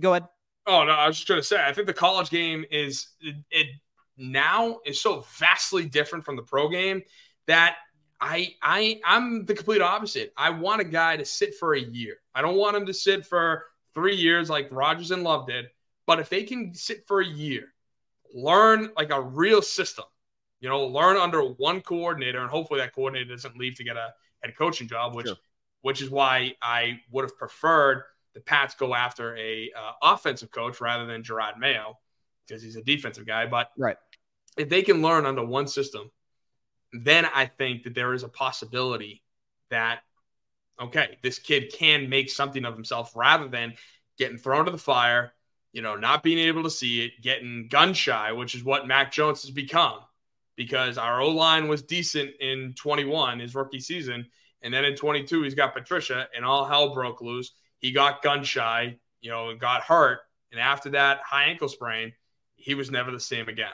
Go 0.00 0.12
ahead. 0.12 0.28
Oh 0.66 0.84
no, 0.84 0.92
I 0.92 1.06
was 1.06 1.16
just 1.16 1.28
going 1.28 1.40
to 1.40 1.46
say, 1.46 1.64
I 1.64 1.72
think 1.72 1.86
the 1.86 1.94
college 1.94 2.28
game 2.28 2.64
is 2.70 3.08
it, 3.22 3.36
it 3.50 3.68
now 4.18 4.80
is 4.84 5.00
so 5.00 5.24
vastly 5.38 5.86
different 5.86 6.24
from 6.24 6.36
the 6.36 6.42
pro 6.42 6.68
game 6.68 7.02
that 7.46 7.76
I 8.20 8.54
I 8.62 9.00
I'm 9.04 9.44
the 9.44 9.54
complete 9.54 9.80
opposite. 9.80 10.32
I 10.36 10.50
want 10.50 10.80
a 10.80 10.84
guy 10.84 11.16
to 11.16 11.24
sit 11.24 11.54
for 11.54 11.74
a 11.74 11.80
year. 11.80 12.16
I 12.34 12.42
don't 12.42 12.56
want 12.56 12.76
him 12.76 12.86
to 12.86 12.94
sit 12.94 13.24
for 13.24 13.66
three 13.94 14.16
years 14.16 14.50
like 14.50 14.68
Rodgers 14.70 15.10
and 15.10 15.22
Love 15.22 15.46
did. 15.46 15.66
But 16.06 16.20
if 16.20 16.28
they 16.28 16.42
can 16.42 16.74
sit 16.74 17.06
for 17.06 17.20
a 17.20 17.26
year, 17.26 17.74
learn 18.34 18.90
like 18.96 19.10
a 19.10 19.20
real 19.20 19.62
system, 19.62 20.06
you 20.60 20.68
know, 20.68 20.86
learn 20.86 21.16
under 21.16 21.42
one 21.42 21.80
coordinator, 21.80 22.40
and 22.40 22.50
hopefully 22.50 22.80
that 22.80 22.94
coordinator 22.94 23.30
doesn't 23.30 23.56
leave 23.56 23.76
to 23.76 23.84
get 23.84 23.96
a 23.96 24.14
head 24.42 24.54
coaching 24.56 24.88
job, 24.88 25.14
which 25.14 25.26
sure. 25.26 25.36
which 25.82 26.02
is 26.02 26.10
why 26.10 26.54
I 26.60 27.00
would 27.10 27.22
have 27.22 27.36
preferred 27.36 28.02
the 28.34 28.40
Pats 28.40 28.74
go 28.74 28.94
after 28.94 29.36
a 29.36 29.70
uh, 29.76 29.92
offensive 30.02 30.50
coach 30.50 30.80
rather 30.80 31.06
than 31.06 31.22
Jerod 31.22 31.58
Mayo 31.58 31.98
because 32.46 32.62
he's 32.62 32.76
a 32.76 32.82
defensive 32.82 33.26
guy. 33.26 33.46
But 33.46 33.70
right 33.76 33.96
if 34.58 34.68
they 34.68 34.82
can 34.82 35.02
learn 35.02 35.26
under 35.26 35.44
one 35.44 35.66
system, 35.66 36.10
then 36.92 37.26
I 37.26 37.46
think 37.46 37.84
that 37.84 37.94
there 37.94 38.14
is 38.14 38.22
a 38.22 38.28
possibility 38.28 39.22
that 39.70 40.00
okay, 40.80 41.18
this 41.22 41.38
kid 41.38 41.72
can 41.72 42.08
make 42.08 42.30
something 42.30 42.64
of 42.64 42.74
himself 42.74 43.12
rather 43.16 43.48
than 43.48 43.74
getting 44.18 44.38
thrown 44.38 44.64
to 44.64 44.70
the 44.70 44.78
fire, 44.78 45.32
you 45.72 45.82
know, 45.82 45.96
not 45.96 46.22
being 46.22 46.38
able 46.38 46.62
to 46.62 46.70
see 46.70 47.04
it, 47.04 47.12
getting 47.22 47.68
gun 47.68 47.92
shy, 47.92 48.32
which 48.32 48.54
is 48.54 48.64
what 48.64 48.86
Mac 48.86 49.12
Jones 49.12 49.42
has 49.42 49.50
become. 49.50 50.00
Because 50.56 50.98
our 50.98 51.20
O 51.20 51.30
line 51.30 51.68
was 51.68 51.82
decent 51.82 52.30
in 52.40 52.74
21, 52.76 53.38
his 53.38 53.54
rookie 53.54 53.80
season. 53.80 54.26
And 54.62 54.74
then 54.74 54.84
in 54.84 54.96
22, 54.96 55.42
he's 55.42 55.54
got 55.54 55.72
Patricia, 55.72 56.26
and 56.34 56.44
all 56.44 56.64
hell 56.64 56.92
broke 56.92 57.20
loose. 57.20 57.52
He 57.78 57.92
got 57.92 58.22
gun 58.22 58.42
shy, 58.42 58.96
you 59.20 59.30
know, 59.30 59.50
and 59.50 59.60
got 59.60 59.82
hurt. 59.82 60.18
And 60.50 60.60
after 60.60 60.90
that 60.90 61.20
high 61.24 61.44
ankle 61.44 61.68
sprain, 61.68 62.12
he 62.56 62.74
was 62.74 62.90
never 62.90 63.12
the 63.12 63.20
same 63.20 63.48
again. 63.48 63.72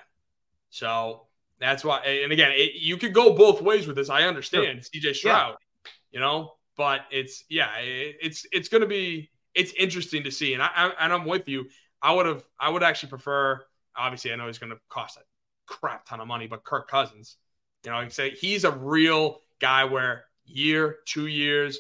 So 0.75 1.29
that's 1.61 1.85
why. 1.85 2.01
And 2.01 2.33
again, 2.33 2.51
it, 2.53 2.75
you 2.75 2.97
could 2.97 3.15
go 3.15 3.33
both 3.33 3.63
ways 3.63 3.87
with 3.87 3.95
this. 3.95 4.11
I 4.11 4.25
understand 4.25 4.85
sure. 4.93 5.13
CJ 5.13 5.15
Stroud, 5.15 5.55
yeah. 5.85 5.91
you 6.11 6.19
know, 6.19 6.55
but 6.77 7.03
it's 7.13 7.45
yeah, 7.49 7.77
it, 7.79 8.17
it's 8.21 8.45
it's 8.51 8.69
going 8.69 8.81
to 8.81 8.89
be 8.89 9.31
it's 9.55 9.73
interesting 9.75 10.25
to 10.25 10.33
see. 10.33 10.53
And 10.53 10.61
I, 10.61 10.71
I 10.75 10.93
and 10.99 11.13
I'm 11.13 11.27
with 11.27 11.49
you. 11.49 11.67
I 12.03 12.13
would 12.13 12.27
have 12.27 12.43
I 12.59 12.71
would 12.71 12.83
actually 12.83 13.11
prefer. 13.11 13.65
Obviously, 13.97 14.33
I 14.33 14.37
know 14.37 14.49
he's 14.49 14.59
going 14.59 14.73
to 14.73 14.79
cost 14.89 15.17
a 15.17 15.21
crap 15.67 16.07
ton 16.07 16.19
of 16.19 16.27
money, 16.27 16.49
but 16.49 16.65
Kirk 16.65 16.89
Cousins, 16.89 17.37
you 17.85 17.93
know, 17.93 17.99
I 17.99 18.09
say 18.09 18.31
he's 18.31 18.65
a 18.65 18.73
real 18.73 19.43
guy 19.61 19.85
where 19.85 20.25
year, 20.45 20.97
two 21.07 21.29
years, 21.29 21.79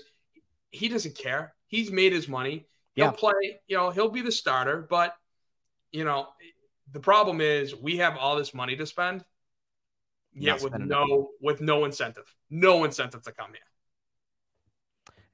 he 0.70 0.86
doesn't 0.88 1.16
care. 1.16 1.52
He's 1.66 1.90
made 1.90 2.12
his 2.12 2.28
money. 2.28 2.68
He'll 2.94 3.06
Yeah. 3.06 3.10
play, 3.10 3.60
you 3.66 3.76
know, 3.76 3.90
he'll 3.90 4.08
be 4.08 4.22
the 4.22 4.30
starter, 4.30 4.86
but 4.88 5.16
you 5.90 6.04
know, 6.04 6.28
the 6.92 7.00
problem 7.00 7.40
is 7.40 7.74
we 7.74 7.98
have 7.98 8.16
all 8.16 8.36
this 8.36 8.54
money 8.54 8.76
to 8.76 8.86
spend, 8.86 9.24
yet 10.32 10.62
with 10.62 10.78
no 10.78 11.30
with 11.40 11.60
no 11.60 11.84
incentive. 11.84 12.32
No 12.50 12.84
incentive 12.84 13.22
to 13.22 13.32
come 13.32 13.50
here. 13.52 13.60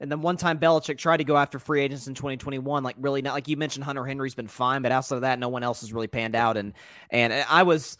And 0.01 0.11
then 0.11 0.21
one 0.21 0.35
time 0.35 0.57
Belichick 0.57 0.97
tried 0.97 1.17
to 1.17 1.23
go 1.23 1.37
after 1.37 1.59
free 1.59 1.79
agents 1.79 2.07
in 2.07 2.15
2021, 2.15 2.83
like 2.83 2.95
really 2.99 3.21
not 3.21 3.35
like 3.35 3.47
you 3.47 3.55
mentioned 3.55 3.85
Hunter 3.85 4.03
Henry's 4.03 4.33
been 4.33 4.47
fine, 4.47 4.81
but 4.81 4.91
outside 4.91 5.17
of 5.17 5.21
that, 5.21 5.37
no 5.37 5.47
one 5.47 5.61
else 5.61 5.81
has 5.81 5.93
really 5.93 6.07
panned 6.07 6.35
out. 6.35 6.57
And 6.57 6.73
and 7.11 7.31
I 7.31 7.61
was 7.61 7.97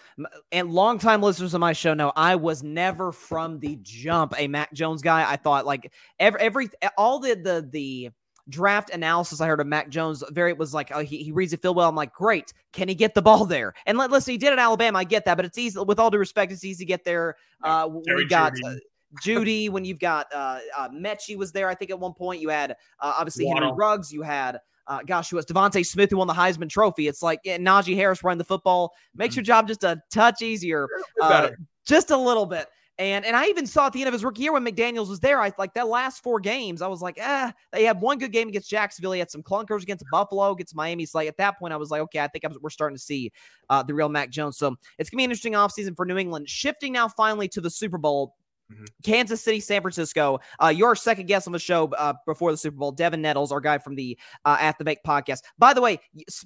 and 0.51 0.71
longtime 0.71 1.21
listeners 1.21 1.53
of 1.53 1.59
my 1.59 1.73
show 1.73 1.93
know 1.93 2.11
I 2.15 2.37
was 2.37 2.63
never 2.63 3.11
from 3.11 3.59
the 3.59 3.77
jump 3.83 4.33
a 4.35 4.47
Mac 4.47 4.73
Jones 4.73 5.03
guy. 5.03 5.31
I 5.31 5.35
thought 5.35 5.67
like 5.67 5.93
every 6.19 6.39
every 6.41 6.69
all 6.97 7.19
the 7.19 7.35
the 7.35 7.69
the 7.71 8.09
draft 8.51 8.91
analysis 8.91 9.41
I 9.41 9.47
heard 9.47 9.59
of 9.59 9.67
Mac 9.67 9.89
Jones 9.89 10.23
very 10.29 10.51
it 10.51 10.57
was 10.57 10.73
like 10.73 10.91
oh, 10.93 10.99
he, 10.99 11.23
he 11.23 11.31
reads 11.31 11.51
the 11.51 11.57
field 11.57 11.75
well. 11.75 11.89
I'm 11.89 11.95
like, 11.95 12.13
great, 12.13 12.53
can 12.73 12.87
he 12.87 12.95
get 12.95 13.15
the 13.15 13.21
ball 13.21 13.45
there? 13.45 13.73
And 13.85 13.97
let, 13.97 14.11
listen, 14.11 14.31
he 14.31 14.37
did 14.37 14.53
at 14.53 14.59
Alabama, 14.59 14.99
I 14.99 15.03
get 15.03 15.25
that, 15.25 15.35
but 15.35 15.45
it's 15.45 15.57
easy 15.57 15.79
with 15.79 15.99
all 15.99 16.11
due 16.11 16.17
respect, 16.17 16.51
it's 16.51 16.63
easy 16.63 16.85
to 16.85 16.87
get 16.87 17.03
there. 17.03 17.35
Uh, 17.63 17.89
you 18.05 18.27
got 18.27 18.53
uh, 18.63 18.75
Jeudy, 19.23 19.69
when 19.69 19.85
you've 19.85 19.99
got 19.99 20.27
uh, 20.33 20.59
uh, 20.77 20.89
Mechie 20.89 21.37
was 21.37 21.51
there, 21.51 21.69
I 21.69 21.75
think 21.75 21.91
at 21.91 21.99
one 21.99 22.13
point 22.13 22.41
you 22.41 22.49
had 22.49 22.71
uh, 22.71 23.13
obviously 23.17 23.45
Henry 23.45 23.61
Waddle. 23.61 23.75
Ruggs, 23.75 24.13
you 24.13 24.21
had 24.21 24.59
uh, 24.87 24.99
gosh, 25.05 25.29
who 25.29 25.37
was 25.37 25.45
DeVonta 25.45 25.85
Smith 25.85 26.09
who 26.09 26.17
won 26.17 26.27
the 26.27 26.33
Heisman 26.33 26.69
Trophy. 26.69 27.07
It's 27.07 27.21
like 27.21 27.39
yeah, 27.43 27.57
Najee 27.57 27.95
Harris 27.95 28.23
running 28.23 28.39
the 28.39 28.43
football 28.43 28.93
makes 29.15 29.35
your 29.35 29.43
job 29.43 29.67
just 29.67 29.83
a 29.83 30.01
touch 30.11 30.41
easier, 30.41 30.87
uh, 31.21 31.49
just 31.85 32.11
a 32.11 32.17
little 32.17 32.45
bit. 32.45 32.67
And 33.01 33.25
and 33.25 33.35
I 33.35 33.47
even 33.47 33.65
saw 33.65 33.87
at 33.87 33.93
the 33.93 33.99
end 34.01 34.07
of 34.09 34.13
his 34.13 34.23
rookie 34.23 34.43
year 34.43 34.53
when 34.53 34.63
McDaniels 34.63 35.09
was 35.09 35.19
there, 35.19 35.41
I 35.41 35.51
like 35.57 35.73
that 35.73 35.87
last 35.87 36.21
four 36.21 36.39
games, 36.39 36.83
I 36.83 36.87
was 36.87 37.01
like, 37.01 37.17
ah, 37.19 37.51
they 37.71 37.83
had 37.83 37.99
one 37.99 38.19
good 38.19 38.31
game 38.31 38.47
against 38.47 38.69
Jacksonville. 38.69 39.11
He 39.13 39.19
had 39.19 39.31
some 39.31 39.41
clunkers 39.41 39.81
against 39.81 40.05
Buffalo, 40.11 40.51
against 40.51 40.75
Miami. 40.75 41.07
So 41.07 41.17
like 41.17 41.27
at 41.27 41.37
that 41.37 41.57
point, 41.57 41.73
I 41.73 41.77
was 41.77 41.89
like, 41.89 42.01
okay, 42.01 42.19
I 42.19 42.27
think 42.27 42.45
I'm, 42.45 42.55
we're 42.61 42.69
starting 42.69 42.95
to 42.95 43.01
see 43.01 43.31
uh, 43.71 43.81
the 43.81 43.95
real 43.95 44.07
Mac 44.07 44.29
Jones. 44.29 44.59
So 44.59 44.75
it's 44.99 45.09
gonna 45.09 45.17
be 45.17 45.23
an 45.23 45.31
interesting 45.31 45.53
offseason 45.53 45.95
for 45.95 46.05
New 46.05 46.17
England. 46.17 46.47
Shifting 46.47 46.93
now 46.93 47.07
finally 47.07 47.47
to 47.47 47.61
the 47.61 47.71
Super 47.71 47.97
Bowl. 47.97 48.35
Mhm. 48.71 48.87
Kansas 49.03 49.41
City, 49.41 49.59
San 49.59 49.81
Francisco. 49.81 50.39
Uh, 50.61 50.67
your 50.67 50.95
second 50.95 51.27
guest 51.27 51.47
on 51.47 51.53
the 51.53 51.59
show 51.59 51.89
uh, 51.97 52.13
before 52.25 52.51
the 52.51 52.57
Super 52.57 52.77
Bowl, 52.77 52.91
Devin 52.91 53.21
Nettles, 53.21 53.51
our 53.51 53.59
guy 53.59 53.77
from 53.77 53.95
the 53.95 54.17
uh, 54.45 54.57
At 54.59 54.77
the 54.77 54.83
Bank 54.83 54.99
podcast. 55.05 55.41
By 55.57 55.73
the 55.73 55.81
way, 55.81 55.99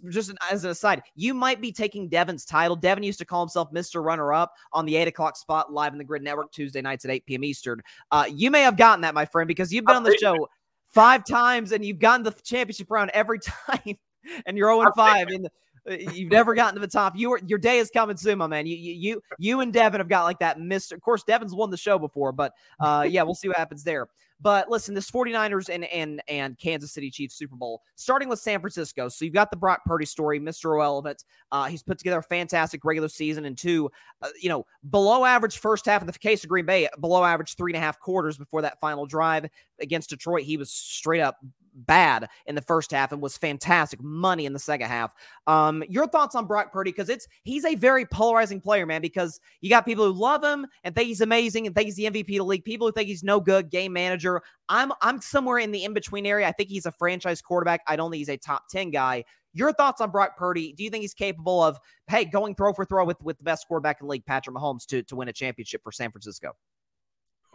just 0.09 0.31
as 0.49 0.63
an 0.63 0.71
aside, 0.71 1.03
you 1.15 1.33
might 1.33 1.61
be 1.61 1.71
taking 1.71 2.09
Devin's 2.09 2.45
title. 2.45 2.75
Devin 2.75 3.03
used 3.03 3.19
to 3.19 3.25
call 3.25 3.41
himself 3.41 3.71
Mr. 3.71 4.03
Runner 4.03 4.33
Up 4.33 4.53
on 4.73 4.85
the 4.85 4.95
eight 4.95 5.07
o'clock 5.07 5.37
spot 5.37 5.71
live 5.71 5.93
in 5.93 5.99
the 5.99 6.05
Gryd 6.05 6.21
Network 6.21 6.51
Tuesday 6.51 6.81
nights 6.81 7.05
at 7.05 7.11
8 7.11 7.25
p.m. 7.25 7.43
Eastern. 7.43 7.81
Uh, 8.11 8.25
you 8.29 8.49
may 8.49 8.61
have 8.61 8.77
gotten 8.77 9.01
that, 9.01 9.13
my 9.13 9.25
friend, 9.25 9.47
because 9.47 9.71
you've 9.73 9.85
been 9.85 9.95
on 9.95 10.03
the 10.03 10.17
show 10.19 10.47
five 10.89 11.25
times 11.25 11.71
and 11.71 11.83
you've 11.83 11.99
gotten 11.99 12.23
the 12.23 12.31
championship 12.43 12.89
round 12.89 13.11
every 13.13 13.39
time, 13.67 13.97
and 14.45 14.57
you're 14.57 14.69
0 14.69 14.81
I'll 14.81 14.93
5 14.93 15.29
in 15.29 15.43
the. 15.43 15.49
Uh, 15.89 15.95
You've 16.13 16.31
never 16.31 16.55
gotten 16.55 16.75
to 16.75 16.81
the 16.81 16.87
top. 16.87 17.13
You 17.15 17.33
are, 17.33 17.39
your 17.45 17.59
day 17.59 17.77
is 17.77 17.89
coming 17.89 18.17
soon, 18.17 18.37
my 18.37 18.47
man. 18.47 18.65
You, 18.65 18.75
you, 18.75 19.21
you, 19.37 19.59
and 19.61 19.71
Devin 19.71 19.99
have 19.99 20.09
got 20.09 20.23
like 20.23 20.39
that 20.39 20.59
Mister. 20.59 20.95
Of 20.95 21.01
course, 21.01 21.23
Devin's 21.23 21.53
won 21.53 21.69
the 21.69 21.77
show 21.77 21.99
before, 21.99 22.31
but 22.31 22.53
uh, 22.79 23.05
yeah, 23.07 23.23
we'll 23.23 23.35
see 23.35 23.47
what 23.47 23.57
happens 23.57 23.83
there. 23.83 24.07
But 24.41 24.69
listen, 24.69 24.93
this 24.93 25.09
49ers 25.09 25.69
and 25.73 25.85
and 25.85 26.21
and 26.27 26.57
Kansas 26.57 26.91
City 26.91 27.09
Chiefs 27.09 27.35
Super 27.35 27.55
Bowl, 27.55 27.81
starting 27.95 28.27
with 28.27 28.39
San 28.39 28.59
Francisco. 28.59 29.07
So 29.07 29.23
you've 29.23 29.33
got 29.33 29.49
the 29.49 29.57
Brock 29.57 29.81
Purdy 29.85 30.05
story, 30.05 30.39
Mr. 30.39 30.65
Irrelevant. 30.65 31.23
Uh, 31.51 31.65
he's 31.65 31.83
put 31.83 31.97
together 31.97 32.19
a 32.19 32.23
fantastic 32.23 32.83
regular 32.83 33.07
season 33.07 33.45
and 33.45 33.57
two, 33.57 33.89
uh, 34.21 34.29
you 34.41 34.49
know, 34.49 34.65
below 34.89 35.23
average 35.23 35.59
first 35.59 35.85
half. 35.85 36.01
In 36.01 36.07
the 36.07 36.13
case 36.13 36.43
of 36.43 36.49
Green 36.49 36.65
Bay, 36.65 36.89
below 36.99 37.23
average 37.23 37.55
three 37.55 37.71
and 37.71 37.77
a 37.77 37.85
half 37.85 37.99
quarters 37.99 38.37
before 38.37 38.61
that 38.63 38.79
final 38.81 39.05
drive 39.05 39.47
against 39.81 40.09
Detroit. 40.09 40.43
He 40.43 40.57
was 40.57 40.71
straight 40.71 41.21
up 41.21 41.37
bad 41.75 42.27
in 42.45 42.55
the 42.55 42.61
first 42.61 42.91
half 42.91 43.11
and 43.11 43.21
was 43.21 43.37
fantastic 43.37 44.01
money 44.01 44.45
in 44.45 44.53
the 44.53 44.59
second 44.59 44.87
half. 44.87 45.13
Um, 45.47 45.83
your 45.89 46.07
thoughts 46.07 46.35
on 46.35 46.45
Brock 46.45 46.71
Purdy? 46.71 46.91
Because 46.91 47.09
it's 47.09 47.27
he's 47.43 47.65
a 47.65 47.75
very 47.75 48.05
polarizing 48.05 48.61
player, 48.61 48.85
man. 48.85 49.01
Because 49.01 49.39
you 49.61 49.69
got 49.69 49.85
people 49.85 50.05
who 50.05 50.13
love 50.13 50.43
him 50.43 50.65
and 50.83 50.95
think 50.95 51.07
he's 51.07 51.21
amazing 51.21 51.67
and 51.67 51.75
think 51.75 51.85
he's 51.85 51.95
the 51.95 52.05
MVP 52.05 52.29
of 52.31 52.37
the 52.37 52.43
league. 52.45 52.65
People 52.65 52.87
who 52.87 52.93
think 52.93 53.07
he's 53.07 53.23
no 53.23 53.39
good 53.39 53.69
game 53.69 53.93
manager. 53.93 54.41
I'm 54.69 54.91
I'm 55.01 55.21
somewhere 55.21 55.59
in 55.59 55.71
the 55.71 55.83
in 55.83 55.93
between 55.93 56.25
area. 56.25 56.47
I 56.47 56.51
think 56.51 56.69
he's 56.69 56.85
a 56.85 56.91
franchise 56.91 57.41
quarterback. 57.41 57.81
I 57.87 57.95
don't 57.95 58.11
think 58.11 58.19
he's 58.19 58.29
a 58.29 58.37
top 58.37 58.69
ten 58.69 58.91
guy. 58.91 59.25
Your 59.53 59.71
thoughts 59.71 60.01
on 60.01 60.11
Brock 60.11 60.35
Purdy? 60.37 60.73
Do 60.73 60.83
you 60.83 60.89
think 60.89 61.01
he's 61.01 61.13
capable 61.13 61.61
of 61.61 61.77
hey 62.07 62.25
going 62.25 62.55
throw 62.55 62.73
for 62.73 62.85
throw 62.85 63.05
with 63.05 63.21
with 63.21 63.37
the 63.37 63.43
best 63.43 63.67
quarterback 63.67 64.01
in 64.01 64.07
the 64.07 64.11
league, 64.11 64.25
Patrick 64.25 64.55
Mahomes, 64.55 64.85
to 64.87 65.03
to 65.03 65.15
win 65.15 65.27
a 65.27 65.33
championship 65.33 65.81
for 65.83 65.91
San 65.91 66.11
Francisco? 66.11 66.53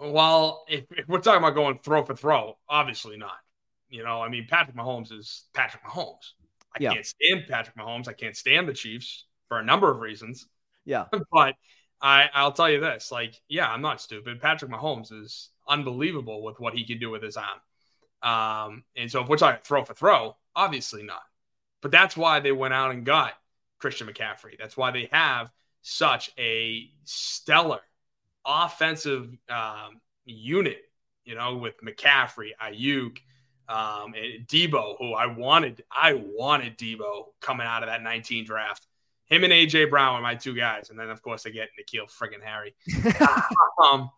Well, 0.01 0.65
if, 0.69 0.85
if 0.93 1.09
we're 1.09 1.21
talking 1.21 1.39
about 1.43 1.55
going 1.55 1.79
throw 1.83 2.05
for 2.05 2.15
throw, 2.15 2.57
obviously 2.69 3.17
not. 3.17 3.37
You 3.91 4.03
know, 4.05 4.23
I 4.23 4.29
mean, 4.29 4.47
Patrick 4.49 4.77
Mahomes 4.77 5.13
is 5.13 5.45
Patrick 5.53 5.85
Mahomes. 5.85 6.33
I 6.75 6.79
Yeah. 6.79 6.93
can't 6.93 7.05
stand 7.05 7.45
Patrick 7.49 7.77
Mahomes. 7.77 8.09
I 8.09 8.13
can't 8.13 8.37
stand 8.37 8.69
the 8.69 8.73
Chiefs 8.73 9.27
for 9.49 9.59
a 9.59 9.65
number 9.65 9.91
of 9.91 9.99
reasons. 10.01 10.47
Yeah, 10.85 11.07
but 11.33 11.57
I, 12.01 12.31
I'll 12.35 12.53
tell 12.53 12.71
you 12.71 12.81
this: 12.81 13.13
like, 13.13 13.41
yeah, 13.49 13.71
I'm 13.71 13.83
not 13.83 14.01
stupid. 14.01 14.41
Patrick 14.41 14.71
Mahomes 14.71 15.13
is 15.13 15.51
unbelievable 15.69 16.43
with 16.43 16.61
what 16.61 16.75
he 16.75 16.85
can 16.87 16.99
do 16.99 17.11
with 17.11 17.23
his 17.23 17.37
arm. 17.37 17.61
Um, 18.23 18.85
and 18.97 19.11
so 19.11 19.23
if 19.23 19.29
we're 19.29 19.37
talking 19.39 19.61
throw 19.65 19.85
for 19.85 19.95
throw, 19.95 20.37
obviously 20.57 21.03
not. 21.03 21.23
But 21.83 21.93
that's 21.93 22.17
why 22.17 22.41
they 22.41 22.53
went 22.53 22.75
out 22.75 22.93
and 22.93 23.05
got 23.07 23.35
Christian 23.79 24.09
McCaffrey. 24.09 24.59
That's 24.59 24.77
why 24.77 24.91
they 24.91 25.09
have 25.13 25.51
such 25.83 26.31
a 26.39 26.91
stellar 27.05 27.81
offensive 28.65 29.29
um, 29.49 30.01
unit, 30.25 30.83
you 31.25 31.35
know, 31.35 31.57
with 31.57 31.75
McCaffrey, 31.83 32.51
Aiyuk, 32.63 33.19
um, 33.69 34.15
and 34.15 34.47
Deebo, 34.47 34.97
who 34.99 35.13
I 35.13 35.27
wanted. 35.27 35.85
I 35.91 36.15
wanted 36.15 36.77
Deebo 36.77 37.27
coming 37.41 37.67
out 37.67 37.83
of 37.83 37.89
that 37.89 38.03
19 38.03 38.45
draft. 38.45 38.87
Him 39.27 39.45
and 39.45 39.53
AJ 39.53 39.91
Brown 39.91 40.17
were 40.17 40.21
my 40.21 40.35
two 40.35 40.55
guys, 40.55 40.91
and 40.91 40.99
then 40.99 41.09
of 41.09 41.23
course 41.23 41.47
I 41.47 41.51
get 41.51 41.69
N'Keal 41.79 42.11
friggin' 42.11 42.43
Harry. 42.43 42.75
um, 43.85 44.11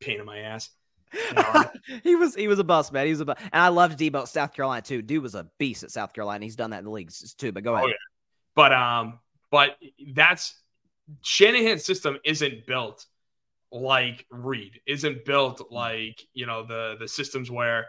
pain 0.00 0.18
in 0.18 0.26
my 0.26 0.38
ass. 0.38 0.70
He 2.02 2.16
was 2.16 2.34
he 2.34 2.48
was 2.48 2.58
a 2.58 2.64
bust, 2.64 2.92
man. 2.92 3.06
He 3.06 3.12
was 3.12 3.20
a 3.20 3.24
bust. 3.24 3.40
And 3.40 3.62
I 3.62 3.68
loved 3.68 3.98
Deebo 3.98 4.22
at 4.22 4.28
South 4.28 4.52
Carolina 4.52 4.82
too. 4.82 5.02
Dude 5.02 5.22
was 5.22 5.36
a 5.36 5.46
beast 5.56 5.84
at 5.84 5.92
South 5.92 6.12
Carolina. 6.12 6.44
He's 6.44 6.56
done 6.56 6.70
that 6.70 6.78
in 6.78 6.84
the 6.84 6.90
leagues 6.90 7.32
too. 7.34 7.52
But 7.52 7.62
go 7.62 7.74
ahead. 7.74 7.84
Oh, 7.84 7.88
yeah. 7.88 7.94
But 8.56 8.72
um, 8.72 9.20
but 9.50 9.76
that's 10.14 10.54
Shanahan's 11.22 11.84
system 11.84 12.18
isn't 12.24 12.66
built 12.66 13.06
like 13.72 14.26
Reid, 14.30 14.80
isn't 14.86 15.24
built 15.24 15.70
like 15.70 16.26
you 16.32 16.46
know 16.46 16.64
the 16.64 16.96
the 16.98 17.08
systems 17.08 17.50
where 17.50 17.86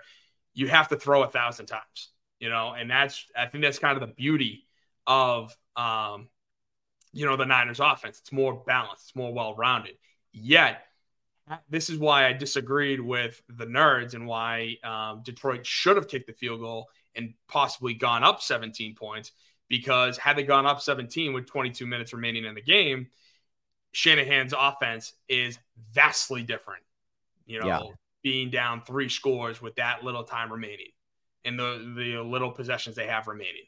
you 0.53 0.67
have 0.67 0.87
to 0.89 0.97
throw 0.97 1.23
a 1.23 1.29
thousand 1.29 1.67
times, 1.67 2.09
you 2.39 2.49
know, 2.49 2.73
and 2.77 2.89
that's 2.89 3.25
I 3.35 3.45
think 3.47 3.63
that's 3.63 3.79
kind 3.79 3.95
of 3.95 4.07
the 4.07 4.13
beauty 4.13 4.65
of 5.05 5.55
um, 5.75 6.29
you 7.13 7.25
know, 7.25 7.35
the 7.35 7.45
Niners 7.45 7.79
offense. 7.79 8.19
It's 8.19 8.31
more 8.31 8.63
balanced, 8.65 9.05
it's 9.07 9.15
more 9.15 9.33
well 9.33 9.55
rounded. 9.55 9.95
Yet 10.33 10.83
this 11.69 11.89
is 11.89 11.97
why 11.97 12.27
I 12.27 12.33
disagreed 12.33 12.99
with 12.99 13.41
the 13.49 13.65
nerds 13.65 14.13
and 14.13 14.27
why 14.27 14.75
um, 14.83 15.21
Detroit 15.23 15.65
should 15.65 15.95
have 15.95 16.07
kicked 16.07 16.27
the 16.27 16.33
field 16.33 16.59
goal 16.59 16.89
and 17.15 17.33
possibly 17.47 17.93
gone 17.93 18.23
up 18.23 18.41
17 18.41 18.95
points. 18.95 19.31
Because 19.69 20.17
had 20.17 20.37
they 20.37 20.43
gone 20.43 20.65
up 20.65 20.79
17 20.79 21.33
with 21.33 21.45
22 21.45 21.85
minutes 21.85 22.13
remaining 22.13 22.45
in 22.45 22.55
the 22.55 22.61
game, 22.61 23.07
Shanahan's 23.91 24.53
offense 24.57 25.13
is 25.27 25.57
vastly 25.91 26.43
different. 26.43 26.83
You 27.45 27.59
know, 27.61 27.67
Yeah. 27.67 27.81
being 28.21 28.49
down 28.49 28.81
three 28.83 29.09
scores 29.09 29.61
with 29.61 29.75
that 29.75 30.03
little 30.03 30.23
time 30.23 30.51
remaining 30.51 30.91
and 31.45 31.57
the 31.57 31.93
the 31.95 32.21
little 32.21 32.51
possessions 32.51 32.95
they 32.95 33.07
have 33.07 33.27
remaining. 33.27 33.65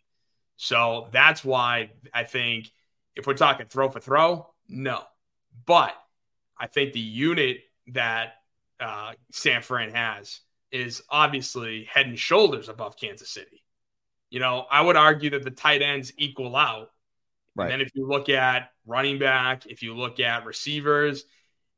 So 0.58 1.08
that's 1.12 1.44
why 1.44 1.91
I 2.14 2.26
think 2.26 2.72
if 3.16 3.26
we're 3.26 3.34
talking 3.36 3.68
throw 3.68 3.90
for 3.90 4.00
throw, 4.00 4.54
no. 4.68 5.04
But 5.66 5.96
I 6.58 6.68
think 6.68 6.94
the 6.94 7.00
unit 7.00 7.62
that 7.88 8.41
uh, 8.80 9.14
San 9.32 9.62
Fran 9.62 9.91
has 9.91 10.41
is 10.72 11.02
obviously 11.10 11.86
head 11.86 12.06
and 12.08 12.20
shoulders 12.20 12.70
above 12.70 12.98
Kansas 12.98 13.30
City. 13.30 13.64
You 14.30 14.40
know, 14.40 14.68
I 14.70 14.82
would 14.82 14.96
argue 14.96 15.32
that 15.32 15.44
the 15.44 15.52
tight 15.52 15.82
ends 15.82 16.12
equal 16.18 16.56
out. 16.56 16.91
Right. 17.60 17.65
And 17.65 17.73
then 17.73 17.81
if 17.81 17.94
you 17.94 18.07
look 18.07 18.30
at 18.30 18.72
running 18.86 19.19
back, 19.19 19.65
if 19.65 19.84
you 19.84 19.94
look 19.94 20.22
at 20.22 20.45
receivers, 20.45 21.26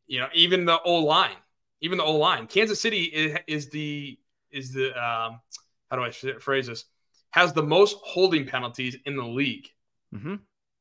you 0.06 0.20
know, 0.20 0.28
even 0.36 0.66
the 0.66 0.80
O 0.84 1.00
line, 1.00 1.36
even 1.82 1.98
the 1.98 2.04
O 2.04 2.18
line, 2.18 2.46
Kansas 2.46 2.80
City 2.80 3.06
is, 3.06 3.38
is 3.48 3.70
the 3.70 4.20
is 4.52 4.74
the 4.74 4.90
um, 4.90 5.40
how 5.90 5.98
do 5.98 6.04
I 6.04 6.12
phrase 6.12 6.68
this? 6.68 6.86
Has 7.32 7.54
the 7.54 7.64
most 7.64 7.98
holding 8.04 8.46
penalties 8.46 8.96
in 9.06 9.16
the 9.16 9.26
league. 9.26 9.68
Mm-hmm. 10.14 10.36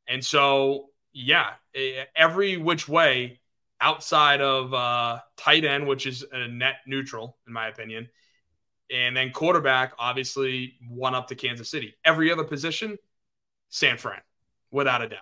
And 0.07 0.25
so, 0.25 0.91
yeah, 1.13 1.53
every 2.15 2.59
which 2.59 2.89
way 2.89 3.41
outside 3.81 4.43
of 4.43 4.75
uh, 4.75 5.21
tight 5.37 5.65
end, 5.65 5.87
which 5.87 6.07
is 6.07 6.27
a 6.31 6.49
net 6.49 6.77
neutral, 6.87 7.39
in 7.47 7.53
my 7.53 7.69
opinion, 7.69 8.09
and 8.93 9.17
then 9.17 9.31
quarterback, 9.31 9.95
obviously 9.99 10.75
one 10.89 11.15
up 11.15 11.29
to 11.29 11.35
Kansas 11.35 11.71
City. 11.71 11.95
Every 12.05 12.31
other 12.33 12.45
position, 12.45 12.99
San 13.69 13.97
Fran, 13.97 14.21
without 14.71 15.03
a 15.03 15.09
doubt. 15.09 15.21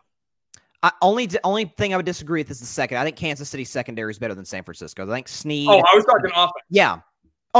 I, 0.82 0.92
only 1.02 1.28
only 1.42 1.64
thing 1.76 1.92
I 1.92 1.96
would 1.96 2.06
disagree 2.06 2.40
with 2.40 2.50
is 2.50 2.60
the 2.60 2.66
second. 2.66 2.98
I 2.98 3.04
think 3.04 3.16
Kansas 3.16 3.48
City 3.48 3.64
secondary 3.64 4.12
is 4.12 4.18
better 4.18 4.34
than 4.34 4.44
San 4.44 4.62
Francisco. 4.62 5.10
I 5.10 5.14
think 5.16 5.28
Sneed. 5.28 5.68
Oh, 5.68 5.78
I 5.78 5.96
was 5.96 6.04
talking 6.04 6.30
offense. 6.34 6.52
yeah. 6.70 7.00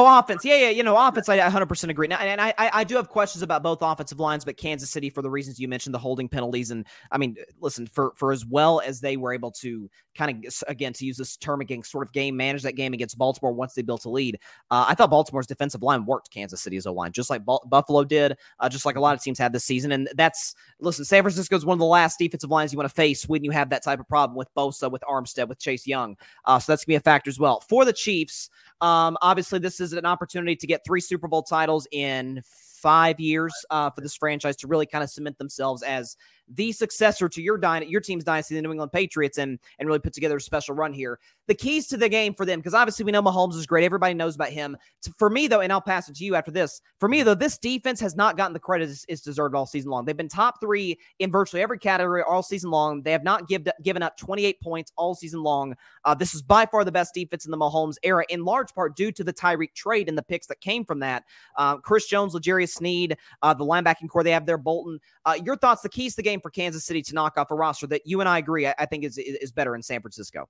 Oh, 0.01 0.19
offense. 0.19 0.45
Yeah, 0.45 0.55
yeah. 0.55 0.69
You 0.71 0.85
know, 0.85 0.97
offense. 0.97 1.29
I 1.29 1.39
100% 1.39 1.89
agree. 1.89 2.07
Now, 2.07 2.19
and 2.19 2.41
I, 2.41 2.55
I 2.57 2.85
do 2.85 2.95
have 2.95 3.09
questions 3.09 3.43
about 3.43 3.65
both 3.65 3.79
offensive 3.83 4.21
lines, 4.21 4.45
but 4.45 4.57
Kansas 4.57 4.91
City, 4.91 5.11
for 5.11 5.23
the 5.23 5.31
reasons 5.31 5.59
you 5.59 5.67
mentioned, 5.67 5.93
the 5.93 5.99
holding 5.99 6.29
penalties, 6.29 6.71
and 6.71 6.87
I 7.11 7.19
mean, 7.19 7.37
listen, 7.61 7.89
for 7.89 8.13
for 8.15 8.31
as 8.31 8.47
well 8.47 8.81
as 8.87 9.01
they 9.01 9.17
were 9.17 9.33
able 9.33 9.51
to 9.53 9.91
kind 10.15 10.47
of 10.47 10.55
again 10.69 10.93
to 10.93 11.05
use 11.05 11.17
this 11.17 11.37
term 11.37 11.61
again, 11.61 11.83
sort 11.83 12.07
of 12.07 12.13
game 12.13 12.37
manage 12.37 12.63
that 12.63 12.77
game 12.77 12.93
against 12.93 13.19
Baltimore 13.19 13.53
once 13.53 13.75
they 13.75 13.83
built 13.83 14.05
a 14.05 14.09
lead. 14.09 14.39
Uh, 14.71 14.85
I 14.87 14.95
thought 14.95 15.11
Baltimore's 15.11 15.49
defensive 15.49 15.83
line 15.83 16.07
worked 16.07 16.31
Kansas 16.31 16.63
City's 16.63 16.87
O 16.87 16.93
line, 16.93 17.11
just 17.11 17.29
like 17.29 17.43
Buffalo 17.45 18.05
did, 18.05 18.37
uh, 18.61 18.69
just 18.69 18.87
like 18.87 18.95
a 18.95 19.01
lot 19.01 19.17
of 19.17 19.23
teams 19.23 19.39
had 19.39 19.53
this 19.53 19.65
season. 19.65 19.91
And 19.91 20.09
that's 20.15 20.55
listen, 20.81 21.05
San 21.07 21.25
Francisco 21.25 21.57
is 21.57 21.65
one 21.65 21.75
of 21.75 21.81
the 21.81 21.87
last 21.87 22.21
defensive 22.21 22.51
lines 22.51 22.73
you 22.73 22.77
want 22.77 22.89
to 22.89 22.95
face 22.95 23.29
when 23.29 23.43
you 23.43 23.51
have 23.51 23.71
that 23.71 23.83
type 23.83 23.99
of 23.99 24.07
problem 24.07 24.37
with 24.37 24.49
Bosa, 24.57 24.89
with 24.89 25.03
Armstead, 25.03 25.49
with 25.49 25.59
Chase 25.59 25.89
Young. 25.89 26.17
Uh, 26.45 26.61
so 26.61 26.71
that's 26.71 26.85
gonna 26.85 26.93
be 26.93 26.97
a 26.97 27.01
factor 27.01 27.31
as 27.31 27.39
well 27.41 27.65
for 27.69 27.85
the 27.85 27.93
Chiefs. 27.93 28.49
Um, 28.81 29.17
obviously, 29.21 29.59
this 29.59 29.81
is 29.81 29.93
an 29.93 30.07
opportunity 30.07 30.57
to 30.57 30.67
get 30.67 30.85
three 30.85 31.01
Super 31.01 31.29
Bowl 31.29 31.43
titles 31.43 31.87
in 31.91 32.43
five 32.45 33.19
years 33.19 33.53
uh, 33.71 33.91
for 33.91 34.01
this 34.01 34.15
franchise 34.15 34.57
to 34.57 34.69
really 34.69 34.87
kind 34.87 35.03
of 35.03 35.11
cement 35.11 35.39
themselves 35.39 35.83
as 35.83 36.17
the 36.55 36.73
successor 36.73 37.29
to 37.29 37.43
your 37.43 37.59
your 37.83 38.01
team's 38.01 38.25
dynasty, 38.25 38.55
the 38.55 38.63
New 38.63 38.71
England 38.71 38.93
Patriots, 38.93 39.39
and 39.39 39.59
and 39.79 39.87
really 39.87 39.99
put 39.99 40.13
together 40.13 40.37
a 40.37 40.41
special 40.41 40.75
run 40.75 40.93
here. 40.93 41.19
The 41.47 41.55
keys 41.55 41.87
to 41.89 41.97
the 41.97 42.09
game 42.09 42.35
for 42.35 42.45
them, 42.45 42.59
because 42.59 42.75
obviously 42.75 43.05
we 43.05 43.13
know 43.13 43.23
Mahomes 43.23 43.55
is 43.55 43.67
great. 43.67 43.85
Everybody 43.85 44.15
knows 44.15 44.35
about 44.35 44.51
him. 44.51 44.77
For 45.17 45.31
me, 45.31 45.47
though, 45.47 45.61
and 45.61 45.73
I'll 45.73 45.81
pass 45.81 46.09
it 46.09 46.17
to 46.17 46.25
you 46.25 46.35
after 46.35 46.51
this. 46.51 46.81
For 46.99 47.09
me, 47.09 47.23
though, 47.23 47.35
this 47.35 47.59
defense 47.59 48.01
has 48.01 48.17
not 48.17 48.37
gotten 48.37 48.53
the 48.53 48.59
credit 48.59 48.91
it's 49.09 49.23
deserved 49.23 49.55
all 49.55 49.67
season 49.67 49.91
long. 49.91 50.05
They've 50.05 50.17
been 50.17 50.29
top 50.29 50.61
three 50.61 50.99
in 51.19 51.31
virtually 51.31 51.63
every 51.63 51.79
category 51.79 52.23
all 52.23 52.43
season 52.43 52.71
long. 52.71 53.03
They 53.03 53.13
have 53.13 53.25
not 53.25 53.49
give, 53.49 53.67
given 53.83 54.03
up 54.03 54.17
28 54.17 54.61
points 54.61 54.93
all 54.97 55.15
season 55.15 55.43
long. 55.43 55.75
Uh, 56.05 56.15
this 56.15 56.35
is 56.35 56.43
by 56.43 56.67
far 56.67 56.85
the 56.85 56.93
best 56.93 57.15
defense 57.15 57.45
in 57.45 57.51
the 57.51 57.57
Mahomes 57.57 57.97
era, 58.03 58.25
in 58.29 58.45
large 58.45 58.75
part 58.75 58.97
due 58.97 59.13
to 59.13 59.25
the 59.25 59.33
Tyreek 59.33 59.75
trade 59.75 60.09
and 60.09 60.17
the 60.17 60.23
picks 60.23 60.47
that 60.47 60.61
came 60.61 60.85
from 60.85 61.01
that. 61.01 61.25
Uh, 61.57 61.77
Chris 61.79 62.07
Jones, 62.07 62.35
L'Jarius 62.35 62.71
Sneed, 62.71 63.17
uh, 63.43 63.55
the 63.55 63.65
linebacking 63.65 64.09
core 64.09 64.23
they 64.23 64.31
have 64.31 64.47
there, 64.47 64.59
Bolton. 64.59 65.01
Uh, 65.25 65.37
your 65.45 65.57
thoughts, 65.57 65.83
the 65.83 65.89
keys 65.89 66.13
to 66.13 66.17
the 66.17 66.23
game 66.23 66.38
for 66.41 66.51
Kansas 66.51 66.85
City 66.85 67.03
to 67.03 67.15
knock 67.15 67.37
off 67.37 67.51
a 67.51 67.55
roster 67.55 67.87
that 67.89 68.03
you 68.07 68.21
and 68.21 68.29
I 68.29 68.39
agree, 68.39 68.67
I, 68.67 68.75
I 68.79 68.87
think 68.87 69.05
is, 69.05 69.19
is 69.19 69.53
better 69.53 69.75
in 69.75 69.83
San 69.83 70.01
Francisco. 70.01 70.49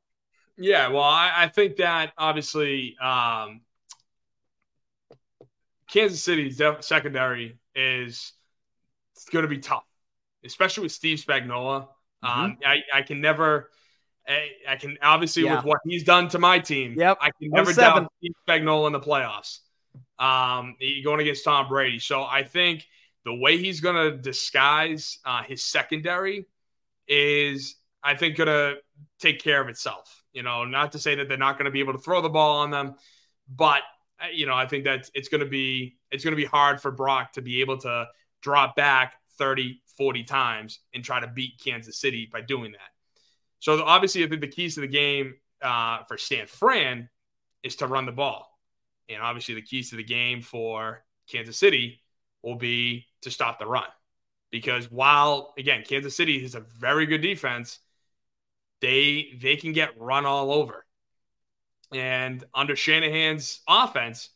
Yeah, 0.56 0.89
well, 0.89 1.02
I, 1.02 1.32
I 1.36 1.48
think 1.48 1.77
that 1.77 2.12
obviously 2.19 2.97
um, 3.01 3.60
Kansas 5.89 6.23
City's 6.23 6.60
secondary 6.81 7.59
is 7.74 8.32
going 9.31 9.44
to 9.44 9.48
be 9.48 9.59
tough, 9.59 9.85
especially 10.44 10.85
with 10.85 10.93
Steve 10.93 11.19
Spagnuolo. 11.19 11.89
Mm-hmm. 12.24 12.27
Um, 12.27 12.59
I, 12.65 12.82
I 12.93 13.02
can 13.02 13.20
never. 13.20 13.70
I, 14.69 14.77
can 14.77 14.98
obviously 15.01 15.44
yeah. 15.44 15.56
with 15.56 15.65
what 15.65 15.78
he's 15.86 16.05
done 16.05 16.28
to 16.28 16.39
my 16.39 16.59
team. 16.59 16.93
Yep. 16.98 17.16
I 17.19 17.31
can 17.40 17.51
never 17.51 17.73
doubt 17.73 18.12
Steve 18.19 18.32
Spagnuolo 18.47 18.86
in 18.86 18.93
the 18.93 19.01
playoffs. 19.01 19.60
Um, 20.19 20.77
going 21.02 21.20
against 21.20 21.44
Tom 21.44 21.66
Brady. 21.66 21.98
So 21.98 22.24
I 22.24 22.43
think 22.43 22.86
the 23.24 23.35
way 23.35 23.59
he's 23.59 23.81
going 23.81 23.97
to 23.97 24.16
disguise 24.16 25.19
uh, 25.24 25.43
his 25.43 25.65
secondary 25.65 26.47
is, 27.07 27.77
I 28.03 28.15
think, 28.15 28.36
going 28.36 28.49
to 28.49 28.77
take 29.19 29.43
care 29.43 29.61
of 29.61 29.69
itself. 29.69 30.23
You 30.32 30.43
know, 30.43 30.65
not 30.65 30.93
to 30.93 30.99
say 30.99 31.15
that 31.16 31.28
they're 31.28 31.36
not 31.36 31.59
going 31.59 31.66
to 31.66 31.70
be 31.70 31.81
able 31.81 31.95
to 31.95 31.99
throw 31.99 32.20
the 32.20 32.28
ball 32.28 32.59
on 32.59 32.70
them, 32.70 32.95
but 33.49 33.82
uh, 34.20 34.27
you 34.32 34.47
know, 34.47 34.55
I 34.55 34.66
think 34.66 34.85
that 34.85 35.09
it's 35.15 35.28
going 35.28 35.43
to 35.43 35.49
be 35.49 35.97
it's 36.11 36.24
going 36.24 36.32
to 36.32 36.40
be 36.40 36.45
hard 36.45 36.81
for 36.81 36.90
Brock 36.90 37.32
to 37.32 37.43
be 37.43 37.61
able 37.61 37.78
to 37.78 38.07
drop 38.40 38.77
back 38.77 39.15
30, 39.39 39.81
40 39.97 40.24
times 40.24 40.81
and 40.95 41.05
try 41.05 41.20
to 41.20 41.27
beat 41.27 41.61
Kansas 41.62 42.01
City 42.01 42.28
by 42.32 42.40
doing 42.40 42.73
that. 42.73 42.90
So 43.61 43.82
obviously, 43.82 44.24
I 44.24 44.28
think 44.28 44.40
the 44.40 44.49
keys 44.49 44.74
to 44.74 44.81
the 44.81 44.86
game 44.86 45.35
uh, 45.62 46.05
for 46.07 46.16
San 46.19 46.47
Fran 46.47 47.09
is 47.62 47.77
to 47.77 47.86
run 47.86 48.07
the 48.07 48.12
ball, 48.12 48.49
and 49.09 49.20
obviously 49.20 49.55
the 49.55 49.62
keys 49.62 49.90
to 49.90 49.97
the 49.97 50.05
game 50.05 50.40
for 50.40 51.05
Kansas 51.28 51.59
City 51.59 52.01
will 52.43 52.57
be 52.57 53.07
to 53.23 53.31
stop 53.31 53.59
the 53.59 53.66
run. 53.66 53.89
Because 54.51 54.90
while 54.90 55.53
again, 55.59 55.85
Kansas 55.86 56.16
City 56.16 56.43
is 56.45 56.55
a 56.55 56.61
very 56.61 57.07
good 57.07 57.20
defense, 57.20 57.78
they 58.81 59.39
they 59.40 59.57
can 59.57 59.73
get 59.73 60.01
run 60.01 60.24
all 60.27 60.53
over. 60.53 60.86
And 61.93 62.45
under 62.55 62.77
Shanahan's 62.77 63.61
offense, 63.69 64.31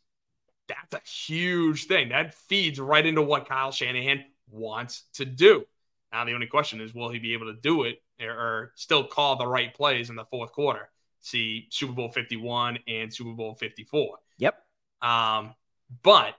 that's 0.68 0.94
a 0.94 1.08
huge 1.08 1.86
thing. 1.86 2.10
That 2.10 2.34
feeds 2.34 2.80
right 2.80 3.04
into 3.04 3.22
what 3.22 3.48
Kyle 3.48 3.72
Shanahan 3.72 4.24
wants 4.50 5.04
to 5.14 5.24
do. 5.24 5.64
Now 6.12 6.24
the 6.24 6.34
only 6.34 6.46
question 6.46 6.80
is, 6.80 6.94
will 6.94 7.10
he 7.10 7.18
be 7.18 7.32
able 7.32 7.46
to 7.46 7.60
do 7.60 7.84
it 7.84 8.02
or, 8.20 8.30
or 8.30 8.72
still 8.76 9.04
call 9.04 9.36
the 9.36 9.46
right 9.46 9.72
plays 9.72 10.10
in 10.10 10.16
the 10.16 10.24
fourth 10.26 10.52
quarter? 10.52 10.90
See 11.20 11.68
Super 11.70 11.92
Bowl 11.92 12.10
51 12.10 12.80
and 12.88 13.12
Super 13.12 13.32
Bowl 13.32 13.54
54. 13.54 14.18
Yep. 14.38 14.54
Um, 15.00 15.54
but 16.02 16.34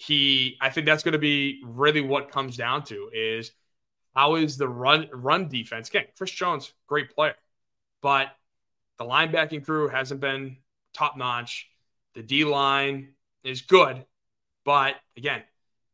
he, 0.00 0.56
I 0.62 0.70
think 0.70 0.86
that's 0.86 1.02
going 1.02 1.12
to 1.12 1.18
be 1.18 1.60
really 1.62 2.00
what 2.00 2.30
comes 2.30 2.56
down 2.56 2.84
to 2.84 3.10
is 3.12 3.52
how 4.14 4.36
is 4.36 4.56
the 4.56 4.68
run 4.68 5.08
run 5.12 5.48
defense? 5.48 5.88
Again, 5.88 6.06
Chris 6.16 6.30
Jones, 6.30 6.72
great 6.86 7.14
player, 7.14 7.34
but 8.00 8.28
the 8.98 9.04
linebacking 9.04 9.64
crew 9.64 9.88
hasn't 9.88 10.20
been 10.20 10.56
top 10.94 11.18
notch. 11.18 11.68
The 12.14 12.22
D 12.22 12.44
line 12.44 13.10
is 13.44 13.60
good, 13.60 14.06
but 14.64 14.96
again, 15.18 15.42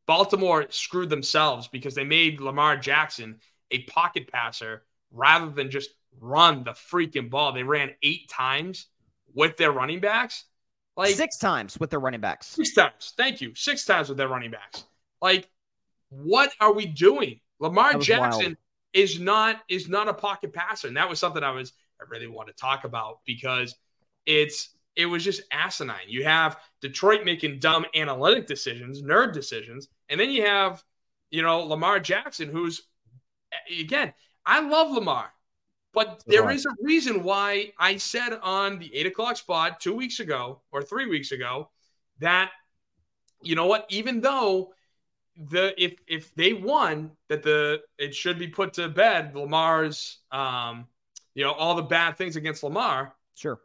Baltimore 0.07 0.67
screwed 0.71 1.11
themselves 1.11 1.67
because 1.67 1.97
they 1.97 2.05
made 2.05 2.41
Lamar 2.41 2.77
Jackson 2.77 3.41
a 3.73 3.83
pocket 3.85 4.31
passer 4.31 4.85
rather 5.11 5.51
than 5.51 5.69
just 5.69 5.91
run 6.21 6.63
the 6.63 6.71
freaking 6.71 7.29
ball. 7.29 7.53
They 7.53 7.65
ran 7.65 7.91
eight 8.05 8.29
times 8.29 8.87
with 9.35 9.57
their 9.57 9.73
running 9.73 9.99
backs. 9.99 10.45
Like 10.97 11.15
six 11.15 11.37
times 11.37 11.79
with 11.79 11.91
their 11.91 12.01
running 12.01 12.21
backs. 12.21 12.47
Six 12.47 12.73
times. 12.73 13.13
Thank 13.17 13.41
you. 13.41 13.55
Six 13.55 13.85
times 13.85 14.09
with 14.09 14.17
their 14.17 14.29
running 14.29 14.51
backs. 14.51 14.85
Like, 15.21 15.49
what 16.09 16.53
are 16.61 16.73
we 16.73 16.87
doing? 16.87 17.41
Lamar 17.61 17.95
Jackson 17.99 18.45
wild. 18.45 18.57
is 18.93 19.21
not 19.21 19.61
is 19.69 19.89
not 19.89 20.09
a 20.09 20.15
pocket 20.15 20.53
passer, 20.53 20.89
and 20.89 20.97
that 20.97 21.09
was 21.09 21.19
something 21.19 21.43
I 21.43 21.51
was 21.51 21.73
I 22.01 22.05
really 22.09 22.27
want 22.27 22.49
to 22.49 22.55
talk 22.55 22.85
about 22.85 23.21
because 23.27 23.75
it's 24.25 24.71
it 24.95 25.07
was 25.07 25.23
just 25.23 25.43
asinine. 25.53 26.09
You 26.09 26.25
have 26.25 26.59
Detroit 26.81 27.25
making 27.25 27.59
dumb 27.59 27.85
analytic 27.95 28.47
decisions, 28.47 29.03
nerd 29.03 29.33
decisions, 29.33 29.89
and 30.09 30.19
then 30.19 30.31
you 30.31 30.47
have 30.47 30.83
you 31.31 31.43
know 31.43 31.61
Lamar 31.61 32.01
Jackson, 32.01 32.49
who's 32.49 32.83
again 33.79 34.13
I 34.45 34.61
love 34.61 34.91
Lamar, 34.91 35.31
but 35.97 36.23
there 36.27 36.51
is 36.51 36.67
a 36.67 36.75
reason 36.83 37.23
why 37.23 37.73
I 37.79 37.97
said 37.97 38.39
on 38.43 38.79
the 38.79 38.95
eight 38.95 39.07
o'clock 39.07 39.39
spot 39.39 39.81
two 39.81 39.95
weeks 39.95 40.21
ago 40.21 40.61
or 40.71 40.83
three 40.83 41.07
weeks 41.07 41.33
ago 41.33 41.71
that 42.21 42.51
you 43.43 43.55
know 43.55 43.65
what, 43.65 43.87
even 43.89 44.21
though 44.21 44.75
the 45.49 45.73
if 45.83 45.95
if 46.07 46.35
they 46.35 46.53
won 46.53 47.13
that 47.31 47.43
the 47.43 47.81
it 47.99 48.15
should 48.15 48.39
be 48.39 48.47
put 48.47 48.75
to 48.75 48.91
bed 48.91 49.35
Lamar's 49.35 50.19
um 50.33 50.87
you 51.35 51.43
know 51.43 51.53
all 51.53 51.75
the 51.75 51.83
bad 51.83 52.19
things 52.19 52.37
against 52.37 52.63
Lamar. 52.63 53.15
Sure. 53.35 53.59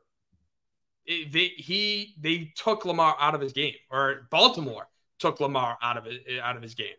It, 1.06 1.34
they 1.34 1.48
he 1.58 2.16
they 2.18 2.54
took 2.56 2.86
Lamar 2.86 3.18
out 3.20 3.36
of 3.36 3.42
his 3.42 3.52
game 3.52 3.76
or 3.90 4.28
Baltimore 4.30 4.88
took 5.20 5.42
Lamar 5.42 5.78
out 5.82 5.98
of 5.98 6.06
it 6.08 6.24
out 6.42 6.56
of 6.56 6.62
his 6.62 6.76
game. 6.76 6.96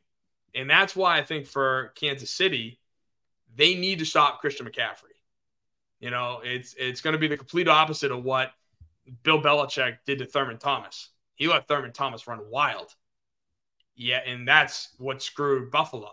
And 0.54 0.68
that's 0.68 0.94
why 0.94 1.16
I 1.16 1.22
think 1.22 1.46
for 1.46 1.92
Kansas 1.94 2.28
City 2.28 2.80
they 3.54 3.74
need 3.74 3.98
to 4.00 4.04
stop 4.04 4.42
Christian 4.42 4.66
McCaffrey. 4.66 5.11
You 6.02 6.10
know, 6.10 6.40
it's 6.44 6.74
it's 6.78 7.00
going 7.00 7.12
to 7.12 7.18
be 7.18 7.28
the 7.28 7.38
complete 7.38 7.68
opposite 7.68 8.12
of 8.12 8.22
what 8.22 8.50
Bill 9.22 9.40
Belichick 9.40 9.96
did 10.04 10.18
to 10.18 10.26
Thurman 10.26 10.58
Thomas. 10.58 11.08
He 11.36 11.48
let 11.48 11.66
Thurman 11.66 11.92
Thomas 11.92 12.26
run 12.26 12.40
wild 12.50 12.94
yeah, 13.96 14.20
and 14.26 14.46
that's 14.46 14.88
what 14.98 15.22
screwed 15.22 15.70
Buffalo. 15.70 16.10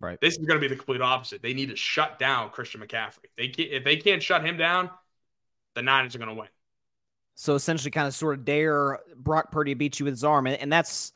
Right. 0.00 0.20
This 0.20 0.36
is 0.36 0.44
going 0.44 0.60
to 0.60 0.60
be 0.60 0.68
the 0.68 0.76
complete 0.76 1.00
opposite. 1.00 1.40
They 1.40 1.54
need 1.54 1.70
to 1.70 1.76
shut 1.76 2.18
down 2.18 2.50
Christian 2.50 2.80
McCaffrey. 2.80 3.26
They 3.36 3.48
can't, 3.48 3.70
if 3.70 3.84
they 3.84 3.96
can't 3.96 4.22
shut 4.22 4.44
him 4.44 4.56
down, 4.56 4.90
the 5.74 5.82
Niners 5.82 6.14
are 6.14 6.18
going 6.18 6.28
to 6.28 6.34
win. 6.34 6.48
So 7.36 7.54
essentially, 7.54 7.90
kind 7.90 8.06
of 8.06 8.14
sort 8.14 8.38
of 8.38 8.44
dare 8.44 9.00
Brock 9.16 9.50
Purdy 9.50 9.72
to 9.72 9.76
beat 9.76 9.98
you 9.98 10.04
with 10.04 10.14
his 10.14 10.24
arm, 10.24 10.46
and, 10.46 10.56
and 10.56 10.72
that's 10.72 11.12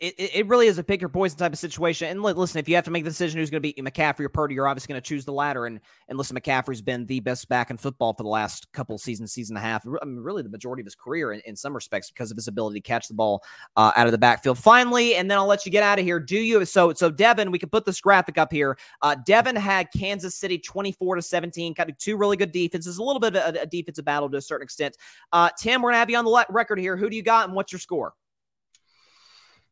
it, 0.00 0.14
it 0.18 0.46
really 0.46 0.66
is 0.66 0.78
a 0.78 0.84
pick 0.84 1.00
your 1.00 1.08
poison 1.08 1.38
type 1.38 1.52
of 1.52 1.58
situation. 1.58 2.08
And 2.08 2.22
listen, 2.22 2.58
if 2.58 2.68
you 2.68 2.74
have 2.74 2.84
to 2.84 2.90
make 2.90 3.04
the 3.04 3.10
decision 3.10 3.38
who's 3.38 3.50
going 3.50 3.62
to 3.62 3.72
beat 3.72 3.76
McCaffrey 3.78 4.20
or 4.20 4.28
Purdy, 4.28 4.54
you're 4.54 4.68
obviously 4.68 4.92
going 4.92 5.00
to 5.00 5.06
choose 5.06 5.24
the 5.24 5.32
latter. 5.32 5.66
And 5.66 5.80
and 6.08 6.18
listen, 6.18 6.36
McCaffrey's 6.36 6.82
been 6.82 7.06
the 7.06 7.20
best 7.20 7.48
back 7.48 7.70
in 7.70 7.76
football 7.76 8.12
for 8.14 8.22
the 8.22 8.28
last 8.28 8.70
couple 8.72 8.96
seasons, 8.98 9.32
season 9.32 9.56
and 9.56 9.64
a 9.64 9.68
half. 9.68 9.86
I 9.86 10.04
mean, 10.04 10.18
really 10.18 10.42
the 10.42 10.48
majority 10.48 10.80
of 10.82 10.86
his 10.86 10.94
career 10.94 11.32
in, 11.32 11.40
in 11.46 11.56
some 11.56 11.74
respects 11.74 12.10
because 12.10 12.30
of 12.30 12.36
his 12.36 12.48
ability 12.48 12.80
to 12.80 12.86
catch 12.86 13.08
the 13.08 13.14
ball 13.14 13.42
uh, 13.76 13.92
out 13.96 14.06
of 14.06 14.12
the 14.12 14.18
backfield. 14.18 14.58
Finally, 14.58 15.16
and 15.16 15.30
then 15.30 15.38
I'll 15.38 15.46
let 15.46 15.66
you 15.66 15.72
get 15.72 15.82
out 15.82 15.98
of 15.98 16.04
here. 16.04 16.20
Do 16.20 16.38
you? 16.38 16.64
So 16.64 16.92
so 16.92 17.10
Devin, 17.10 17.50
we 17.50 17.58
can 17.58 17.68
put 17.68 17.84
this 17.84 18.00
graphic 18.00 18.38
up 18.38 18.52
here. 18.52 18.78
Uh, 19.02 19.16
Devin 19.24 19.56
had 19.56 19.88
Kansas 19.96 20.34
City 20.34 20.58
24 20.58 21.16
to 21.16 21.22
17, 21.22 21.74
kind 21.74 21.90
of 21.90 21.98
two 21.98 22.16
really 22.16 22.36
good 22.36 22.52
defenses, 22.52 22.98
a 22.98 23.02
little 23.02 23.20
bit 23.20 23.36
of 23.36 23.54
a, 23.54 23.60
a 23.60 23.66
defensive 23.66 24.04
battle 24.04 24.28
to 24.30 24.36
a 24.36 24.42
certain 24.42 24.64
extent. 24.64 24.96
Uh, 25.32 25.50
Tim, 25.58 25.82
we're 25.82 25.90
gonna 25.90 25.98
have 25.98 26.10
you 26.10 26.16
on 26.16 26.24
the 26.24 26.46
record 26.50 26.78
here. 26.78 26.96
Who 26.96 27.10
do 27.10 27.16
you 27.16 27.22
got, 27.22 27.46
and 27.46 27.54
what's 27.54 27.72
your 27.72 27.80
score? 27.80 28.14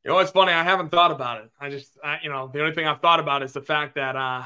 You 0.04 0.10
know, 0.10 0.18
it's 0.18 0.30
funny. 0.30 0.52
I 0.52 0.62
haven't 0.62 0.90
thought 0.90 1.10
about 1.10 1.42
it. 1.42 1.50
I 1.58 1.70
just, 1.70 1.96
I, 2.04 2.18
you 2.22 2.28
know, 2.28 2.50
the 2.52 2.60
only 2.60 2.74
thing 2.74 2.86
I've 2.86 3.00
thought 3.00 3.20
about 3.20 3.42
is 3.42 3.52
the 3.52 3.62
fact 3.62 3.94
that 3.94 4.16
uh, 4.16 4.42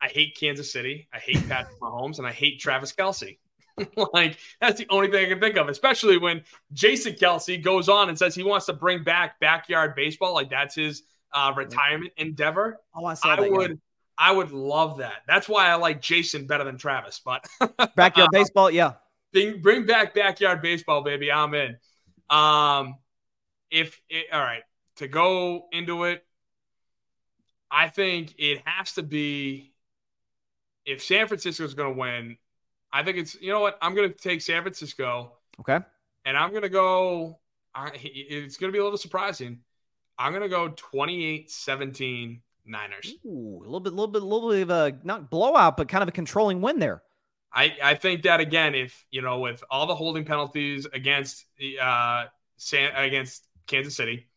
I 0.00 0.08
hate 0.08 0.36
Kansas 0.38 0.72
City, 0.72 1.08
I 1.12 1.18
hate 1.18 1.48
Patrick 1.48 1.78
Mahomes, 1.82 2.18
and 2.18 2.26
I 2.26 2.32
hate 2.32 2.60
Travis 2.60 2.92
Kelce. 2.92 3.38
like 4.12 4.36
that's 4.60 4.78
the 4.78 4.86
only 4.90 5.10
thing 5.10 5.24
I 5.24 5.28
can 5.28 5.40
think 5.40 5.56
of, 5.56 5.68
especially 5.68 6.18
when 6.18 6.42
Jason 6.72 7.14
Kelce 7.14 7.60
goes 7.60 7.88
on 7.88 8.10
and 8.10 8.18
says 8.18 8.34
he 8.34 8.44
wants 8.44 8.66
to 8.66 8.74
bring 8.74 9.02
back 9.02 9.40
backyard 9.40 9.94
baseball, 9.96 10.34
like 10.34 10.50
that's 10.50 10.74
his 10.74 11.02
uh, 11.32 11.52
retirement 11.56 12.12
endeavor. 12.18 12.78
Oh, 12.94 13.06
I 13.06 13.14
saw 13.14 13.34
I 13.34 13.48
would. 13.48 13.80
I 14.18 14.30
would 14.30 14.52
love 14.52 14.98
that. 14.98 15.22
That's 15.26 15.48
why 15.48 15.68
I 15.68 15.76
like 15.76 16.02
Jason 16.02 16.46
better 16.46 16.64
than 16.64 16.76
Travis. 16.76 17.22
But 17.24 17.48
backyard 17.96 18.28
baseball. 18.30 18.70
Yeah, 18.70 18.92
bring, 19.32 19.62
bring 19.62 19.86
back 19.86 20.14
backyard 20.14 20.60
baseball, 20.60 21.02
baby. 21.02 21.32
I'm 21.32 21.54
in. 21.54 21.76
Um, 22.28 22.96
if 23.70 23.98
it, 24.10 24.26
all 24.30 24.40
right 24.40 24.62
to 24.96 25.08
go 25.08 25.66
into 25.72 26.04
it, 26.04 26.24
I 27.70 27.88
think 27.88 28.34
it 28.38 28.62
has 28.64 28.92
to 28.94 29.02
be 29.02 29.72
if 30.84 31.02
San 31.02 31.26
Francisco 31.26 31.64
is 31.64 31.74
going 31.74 31.94
to 31.94 31.98
win. 31.98 32.36
I 32.92 33.02
think 33.02 33.16
it's 33.16 33.34
you 33.40 33.50
know 33.50 33.60
what 33.60 33.78
I'm 33.80 33.94
going 33.94 34.12
to 34.12 34.16
take 34.16 34.42
San 34.42 34.62
Francisco. 34.62 35.32
Okay. 35.60 35.78
And 36.24 36.36
I'm 36.36 36.50
going 36.50 36.62
to 36.62 36.68
go. 36.68 37.38
I, 37.74 37.90
it's 37.94 38.58
going 38.58 38.70
to 38.70 38.72
be 38.72 38.78
a 38.78 38.84
little 38.84 38.98
surprising. 38.98 39.60
I'm 40.18 40.32
going 40.32 40.42
to 40.42 40.48
go 40.48 40.68
28-17 40.68 42.40
Niners. 42.66 43.14
Ooh, 43.24 43.60
a 43.62 43.64
little 43.64 43.80
bit, 43.80 43.94
a 43.94 43.96
little 43.96 44.12
bit, 44.12 44.22
a 44.22 44.26
little 44.26 44.50
bit 44.50 44.62
of 44.62 44.70
a 44.70 44.98
not 45.04 45.30
blowout, 45.30 45.78
but 45.78 45.88
kind 45.88 46.02
of 46.02 46.08
a 46.08 46.12
controlling 46.12 46.60
win 46.60 46.78
there. 46.78 47.02
I, 47.54 47.76
I 47.82 47.94
think 47.94 48.22
that 48.22 48.40
again, 48.40 48.74
if 48.74 49.04
you 49.10 49.22
know, 49.22 49.38
with 49.38 49.62
all 49.70 49.86
the 49.86 49.94
holding 49.94 50.24
penalties 50.24 50.86
against 50.92 51.46
uh 51.80 52.26
San, 52.56 52.94
against 52.94 53.46
Kansas 53.66 53.96
City, 53.96 54.28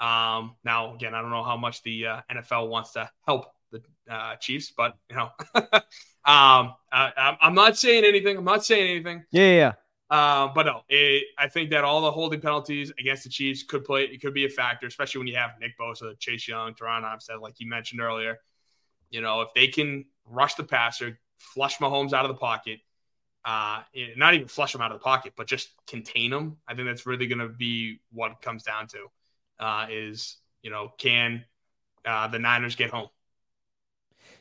um, 0.00 0.56
now 0.64 0.94
again, 0.94 1.14
I 1.14 1.20
don't 1.20 1.30
know 1.30 1.44
how 1.44 1.56
much 1.56 1.82
the 1.82 2.06
uh, 2.06 2.20
NFL 2.30 2.68
wants 2.68 2.92
to 2.92 3.10
help 3.26 3.46
the 3.70 3.82
uh, 4.10 4.36
Chiefs, 4.36 4.72
but 4.76 4.96
you 5.10 5.16
know, 5.16 5.30
um, 5.54 6.74
I, 6.92 7.36
I'm 7.40 7.54
not 7.54 7.78
saying 7.78 8.04
anything. 8.04 8.36
I'm 8.36 8.44
not 8.44 8.64
saying 8.64 8.90
anything. 8.90 9.24
Yeah, 9.30 9.52
yeah. 9.52 9.72
Uh, 10.08 10.48
but 10.54 10.66
no, 10.66 10.82
it, 10.88 11.24
I 11.36 11.48
think 11.48 11.70
that 11.70 11.82
all 11.82 12.00
the 12.00 12.12
holding 12.12 12.40
penalties 12.40 12.92
against 12.98 13.24
the 13.24 13.28
Chiefs 13.28 13.62
could 13.62 13.84
play. 13.84 14.04
It 14.04 14.20
could 14.20 14.34
be 14.34 14.44
a 14.44 14.48
factor, 14.48 14.86
especially 14.86 15.20
when 15.20 15.28
you 15.28 15.36
have 15.36 15.52
Nick 15.60 15.76
Bosa, 15.78 16.18
Chase 16.18 16.46
Young, 16.46 16.74
Teron 16.74 17.02
Armstead, 17.02 17.40
like 17.40 17.58
you 17.58 17.68
mentioned 17.68 18.00
earlier. 18.00 18.38
You 19.10 19.20
know, 19.20 19.40
if 19.40 19.48
they 19.54 19.68
can 19.68 20.04
rush 20.24 20.54
the 20.54 20.64
passer, 20.64 21.18
flush 21.38 21.78
Mahomes 21.78 22.12
out 22.12 22.24
of 22.24 22.28
the 22.28 22.38
pocket, 22.38 22.80
uh, 23.44 23.82
not 24.16 24.34
even 24.34 24.48
flush 24.48 24.74
him 24.74 24.80
out 24.80 24.92
of 24.92 24.98
the 24.98 25.04
pocket, 25.04 25.32
but 25.36 25.46
just 25.46 25.70
contain 25.86 26.32
him. 26.32 26.56
I 26.68 26.74
think 26.74 26.86
that's 26.86 27.06
really 27.06 27.26
going 27.26 27.38
to 27.38 27.48
be 27.48 28.00
what 28.12 28.32
it 28.32 28.40
comes 28.42 28.62
down 28.62 28.88
to. 28.88 29.06
Uh, 29.58 29.86
is 29.90 30.36
you 30.62 30.70
know, 30.70 30.92
can 30.98 31.44
uh, 32.04 32.28
the 32.28 32.38
Niners 32.38 32.76
get 32.76 32.90
home? 32.90 33.08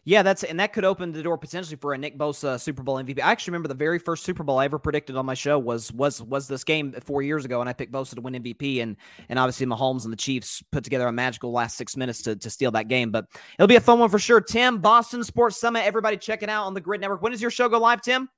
Yeah, 0.07 0.21
that's 0.21 0.43
and 0.43 0.59
that 0.59 0.71
could 0.71 0.85
open 0.85 1.11
the 1.11 1.23
door 1.23 1.35
potentially 1.35 1.77
for 1.77 1.93
a 1.93 1.97
Nick 1.97 2.15
Bosa 2.15 2.59
Super 2.59 2.83
Bowl 2.83 2.97
MVP. 2.97 3.19
I 3.19 3.31
actually 3.31 3.51
remember 3.51 3.69
the 3.69 3.73
very 3.73 3.97
first 3.97 4.23
Super 4.23 4.43
Bowl 4.43 4.59
I 4.59 4.65
ever 4.65 4.77
predicted 4.77 5.15
on 5.15 5.25
my 5.25 5.33
show 5.33 5.57
was 5.57 5.91
was 5.91 6.21
was 6.21 6.47
this 6.47 6.63
game 6.63 6.93
four 7.03 7.23
years 7.23 7.43
ago, 7.43 7.59
and 7.59 7.67
I 7.67 7.73
picked 7.73 7.91
Bosa 7.91 8.13
to 8.13 8.21
win 8.21 8.35
MVP, 8.35 8.83
and 8.83 8.97
and 9.29 9.39
obviously 9.39 9.65
Mahomes 9.65 10.03
and 10.03 10.13
the 10.13 10.17
Chiefs 10.17 10.63
put 10.71 10.83
together 10.83 11.07
a 11.07 11.11
magical 11.11 11.51
last 11.51 11.75
six 11.75 11.97
minutes 11.97 12.21
to 12.23 12.35
to 12.35 12.49
steal 12.51 12.69
that 12.71 12.87
game. 12.87 13.09
But 13.09 13.25
it'll 13.57 13.67
be 13.67 13.77
a 13.77 13.81
fun 13.81 13.97
one 13.97 14.09
for 14.09 14.19
sure. 14.19 14.41
Tim, 14.41 14.77
Boston 14.77 15.23
Sports 15.23 15.59
Summit, 15.59 15.83
everybody 15.85 16.17
check 16.17 16.43
it 16.43 16.49
out 16.49 16.65
on 16.65 16.75
the 16.75 16.81
Gryd 16.81 17.01
Network. 17.01 17.23
When 17.23 17.31
does 17.31 17.41
your 17.41 17.51
show 17.51 17.67
go 17.67 17.79
live, 17.79 18.01
Tim? 18.01 18.29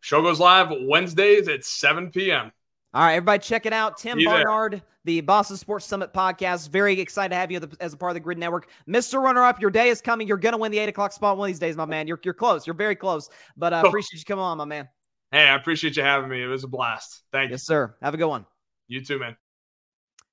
Show 0.00 0.22
goes 0.22 0.40
live 0.40 0.72
Wednesdays 0.86 1.48
at 1.48 1.64
7 1.64 2.10
p.m. 2.10 2.50
All 2.92 3.02
right, 3.02 3.14
everybody, 3.14 3.38
check 3.38 3.66
it 3.66 3.72
out. 3.72 3.98
Tim 3.98 4.18
Barnard, 4.24 4.82
the 5.04 5.20
Boston 5.20 5.56
Sports 5.56 5.86
Summit 5.86 6.12
podcast. 6.12 6.70
Very 6.70 6.98
excited 6.98 7.28
to 7.28 7.36
have 7.36 7.52
you 7.52 7.60
as 7.78 7.92
a 7.92 7.96
part 7.96 8.10
of 8.10 8.14
the 8.14 8.20
Gryd 8.20 8.36
Network. 8.36 8.68
Mr. 8.88 9.22
Runner 9.22 9.44
Up, 9.44 9.60
your 9.60 9.70
day 9.70 9.90
is 9.90 10.00
coming. 10.00 10.26
You're 10.26 10.36
going 10.36 10.54
to 10.54 10.58
win 10.58 10.72
the 10.72 10.78
8 10.78 10.88
o'clock 10.88 11.12
spot 11.12 11.36
one 11.36 11.48
of 11.48 11.52
these 11.52 11.60
days, 11.60 11.76
my 11.76 11.84
man. 11.84 12.08
You're, 12.08 12.18
you're 12.24 12.34
close. 12.34 12.66
You're 12.66 12.74
very 12.74 12.96
close. 12.96 13.30
But 13.56 13.72
I 13.72 13.80
uh, 13.80 13.86
appreciate 13.86 14.18
you 14.18 14.24
coming 14.24 14.42
on, 14.42 14.58
my 14.58 14.64
man. 14.64 14.88
Hey, 15.30 15.44
I 15.44 15.54
appreciate 15.54 15.96
you 15.96 16.02
having 16.02 16.28
me. 16.28 16.42
It 16.42 16.48
was 16.48 16.64
a 16.64 16.68
blast. 16.68 17.22
Thank 17.30 17.50
you. 17.50 17.54
Yes, 17.54 17.64
sir. 17.64 17.94
Have 18.02 18.14
a 18.14 18.16
good 18.16 18.26
one. 18.26 18.44
You 18.88 19.04
too, 19.04 19.20
man. 19.20 19.36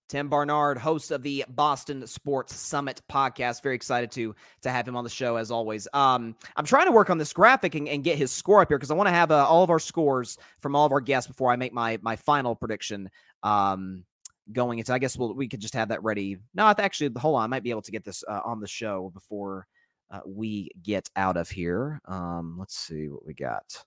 Tim 0.08 0.30
Barnard, 0.30 0.78
host 0.78 1.12
of 1.12 1.22
the 1.22 1.44
Boston 1.50 2.06
Sports 2.08 2.56
Summit 2.56 3.02
podcast. 3.12 3.62
Very 3.62 3.76
excited 3.76 4.12
to 4.12 4.36
to 4.62 4.70
have 4.70 4.88
him 4.88 4.96
on 4.96 5.04
the 5.04 5.10
show 5.10 5.36
as 5.36 5.52
always. 5.52 5.88
Um, 5.94 6.36
I'm 6.56 6.66
trying 6.66 6.86
to 6.86 6.92
work 6.92 7.10
on 7.10 7.18
this 7.18 7.34
graphic 7.34 7.76
and, 7.76 7.88
and 7.88 8.04
get 8.04 8.18
his 8.18 8.32
score 8.32 8.62
up 8.62 8.70
here 8.70 8.78
because 8.78 8.92
I 8.92 8.96
want 8.96 9.08
to 9.08 9.14
have 9.14 9.32
uh, 9.32 9.46
all 9.46 9.64
of 9.64 9.70
our 9.70 9.80
scores 9.80 10.38
from 10.62 10.76
all 10.76 10.86
of 10.86 10.92
our 10.92 11.02
guests 11.02 11.28
before 11.28 11.52
I 11.52 11.56
make 11.56 11.74
my 11.74 12.00
my 12.02 12.16
final 12.16 12.56
prediction. 12.56 13.10
Um, 13.44 14.06
going 14.54 14.80
into, 14.80 14.94
I 14.94 15.00
guess 15.00 15.18
we'll, 15.18 15.34
we 15.34 15.48
could 15.48 15.60
just 15.60 15.74
have 15.74 15.90
that 15.90 16.04
ready. 16.04 16.38
No, 16.54 16.74
actually, 16.78 17.12
hold 17.18 17.36
on, 17.36 17.44
I 17.44 17.48
might 17.48 17.64
be 17.64 17.70
able 17.70 17.82
to 17.82 17.92
get 17.92 18.06
this 18.06 18.24
uh, 18.28 18.40
on 18.46 18.62
the 18.62 18.68
show 18.68 19.12
before 19.14 19.68
uh, 20.10 20.22
we 20.26 20.72
get 20.82 21.10
out 21.16 21.38
of 21.38 21.50
here. 21.50 22.00
Um, 22.06 22.56
let's 22.58 22.78
see 22.78 23.10
what 23.10 23.26
we 23.26 23.34
got. 23.34 23.84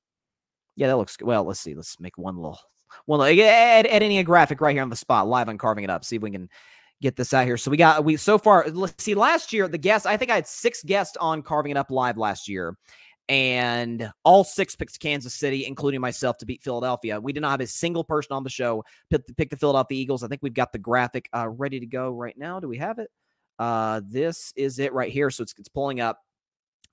Yeah, 0.76 0.88
that 0.88 0.96
looks 0.96 1.16
good. 1.16 1.26
Well, 1.26 1.44
let's 1.44 1.60
see. 1.60 1.74
Let's 1.74 1.98
make 1.98 2.18
one 2.18 2.36
little 2.36 2.58
well, 3.06 3.22
add, 3.22 3.86
editing 3.86 4.18
a 4.18 4.24
graphic 4.24 4.60
right 4.60 4.72
here 4.72 4.82
on 4.82 4.90
the 4.90 4.96
spot, 4.96 5.28
live 5.28 5.48
on 5.48 5.58
carving 5.58 5.84
it 5.84 5.90
up. 5.90 6.04
See 6.04 6.16
if 6.16 6.22
we 6.22 6.30
can 6.30 6.48
get 7.02 7.16
this 7.16 7.32
out 7.32 7.46
here. 7.46 7.56
So 7.56 7.70
we 7.70 7.76
got 7.76 8.04
we 8.04 8.16
so 8.16 8.38
far. 8.38 8.66
Let's 8.70 9.02
see. 9.02 9.14
Last 9.14 9.52
year, 9.52 9.68
the 9.68 9.78
guests. 9.78 10.06
I 10.06 10.16
think 10.16 10.30
I 10.30 10.36
had 10.36 10.46
six 10.46 10.82
guests 10.82 11.16
on 11.16 11.42
carving 11.42 11.70
it 11.70 11.76
up 11.76 11.90
live 11.90 12.16
last 12.16 12.48
year, 12.48 12.76
and 13.28 14.12
all 14.24 14.44
six 14.44 14.76
picked 14.76 14.98
Kansas 15.00 15.34
City, 15.34 15.66
including 15.66 16.00
myself, 16.00 16.38
to 16.38 16.46
beat 16.46 16.62
Philadelphia. 16.62 17.20
We 17.20 17.32
did 17.32 17.40
not 17.40 17.52
have 17.52 17.60
a 17.60 17.66
single 17.66 18.04
person 18.04 18.32
on 18.32 18.44
the 18.44 18.50
show 18.50 18.84
pick, 19.10 19.22
pick 19.36 19.50
the 19.50 19.56
Philadelphia 19.56 19.98
Eagles. 19.98 20.22
I 20.22 20.28
think 20.28 20.42
we've 20.42 20.54
got 20.54 20.72
the 20.72 20.78
graphic 20.78 21.28
uh, 21.34 21.48
ready 21.48 21.80
to 21.80 21.86
go 21.86 22.10
right 22.10 22.36
now. 22.36 22.60
Do 22.60 22.68
we 22.68 22.78
have 22.78 22.98
it? 22.98 23.10
Uh, 23.58 24.00
this 24.06 24.52
is 24.56 24.78
it 24.78 24.92
right 24.92 25.12
here. 25.12 25.30
So 25.30 25.42
it's 25.42 25.54
it's 25.58 25.68
pulling 25.68 26.00
up 26.00 26.18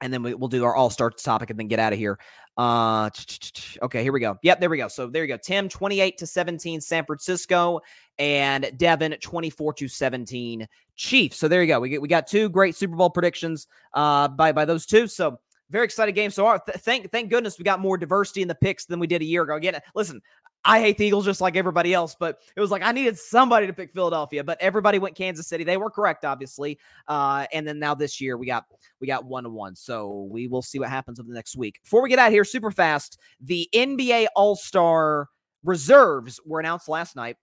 and 0.01 0.13
then 0.13 0.23
we, 0.23 0.33
will 0.33 0.47
do 0.47 0.63
our 0.63 0.75
all 0.75 0.89
star 0.89 1.09
topic 1.09 1.49
and 1.49 1.59
then 1.59 1.67
get 1.67 1.79
out 1.79 1.93
of 1.93 1.99
here. 1.99 2.19
Uh, 2.57 3.09
okay, 3.81 4.03
here 4.03 4.11
we 4.11 4.19
go. 4.19 4.37
Yep, 4.41 4.59
there 4.59 4.69
we 4.69 4.77
go. 4.77 4.87
So 4.87 5.07
there 5.07 5.23
you 5.23 5.27
go. 5.27 5.37
Tim, 5.37 5.69
28 5.69 6.17
to 6.17 6.27
17, 6.27 6.81
San 6.81 7.05
Francisco, 7.05 7.81
and 8.19 8.71
Devin, 8.77 9.15
24 9.21 9.73
to 9.73 9.87
17, 9.87 10.67
Chiefs. 10.95 11.37
So 11.37 11.47
there 11.47 11.61
you 11.61 11.67
go. 11.67 11.79
We, 11.79 11.97
we 11.97 12.07
got 12.07 12.27
two 12.27 12.49
great 12.49 12.75
Super 12.75 12.95
Bowl 12.95 13.09
predictions 13.09 13.67
uh, 13.93 14.27
by, 14.27 14.51
by 14.51 14.65
those 14.65 14.85
two. 14.85 15.07
So 15.07 15.39
very 15.69 15.85
excited 15.85 16.13
game. 16.13 16.31
So 16.31 16.57
thank 16.77 17.11
thank 17.11 17.29
goodness 17.29 17.59
we 17.59 17.63
got 17.63 17.79
more 17.79 17.97
diversity 17.97 18.41
in 18.41 18.47
the 18.47 18.55
picks 18.55 18.85
than 18.85 18.99
we 18.99 19.07
did 19.07 19.21
a 19.21 19.25
year 19.25 19.43
ago. 19.43 19.55
Again, 19.55 19.79
listen, 19.95 20.21
I 20.65 20.79
hate 20.79 20.97
the 20.97 21.05
Eagles 21.05 21.25
just 21.25 21.39
like 21.39 21.55
everybody 21.55 21.93
else, 21.93 22.15
but 22.19 22.39
it 22.55 22.59
was 22.59 22.71
like 22.71 22.81
I 22.81 22.91
needed 22.91 23.17
somebody 23.17 23.67
to 23.67 23.73
pick 23.73 23.93
Philadelphia, 23.93 24.43
but 24.43 24.57
everybody 24.61 24.99
went 24.99 25.15
Kansas 25.15 25.47
City. 25.47 25.63
They 25.63 25.77
were 25.77 25.89
correct, 25.89 26.25
obviously. 26.25 26.77
Uh, 27.07 27.45
and 27.53 27.65
then 27.65 27.79
now 27.79 27.95
this 27.95 28.19
year 28.19 28.37
we 28.37 28.47
got 28.47 28.65
we 28.99 29.07
got 29.07 29.25
one 29.25 29.43
to 29.43 29.49
one. 29.49 29.75
So 29.75 30.27
we 30.29 30.47
will 30.47 30.61
see 30.61 30.79
what 30.79 30.89
happens 30.89 31.19
over 31.19 31.29
the 31.29 31.35
next 31.35 31.55
week. 31.55 31.79
Before 31.83 32.01
we 32.01 32.09
get 32.09 32.19
out 32.19 32.31
here, 32.31 32.43
super 32.43 32.71
fast, 32.71 33.17
the 33.39 33.69
NBA 33.73 34.27
All 34.35 34.55
Star 34.55 35.29
reserves 35.63 36.39
were 36.45 36.59
announced 36.59 36.89
last 36.89 37.15
night. 37.15 37.37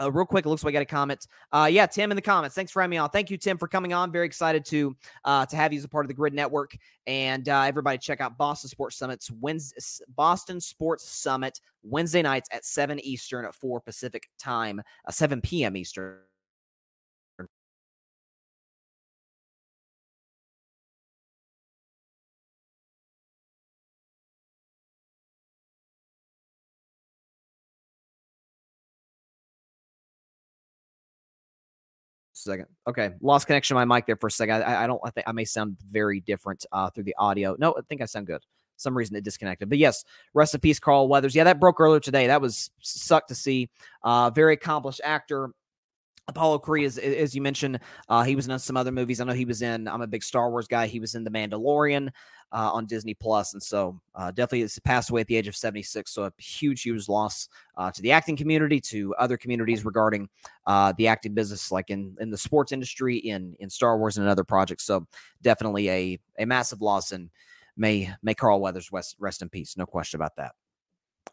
Uh, 0.00 0.10
real 0.10 0.26
quick, 0.26 0.44
it 0.44 0.48
looks 0.48 0.64
like 0.64 0.72
I 0.72 0.78
got 0.78 0.82
a 0.82 0.86
comment. 0.86 1.26
Uh, 1.52 1.68
yeah, 1.70 1.86
Tim 1.86 2.10
in 2.10 2.16
the 2.16 2.22
comments. 2.22 2.54
Thanks 2.54 2.72
for 2.72 2.82
having 2.82 2.90
me 2.90 2.96
on. 2.96 3.10
Thank 3.10 3.30
you, 3.30 3.36
Tim, 3.36 3.58
for 3.58 3.68
coming 3.68 3.92
on. 3.92 4.10
Very 4.10 4.26
excited 4.26 4.64
to 4.66 4.96
uh, 5.24 5.46
to 5.46 5.56
have 5.56 5.72
you 5.72 5.78
as 5.78 5.84
a 5.84 5.88
part 5.88 6.04
of 6.04 6.08
the 6.08 6.14
Gryd 6.14 6.32
Network. 6.32 6.76
And 7.06 7.48
uh, 7.48 7.60
everybody, 7.60 7.98
check 7.98 8.20
out 8.20 8.36
Boston 8.36 8.68
Sports 8.70 8.96
Summit's 8.96 9.30
Wednesday, 9.30 10.04
Boston 10.16 10.60
Sports 10.60 11.08
Summit 11.08 11.60
Wednesday 11.82 12.22
nights 12.22 12.48
at 12.52 12.64
seven 12.64 12.98
Eastern 13.00 13.44
at 13.44 13.54
four 13.54 13.80
Pacific 13.80 14.28
time, 14.38 14.82
uh, 15.06 15.12
seven 15.12 15.40
p.m. 15.40 15.76
Eastern. 15.76 16.18
Second. 32.50 32.66
Okay, 32.86 33.10
lost 33.20 33.46
connection 33.46 33.74
my 33.74 33.84
mic 33.84 34.06
there 34.06 34.16
for 34.16 34.28
a 34.28 34.30
second. 34.30 34.62
I, 34.62 34.84
I 34.84 34.86
don't. 34.86 35.00
I 35.04 35.10
think 35.10 35.28
I 35.28 35.32
may 35.32 35.44
sound 35.44 35.76
very 35.90 36.20
different 36.20 36.64
uh, 36.72 36.90
through 36.90 37.04
the 37.04 37.14
audio. 37.18 37.56
No, 37.58 37.74
I 37.76 37.80
think 37.88 38.00
I 38.00 38.06
sound 38.06 38.26
good. 38.26 38.42
Some 38.76 38.96
reason 38.96 39.16
it 39.16 39.24
disconnected. 39.24 39.68
But 39.68 39.78
yes, 39.78 40.04
peace, 40.60 40.80
Carl 40.80 41.08
Weathers. 41.08 41.34
Yeah, 41.34 41.44
that 41.44 41.60
broke 41.60 41.80
earlier 41.80 42.00
today. 42.00 42.26
That 42.26 42.40
was 42.40 42.70
sucked 42.80 43.28
to 43.28 43.34
see. 43.34 43.70
Uh, 44.02 44.30
very 44.30 44.54
accomplished 44.54 45.00
actor. 45.04 45.50
Apollo 46.26 46.60
Creed, 46.60 46.86
as, 46.86 46.98
as 46.98 47.34
you 47.34 47.42
mentioned, 47.42 47.78
uh, 48.08 48.22
he 48.22 48.34
was 48.34 48.48
in 48.48 48.58
some 48.58 48.76
other 48.76 48.92
movies. 48.92 49.20
I 49.20 49.24
know 49.24 49.32
he 49.32 49.44
was 49.44 49.62
in. 49.62 49.86
I'm 49.86 50.00
a 50.00 50.06
big 50.06 50.22
Star 50.22 50.50
Wars 50.50 50.66
guy. 50.66 50.86
He 50.86 51.00
was 51.00 51.14
in 51.14 51.22
The 51.22 51.30
Mandalorian 51.30 52.08
uh, 52.50 52.70
on 52.72 52.86
Disney 52.86 53.14
Plus, 53.14 53.52
and 53.52 53.62
so 53.62 54.00
uh, 54.14 54.30
definitely 54.30 54.66
passed 54.84 55.10
away 55.10 55.20
at 55.20 55.26
the 55.26 55.36
age 55.36 55.48
of 55.48 55.56
76. 55.56 56.10
So 56.10 56.24
a 56.24 56.32
huge, 56.38 56.82
huge 56.82 57.08
loss 57.08 57.48
uh, 57.76 57.90
to 57.90 58.00
the 58.00 58.12
acting 58.12 58.36
community, 58.36 58.80
to 58.80 59.14
other 59.16 59.36
communities 59.36 59.84
regarding 59.84 60.28
uh, 60.66 60.94
the 60.96 61.08
acting 61.08 61.34
business, 61.34 61.70
like 61.70 61.90
in 61.90 62.16
in 62.20 62.30
the 62.30 62.38
sports 62.38 62.72
industry, 62.72 63.16
in 63.16 63.54
in 63.60 63.68
Star 63.68 63.98
Wars, 63.98 64.16
and 64.16 64.26
other 64.26 64.44
projects. 64.44 64.84
So 64.84 65.06
definitely 65.42 65.90
a 65.90 66.18
a 66.38 66.46
massive 66.46 66.80
loss, 66.80 67.12
and 67.12 67.28
may 67.76 68.10
may 68.22 68.34
Carl 68.34 68.60
Weathers 68.60 68.90
rest, 68.92 69.16
rest 69.18 69.42
in 69.42 69.50
peace. 69.50 69.76
No 69.76 69.84
question 69.84 70.18
about 70.18 70.36
that. 70.36 70.52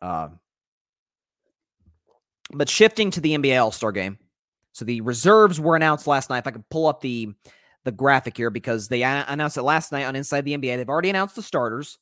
Um, 0.02 0.40
but 2.54 2.68
shifting 2.68 3.12
to 3.12 3.22
the 3.22 3.38
NBA 3.38 3.62
All 3.62 3.72
Star 3.72 3.92
Game. 3.92 4.18
So 4.74 4.86
the 4.86 5.02
reserves 5.02 5.60
were 5.60 5.76
announced 5.76 6.08
last 6.08 6.30
night. 6.30 6.40
If 6.40 6.48
I 6.48 6.52
could 6.52 6.70
pull 6.70 6.88
up 6.88 7.02
the 7.02 7.34
the 7.84 7.92
graphic 7.92 8.38
here 8.38 8.50
because 8.50 8.88
they 8.88 9.04
announced 9.04 9.58
it 9.58 9.64
last 9.64 9.92
night 9.92 10.06
on 10.06 10.16
Inside 10.16 10.46
the 10.46 10.56
NBA. 10.56 10.78
They've 10.78 10.90
already 10.90 11.10
announced 11.10 11.36
the 11.36 11.42
starters, 11.42 11.98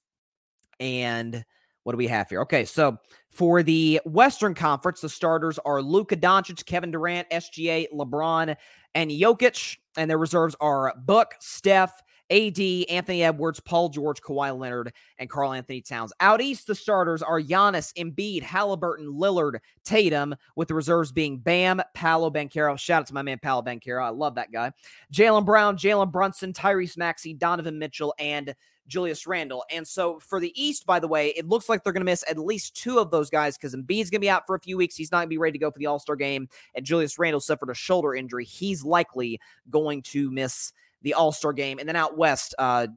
and 0.80 1.46
what 1.84 1.94
do 1.94 1.98
we 1.98 2.08
have 2.08 2.30
here? 2.30 2.42
Okay, 2.42 2.66
so 2.66 2.98
for 3.30 3.64
the 3.64 4.02
Western 4.06 4.54
Conference, 4.54 5.02
the 5.02 5.10
starters 5.10 5.58
are 5.60 5.82
Luka 5.82 6.18
Doncic, 6.18 6.66
Kevin 6.66 6.92
Durant, 6.92 7.30
SGA, 7.30 7.88
LeBron, 7.94 8.56
and 8.94 9.12
Jokic, 9.12 9.78
and 9.98 10.10
their 10.10 10.18
reserves 10.18 10.56
are 10.60 10.94
Book, 10.98 11.36
Steph, 11.40 12.02
AD, 12.30 12.60
Anthony 12.90 13.24
Edwards, 13.24 13.60
Paul 13.60 13.90
George, 13.90 14.22
Kawhi 14.22 14.58
Leonard, 14.58 14.94
and 15.18 15.30
Karl-Anthony 15.30 15.82
Towns. 15.82 16.14
Out 16.20 16.42
east, 16.42 16.68
the 16.68 16.76
starters 16.76 17.22
are 17.22 17.42
Giannis, 17.42 17.94
Embiid, 17.94 18.44
Haliburton, 18.44 19.08
Lillard, 19.08 19.60
Tatum, 19.84 20.36
with 20.56 20.68
the 20.68 20.76
reserves 20.76 21.12
being 21.12 21.38
Bam, 21.38 21.82
Paolo 21.94 22.30
Banchero. 22.30 22.78
Shout 22.78 23.02
out 23.02 23.08
to 23.08 23.14
my 23.14 23.22
man 23.22 23.40
Paolo 23.42 23.64
Banchero. 23.64 24.04
I 24.04 24.10
love 24.10 24.36
that 24.36 24.52
guy. 24.52 24.72
Jaylen 25.14 25.46
Brown, 25.46 25.78
Jalen 25.78 26.12
Brunson, 26.12 26.54
Tyrese 26.54 26.98
Maxey, 26.98 27.34
Donovan 27.34 27.80
Mitchell, 27.80 28.14
and 28.20 28.56
Julius 28.90 29.26
Randle. 29.26 29.64
And 29.72 29.88
so 29.88 30.20
for 30.20 30.40
the 30.40 30.52
East, 30.62 30.86
by 30.86 31.00
the 31.00 31.08
way, 31.08 31.30
it 31.30 31.48
looks 31.48 31.70
like 31.70 31.84
they're 31.84 31.94
going 31.94 32.02
to 32.02 32.06
miss 32.06 32.26
at 32.30 32.38
least 32.38 32.76
two 32.76 33.00
of 33.00 33.12
those 33.12 33.30
guys 33.30 33.56
because 33.58 33.76
Embiid's 33.76 34.10
going 34.10 34.20
to 34.20 34.26
be 34.26 34.30
out 34.30 34.46
for 34.46 34.56
a 34.56 34.60
few 34.60 34.76
weeks. 34.76 34.96
He's 34.96 35.12
not 35.12 35.20
going 35.20 35.28
to 35.28 35.30
be 35.30 35.38
ready 35.38 35.54
to 35.54 35.64
go 35.64 35.72
for 35.72 35.80
the 35.80 35.86
All 35.86 36.00
Star 36.00 36.16
game. 36.16 36.50
And 36.76 36.86
Julius 36.86 37.18
Randle 37.18 37.40
suffered 37.40 37.70
a 37.70 37.76
shoulder 37.76 38.16
injury. 38.16 38.44
He's 38.44 38.84
likely 38.84 39.40
going 39.70 40.02
to 40.04 40.30
miss 40.32 40.74
the 41.02 41.14
All 41.14 41.32
Star 41.32 41.54
game. 41.54 41.80
And 41.80 41.88
then 41.88 41.96
out 41.96 42.18
West, 42.18 42.56
uh, 42.58 42.88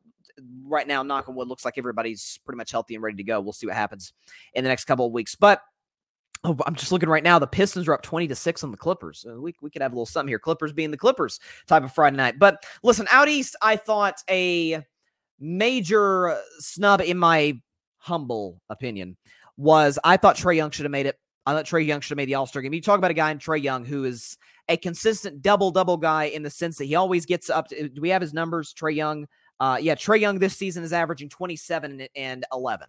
right 0.64 0.86
now, 0.86 1.02
knock 1.02 1.28
on 1.28 1.34
wood, 1.34 1.48
looks 1.48 1.64
like 1.64 1.78
everybody's 1.78 2.38
pretty 2.44 2.56
much 2.56 2.70
healthy 2.70 2.94
and 2.94 3.02
ready 3.02 3.16
to 3.16 3.24
go. 3.24 3.40
We'll 3.40 3.52
see 3.52 3.66
what 3.66 3.76
happens 3.76 4.12
in 4.54 4.64
the 4.64 4.68
next 4.68 4.84
couple 4.84 5.06
of 5.06 5.12
weeks. 5.12 5.34
But 5.34 5.62
Oh, 6.44 6.56
I'm 6.66 6.74
just 6.74 6.90
looking 6.90 7.08
right 7.08 7.22
now. 7.22 7.38
The 7.38 7.46
Pistons 7.46 7.86
are 7.86 7.92
up 7.92 8.02
20 8.02 8.26
to 8.26 8.34
6 8.34 8.64
on 8.64 8.72
the 8.72 8.76
Clippers. 8.76 9.24
Uh, 9.28 9.40
we, 9.40 9.54
we 9.62 9.70
could 9.70 9.80
have 9.80 9.92
a 9.92 9.94
little 9.94 10.06
something 10.06 10.28
here. 10.28 10.40
Clippers 10.40 10.72
being 10.72 10.90
the 10.90 10.96
Clippers 10.96 11.38
type 11.68 11.84
of 11.84 11.94
Friday 11.94 12.16
night. 12.16 12.38
But 12.38 12.64
listen, 12.82 13.06
out 13.12 13.28
east, 13.28 13.54
I 13.62 13.76
thought 13.76 14.16
a 14.28 14.82
major 15.38 16.36
snub, 16.58 17.00
in 17.00 17.16
my 17.16 17.60
humble 17.98 18.60
opinion, 18.68 19.16
was 19.56 20.00
I 20.02 20.16
thought 20.16 20.36
Trae 20.36 20.56
Young 20.56 20.72
should 20.72 20.84
have 20.84 20.90
made 20.90 21.06
it. 21.06 21.16
I 21.46 21.52
thought 21.52 21.66
Trae 21.66 21.86
Young 21.86 22.00
should 22.00 22.10
have 22.10 22.16
made 22.16 22.28
the 22.28 22.34
All 22.34 22.46
Star 22.46 22.60
game. 22.60 22.74
You 22.74 22.80
talk 22.80 22.98
about 22.98 23.12
a 23.12 23.14
guy 23.14 23.30
in 23.30 23.38
Trae 23.38 23.62
Young 23.62 23.84
who 23.84 24.02
is 24.02 24.36
a 24.72 24.76
consistent 24.76 25.42
double 25.42 25.70
double 25.70 25.96
guy 25.96 26.24
in 26.24 26.42
the 26.42 26.50
sense 26.50 26.78
that 26.78 26.84
he 26.84 26.94
always 26.94 27.26
gets 27.26 27.50
up. 27.50 27.68
To, 27.68 27.88
do 27.88 28.00
we 28.00 28.08
have 28.08 28.22
his 28.22 28.34
numbers? 28.34 28.74
Trae 28.74 28.94
Young. 28.94 29.26
Uh, 29.60 29.78
yeah, 29.80 29.94
Trae 29.94 30.20
Young 30.20 30.38
this 30.38 30.56
season 30.56 30.82
is 30.82 30.92
averaging 30.92 31.28
27 31.28 32.08
and 32.16 32.44
11. 32.52 32.88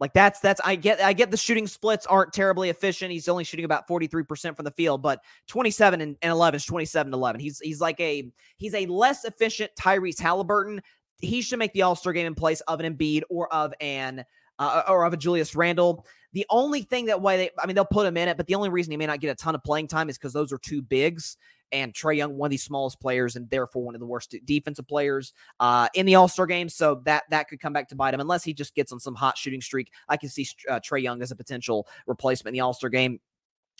Like 0.00 0.12
that's 0.12 0.38
that's 0.40 0.60
I 0.64 0.76
get 0.76 1.00
I 1.00 1.12
get 1.12 1.30
the 1.30 1.36
shooting 1.36 1.66
splits 1.66 2.06
aren't 2.06 2.32
terribly 2.32 2.68
efficient. 2.68 3.10
He's 3.10 3.28
only 3.28 3.44
shooting 3.44 3.64
about 3.64 3.88
43% 3.88 4.54
from 4.54 4.64
the 4.64 4.70
field, 4.70 5.02
but 5.02 5.20
27 5.48 6.00
and, 6.00 6.16
and 6.22 6.30
11 6.30 6.56
is 6.56 6.64
27 6.64 7.12
11. 7.12 7.40
He's 7.40 7.58
he's 7.60 7.80
like 7.80 7.98
a 7.98 8.30
he's 8.58 8.74
a 8.74 8.86
less 8.86 9.24
efficient 9.24 9.72
Tyrese 9.76 10.20
Haliburton 10.20 10.80
he 11.20 11.42
should 11.42 11.58
make 11.58 11.72
the 11.72 11.82
All 11.82 11.96
Star 11.96 12.12
game 12.12 12.26
in 12.26 12.34
place 12.34 12.60
of 12.62 12.80
an 12.80 12.94
Embiid 12.94 13.22
or 13.28 13.52
of 13.52 13.74
an 13.80 14.24
uh, 14.58 14.82
or 14.88 15.04
of 15.04 15.12
a 15.12 15.16
Julius 15.16 15.54
Randle. 15.54 16.04
The 16.32 16.46
only 16.50 16.82
thing 16.82 17.06
that 17.06 17.22
way 17.22 17.36
they, 17.36 17.50
I 17.58 17.66
mean, 17.66 17.74
they'll 17.74 17.84
put 17.84 18.06
him 18.06 18.16
in 18.16 18.28
it, 18.28 18.36
but 18.36 18.46
the 18.46 18.54
only 18.54 18.68
reason 18.68 18.90
he 18.90 18.96
may 18.96 19.06
not 19.06 19.20
get 19.20 19.30
a 19.30 19.34
ton 19.34 19.54
of 19.54 19.64
playing 19.64 19.88
time 19.88 20.10
is 20.10 20.18
because 20.18 20.32
those 20.32 20.52
are 20.52 20.58
two 20.58 20.82
bigs. 20.82 21.36
And 21.70 21.92
Trae 21.92 22.16
Young, 22.16 22.36
one 22.36 22.48
of 22.48 22.50
the 22.52 22.56
smallest 22.56 22.98
players, 22.98 23.36
and 23.36 23.48
therefore 23.50 23.84
one 23.84 23.94
of 23.94 24.00
the 24.00 24.06
worst 24.06 24.34
defensive 24.46 24.88
players 24.88 25.34
uh, 25.60 25.88
in 25.92 26.06
the 26.06 26.14
All 26.14 26.26
Star 26.26 26.46
game. 26.46 26.68
So 26.70 27.02
that 27.04 27.24
that 27.30 27.48
could 27.48 27.60
come 27.60 27.74
back 27.74 27.88
to 27.90 27.94
bite 27.94 28.14
him 28.14 28.20
unless 28.20 28.42
he 28.42 28.54
just 28.54 28.74
gets 28.74 28.90
on 28.90 29.00
some 29.00 29.14
hot 29.14 29.36
shooting 29.36 29.60
streak. 29.60 29.92
I 30.08 30.16
can 30.16 30.30
see 30.30 30.48
uh, 30.70 30.80
Trae 30.80 31.02
Young 31.02 31.20
as 31.20 31.30
a 31.30 31.36
potential 31.36 31.86
replacement 32.06 32.54
in 32.54 32.58
the 32.58 32.64
All 32.64 32.72
Star 32.72 32.88
game 32.88 33.20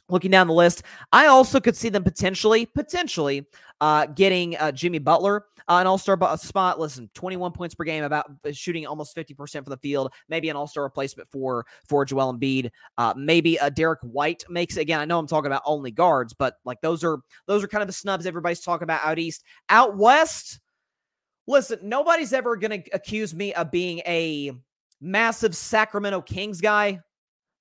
looking 0.08 0.30
down 0.30 0.46
the 0.46 0.52
list, 0.52 0.82
I 1.12 1.26
also 1.26 1.60
could 1.60 1.76
see 1.76 1.88
them 1.88 2.04
potentially, 2.04 2.66
potentially 2.66 3.46
uh, 3.80 4.06
getting 4.06 4.56
uh, 4.56 4.72
Jimmy 4.72 4.98
Butler 4.98 5.44
uh, 5.68 5.78
an 5.80 5.86
All 5.86 5.98
Star 5.98 6.18
spot. 6.38 6.80
Listen, 6.80 7.10
21 7.14 7.52
points 7.52 7.74
per 7.74 7.84
game, 7.84 8.04
about 8.04 8.30
uh, 8.44 8.52
shooting 8.52 8.86
almost 8.86 9.14
50 9.14 9.34
percent 9.34 9.64
from 9.64 9.70
the 9.70 9.78
field. 9.78 10.12
Maybe 10.28 10.48
an 10.48 10.56
All 10.56 10.66
Star 10.66 10.82
replacement 10.82 11.28
for 11.30 11.66
for 11.88 12.04
Joel 12.04 12.34
Embiid. 12.34 12.70
Uh, 12.96 13.14
maybe 13.16 13.56
a 13.56 13.70
Derrick 13.70 14.00
White 14.02 14.44
makes 14.48 14.76
again. 14.76 15.00
I 15.00 15.04
know 15.04 15.18
I'm 15.18 15.26
talking 15.26 15.46
about 15.46 15.62
only 15.64 15.90
guards, 15.90 16.32
but 16.32 16.54
like 16.64 16.80
those 16.80 17.04
are 17.04 17.18
those 17.46 17.62
are 17.62 17.68
kind 17.68 17.82
of 17.82 17.86
the 17.86 17.92
snubs 17.92 18.26
everybody's 18.26 18.60
talking 18.60 18.84
about 18.84 19.04
out 19.04 19.18
east. 19.18 19.44
Out 19.68 19.96
west, 19.96 20.60
listen, 21.46 21.78
nobody's 21.82 22.32
ever 22.32 22.56
going 22.56 22.82
to 22.82 22.90
accuse 22.92 23.34
me 23.34 23.52
of 23.54 23.70
being 23.70 23.98
a 24.00 24.52
massive 25.00 25.54
Sacramento 25.54 26.22
Kings 26.22 26.60
guy. 26.60 27.00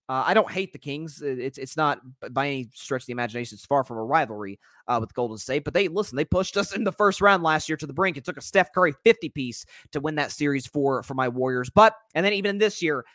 Uh, 0.10 0.24
I 0.26 0.34
don't 0.34 0.50
hate 0.50 0.72
the 0.72 0.80
Kings. 0.80 1.22
It's 1.22 1.58
it's 1.58 1.76
not 1.76 2.00
by 2.32 2.48
any 2.48 2.70
stretch 2.74 3.04
of 3.04 3.08
the 3.08 3.12
imagination. 3.12 3.56
It's 3.56 3.66
far 3.66 3.84
from 3.84 3.98
a 3.98 4.04
rivalry 4.04 4.60
uh, 4.88 5.00
with 5.02 5.14
Golden 5.14 5.38
State. 5.38 5.66
But 5.66 5.74
they 5.74 5.90
listen. 5.90 6.16
They 6.16 6.26
pushed 6.26 6.56
us 6.56 6.72
in 6.76 6.84
the 6.84 6.92
first 6.94 7.20
round 7.20 7.44
last 7.44 7.68
year 7.68 7.78
to 7.78 7.88
the 7.88 7.94
brink. 7.94 8.16
It 8.16 8.24
took 8.24 8.38
a 8.38 8.42
Steph 8.42 8.72
Curry 8.74 8.94
50 9.04 9.30
piece 9.30 9.66
to 9.92 10.00
win 10.00 10.16
that 10.16 10.32
series 10.32 10.66
for 10.66 11.04
for 11.04 11.14
my 11.14 11.28
Warriors. 11.28 11.70
But 11.70 11.94
and 12.16 12.26
then 12.26 12.34
even 12.34 12.52
in 12.52 12.58
this 12.58 12.82
year, 12.82 13.06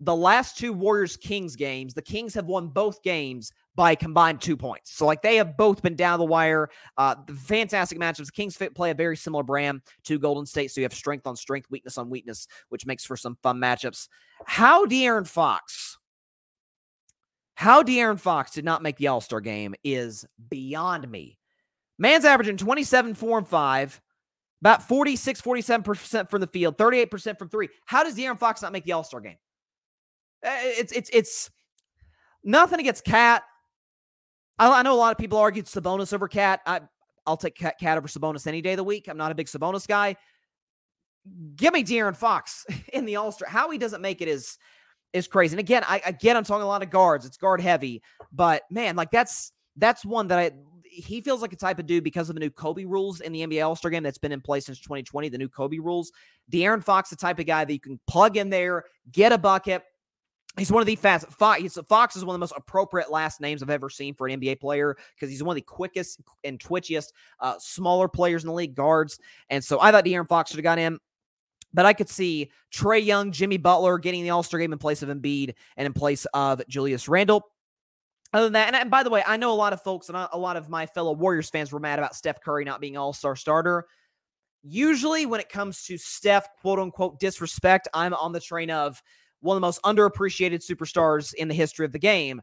the 0.00 0.16
last 0.16 0.58
two 0.58 0.72
Warriors 0.72 1.16
Kings 1.16 1.56
games, 1.56 1.94
the 1.94 2.02
Kings 2.02 2.34
have 2.34 2.46
won 2.46 2.68
both 2.68 3.02
games 3.02 3.52
by 3.76 3.94
combined 3.94 4.40
two 4.40 4.56
points. 4.56 4.92
So 4.92 5.06
like 5.06 5.20
they 5.20 5.36
have 5.36 5.56
both 5.56 5.82
been 5.82 5.96
down 5.96 6.18
the 6.18 6.24
wire. 6.24 6.70
Uh, 6.96 7.16
the 7.26 7.34
fantastic 7.34 7.98
matchups. 7.98 8.26
The 8.26 8.32
Kings 8.32 8.56
fit 8.56 8.74
play 8.74 8.90
a 8.90 8.94
very 8.94 9.16
similar 9.16 9.42
brand 9.42 9.82
to 10.04 10.18
Golden 10.18 10.46
State. 10.46 10.70
So 10.70 10.80
you 10.80 10.84
have 10.84 10.94
strength 10.94 11.26
on 11.26 11.36
strength, 11.36 11.70
weakness 11.70 11.98
on 11.98 12.08
weakness, 12.08 12.46
which 12.70 12.86
makes 12.86 13.04
for 13.04 13.16
some 13.16 13.36
fun 13.42 13.58
matchups. 13.58 14.08
How 14.46 14.86
De'Aaron 14.86 15.26
Fox 15.26 15.93
how 17.54 17.82
De'Aaron 17.82 18.18
Fox 18.18 18.52
did 18.52 18.64
not 18.64 18.82
make 18.82 18.96
the 18.96 19.08
All 19.08 19.20
Star 19.20 19.40
game 19.40 19.74
is 19.84 20.24
beyond 20.50 21.08
me. 21.10 21.38
Man's 21.98 22.24
averaging 22.24 22.56
27, 22.56 23.14
4, 23.14 23.38
and 23.38 23.46
5, 23.46 24.00
about 24.60 24.88
46, 24.88 25.40
47% 25.40 26.30
from 26.30 26.40
the 26.40 26.46
field, 26.46 26.76
38% 26.76 27.38
from 27.38 27.48
three. 27.48 27.68
How 27.86 28.02
does 28.02 28.16
De'Aaron 28.16 28.38
Fox 28.38 28.62
not 28.62 28.72
make 28.72 28.84
the 28.84 28.92
All 28.92 29.04
Star 29.04 29.20
game? 29.20 29.36
Eh, 30.42 30.74
it's, 30.78 30.92
it's, 30.92 31.10
it's 31.12 31.50
nothing 32.42 32.80
against 32.80 33.04
KAT. 33.04 33.42
I, 34.58 34.80
I, 34.80 34.82
know 34.82 34.94
a 34.94 34.96
lot 34.96 35.12
of 35.12 35.18
people 35.18 35.38
argue 35.38 35.62
Sabonis 35.62 36.12
over 36.12 36.28
KAT. 36.28 36.60
I, 36.66 36.80
I'll 37.26 37.36
take 37.36 37.54
Cat, 37.54 37.76
KAT 37.80 37.98
over 37.98 38.08
Sabonis 38.08 38.46
any 38.46 38.60
day 38.60 38.72
of 38.72 38.78
the 38.78 38.84
week. 38.84 39.08
I'm 39.08 39.16
not 39.16 39.32
a 39.32 39.34
big 39.34 39.46
Sabonis 39.46 39.86
guy. 39.86 40.16
Give 41.56 41.72
me 41.72 41.84
De'Aaron 41.84 42.16
Fox 42.16 42.66
in 42.92 43.04
the 43.04 43.16
All 43.16 43.30
Star. 43.30 43.48
How 43.48 43.70
he 43.70 43.78
doesn't 43.78 44.02
make 44.02 44.20
it 44.20 44.28
is 44.28 44.58
is 45.14 45.26
crazy. 45.26 45.54
And 45.54 45.60
again, 45.60 45.84
I 45.86 46.02
again 46.04 46.36
I'm 46.36 46.44
talking 46.44 46.64
a 46.64 46.66
lot 46.66 46.82
of 46.82 46.90
guards. 46.90 47.24
It's 47.24 47.38
guard 47.38 47.62
heavy, 47.62 48.02
but 48.32 48.64
man, 48.70 48.96
like 48.96 49.10
that's 49.10 49.52
that's 49.76 50.04
one 50.04 50.28
that 50.28 50.38
I 50.38 50.50
he 50.84 51.20
feels 51.20 51.42
like 51.42 51.52
a 51.52 51.56
type 51.56 51.78
of 51.78 51.86
dude 51.86 52.04
because 52.04 52.28
of 52.28 52.36
the 52.36 52.40
new 52.40 52.50
Kobe 52.50 52.84
rules 52.84 53.20
in 53.20 53.32
the 53.32 53.44
NBA 53.44 53.66
All 53.66 53.74
Star 53.76 53.90
game 53.90 54.02
that's 54.02 54.18
been 54.18 54.32
in 54.32 54.40
place 54.40 54.66
since 54.66 54.78
2020. 54.80 55.28
The 55.28 55.38
new 55.38 55.48
Kobe 55.48 55.78
rules. 55.78 56.12
De'Aaron 56.52 56.84
Fox, 56.84 57.10
the 57.10 57.16
type 57.16 57.38
of 57.38 57.46
guy 57.46 57.64
that 57.64 57.72
you 57.72 57.80
can 57.80 57.98
plug 58.06 58.36
in 58.36 58.50
there, 58.50 58.84
get 59.10 59.32
a 59.32 59.38
bucket. 59.38 59.82
He's 60.56 60.70
one 60.70 60.82
of 60.82 60.86
the 60.86 60.94
fast. 60.94 61.26
Fox, 61.32 61.78
Fox 61.88 62.14
is 62.14 62.24
one 62.24 62.34
of 62.34 62.38
the 62.38 62.42
most 62.42 62.54
appropriate 62.56 63.10
last 63.10 63.40
names 63.40 63.60
I've 63.60 63.70
ever 63.70 63.90
seen 63.90 64.14
for 64.14 64.28
an 64.28 64.40
NBA 64.40 64.60
player 64.60 64.96
because 65.14 65.28
he's 65.28 65.42
one 65.42 65.54
of 65.54 65.56
the 65.56 65.62
quickest 65.62 66.20
and 66.44 66.60
twitchiest, 66.60 67.08
uh, 67.40 67.56
smaller 67.58 68.06
players 68.06 68.44
in 68.44 68.48
the 68.48 68.54
league, 68.54 68.76
guards. 68.76 69.18
And 69.50 69.64
so 69.64 69.80
I 69.80 69.90
thought 69.90 70.04
De'Aaron 70.04 70.28
Fox 70.28 70.50
should 70.50 70.58
have 70.58 70.64
got 70.64 70.78
in. 70.78 70.98
But 71.74 71.84
I 71.84 71.92
could 71.92 72.08
see 72.08 72.50
Trae 72.72 73.04
Young, 73.04 73.32
Jimmy 73.32 73.58
Butler 73.58 73.98
getting 73.98 74.22
the 74.22 74.30
All 74.30 74.42
Star 74.42 74.60
game 74.60 74.72
in 74.72 74.78
place 74.78 75.02
of 75.02 75.10
Embiid 75.10 75.54
and 75.76 75.86
in 75.86 75.92
place 75.92 76.24
of 76.32 76.62
Julius 76.68 77.08
Randle. 77.08 77.44
Other 78.32 78.46
than 78.46 78.54
that, 78.54 78.68
and, 78.68 78.76
and, 78.76 78.90
by 78.90 79.02
the 79.02 79.10
way, 79.10 79.22
I 79.26 79.36
know 79.36 79.52
a 79.52 79.54
lot 79.54 79.72
of 79.72 79.82
folks 79.82 80.08
and 80.08 80.16
a 80.16 80.38
lot 80.38 80.56
of 80.56 80.68
my 80.68 80.86
fellow 80.86 81.12
Warriors 81.12 81.50
fans 81.50 81.70
were 81.70 81.78
mad 81.78 81.98
about 81.98 82.16
Steph 82.16 82.40
Curry 82.40 82.64
not 82.64 82.80
being 82.80 82.96
All 82.96 83.12
Star 83.12 83.36
starter. 83.36 83.86
Usually, 84.62 85.26
when 85.26 85.40
it 85.40 85.48
comes 85.48 85.84
to 85.84 85.98
Steph, 85.98 86.48
quote 86.60 86.78
unquote, 86.78 87.20
disrespect, 87.20 87.86
I'm 87.92 88.14
on 88.14 88.32
the 88.32 88.40
train 88.40 88.70
of 88.70 89.02
one 89.40 89.56
of 89.56 89.60
the 89.60 89.66
most 89.66 89.82
underappreciated 89.82 90.64
superstars 90.64 91.34
in 91.34 91.48
the 91.48 91.54
history 91.54 91.84
of 91.84 91.92
the 91.92 91.98
game. 91.98 92.40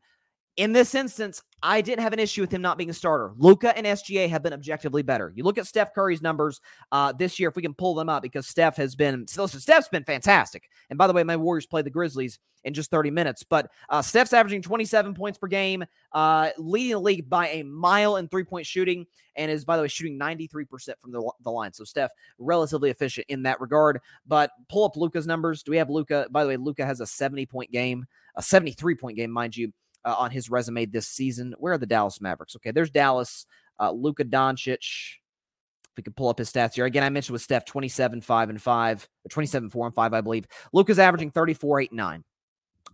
In 0.57 0.73
this 0.73 0.95
instance, 0.95 1.41
I 1.64 1.82
didn't 1.82 2.02
have 2.02 2.14
an 2.14 2.19
issue 2.19 2.41
with 2.41 2.52
him 2.52 2.61
not 2.61 2.78
being 2.78 2.90
a 2.90 2.94
starter. 2.94 3.32
Luka 3.38 3.76
and 3.78 3.86
SGA 3.86 4.28
have 4.30 4.44
been 4.44 4.53
objectively 4.53 5.02
better. 5.02 5.32
You 5.36 5.44
look 5.44 5.57
at 5.57 5.68
Steph 5.68 5.94
Curry's 5.94 6.22
numbers 6.22 6.60
uh, 6.91 7.14
this 7.14 7.40
year, 7.40 7.49
if 7.49 7.56
we 7.56 7.61
can 7.61 7.73
pull 7.73 7.95
them 7.95 8.10
up, 8.10 8.22
because 8.22 8.48
Steph 8.48 8.76
has 8.78 8.95
been, 8.95 9.26
listen, 9.38 9.60
Steph's 9.60 9.88
been 9.88 10.03
fantastic. 10.03 10.69
And 10.90 10.98
by 10.98 11.07
the 11.07 11.14
way, 11.14 11.23
my 11.23 11.38
Warriors 11.38 11.68
play 11.68 11.84
the 11.84 11.90
Grizzlies 11.90 12.40
in 12.64 12.73
just 12.73 12.91
30 12.91 13.11
minutes. 13.11 13.44
But 13.44 13.72
uh, 13.90 14.02
Steph's 14.02 14.34
averaging 14.34 14.61
27 14.61 15.14
points 15.14 15.38
per 15.38 15.48
game, 15.48 15.86
uh, 16.11 16.49
leading 16.57 16.91
the 16.91 16.99
league 16.99 17.30
by 17.30 17.49
a 17.49 17.64
mile 17.64 18.18
in 18.18 18.28
three 18.28 18.44
point 18.44 18.65
shooting, 18.65 19.06
and 19.36 19.49
is, 19.49 19.64
by 19.64 19.78
the 19.78 19.84
way, 19.84 19.88
shooting 19.88 20.19
93% 20.19 20.68
from 20.99 21.11
the, 21.11 21.32
the 21.44 21.52
line. 21.52 21.73
So 21.73 21.84
Steph, 21.84 22.11
relatively 22.40 22.90
efficient 22.90 23.28
in 23.30 23.44
that 23.44 23.61
regard. 23.61 23.99
But 24.28 24.52
pull 24.68 24.84
up 24.84 24.98
Luka's 24.98 25.28
numbers. 25.28 25.64
Do 25.64 25.72
we 25.72 25.78
have 25.78 25.90
Luka? 25.90 26.28
By 26.32 26.44
the 26.44 26.49
way, 26.49 26.57
Luka 26.57 26.86
has 26.86 27.02
a 27.02 27.07
70 27.07 27.45
point 27.45 27.72
game, 27.72 28.06
a 28.36 28.41
73 28.41 28.95
point 28.95 29.15
game, 29.15 29.32
mind 29.32 29.56
you 29.56 29.72
uh, 30.06 30.15
on 30.18 30.32
his 30.32 30.49
resume 30.49 30.86
this 30.86 31.07
season. 31.07 31.53
Where 31.57 31.73
are 31.73 31.78
the 31.78 31.86
Dallas 31.86 32.22
Mavericks? 32.22 32.56
Okay, 32.56 32.72
there's 32.72 32.91
Dallas. 32.91 33.45
Uh, 33.80 33.91
Luka 33.91 34.23
Doncic. 34.23 34.78
If 34.78 35.98
we 35.98 36.03
could 36.03 36.15
pull 36.15 36.30
up 36.30 36.38
his 36.38 36.52
stats 36.52 36.76
here. 36.76 36.86
Again, 36.86 37.03
I 37.03 37.10
mentioned 37.10 37.34
with 37.34 37.41
Steph 37.41 37.65
27, 37.65 38.22
5, 38.22 38.49
and 38.49 38.61
5, 38.61 39.10
27, 39.30 39.69
4, 39.69 39.86
and 39.88 39.95
5, 39.95 40.14
I 40.14 40.22
believe. 40.22 40.48
Luka's 40.72 40.99
averaging 40.99 41.32
34, 41.32 41.82
8, 41.82 41.94
9 41.94 42.23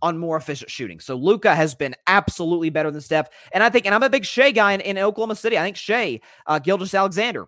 on 0.02 0.18
more 0.18 0.36
efficient 0.36 0.70
shooting. 0.70 0.98
So 0.98 1.14
Luka 1.14 1.54
has 1.54 1.74
been 1.74 1.94
absolutely 2.06 2.70
better 2.70 2.90
than 2.90 3.00
Steph. 3.00 3.28
And 3.52 3.62
I 3.62 3.70
think, 3.70 3.86
and 3.86 3.94
I'm 3.94 4.02
a 4.02 4.10
big 4.10 4.24
Shai 4.24 4.50
guy 4.50 4.72
in, 4.72 4.80
in 4.80 4.98
Oklahoma 4.98 5.36
City. 5.36 5.56
I 5.56 5.62
think 5.62 5.76
Shai, 5.76 6.20
uh, 6.46 6.58
Gilgeous-Alexander, 6.58 7.46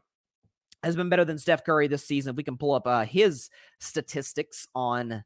has 0.83 0.97
been 0.97 1.09
better 1.09 1.25
than 1.25 1.39
Steph 1.39 1.65
Curry 1.65 1.89
this 1.89 2.07
season. 2.07 2.31
If 2.31 2.37
we 2.37 2.43
can 2.43 2.57
pull 2.57 2.73
up 2.73 2.87
uh, 2.87 3.05
his 3.05 3.51
statistics 3.81 4.67
on 4.75 5.25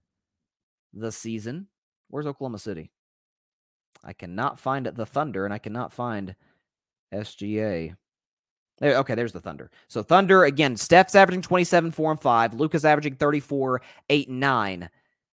the 0.93 1.12
season. 1.12 1.69
Where's 2.09 2.27
Oklahoma 2.27 2.59
City? 2.59 2.90
I 4.05 4.12
cannot 4.12 4.59
find 4.59 4.86
the 4.86 5.06
Thunder, 5.06 5.44
and 5.44 5.55
I 5.55 5.59
cannot 5.59 5.93
find 5.93 6.35
SGA. 7.12 7.97
Okay, 8.82 9.14
there's 9.14 9.32
the 9.32 9.40
Thunder. 9.40 9.70
So 9.89 10.02
Thunder 10.02 10.44
again. 10.44 10.76
Steph's 10.76 11.14
averaging 11.14 11.43
27, 11.43 11.93
4 11.93 12.10
and 12.10 12.20
5. 12.20 12.55
Luka's 12.55 12.85
averaging 12.85 13.14
34, 13.14 13.82
8 14.10 14.28
and 14.28 14.40
9. 14.40 14.90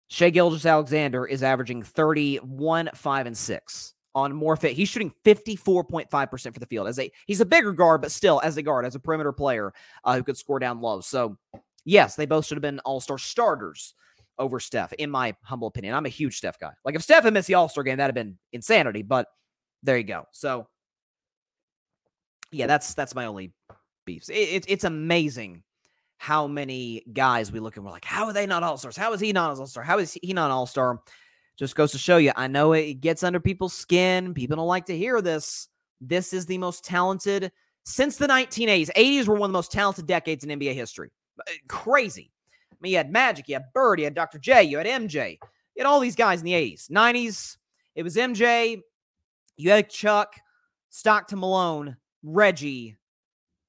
Shai 0.08 0.30
Gilgeous-Alexander 0.30 1.26
is 1.26 1.42
averaging 1.42 1.82
31, 1.82 2.90
5 2.94 3.26
and 3.26 3.36
6 3.36 3.94
on 4.14 4.56
fit. 4.56 4.72
He's 4.72 4.88
shooting 4.88 5.14
54.5% 5.24 6.52
for 6.52 6.60
the 6.60 6.66
field 6.66 6.88
as 6.88 6.98
a 6.98 7.10
he's 7.26 7.40
a 7.40 7.46
bigger 7.46 7.72
guard, 7.72 8.02
but 8.02 8.10
still 8.10 8.40
as 8.42 8.56
a 8.56 8.62
guard, 8.62 8.84
as 8.84 8.96
a 8.96 9.00
perimeter 9.00 9.32
player 9.32 9.72
uh, 10.04 10.16
who 10.16 10.24
could 10.24 10.36
score 10.36 10.58
down 10.58 10.80
low. 10.80 11.00
So 11.00 11.38
yes, 11.84 12.16
they 12.16 12.26
both 12.26 12.46
should 12.46 12.56
have 12.56 12.62
been 12.62 12.80
all-star 12.80 13.18
starters 13.18 13.94
over 14.40 14.58
Steph, 14.58 14.92
in 14.94 15.10
my 15.10 15.36
humble 15.42 15.68
opinion. 15.68 15.94
I'm 15.94 16.06
a 16.06 16.10
huge 16.10 16.38
Steph 16.38 16.58
guy. 16.58 16.72
Like 16.84 16.96
if 16.96 17.02
Steph 17.02 17.22
had 17.24 17.34
missed 17.34 17.46
the 17.46 17.54
All-Star 17.54 17.84
game, 17.84 17.98
that'd 17.98 18.16
have 18.16 18.26
been 18.26 18.38
insanity. 18.52 19.02
But 19.02 19.28
there 19.82 19.96
you 19.96 20.04
go. 20.04 20.24
So 20.32 20.66
yeah, 22.50 22.66
that's 22.66 22.94
that's 22.94 23.14
my 23.14 23.26
only 23.26 23.52
beefs. 24.04 24.28
It, 24.28 24.34
it, 24.34 24.64
it's 24.66 24.84
amazing 24.84 25.62
how 26.18 26.46
many 26.46 27.04
guys 27.12 27.52
we 27.52 27.60
look 27.60 27.76
and 27.76 27.84
we're 27.84 27.92
like, 27.92 28.04
how 28.04 28.26
are 28.26 28.32
they 28.32 28.46
not 28.46 28.62
all 28.62 28.76
stars? 28.76 28.96
How 28.96 29.12
is 29.12 29.20
he 29.20 29.32
not 29.32 29.56
all 29.56 29.66
star? 29.66 29.82
How 29.82 29.98
is 29.98 30.18
he 30.20 30.32
not 30.32 30.50
all 30.50 30.66
star? 30.66 31.00
Just 31.58 31.76
goes 31.76 31.92
to 31.92 31.98
show 31.98 32.16
you. 32.16 32.32
I 32.36 32.46
know 32.46 32.72
it 32.72 33.00
gets 33.00 33.22
under 33.22 33.40
people's 33.40 33.74
skin. 33.74 34.34
People 34.34 34.56
don't 34.56 34.66
like 34.66 34.86
to 34.86 34.96
hear 34.96 35.20
this. 35.20 35.68
This 36.00 36.32
is 36.32 36.46
the 36.46 36.58
most 36.58 36.84
talented 36.84 37.52
since 37.84 38.16
the 38.16 38.26
1980s. 38.26 38.90
80s 38.96 39.26
were 39.26 39.34
one 39.34 39.48
of 39.48 39.52
the 39.52 39.58
most 39.58 39.72
talented 39.72 40.06
decades 40.06 40.44
in 40.44 40.58
NBA 40.58 40.74
history. 40.74 41.10
Uh, 41.38 41.52
crazy. 41.68 42.32
Mean, 42.80 42.92
you 42.92 42.96
had 42.96 43.12
Magic, 43.12 43.48
you 43.48 43.54
had 43.54 43.72
Bird, 43.74 43.98
you 43.98 44.04
had 44.04 44.14
Dr. 44.14 44.38
J, 44.38 44.62
you 44.62 44.78
had 44.78 44.86
MJ, 44.86 45.32
you 45.32 45.78
had 45.78 45.86
all 45.86 46.00
these 46.00 46.16
guys 46.16 46.40
in 46.40 46.46
the 46.46 46.52
80s. 46.52 46.90
90s, 46.90 47.56
it 47.94 48.02
was 48.02 48.16
MJ, 48.16 48.80
you 49.56 49.70
had 49.70 49.90
Chuck, 49.90 50.34
Stockton 50.88 51.38
Malone, 51.38 51.96
Reggie, 52.22 52.96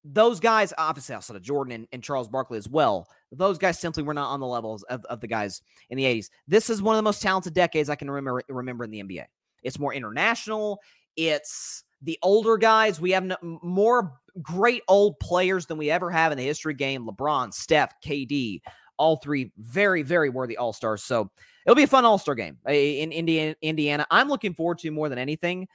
those 0.04 0.40
guys, 0.40 0.74
obviously 0.78 1.16
outside 1.16 1.36
of 1.36 1.44
Jordan 1.44 1.74
and, 1.74 1.88
and, 1.92 2.04
Charles 2.04 2.28
Barkley 2.28 2.58
as 2.58 2.68
well, 2.68 3.08
those 3.32 3.58
guys 3.58 3.80
simply 3.80 4.04
were 4.04 4.14
not 4.14 4.32
on 4.32 4.40
the 4.40 4.48
levels 4.48 4.84
of, 4.84 5.06
of 5.06 5.22
the 5.22 5.28
guys 5.28 5.62
in 5.90 5.98
the 5.98 6.06
80s. 6.06 6.30
This 6.48 6.70
is 6.70 6.82
one 6.82 6.96
of 6.96 6.98
the 6.98 7.04
most 7.04 7.22
talented 7.22 7.54
decades 7.54 7.90
I 7.90 7.96
can 7.96 8.10
remember 8.10 8.42
remember 8.50 8.84
in 8.84 8.92
the 8.92 9.04
NBA. 9.04 9.26
It's 9.64 9.80
more 9.80 9.94
international. 9.94 10.80
It's 11.16 11.84
the 12.02 12.18
older 12.24 12.58
guys. 12.58 13.00
We 13.00 13.12
have 13.12 13.24
no, 13.24 13.38
more 13.42 14.14
great 14.42 14.82
old 14.88 15.20
players 15.20 15.68
than 15.68 15.78
we 15.78 15.92
ever 15.92 16.10
have 16.10 16.32
in 16.32 16.38
the 16.38 16.44
history 16.44 16.74
game. 16.74 17.06
LeBron, 17.06 17.54
Steph, 17.54 17.94
KD, 18.02 18.62
all 19.02 19.16
three 19.16 19.52
very, 19.58 20.04
very 20.04 20.30
worthy 20.30 20.56
All 20.58 20.74
Stars. 20.74 21.04
So 21.04 21.32
it'll 21.66 21.76
be 21.76 21.84
a 21.84 21.88
fun 21.88 22.06
All 22.06 22.20
Star 22.20 22.36
game 22.36 22.58
uh, 22.68 22.72
in 22.72 23.12
Indiana. 23.12 23.56
Indiana. 23.62 24.06
I'm 24.12 24.30
looking 24.30 24.54
forward 24.54 24.78
to 24.80 24.92
more 24.92 25.10
than 25.10 25.18
anything 25.18 25.68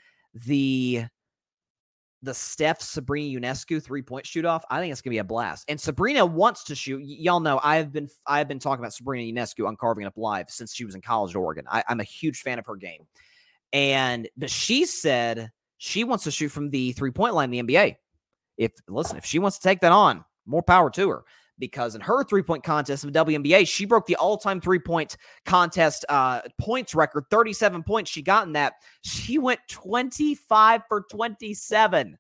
the 0.47 1.05
the 2.23 2.33
Steph 2.33 2.81
Sabrina 2.81 3.41
Ionescu 3.41 3.83
three 3.83 4.03
point 4.03 4.27
shoot 4.27 4.45
off. 4.45 4.65
I 4.71 4.79
think 4.79 4.93
it's 4.93 5.01
gonna 5.01 5.13
be 5.13 5.19
a 5.19 5.25
blast. 5.25 5.65
And 5.69 5.81
Sabrina 5.81 6.25
wants 6.25 6.63
to 6.65 6.77
shoot. 6.77 7.01
Y- 7.01 7.17
y'all 7.19 7.41
know 7.41 7.59
I've 7.65 7.93
been 7.93 8.09
I've 8.27 8.47
been 8.47 8.61
talking 8.61 8.81
about 8.81 8.95
Sabrina 8.95 9.33
Ionescu 9.33 9.67
on 9.67 9.77
Carving 9.77 10.05
It 10.05 10.07
Up 10.07 10.17
Live 10.17 10.49
since 10.49 10.73
she 10.73 10.85
was 10.85 10.95
in 10.95 11.01
college 11.01 11.33
at 11.33 11.39
Oregon. 11.39 11.65
I, 11.69 11.83
I'm 11.89 11.99
a 11.99 12.05
huge 12.05 12.43
fan 12.43 12.61
of 12.61 12.67
her 12.67 12.77
game, 12.77 13.03
and 13.73 14.29
but 14.37 14.51
she 14.51 14.87
said 14.87 15.51
she 15.79 16.05
wants 16.05 16.23
to 16.25 16.31
shoot 16.31 16.51
from 16.51 16.71
the 16.71 16.93
three 16.93 17.11
point 17.11 17.35
line 17.35 17.53
in 17.53 17.67
the 17.67 17.75
NBA. 17.75 17.97
If 18.57 18.71
listen, 18.89 19.17
if 19.17 19.25
she 19.25 19.41
wants 19.41 19.59
to 19.59 19.69
take 19.69 19.81
that 19.81 19.93
on, 19.93 20.25
more 20.47 20.63
power 20.63 20.91
to 20.91 21.11
her 21.11 21.25
because 21.59 21.95
in 21.95 22.01
her 22.01 22.25
three 22.25 22.43
point 22.43 22.63
contest 22.63 23.05
of 23.05 23.13
WNBA, 23.13 23.67
she 23.67 23.85
broke 23.85 24.07
the 24.07 24.17
all 24.17 24.37
time 24.37 24.61
three 24.61 24.79
point 24.79 25.17
contest 25.45 26.05
uh, 26.09 26.43
points 26.59 26.95
record 26.95 27.25
37 27.31 27.83
points 27.83 28.11
she 28.11 28.23
got 28.23 28.47
in 28.47 28.53
that. 28.53 28.75
She 29.03 29.39
went 29.39 29.61
25 29.69 30.83
for 30.89 31.05
27. 31.11 32.19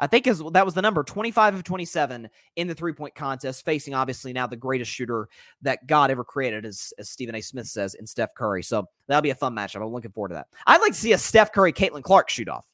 I 0.00 0.06
think 0.06 0.28
is 0.28 0.42
that 0.52 0.64
was 0.64 0.74
the 0.74 0.82
number 0.82 1.02
25 1.02 1.56
of 1.56 1.64
27 1.64 2.28
in 2.56 2.68
the 2.68 2.74
three 2.74 2.92
point 2.92 3.14
contest, 3.14 3.64
facing 3.64 3.94
obviously 3.94 4.32
now 4.32 4.46
the 4.46 4.56
greatest 4.56 4.90
shooter 4.90 5.28
that 5.62 5.86
God 5.86 6.10
ever 6.10 6.22
created, 6.22 6.64
as, 6.64 6.92
as 6.98 7.08
Stephen 7.08 7.34
A. 7.34 7.40
Smith 7.40 7.66
says, 7.66 7.94
in 7.94 8.06
Steph 8.06 8.34
Curry. 8.34 8.62
So 8.62 8.88
that'll 9.08 9.22
be 9.22 9.30
a 9.30 9.34
fun 9.34 9.54
matchup. 9.56 9.82
I'm 9.82 9.92
looking 9.92 10.12
forward 10.12 10.28
to 10.28 10.34
that. 10.34 10.46
I'd 10.66 10.80
like 10.80 10.92
to 10.92 10.98
see 10.98 11.12
a 11.14 11.18
Steph 11.18 11.52
Curry, 11.52 11.72
Caitlin 11.72 12.02
Clark 12.02 12.30
shoot 12.30 12.48
off. 12.48 12.66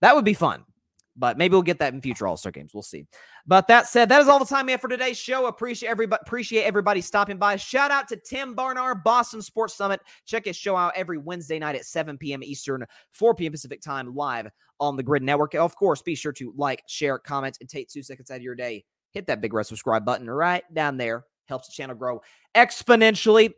That 0.00 0.16
would 0.16 0.24
be 0.24 0.34
fun 0.34 0.64
but 1.16 1.38
maybe 1.38 1.52
we'll 1.52 1.62
get 1.62 1.78
that 1.78 1.94
in 1.94 2.00
future 2.00 2.26
All 2.26 2.36
Star 2.36 2.52
games. 2.52 2.74
We'll 2.74 2.82
see. 2.82 3.06
But 3.46 3.68
that 3.68 3.86
said, 3.86 4.08
that 4.08 4.20
is 4.20 4.28
all 4.28 4.38
the 4.38 4.44
time 4.44 4.66
we 4.66 4.72
have 4.72 4.80
for 4.80 4.88
today's 4.88 5.18
show. 5.18 5.46
Appreciate 5.46 5.88
everybody. 5.88 6.20
Appreciate 6.26 6.64
everybody 6.64 7.00
stopping 7.00 7.38
by. 7.38 7.56
Shout 7.56 7.90
out 7.90 8.08
to 8.08 8.16
Tim 8.16 8.54
Barnard, 8.54 9.04
Boston 9.04 9.42
Sports 9.42 9.74
Summit. 9.74 10.00
Check 10.26 10.44
his 10.46 10.56
show 10.56 10.76
out 10.76 10.92
every 10.96 11.18
Wednesday 11.18 11.58
night 11.58 11.76
at 11.76 11.84
7 11.84 12.18
p.m. 12.18 12.42
Eastern, 12.42 12.84
4 13.12 13.34
p.m. 13.34 13.52
Pacific 13.52 13.80
time, 13.80 14.14
live 14.14 14.48
on 14.80 14.96
the 14.96 15.02
Gryd 15.02 15.22
Network. 15.22 15.54
Of 15.54 15.76
course, 15.76 16.02
be 16.02 16.14
sure 16.14 16.32
to 16.32 16.52
like, 16.56 16.82
share, 16.86 17.18
comment, 17.18 17.58
and 17.60 17.68
take 17.68 17.88
two 17.88 18.02
seconds 18.02 18.30
out 18.30 18.36
of 18.36 18.42
your 18.42 18.54
day. 18.54 18.84
Hit 19.12 19.26
that 19.28 19.40
big 19.40 19.54
red 19.54 19.66
subscribe 19.66 20.04
button 20.04 20.28
right 20.28 20.64
down 20.74 20.96
there. 20.96 21.24
Helps 21.46 21.68
the 21.68 21.72
channel 21.72 21.94
grow 21.94 22.20
exponentially 22.54 23.52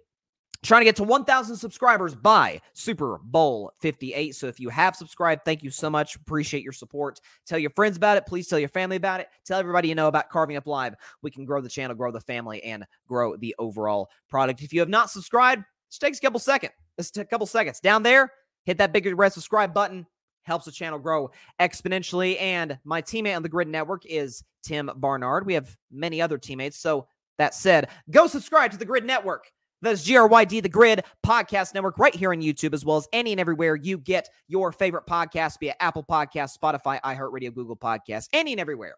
trying 0.66 0.80
to 0.80 0.84
get 0.84 0.96
to 0.96 1.04
1,000 1.04 1.56
subscribers 1.56 2.14
by 2.14 2.60
Super 2.72 3.18
Bowl 3.22 3.72
58. 3.80 4.34
So 4.34 4.46
if 4.46 4.58
you 4.60 4.68
have 4.68 4.96
subscribed, 4.96 5.44
thank 5.44 5.62
you 5.62 5.70
so 5.70 5.88
much. 5.88 6.16
Appreciate 6.16 6.62
your 6.62 6.72
support. 6.72 7.20
Tell 7.46 7.58
your 7.58 7.70
friends 7.70 7.96
about 7.96 8.16
it. 8.16 8.26
Please 8.26 8.48
tell 8.48 8.58
your 8.58 8.68
family 8.68 8.96
about 8.96 9.20
it. 9.20 9.28
Tell 9.44 9.58
everybody 9.58 9.88
you 9.88 9.94
know 9.94 10.08
about 10.08 10.28
Carving 10.28 10.56
Up 10.56 10.66
Live. 10.66 10.94
We 11.22 11.30
can 11.30 11.44
grow 11.44 11.60
the 11.60 11.68
channel, 11.68 11.96
grow 11.96 12.10
the 12.10 12.20
family, 12.20 12.62
and 12.64 12.84
grow 13.06 13.36
the 13.36 13.54
overall 13.58 14.10
product. 14.28 14.62
If 14.62 14.72
you 14.72 14.80
have 14.80 14.88
not 14.88 15.10
subscribed, 15.10 15.64
just 15.88 16.00
takes 16.00 16.18
a 16.18 16.20
couple 16.20 16.40
seconds. 16.40 16.72
Just 16.98 17.16
a 17.18 17.24
couple 17.24 17.46
seconds. 17.46 17.80
Down 17.80 18.02
there, 18.02 18.32
hit 18.64 18.78
that 18.78 18.92
big 18.92 19.06
red 19.16 19.32
subscribe 19.32 19.72
button. 19.72 20.06
Helps 20.42 20.64
the 20.64 20.72
channel 20.72 20.98
grow 20.98 21.30
exponentially. 21.60 22.40
And 22.40 22.78
my 22.84 23.02
teammate 23.02 23.34
on 23.34 23.42
the 23.42 23.48
Gryd 23.48 23.68
Network 23.68 24.06
is 24.06 24.44
Tim 24.62 24.90
Barnard. 24.96 25.44
We 25.44 25.54
have 25.54 25.76
many 25.90 26.22
other 26.22 26.38
teammates. 26.38 26.78
So 26.78 27.08
that 27.38 27.54
said, 27.54 27.88
go 28.10 28.26
subscribe 28.26 28.70
to 28.70 28.76
the 28.76 28.84
Gryd 28.84 29.04
Network. 29.04 29.50
That's 29.82 30.08
GRYD, 30.08 30.62
the 30.62 30.68
Gryd 30.68 31.02
Podcast 31.24 31.74
Network, 31.74 31.98
right 31.98 32.14
here 32.14 32.32
on 32.32 32.40
YouTube, 32.40 32.72
as 32.72 32.84
well 32.84 32.96
as 32.96 33.06
any 33.12 33.32
and 33.32 33.40
everywhere 33.40 33.76
you 33.76 33.98
get 33.98 34.28
your 34.48 34.72
favorite 34.72 35.04
podcast, 35.06 35.56
it 35.60 35.76
Apple 35.80 36.04
Podcasts, 36.04 36.56
Spotify, 36.58 37.00
iHeartRadio, 37.02 37.54
Google 37.54 37.76
Podcasts, 37.76 38.28
any 38.32 38.52
and 38.52 38.60
everywhere 38.60 38.94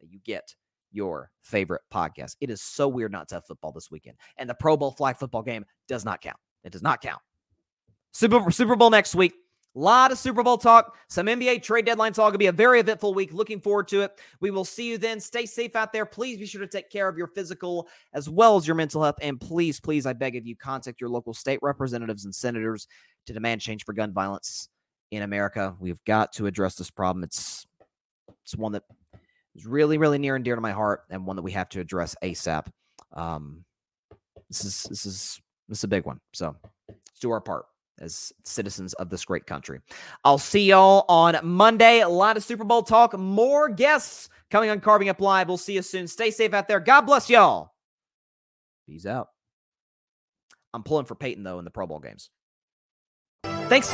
that 0.00 0.10
you 0.10 0.18
get 0.24 0.54
your 0.90 1.30
favorite 1.42 1.82
podcast. 1.92 2.36
It 2.40 2.50
is 2.50 2.62
so 2.62 2.88
weird 2.88 3.12
not 3.12 3.28
to 3.28 3.36
have 3.36 3.46
football 3.46 3.72
this 3.72 3.90
weekend. 3.90 4.16
And 4.36 4.48
the 4.48 4.54
Pro 4.54 4.76
Bowl 4.76 4.90
flag 4.90 5.16
football 5.16 5.42
game 5.42 5.64
does 5.86 6.04
not 6.04 6.20
count. 6.20 6.38
It 6.64 6.72
does 6.72 6.82
not 6.82 7.00
count. 7.00 7.20
Super, 8.12 8.50
Super 8.50 8.74
Bowl 8.74 8.90
next 8.90 9.14
week. 9.14 9.34
Lot 9.78 10.10
of 10.10 10.18
Super 10.18 10.42
Bowl 10.42 10.58
talk, 10.58 10.96
some 11.08 11.26
NBA 11.26 11.62
trade 11.62 11.86
deadline 11.86 12.12
talk. 12.12 12.30
It'll 12.30 12.38
be 12.38 12.46
a 12.46 12.52
very 12.52 12.80
eventful 12.80 13.14
week. 13.14 13.32
Looking 13.32 13.60
forward 13.60 13.86
to 13.88 14.00
it. 14.00 14.18
We 14.40 14.50
will 14.50 14.64
see 14.64 14.90
you 14.90 14.98
then. 14.98 15.20
Stay 15.20 15.46
safe 15.46 15.76
out 15.76 15.92
there. 15.92 16.04
Please 16.04 16.36
be 16.36 16.46
sure 16.46 16.60
to 16.60 16.66
take 16.66 16.90
care 16.90 17.06
of 17.06 17.16
your 17.16 17.28
physical 17.28 17.86
as 18.12 18.28
well 18.28 18.56
as 18.56 18.66
your 18.66 18.74
mental 18.74 19.04
health. 19.04 19.14
And 19.22 19.40
please, 19.40 19.78
please, 19.78 20.04
I 20.04 20.14
beg 20.14 20.34
of 20.34 20.44
you, 20.44 20.56
contact 20.56 21.00
your 21.00 21.10
local 21.10 21.32
state 21.32 21.60
representatives 21.62 22.24
and 22.24 22.34
senators 22.34 22.88
to 23.26 23.32
demand 23.32 23.60
change 23.60 23.84
for 23.84 23.92
gun 23.92 24.12
violence 24.12 24.68
in 25.12 25.22
America. 25.22 25.76
We've 25.78 26.02
got 26.04 26.32
to 26.32 26.46
address 26.46 26.74
this 26.74 26.90
problem. 26.90 27.22
It's 27.22 27.64
it's 28.42 28.56
one 28.56 28.72
that 28.72 28.82
is 29.54 29.64
really, 29.64 29.96
really 29.96 30.18
near 30.18 30.34
and 30.34 30.44
dear 30.44 30.56
to 30.56 30.60
my 30.60 30.72
heart, 30.72 31.02
and 31.08 31.24
one 31.24 31.36
that 31.36 31.42
we 31.42 31.52
have 31.52 31.68
to 31.68 31.80
address 31.80 32.16
ASAP. 32.24 32.66
Um, 33.12 33.64
this 34.50 34.64
is 34.64 34.82
this 34.90 35.06
is 35.06 35.40
this 35.68 35.78
is 35.78 35.84
a 35.84 35.88
big 35.88 36.04
one. 36.04 36.18
So 36.32 36.56
let's 36.88 37.20
do 37.20 37.30
our 37.30 37.40
part 37.40 37.66
as 38.00 38.32
citizens 38.44 38.94
of 38.94 39.10
this 39.10 39.24
great 39.24 39.46
country. 39.46 39.80
I'll 40.24 40.38
see 40.38 40.64
y'all 40.64 41.04
on 41.08 41.38
Monday. 41.42 42.00
A 42.00 42.08
lot 42.08 42.36
of 42.36 42.44
Super 42.44 42.64
Bowl 42.64 42.82
talk, 42.82 43.16
more 43.18 43.68
guests 43.68 44.28
coming 44.50 44.70
on 44.70 44.80
Carving 44.80 45.08
Up 45.08 45.20
Live. 45.20 45.48
We'll 45.48 45.56
see 45.56 45.74
you 45.74 45.82
soon. 45.82 46.06
Stay 46.06 46.30
safe 46.30 46.54
out 46.54 46.68
there. 46.68 46.80
God 46.80 47.02
bless 47.02 47.28
y'all. 47.30 47.72
Peace 48.86 49.06
out. 49.06 49.28
I'm 50.74 50.82
pulling 50.82 51.06
for 51.06 51.14
Peyton, 51.14 51.44
though, 51.44 51.58
in 51.58 51.64
the 51.64 51.70
Pro 51.70 51.86
Bowl 51.86 51.98
games. 51.98 52.30
Thanks 53.44 53.86
so 53.86 53.86